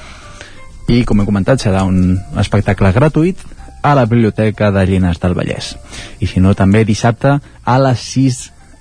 [0.88, 3.40] i, com he comentat, serà un espectacle gratuït
[3.82, 5.74] a la Biblioteca de Llinars del Vallès.
[6.20, 8.40] I si no, també dissabte a les 6,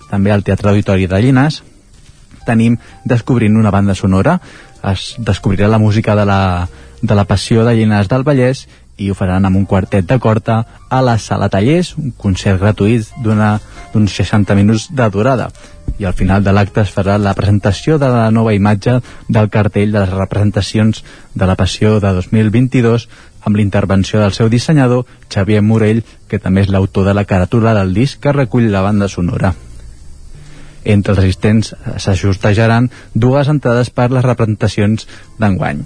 [0.09, 1.63] també al Teatre Auditori de Llinars,
[2.45, 4.39] tenim Descobrint una banda sonora.
[4.83, 6.67] Es descobrirà la música de la,
[7.01, 8.65] de la Passió de Llinars del Vallès
[8.99, 10.59] i ho faran amb un quartet de corta
[10.91, 15.49] a la Sala Tallers, un concert gratuït d'uns 60 minuts de durada.
[15.99, 19.91] I al final de l'acte es farà la presentació de la nova imatge del cartell
[19.95, 21.03] de les representacions
[21.33, 23.07] de la Passió de 2022
[23.43, 27.93] amb l'intervenció del seu dissenyador, Xavier Morell, que també és l'autor de la caràtula del
[27.93, 29.53] disc que recull la banda sonora.
[30.83, 35.07] Entre els assistents s'ajustejaran dues entrades per les representacions
[35.39, 35.85] d'enguany.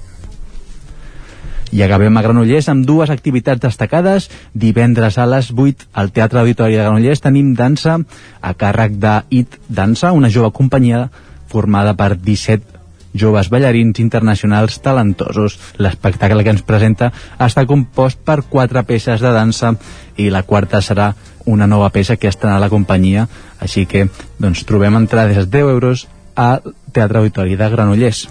[1.73, 4.27] I acabem a Granollers amb dues activitats destacades.
[4.53, 7.97] Divendres a les 8 al Teatre Auditori de Granollers tenim dansa
[8.41, 11.07] a càrrec de IT Dansa, una jove companyia
[11.49, 12.72] formada per 17
[13.13, 15.59] joves ballarins internacionals talentosos.
[15.77, 19.75] L'espectacle que ens presenta està compost per quatre peces de dansa
[20.17, 21.13] i la quarta serà
[21.45, 23.27] una nova peça que estarà a la companyia,
[23.59, 24.07] així que
[24.39, 28.27] doncs, trobem entrades de 10 euros al Teatre Auditori de Granollers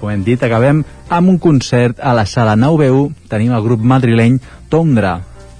[0.00, 0.80] com hem dit, acabem
[1.12, 3.02] amb un concert a la sala 9BU.
[3.28, 4.38] Tenim el grup madrileny
[4.72, 5.18] Tondra,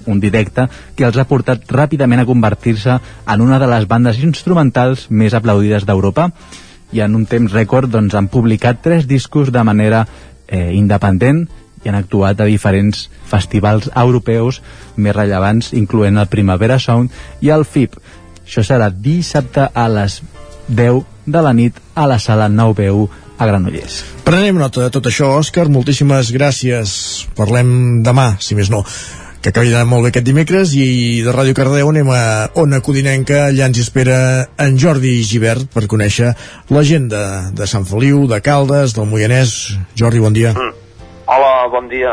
[0.08, 0.64] un directe
[0.96, 5.84] que els ha portat ràpidament a convertir-se en una de les bandes instrumentals més aplaudides
[5.84, 6.30] d'Europa
[6.92, 10.04] i en un temps rècord doncs, han publicat tres discos de manera
[10.48, 11.46] eh, independent
[11.84, 14.60] i han actuat a diferents festivals europeus
[14.96, 17.96] més rellevants, incloent el Primavera Sound i el FIP.
[18.44, 20.20] Això serà dissabte a les
[20.68, 23.08] 10 de la nit a la sala 9BU
[23.40, 24.02] a Granollers.
[24.26, 25.70] Prenem nota de tot això, Òscar.
[25.72, 26.92] Moltíssimes gràcies.
[27.38, 28.84] Parlem demà, si més no
[29.40, 32.22] que acabi d'anar molt bé aquest dimecres i de Ràdio Cardeu anem a
[32.60, 34.20] Ona Codinenca allà ens espera
[34.60, 36.34] en Jordi Givert per conèixer
[36.68, 39.56] l'agenda de Sant Feliu, de Caldes, del Moianès
[39.96, 40.86] Jordi, bon dia mm.
[41.30, 42.10] Hola, bon dia.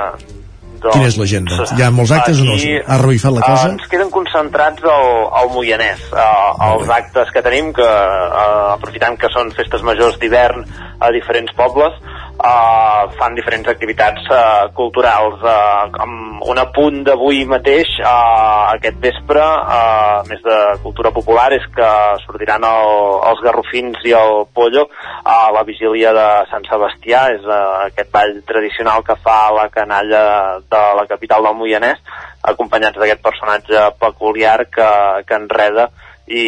[0.78, 1.64] Doncs, Quina és l'agenda?
[1.74, 2.82] Hi ha molts actes aquí, o no?
[2.86, 3.64] Ha revifat la cosa?
[3.72, 5.08] Uh, ens queden concentrats al,
[5.40, 6.04] al Moianès.
[6.12, 10.68] Uh, els actes que tenim, que uh, aprofitant que són festes majors d'hivern
[11.02, 11.98] a diferents pobles,
[12.38, 15.42] uh, fan diferents activitats uh, culturals.
[15.42, 21.66] Uh, amb un apunt d'avui mateix, uh, aquest vespre, uh, més de cultura popular, és
[21.76, 21.90] que
[22.26, 22.94] sortiran el,
[23.32, 24.88] els garrofins i el pollo
[25.26, 30.24] a la vigília de Sant Sebastià, és uh, aquest ball tradicional que fa la canalla
[30.64, 32.02] de la capital del Moianès,
[32.48, 34.92] acompanyats d'aquest personatge peculiar que,
[35.28, 35.90] que enreda
[36.28, 36.48] i,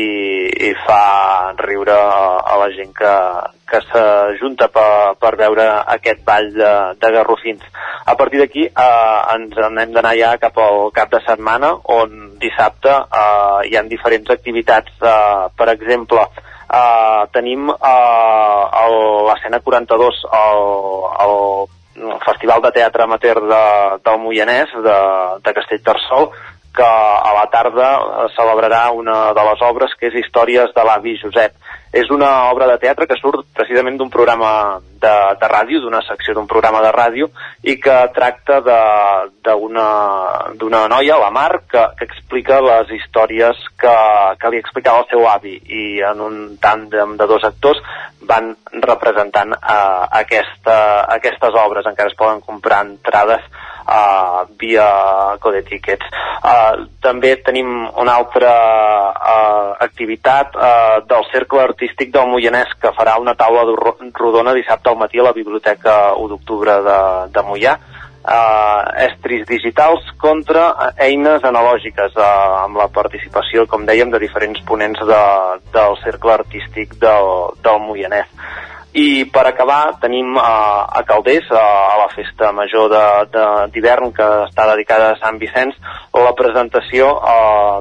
[0.67, 3.13] i fa riure a la gent que,
[3.69, 7.63] que s'ajunta per, per veure aquest ball de, de garrofins.
[8.05, 12.91] A partir d'aquí eh, ens hem d'anar ja cap al cap de setmana on dissabte
[12.91, 14.91] eh, hi ha diferents activitats.
[14.99, 16.27] Eh, per exemple,
[16.67, 18.85] eh, tenim eh,
[19.29, 20.63] l'escena 42, el,
[21.25, 21.37] el
[22.23, 23.63] Festival de Teatre Amateur de,
[24.05, 24.97] del Moianès, de,
[25.43, 26.31] de Castellterçol,
[26.75, 27.89] que a la tarda
[28.35, 31.53] celebrarà una de les obres que és Històries de l'avi Josep.
[31.89, 36.35] És una obra de teatre que surt precisament d'un programa de, de ràdio, d'una secció
[36.37, 37.31] d'un programa de ràdio,
[37.65, 39.87] i que tracta d'una
[40.93, 43.95] noia, la Mar, que, que explica les històries que,
[44.37, 47.81] que li explicava el seu avi, i en un tàndem de dos actors
[48.29, 48.53] van
[48.85, 50.77] representant uh, aquesta,
[51.17, 51.89] aquestes obres.
[51.89, 53.41] Encara es poden comprar entrades
[53.89, 54.87] uh, via
[55.41, 56.05] Code Tickets.
[56.39, 57.67] Uh, també tenim
[57.99, 58.53] una altra
[59.09, 63.65] uh, activitat uh, del Cercle Artístic del Moianès que farà una taula
[64.13, 66.99] rodona dissabte al matí a la Biblioteca 1 d'octubre de,
[67.33, 67.75] de Moià
[68.23, 75.01] uh, estris digitals contra eines analògiques uh, amb la participació, com dèiem, de diferents ponents
[75.11, 75.21] de,
[75.73, 78.29] del cercle artístic del, del Moianès.
[78.91, 82.89] I per acabar tenim uh, a Calders, uh, a la festa major
[83.69, 85.77] d'hivern que està dedicada a Sant Vicenç,
[86.17, 87.11] la presentació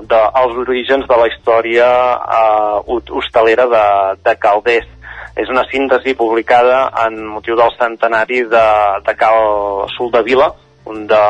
[0.05, 1.89] dels orígens de la història
[2.21, 3.87] uh, hostalera de,
[4.21, 4.95] de Calders.
[5.39, 8.67] És una síntesi publicada en motiu del centenari de,
[9.07, 10.51] de Cal Soldavila,
[10.91, 11.25] un de,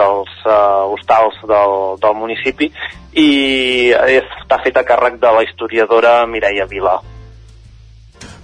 [0.00, 2.72] dels uh, hostals del, del municipi,
[3.20, 7.00] i està feta a càrrec de la historiadora Mireia Vila.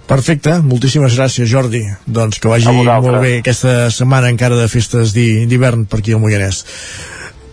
[0.07, 1.83] Perfecte, moltíssimes gràcies Jordi.
[2.07, 6.63] Doncs que vagi molt bé aquesta setmana encara de festes d'hivern per aquí al Moianès.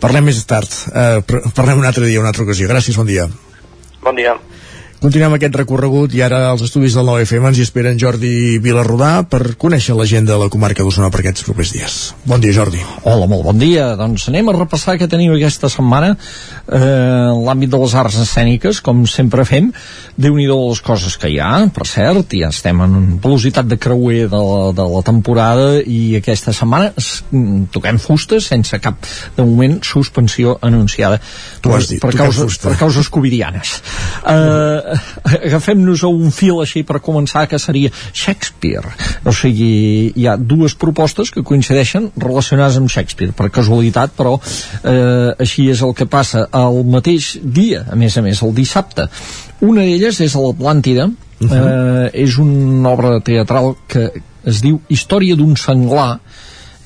[0.00, 0.70] Parlem més tard.
[0.94, 1.20] Eh,
[1.56, 3.26] parlem un altre dia, una altra ocasió, gràcies, bon dia.
[4.04, 4.36] Bon dia
[5.04, 9.50] Continuem aquest recorregut i ara als estudis del 9FM ens hi esperen Jordi Vilarrodà per
[9.60, 11.96] conèixer la gent de la comarca d'Osona per aquests propers dies.
[12.24, 12.80] Bon dia, Jordi.
[13.04, 13.90] Hola, molt bon dia.
[14.00, 16.78] Doncs anem a repassar què tenim aquesta setmana eh,
[17.36, 19.68] l'àmbit de les arts escèniques, com sempre fem.
[20.16, 24.30] déu nhi les coses que hi ha, per cert, ja estem en velocitat de creuer
[24.32, 29.04] de la, de la temporada i aquesta setmana mm, toquem fustes sense cap,
[29.36, 31.20] de moment, suspensió anunciada.
[31.60, 33.76] Tu has dit, per, causes, per causes covidianes.
[34.34, 34.93] Eh,
[35.48, 38.94] agafem-nos a un fil així per començar que seria Shakespeare.
[39.24, 45.34] O sigui, hi ha dues propostes que coincideixen relacionades amb Shakespeare per casualitat, però eh,
[45.38, 49.08] així és el que passa el mateix dia, a més a més, el dissabte.
[49.64, 51.58] Una d'elles és l'Atlàntida uh -huh.
[51.58, 54.10] eh, és una obra teatral que
[54.44, 56.20] es diu Història d'un senglar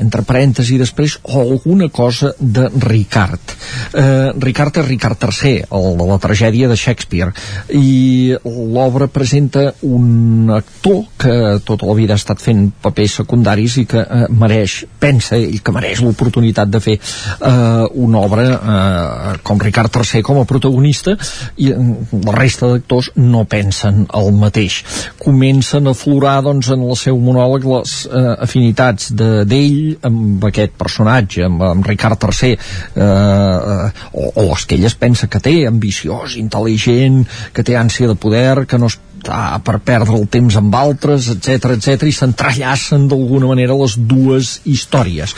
[0.02, 3.54] entre parèntesi després o alguna cosa de Ricard.
[3.94, 7.32] Eh, Ricard és Ricard III el de la tragèdia de Shakespeare
[7.74, 11.34] i l'obra presenta un actor que
[11.66, 15.74] tota la vida ha estat fent papers secundaris i que eh, mereix, pensa ell que
[15.74, 21.16] mereix l'oportunitat de fer eh, una obra eh, com Ricard III com a protagonista
[21.58, 21.78] i eh,
[22.24, 24.80] la resta d'actors no pensen el mateix.
[25.18, 30.76] Comencen a florar doncs, en el seu monòleg les eh, afinitats d'ell de, amb aquest
[30.78, 35.42] personatge, amb, amb Ricard III, eh, eh, o, o les que ell es pensa que
[35.42, 40.26] té, ambiciós, intel·ligent, que té ànsia de poder, que no es ah, per perdre el
[40.30, 45.34] temps amb altres, etc etc i s'entrellacen d'alguna manera les dues històries.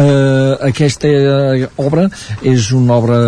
[0.00, 2.06] Eh, aquesta eh, obra
[2.42, 3.20] és una obra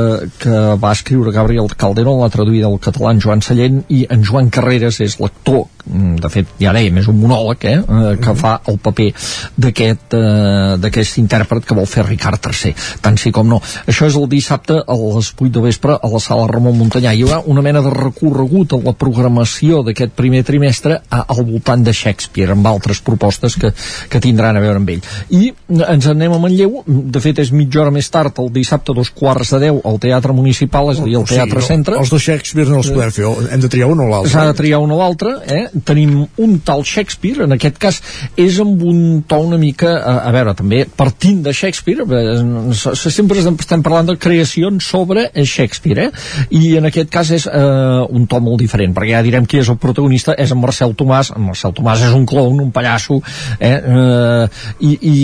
[0.42, 4.50] que va escriure Gabriel Calderón, la traduïda al català en Joan Sallent, i en Joan
[4.52, 8.78] Carreras és l'actor, de fet, ja dèiem, és un monòleg, eh, eh que fa el
[8.82, 9.10] paper
[9.56, 13.60] d'aquest eh, d'aquest intèrpret que vol fer Ricard III, tant sí com no.
[13.86, 17.12] Això és el dissabte a les 8 de vespre a la sala Ramon Montanyà.
[17.12, 21.42] Hi haurà una mena de recorregut a la programació d'aquest aquest primer trimestre a, al
[21.44, 23.72] voltant de Shakespeare amb altres propostes que,
[24.10, 25.02] que tindran a veure amb ell.
[25.34, 26.82] I ens anem a Manlleu.
[26.86, 30.34] De fet és mitja hora més tard el dissabte dos quarts de deu al Teatre
[30.36, 31.98] Municipal és a dir, al Teatre o sigui, Centre.
[32.00, 34.32] Els dos Shakespeare no els podem fer, hem de triar un o l'altre.
[34.32, 35.64] S'ha de triar un o l'altre eh?
[35.84, 38.00] Tenim un tal Shakespeare, en aquest cas
[38.38, 43.42] és amb un to una mica, a, a veure, també partint de Shakespeare, eh, sempre
[43.42, 46.26] estem parlant de creacions sobre Shakespeare, eh?
[46.56, 49.70] i en aquest cas és eh, un to molt diferent, perquè ja direm qui és
[49.72, 53.20] el protagonista, és en Marcel Tomàs, en Marcel Tomàs és un clown, un pallasso,
[53.58, 53.76] eh?
[53.76, 54.48] eh
[54.86, 55.16] i, i,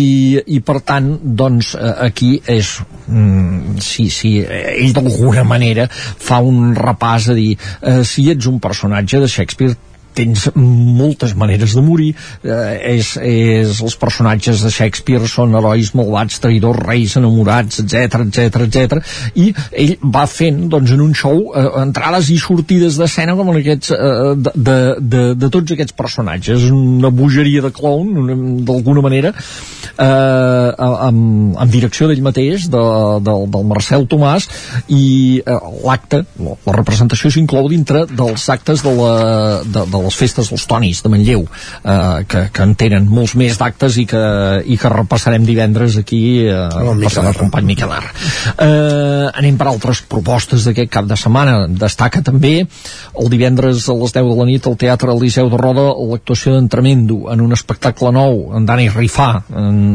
[0.56, 2.74] i per tant, doncs, eh, aquí és
[3.06, 8.60] mm, sí, sí, ell d'alguna manera fa un repàs a dir eh, si ets un
[8.62, 9.76] personatge de Shakespeare
[10.15, 12.12] tens moltes maneres de morir.
[12.44, 18.66] Eh, és, és, els personatges de Shakespeare són herois malvats, traïdors, reis enamorats, etc etc
[18.66, 19.02] etc
[19.39, 19.49] i
[19.84, 23.92] ell va fent doncs en un show eh, entrades i sortides d'escena com en aquests
[23.94, 26.68] eh, de, de, de, de tots aquests personatges.
[26.73, 32.82] Una bogeria de clown d'alguna manera eh, amb, amb direcció d'ell mateix de,
[33.24, 34.49] de, del Marcel Tomàs
[34.92, 35.05] i
[35.41, 39.12] eh, l'acte, la representació s'inclou dintre dels actes de la,
[39.65, 43.58] de, de les festes dels Tonis de Manlleu eh, que, que en tenen molts més
[43.60, 44.22] d'actes i, que,
[44.66, 49.68] i que repassarem divendres aquí eh, oh, per el company Miquel Ar eh, anem per
[49.70, 51.66] altres propostes d'aquest cap de setmana.
[51.68, 55.89] Destaca també el divendres a les 10 de la nit al Teatre Eliseu de Roda
[56.12, 59.31] l'actuació d'Entremendo en un espectacle nou en Dani Rifà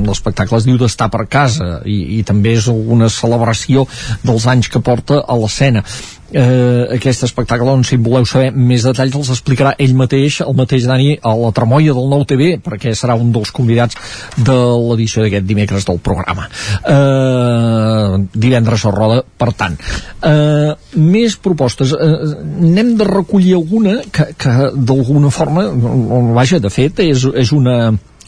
[0.08, 3.86] l'espectacle es diu d'estar per casa i, i també és una celebració
[4.24, 5.84] dels anys que porta a l'escena
[6.32, 10.88] eh, aquest espectacle on si voleu saber més detalls els explicarà ell mateix, el mateix
[10.90, 13.98] Dani a la Tremolla del Nou TV perquè serà un dels convidats
[14.38, 16.48] de l'edició d'aquest dimecres del programa.
[16.88, 19.78] Eh, divendres a Roda per tant.
[20.24, 21.94] Eh, més propostes.
[21.94, 22.34] Eh,
[22.64, 25.68] n'hem de recollir alguna que, que d'alguna forma
[26.38, 27.78] vaja, de fet és, és una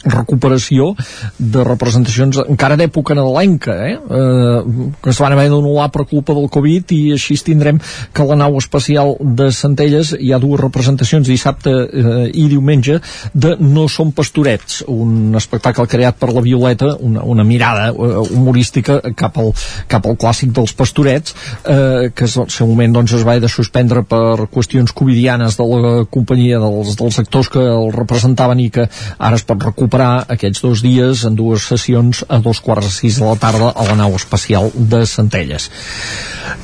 [0.04, 0.94] recuperació
[1.38, 3.96] de representacions encara d'època nadalenca eh?
[3.98, 7.80] eh, que es van haver d'anul·lar per culpa del Covid i així tindrem
[8.14, 13.00] que la nau especial de Centelles hi ha dues representacions dissabte eh, i diumenge
[13.34, 19.00] de No som pastorets un espectacle creat per la Violeta una, una mirada eh, humorística
[19.16, 19.52] cap al,
[19.88, 24.02] cap al clàssic dels pastorets eh, que el seu moment doncs, es va de suspendre
[24.08, 28.88] per qüestions covidianes de la companyia dels, dels actors que el representaven i que
[29.18, 32.92] ara es pot recuperar recuperar aquests dos dies en dues sessions a dos quarts de
[32.92, 35.70] sis de la tarda a la nau espacial de Centelles.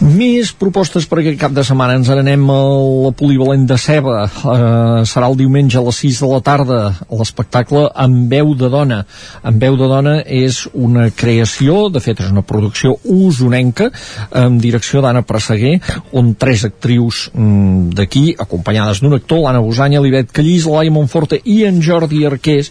[0.00, 1.96] Més propostes per aquest cap de setmana.
[1.96, 2.58] Ens anem a
[3.06, 4.26] la polivalent de Ceba.
[4.26, 6.78] Eh, serà el diumenge a les 6 de la tarda
[7.10, 9.00] l'espectacle Amb veu de dona.
[9.42, 13.90] Amb veu de dona és una creació, de fet és una producció usonenca,
[14.30, 15.78] amb direcció d'Anna Presseguer,
[16.12, 21.62] on tres actrius mm, d'aquí, acompanyades d'un actor, l'Anna Bosanya, l'Ivet Callís, l'Aia Montforte i
[21.66, 22.70] en Jordi Arqués,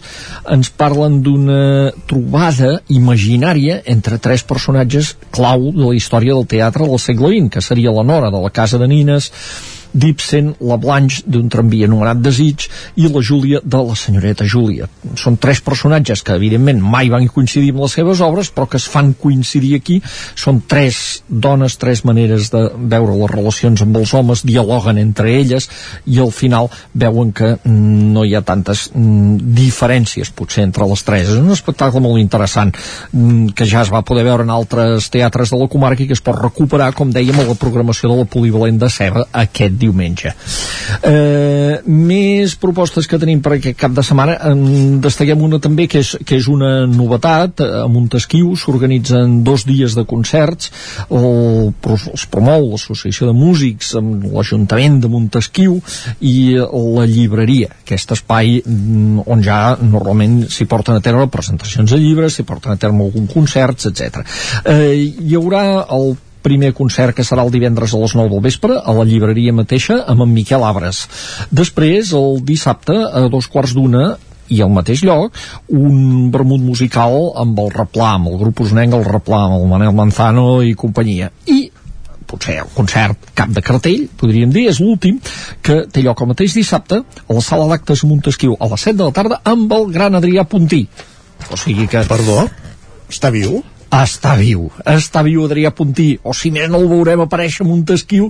[0.52, 7.02] ens parlen d'una trobada imaginària entre tres personatges clau de la història del teatre del
[7.02, 9.30] segle XX, que seria la Nora de la Casa de Nines,
[9.96, 12.66] d'Ibsen, la Blanche d'un tramvia anomenat Desig
[13.00, 14.88] i la Júlia de la senyoreta Júlia.
[15.16, 18.88] Són tres personatges que evidentment mai van coincidir amb les seves obres però que es
[18.90, 20.00] fan coincidir aquí.
[20.36, 25.68] Són tres dones, tres maneres de veure les relacions amb els homes, dialoguen entre elles
[26.06, 31.30] i al final veuen que no hi ha tantes mm, diferències potser entre les tres.
[31.32, 35.52] És un espectacle molt interessant mm, que ja es va poder veure en altres teatres
[35.52, 38.28] de la comarca i que es pot recuperar, com dèiem, a la programació de la
[38.30, 40.34] Polivalent de Ceba aquest diumenge diumenge.
[41.06, 46.02] Eh, més propostes que tenim per aquest cap de setmana, en destaquem una també que
[46.04, 50.72] és, que és una novetat, a Montesquieu s'organitzen dos dies de concerts,
[51.10, 55.78] el, els promou l'Associació de Músics amb l'Ajuntament de Montesquieu
[56.20, 62.00] i la llibreria, aquest espai mm, on ja normalment s'hi porten a terme presentacions de
[62.02, 64.22] llibres, s'hi porten a terme algun concerts, etc.
[64.64, 65.66] Eh, hi haurà
[65.96, 66.16] el
[66.46, 69.98] primer concert que serà el divendres a les 9 del vespre a la llibreria mateixa
[70.06, 71.02] amb en Miquel Abres.
[71.50, 74.14] Després, el dissabte, a dos quarts d'una,
[74.48, 75.34] i al mateix lloc
[75.74, 79.96] un vermut musical amb el Replà, amb el grup usnenc el Replà, amb el Manel
[79.96, 81.32] Manzano i companyia.
[81.50, 81.66] I
[82.26, 85.20] potser el concert cap de cartell, podríem dir, és l'últim,
[85.62, 89.06] que té lloc el mateix dissabte a la sala d'actes Montesquieu a les 7 de
[89.06, 90.84] la tarda amb el gran Adrià Puntí.
[91.50, 92.02] O sigui que...
[92.10, 92.44] Perdó?
[93.10, 93.60] Està viu?
[94.04, 98.28] Està viu, està viu Adrià Puntí, o si més no el veurem aparèixer a Montesquieu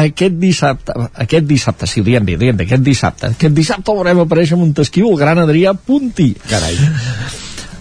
[0.00, 0.96] aquest dissabte,
[1.26, 4.58] aquest dissabte, si ho diem bé, diem bé, aquest dissabte, aquest dissabte el veurem aparèixer
[4.58, 6.32] a Montesquieu, el gran Adrià Puntí.
[6.50, 6.78] Carai.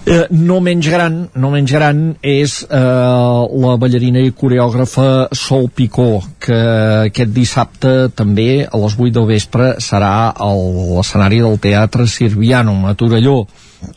[0.05, 6.19] Eh, no menys gran, no menys gran és eh, la ballarina i coreògrafa Sol Picó,
[6.38, 6.59] que
[7.07, 12.93] aquest dissabte també a les 8 del vespre serà a l'escenari del Teatre Sirviano a
[12.93, 13.47] Torelló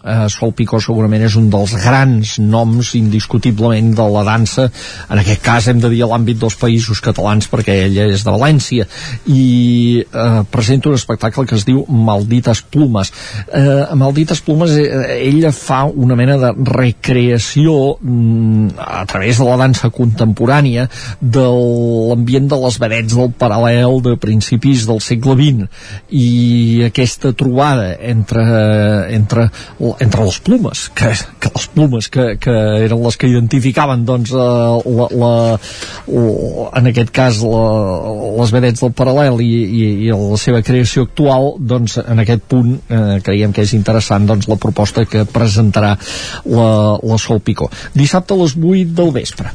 [0.02, 4.68] eh, Sol Picó segurament és un dels grans noms indiscutiblement de la dansa.
[5.08, 8.34] En aquest cas hem de dir a l'àmbit dels països catalans perquè ella és de
[8.34, 8.88] València.
[9.26, 13.12] I eh, presenta un espectacle que es diu Maldites Plumes.
[13.52, 19.58] Eh, Maldites Plumes eh, ella fa una mena de recreació mm, a través de la
[19.60, 20.88] dansa contemporània
[21.20, 25.68] de l'ambient de les vedets del paral·lel de principis del segle XX
[26.14, 28.44] i aquesta trobada entre,
[29.14, 34.32] entre, entre les plumes que, que les plumes que, que eren les que identificaven doncs,
[34.34, 35.32] eh, la, la,
[36.10, 37.64] la, en aquest cas la,
[38.40, 42.74] les vedets del paral·lel i, i, i la seva creació actual doncs en aquest punt
[42.88, 45.94] eh, creiem que és interessant doncs, la proposta que presentarà
[46.50, 47.70] la, la Sol Picó.
[47.94, 49.52] Dissabte a les 8 del vespre.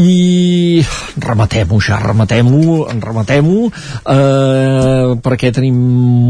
[0.00, 0.82] I
[1.22, 5.76] rematem-ho ja, rematem-ho rematem-ho eh, perquè tenim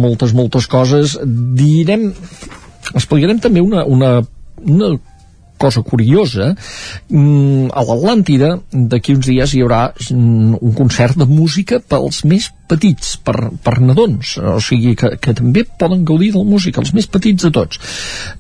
[0.02, 1.18] moltes, moltes coses.
[1.22, 2.10] Direm
[2.94, 4.18] explicarem també una, una,
[4.62, 4.92] una
[5.62, 6.50] cosa curiosa.
[7.08, 12.50] Mm, a l'Atlàntida d'aquí uns dies hi haurà mm, un concert de música pels més
[12.70, 14.36] petits per, per nadons.
[14.56, 17.82] O sigui que, que també poden gaudir de la música els més petits de tots.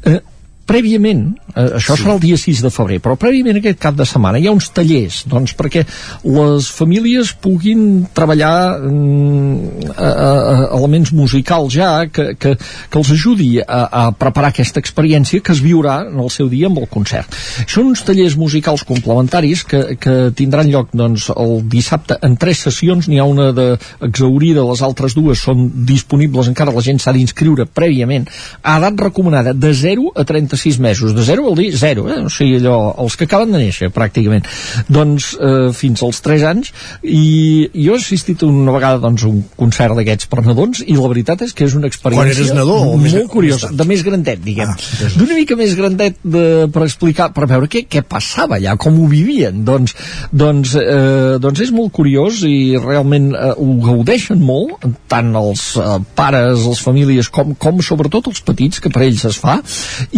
[0.08, 0.18] Eh,
[0.66, 1.24] prèviament,
[1.54, 2.02] eh, això sí.
[2.02, 4.70] serà el dia 6 de febrer, però prèviament aquest cap de setmana hi ha uns
[4.74, 5.84] tallers, doncs perquè
[6.24, 10.34] les famílies puguin treballar mm, a, a,
[10.78, 15.62] elements musicals ja, que, que, que els ajudi a, a preparar aquesta experiència que es
[15.64, 17.34] viurà en el seu dia amb el concert.
[17.66, 23.08] Són uns tallers musicals complementaris que, que tindran lloc doncs, el dissabte en tres sessions,
[23.08, 28.28] n'hi ha una d'exaurida, les altres dues són disponibles encara, la gent s'ha d'inscriure prèviament,
[28.62, 32.20] a edat recomanada de 0 a 30 36 mesos, de 0 vol dir 0, eh?
[32.26, 34.46] o sigui allò, els que acaben de néixer pràcticament,
[34.92, 36.72] doncs eh, fins als 3 anys
[37.02, 41.46] i jo he assistit una vegada doncs, un concert d'aquests per nadons i la veritat
[41.46, 45.38] és que és una experiència nadó, molt més, curiós, de més grandet diguem, ah, d'una
[45.38, 49.62] mica més grandet de, per explicar, per veure què, què passava allà, com ho vivien.
[49.64, 49.94] Doncs,
[50.32, 55.98] doncs, eh, doncs és molt curiós i realment eh, ho gaudeixen molt tant els eh,
[56.18, 59.58] pares, les famílies com, com sobretot els petits que per ells es fa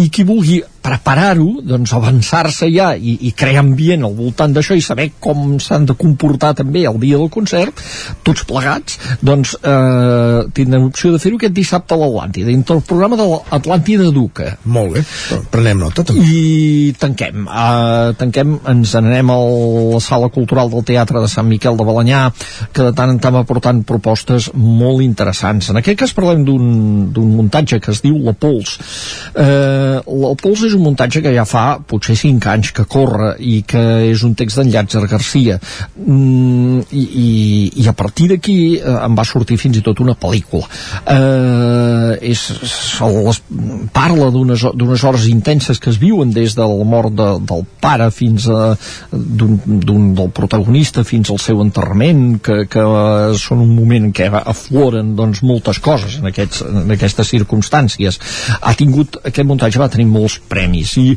[0.01, 4.83] i qui vulgui preparar-ho, doncs avançar-se ja i, i crear ambient al voltant d'això i
[4.85, 7.81] saber com s'han de comportar també el dia del concert,
[8.25, 13.17] tots plegats, doncs eh, tindran opció de fer-ho aquest dissabte a l'Atlàntida, dintre el programa
[13.17, 14.51] de l'Atlàntida Duca.
[14.69, 15.03] Molt bé,
[15.53, 16.25] prenem nota també.
[16.29, 19.39] I tanquem, eh, tanquem, ens n'anem a
[19.95, 22.27] la sala cultural del Teatre de Sant Miquel de Balanyà,
[22.73, 25.71] que de tant en tant va portant propostes molt interessants.
[25.73, 28.77] En aquest cas parlem d'un muntatge que es diu La Pols.
[29.33, 33.61] Eh, el Pols és un muntatge que ja fa potser 5 anys que corre i
[33.67, 37.29] que és un text d'en Llàtzer Garcia mm, i, i,
[37.83, 40.67] i a partir d'aquí eh, em va sortir fins i tot una pel·lícula.
[41.15, 42.45] Eh, és,
[43.01, 43.41] les,
[43.95, 48.47] parla d'unes hores intenses que es viuen des de la mort de, del pare fins
[48.49, 48.75] a
[49.11, 52.85] d'un del protagonista fins al seu enterrament que, que
[53.39, 58.19] són un moment en què afloren doncs, moltes coses en, aquests, en aquestes circumstàncies.
[58.61, 61.07] Ha tingut, aquest muntatge va tenir molts premis i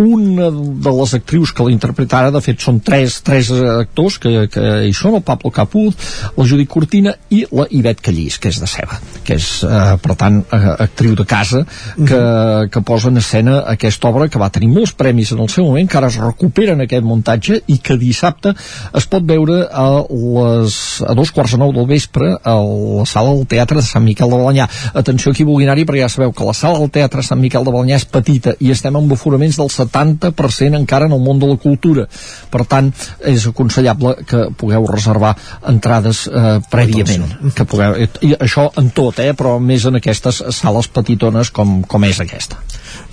[0.00, 4.66] una de les actrius que la interpretara, de fet són tres, tres actors que, que
[4.88, 8.70] hi són, el Pablo Caput, la Judit Cortina i la Ivet Callís, que és de
[8.70, 12.68] Ceba que és, eh, per tant, eh, actriu de casa que, mhm.
[12.70, 15.88] que posa en escena aquesta obra que va tenir molts premis en el seu moment,
[15.88, 18.54] que ara es recupera en aquest muntatge i que dissabte
[18.94, 23.34] es pot veure a, les, a dos quarts de nou del vespre a la sala
[23.34, 24.68] del Teatre de Sant Miquel de Balanyà.
[24.94, 27.64] Atenció aquí vulgui anar-hi perquè ja sabeu que la sala del Teatre de Sant Miquel
[27.64, 31.46] de Balanyà és petita i estem amb aforaments del 70% encara en el món de
[31.46, 32.06] la cultura.
[32.50, 32.90] Per tant,
[33.24, 35.34] és aconsellable que pugueu reservar
[35.68, 37.26] entrades eh, prèviament.
[37.54, 42.04] Que pugueu, i això en tot, eh, però més en aquestes sales petitones com, com
[42.04, 42.60] és aquesta.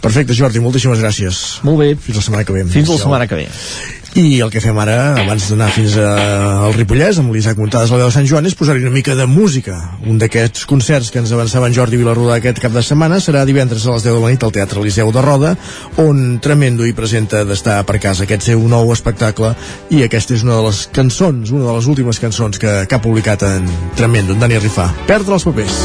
[0.01, 1.61] Perfecte, Jordi, moltíssimes gràcies.
[1.65, 1.95] Molt bé.
[1.95, 2.65] Fins la setmana que ve.
[2.69, 3.47] Fins la setmana que ve.
[4.11, 8.09] I el que fem ara, abans d'anar fins al Ripollès, amb l'Isaac Montades, la veu
[8.09, 9.77] de Sant Joan, és posar-hi una mica de música.
[10.03, 13.85] Un d'aquests concerts que ens avançava en Jordi Vilarruda aquest cap de setmana serà divendres
[13.87, 15.53] a les 10 de la nit al Teatre Liceu de Roda,
[16.03, 19.53] on Tremendo hi presenta d'estar per casa aquest seu nou espectacle,
[19.95, 23.03] i aquesta és una de les cançons, una de les últimes cançons que, que ha
[23.03, 24.91] publicat en Tremendo, en Dani Rifà.
[25.07, 25.79] Perdre els papers.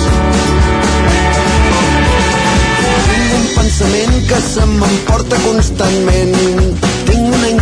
[3.37, 6.86] un pensament que se m'emporta constantment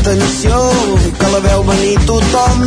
[0.05, 0.57] atenció
[1.19, 2.65] que la veu venir tothom.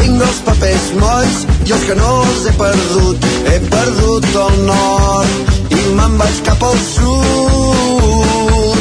[0.00, 3.26] Tinc els papers molls i els que no els he perdut.
[3.50, 5.32] He perdut el nord
[5.76, 8.80] i me'n vaig cap al sud.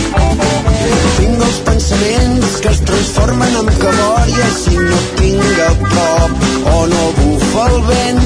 [1.17, 6.31] Tinc els pensaments que es transformen en cabòries si no tinc a prop
[6.77, 8.25] on no bufa el vent.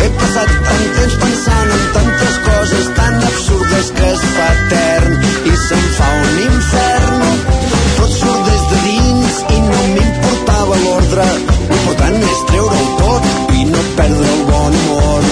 [0.00, 5.56] He passat tant temps pensant en tantes coses tan absurdes que es fa etern i
[5.68, 7.16] se'n fa un infern.
[7.96, 8.45] Tot surt
[10.66, 11.24] nova l'ordre.
[11.70, 15.28] L'important és treure-ho tot i no perdre el bon humor.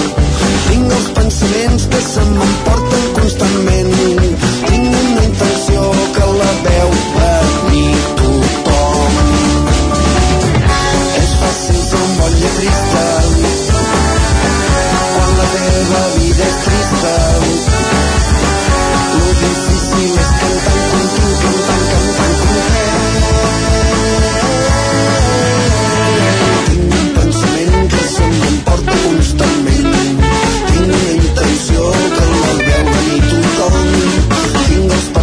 [0.67, 3.91] Tinc els pensaments que se m'emporten constantment.
[4.69, 9.19] Tinc una intenció que la veu venir tothom.
[11.23, 13.04] És fàcil ser un bon lletrista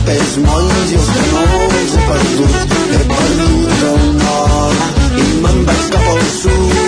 [0.06, 6.08] pels mons i els canons he perdut, he perdut el nord i me'n vaig cap
[6.14, 6.82] al sud.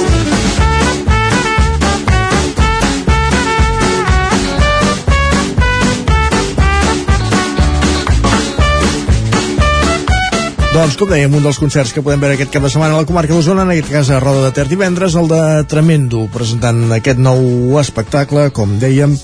[10.74, 13.06] Doncs, com dèiem, un dels concerts que podem veure aquest cap de setmana a la
[13.06, 17.22] comarca d'Osona, en aquest cas a Roda de Ter divendres, el de Tremendo, presentant aquest
[17.22, 19.14] nou espectacle, com dèiem,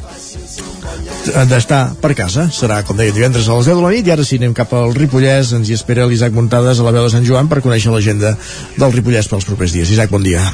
[1.51, 2.47] d'estar per casa.
[2.55, 4.73] Serà, com deia, divendres a les 10 de la nit i ara sí, anem cap
[4.77, 5.53] al Ripollès.
[5.57, 8.35] Ens hi espera l'Isaac Muntades a la veu de Sant Joan per conèixer l'agenda
[8.79, 9.93] del Ripollès pels propers dies.
[9.93, 10.45] Isaac, bon dia.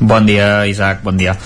[0.00, 1.36] Bon dia, Isaac, bon dia.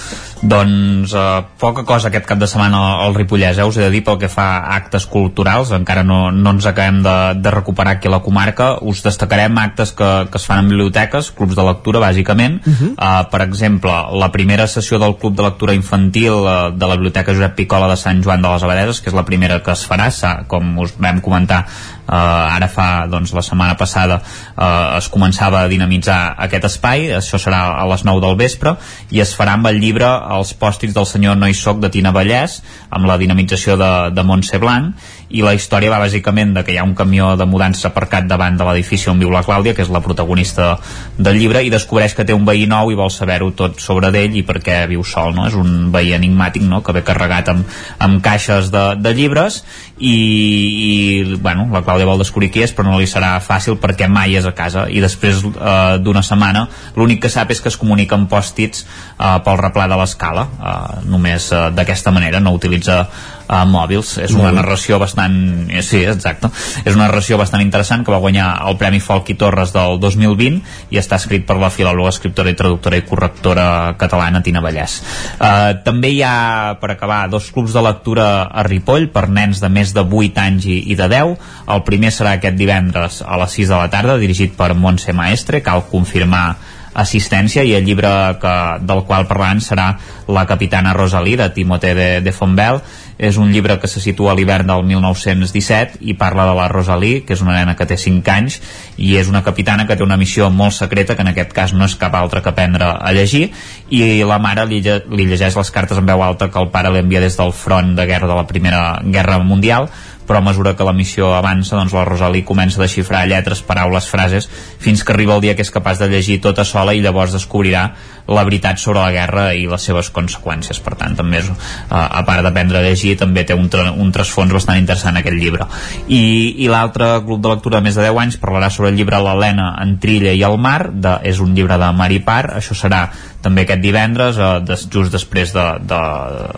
[0.42, 3.64] Doncs eh, poca cosa aquest cap de setmana al Ripollès, eh?
[3.64, 7.00] us he de dir pel que fa a actes culturals, encara no, no ens acabem
[7.04, 10.70] de, de recuperar aquí a la comarca, us destacarem actes que, que es fan en
[10.74, 12.92] biblioteques, clubs de lectura bàsicament, uh -huh.
[12.92, 17.32] uh, per exemple la primera sessió del Club de Lectura Infantil uh, de la Biblioteca
[17.32, 20.10] Josep Picola de Sant Joan de les Abadeses, que és la primera que es farà,
[20.46, 21.64] com us vam comentar
[22.08, 27.38] uh, ara fa doncs, la setmana passada uh, es començava a dinamitzar aquest espai, això
[27.38, 28.76] serà a les 9 del vespre
[29.10, 30.06] i es farà amb el llibre
[30.38, 34.24] els pòstits del senyor No hi soc de Tina Vallès amb la dinamització de, de
[34.26, 34.94] Montse Blanc
[35.28, 38.56] i la història va bàsicament de que hi ha un camió de mudança aparcat davant
[38.58, 40.76] de l'edifici on viu la Clàudia, que és la protagonista
[41.18, 44.36] del llibre, i descobreix que té un veí nou i vol saber-ho tot sobre d'ell
[44.38, 45.48] i per què viu sol, no?
[45.50, 47.66] És un veí enigmàtic, no?, que ve carregat amb,
[48.06, 49.64] amb caixes de, de llibres
[49.98, 54.06] i, i, bueno, la Clàudia vol descobrir qui és, però no li serà fàcil perquè
[54.12, 57.80] mai és a casa, i després eh, d'una setmana l'únic que sap és que es
[57.80, 63.04] comunica amb pòstits eh, pel replà de l'escala, eh, només eh, d'aquesta manera, no utilitza
[63.46, 64.16] uh, mòbils.
[64.24, 65.68] És una narració bastant...
[65.68, 66.48] Eh, sí, exacte.
[66.84, 70.94] És una narració bastant interessant que va guanyar el Premi Folk i Torres del 2020
[70.94, 73.66] i està escrit per la filòloga, escriptora i traductora i correctora
[73.98, 74.98] catalana Tina Vallès.
[75.36, 79.70] Uh, també hi ha, per acabar, dos clubs de lectura a Ripoll per nens de
[79.72, 81.36] més de 8 anys i, i de 10.
[81.76, 85.62] El primer serà aquest divendres a les 6 de la tarda, dirigit per Montse Maestre,
[85.64, 86.48] cal confirmar
[86.96, 88.10] assistència i el llibre
[88.40, 89.94] que, del qual parlant serà
[90.26, 92.80] La capitana Rosalí de Timothée de, de Fontbel
[93.16, 97.22] és un llibre que se situa a l'hivern del 1917 i parla de la Rosalí
[97.24, 98.58] que és una nena que té 5 anys
[98.96, 101.88] i és una capitana que té una missió molt secreta que en aquest cas no
[101.88, 103.48] és cap altra que aprendre a llegir.
[103.88, 107.00] I la mare li, li llegeix les cartes en veu alta que el pare li
[107.04, 109.88] envia des del front de guerra de la Primera Guerra Mundial
[110.26, 114.10] però a mesura que la missió avança doncs la Rosalí comença a desxifrar lletres, paraules,
[114.10, 114.50] frases
[114.82, 117.88] fins que arriba el dia que és capaç de llegir tota sola i llavors descobrirà
[118.26, 120.80] la veritat sobre la guerra i les seves conseqüències.
[120.82, 121.50] Per tant també és,
[121.90, 125.68] a part d'aprendre a llegir també té un, un trasfons bastant interessant aquest llibre.
[126.08, 126.22] I,
[126.64, 129.72] i l'altre grup de lectura de més de 10 anys parlarà sobre el llibre L'Helena
[129.82, 133.06] en Trilla i el mar de, és un llibre de Maripar això serà
[133.46, 136.00] també aquest divendres eh, des, just després de, de,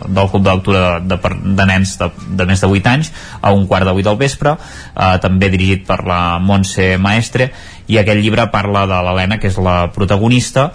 [0.07, 3.53] del club de lectura de, de, de nens de, de més de 8 anys a
[3.57, 7.51] un quart de 8 del vespre eh, també dirigit per la Montse Maestre.
[7.89, 10.71] I aquest llibre parla de l'Helena que és la protagonista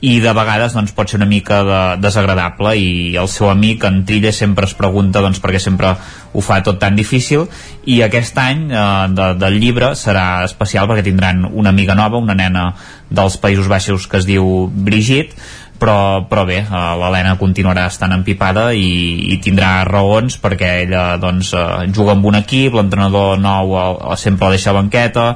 [0.00, 4.04] i de vegades doncs, pot ser una mica de, desagradable i el seu amic en
[4.06, 5.94] Trilla sempre es pregunta doncs, per què sempre
[6.32, 7.48] ho fa tot tan difícil.
[7.90, 12.38] I aquest any eh, de, del llibre serà especial perquè tindran una amiga nova, una
[12.38, 12.70] nena
[13.10, 15.34] dels Països Baixos que es diu Brigitte
[15.78, 21.54] però, però bé, eh, l'Helena continuarà estant empipada i, i tindrà raons perquè ella doncs,
[21.54, 23.78] eh, juga amb un equip, l'entrenador nou
[24.18, 25.28] sempre la deixa a banqueta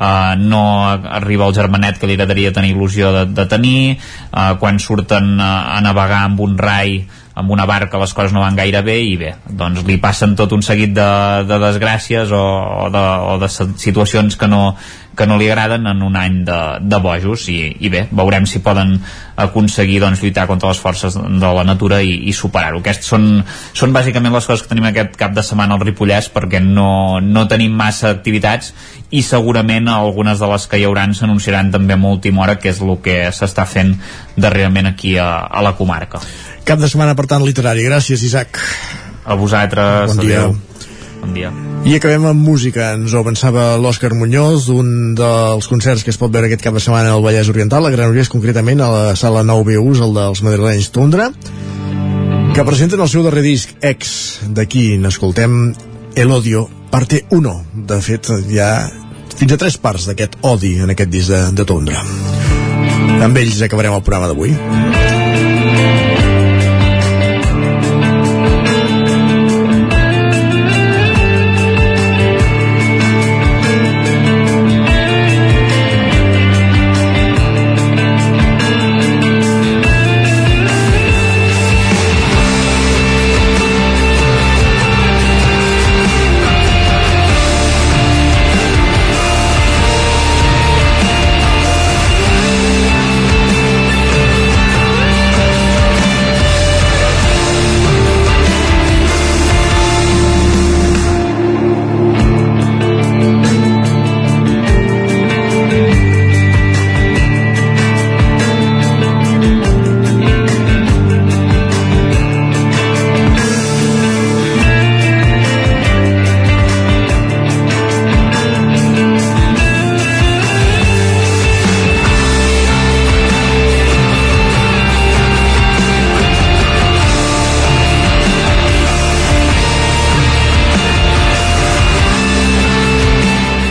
[0.00, 3.80] uh, no arriba el germanet que li agradaria tenir il·lusió de, de tenir.
[4.32, 7.02] Uh, quan surten uh, a navegar amb un rai
[7.40, 10.52] amb una barca les coses no van gaire bé i bé, doncs li passen tot
[10.56, 11.10] un seguit de,
[11.48, 12.44] de desgràcies o,
[12.86, 13.04] o, de,
[13.34, 14.74] o de situacions que no,
[15.16, 18.62] que no li agraden en un any de, de bojos i, i bé, veurem si
[18.64, 18.94] poden
[19.40, 22.80] aconseguir doncs, lluitar contra les forces de la natura i, i superar-ho.
[22.80, 23.26] Aquests són,
[23.76, 27.46] són bàsicament les coses que tenim aquest cap de setmana al Ripollès perquè no, no
[27.50, 28.72] tenim massa activitats
[29.10, 32.80] i segurament algunes de les que hi hauran s'anunciaran també a última hora que és
[32.80, 33.96] el que s'està fent
[34.40, 36.22] darrerament aquí a, a la comarca.
[36.70, 37.82] Cap de setmana, per tant, literari.
[37.82, 38.60] Gràcies, Isaac.
[39.26, 40.12] A vosaltres.
[40.12, 40.44] Bon dia.
[40.44, 40.52] Adeu.
[41.18, 41.48] Bon dia.
[41.82, 42.92] I acabem amb música.
[42.94, 46.82] Ens ho pensava l'Òscar Muñoz, un dels concerts que es pot veure aquest cap de
[46.84, 51.26] setmana al Vallès Oriental, a Granollers, concretament a la sala 9BUs, el dels madrilenys Tundra,
[52.54, 54.14] que presenten el seu darrer disc, Ex.
[54.54, 55.72] D'aquí n'escoltem
[56.14, 57.56] El Odio, parte 1.
[57.90, 58.70] De fet, hi ha
[59.34, 62.06] fins a tres parts d'aquest odi en aquest disc de, de Tundra.
[63.26, 64.54] Amb ells acabarem el programa d'avui.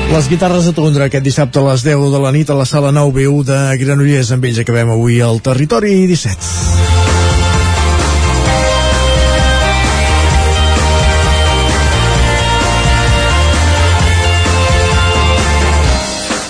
[0.10, 2.90] Les guitarres de Tundra aquest dissabte a les 10 de la nit a la sala
[2.90, 4.32] 9B1 de Granollers.
[4.34, 6.90] Amb ells acabem avui al Territori 17.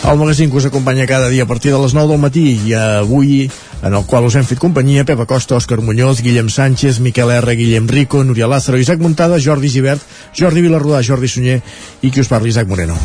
[0.10, 2.74] El magazín que us acompanya cada dia a partir de les 9 del matí i
[2.74, 3.52] avui
[3.84, 7.56] en el qual us hem fet companyia Pepa Costa, Òscar Muñoz, Guillem Sánchez, Miquel R,
[7.60, 10.02] Guillem Rico, Núria Lázaro, Isaac Montada, Jordi Givert,
[10.34, 11.60] Jordi Vilarrodà, Jordi Sunyer
[12.02, 12.98] i qui us parli, Isaac Moreno.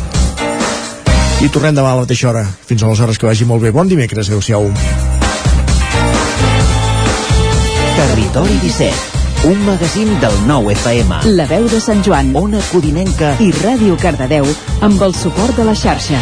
[1.43, 2.45] I tornem demà a la mateixa hora.
[2.69, 3.73] Fins aleshores que vagi molt bé.
[3.75, 4.31] Bon dimecres.
[4.31, 4.71] Adéu-siau.
[7.95, 9.15] Territori 17
[9.45, 11.19] un magazín del nou FM.
[11.37, 14.47] La veu de Sant Joan, Ona Codinenca i Ràdio Cardedeu
[14.81, 16.17] amb el suport de la xarxa.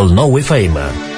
[0.00, 1.09] El nou FM.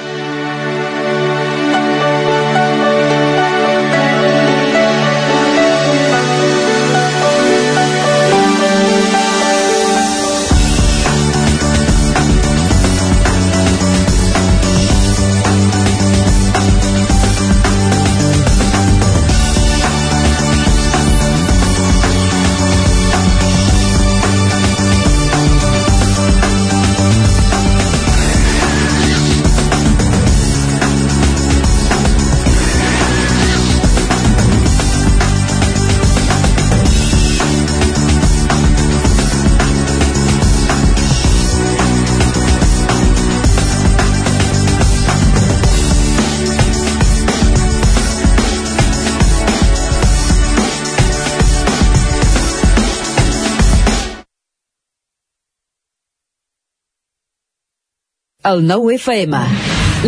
[58.50, 59.38] El nou FM,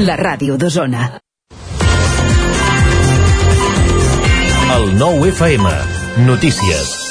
[0.08, 1.04] la ràdio d'Osona.
[4.74, 5.70] El nou FM.
[6.26, 7.03] Notícies.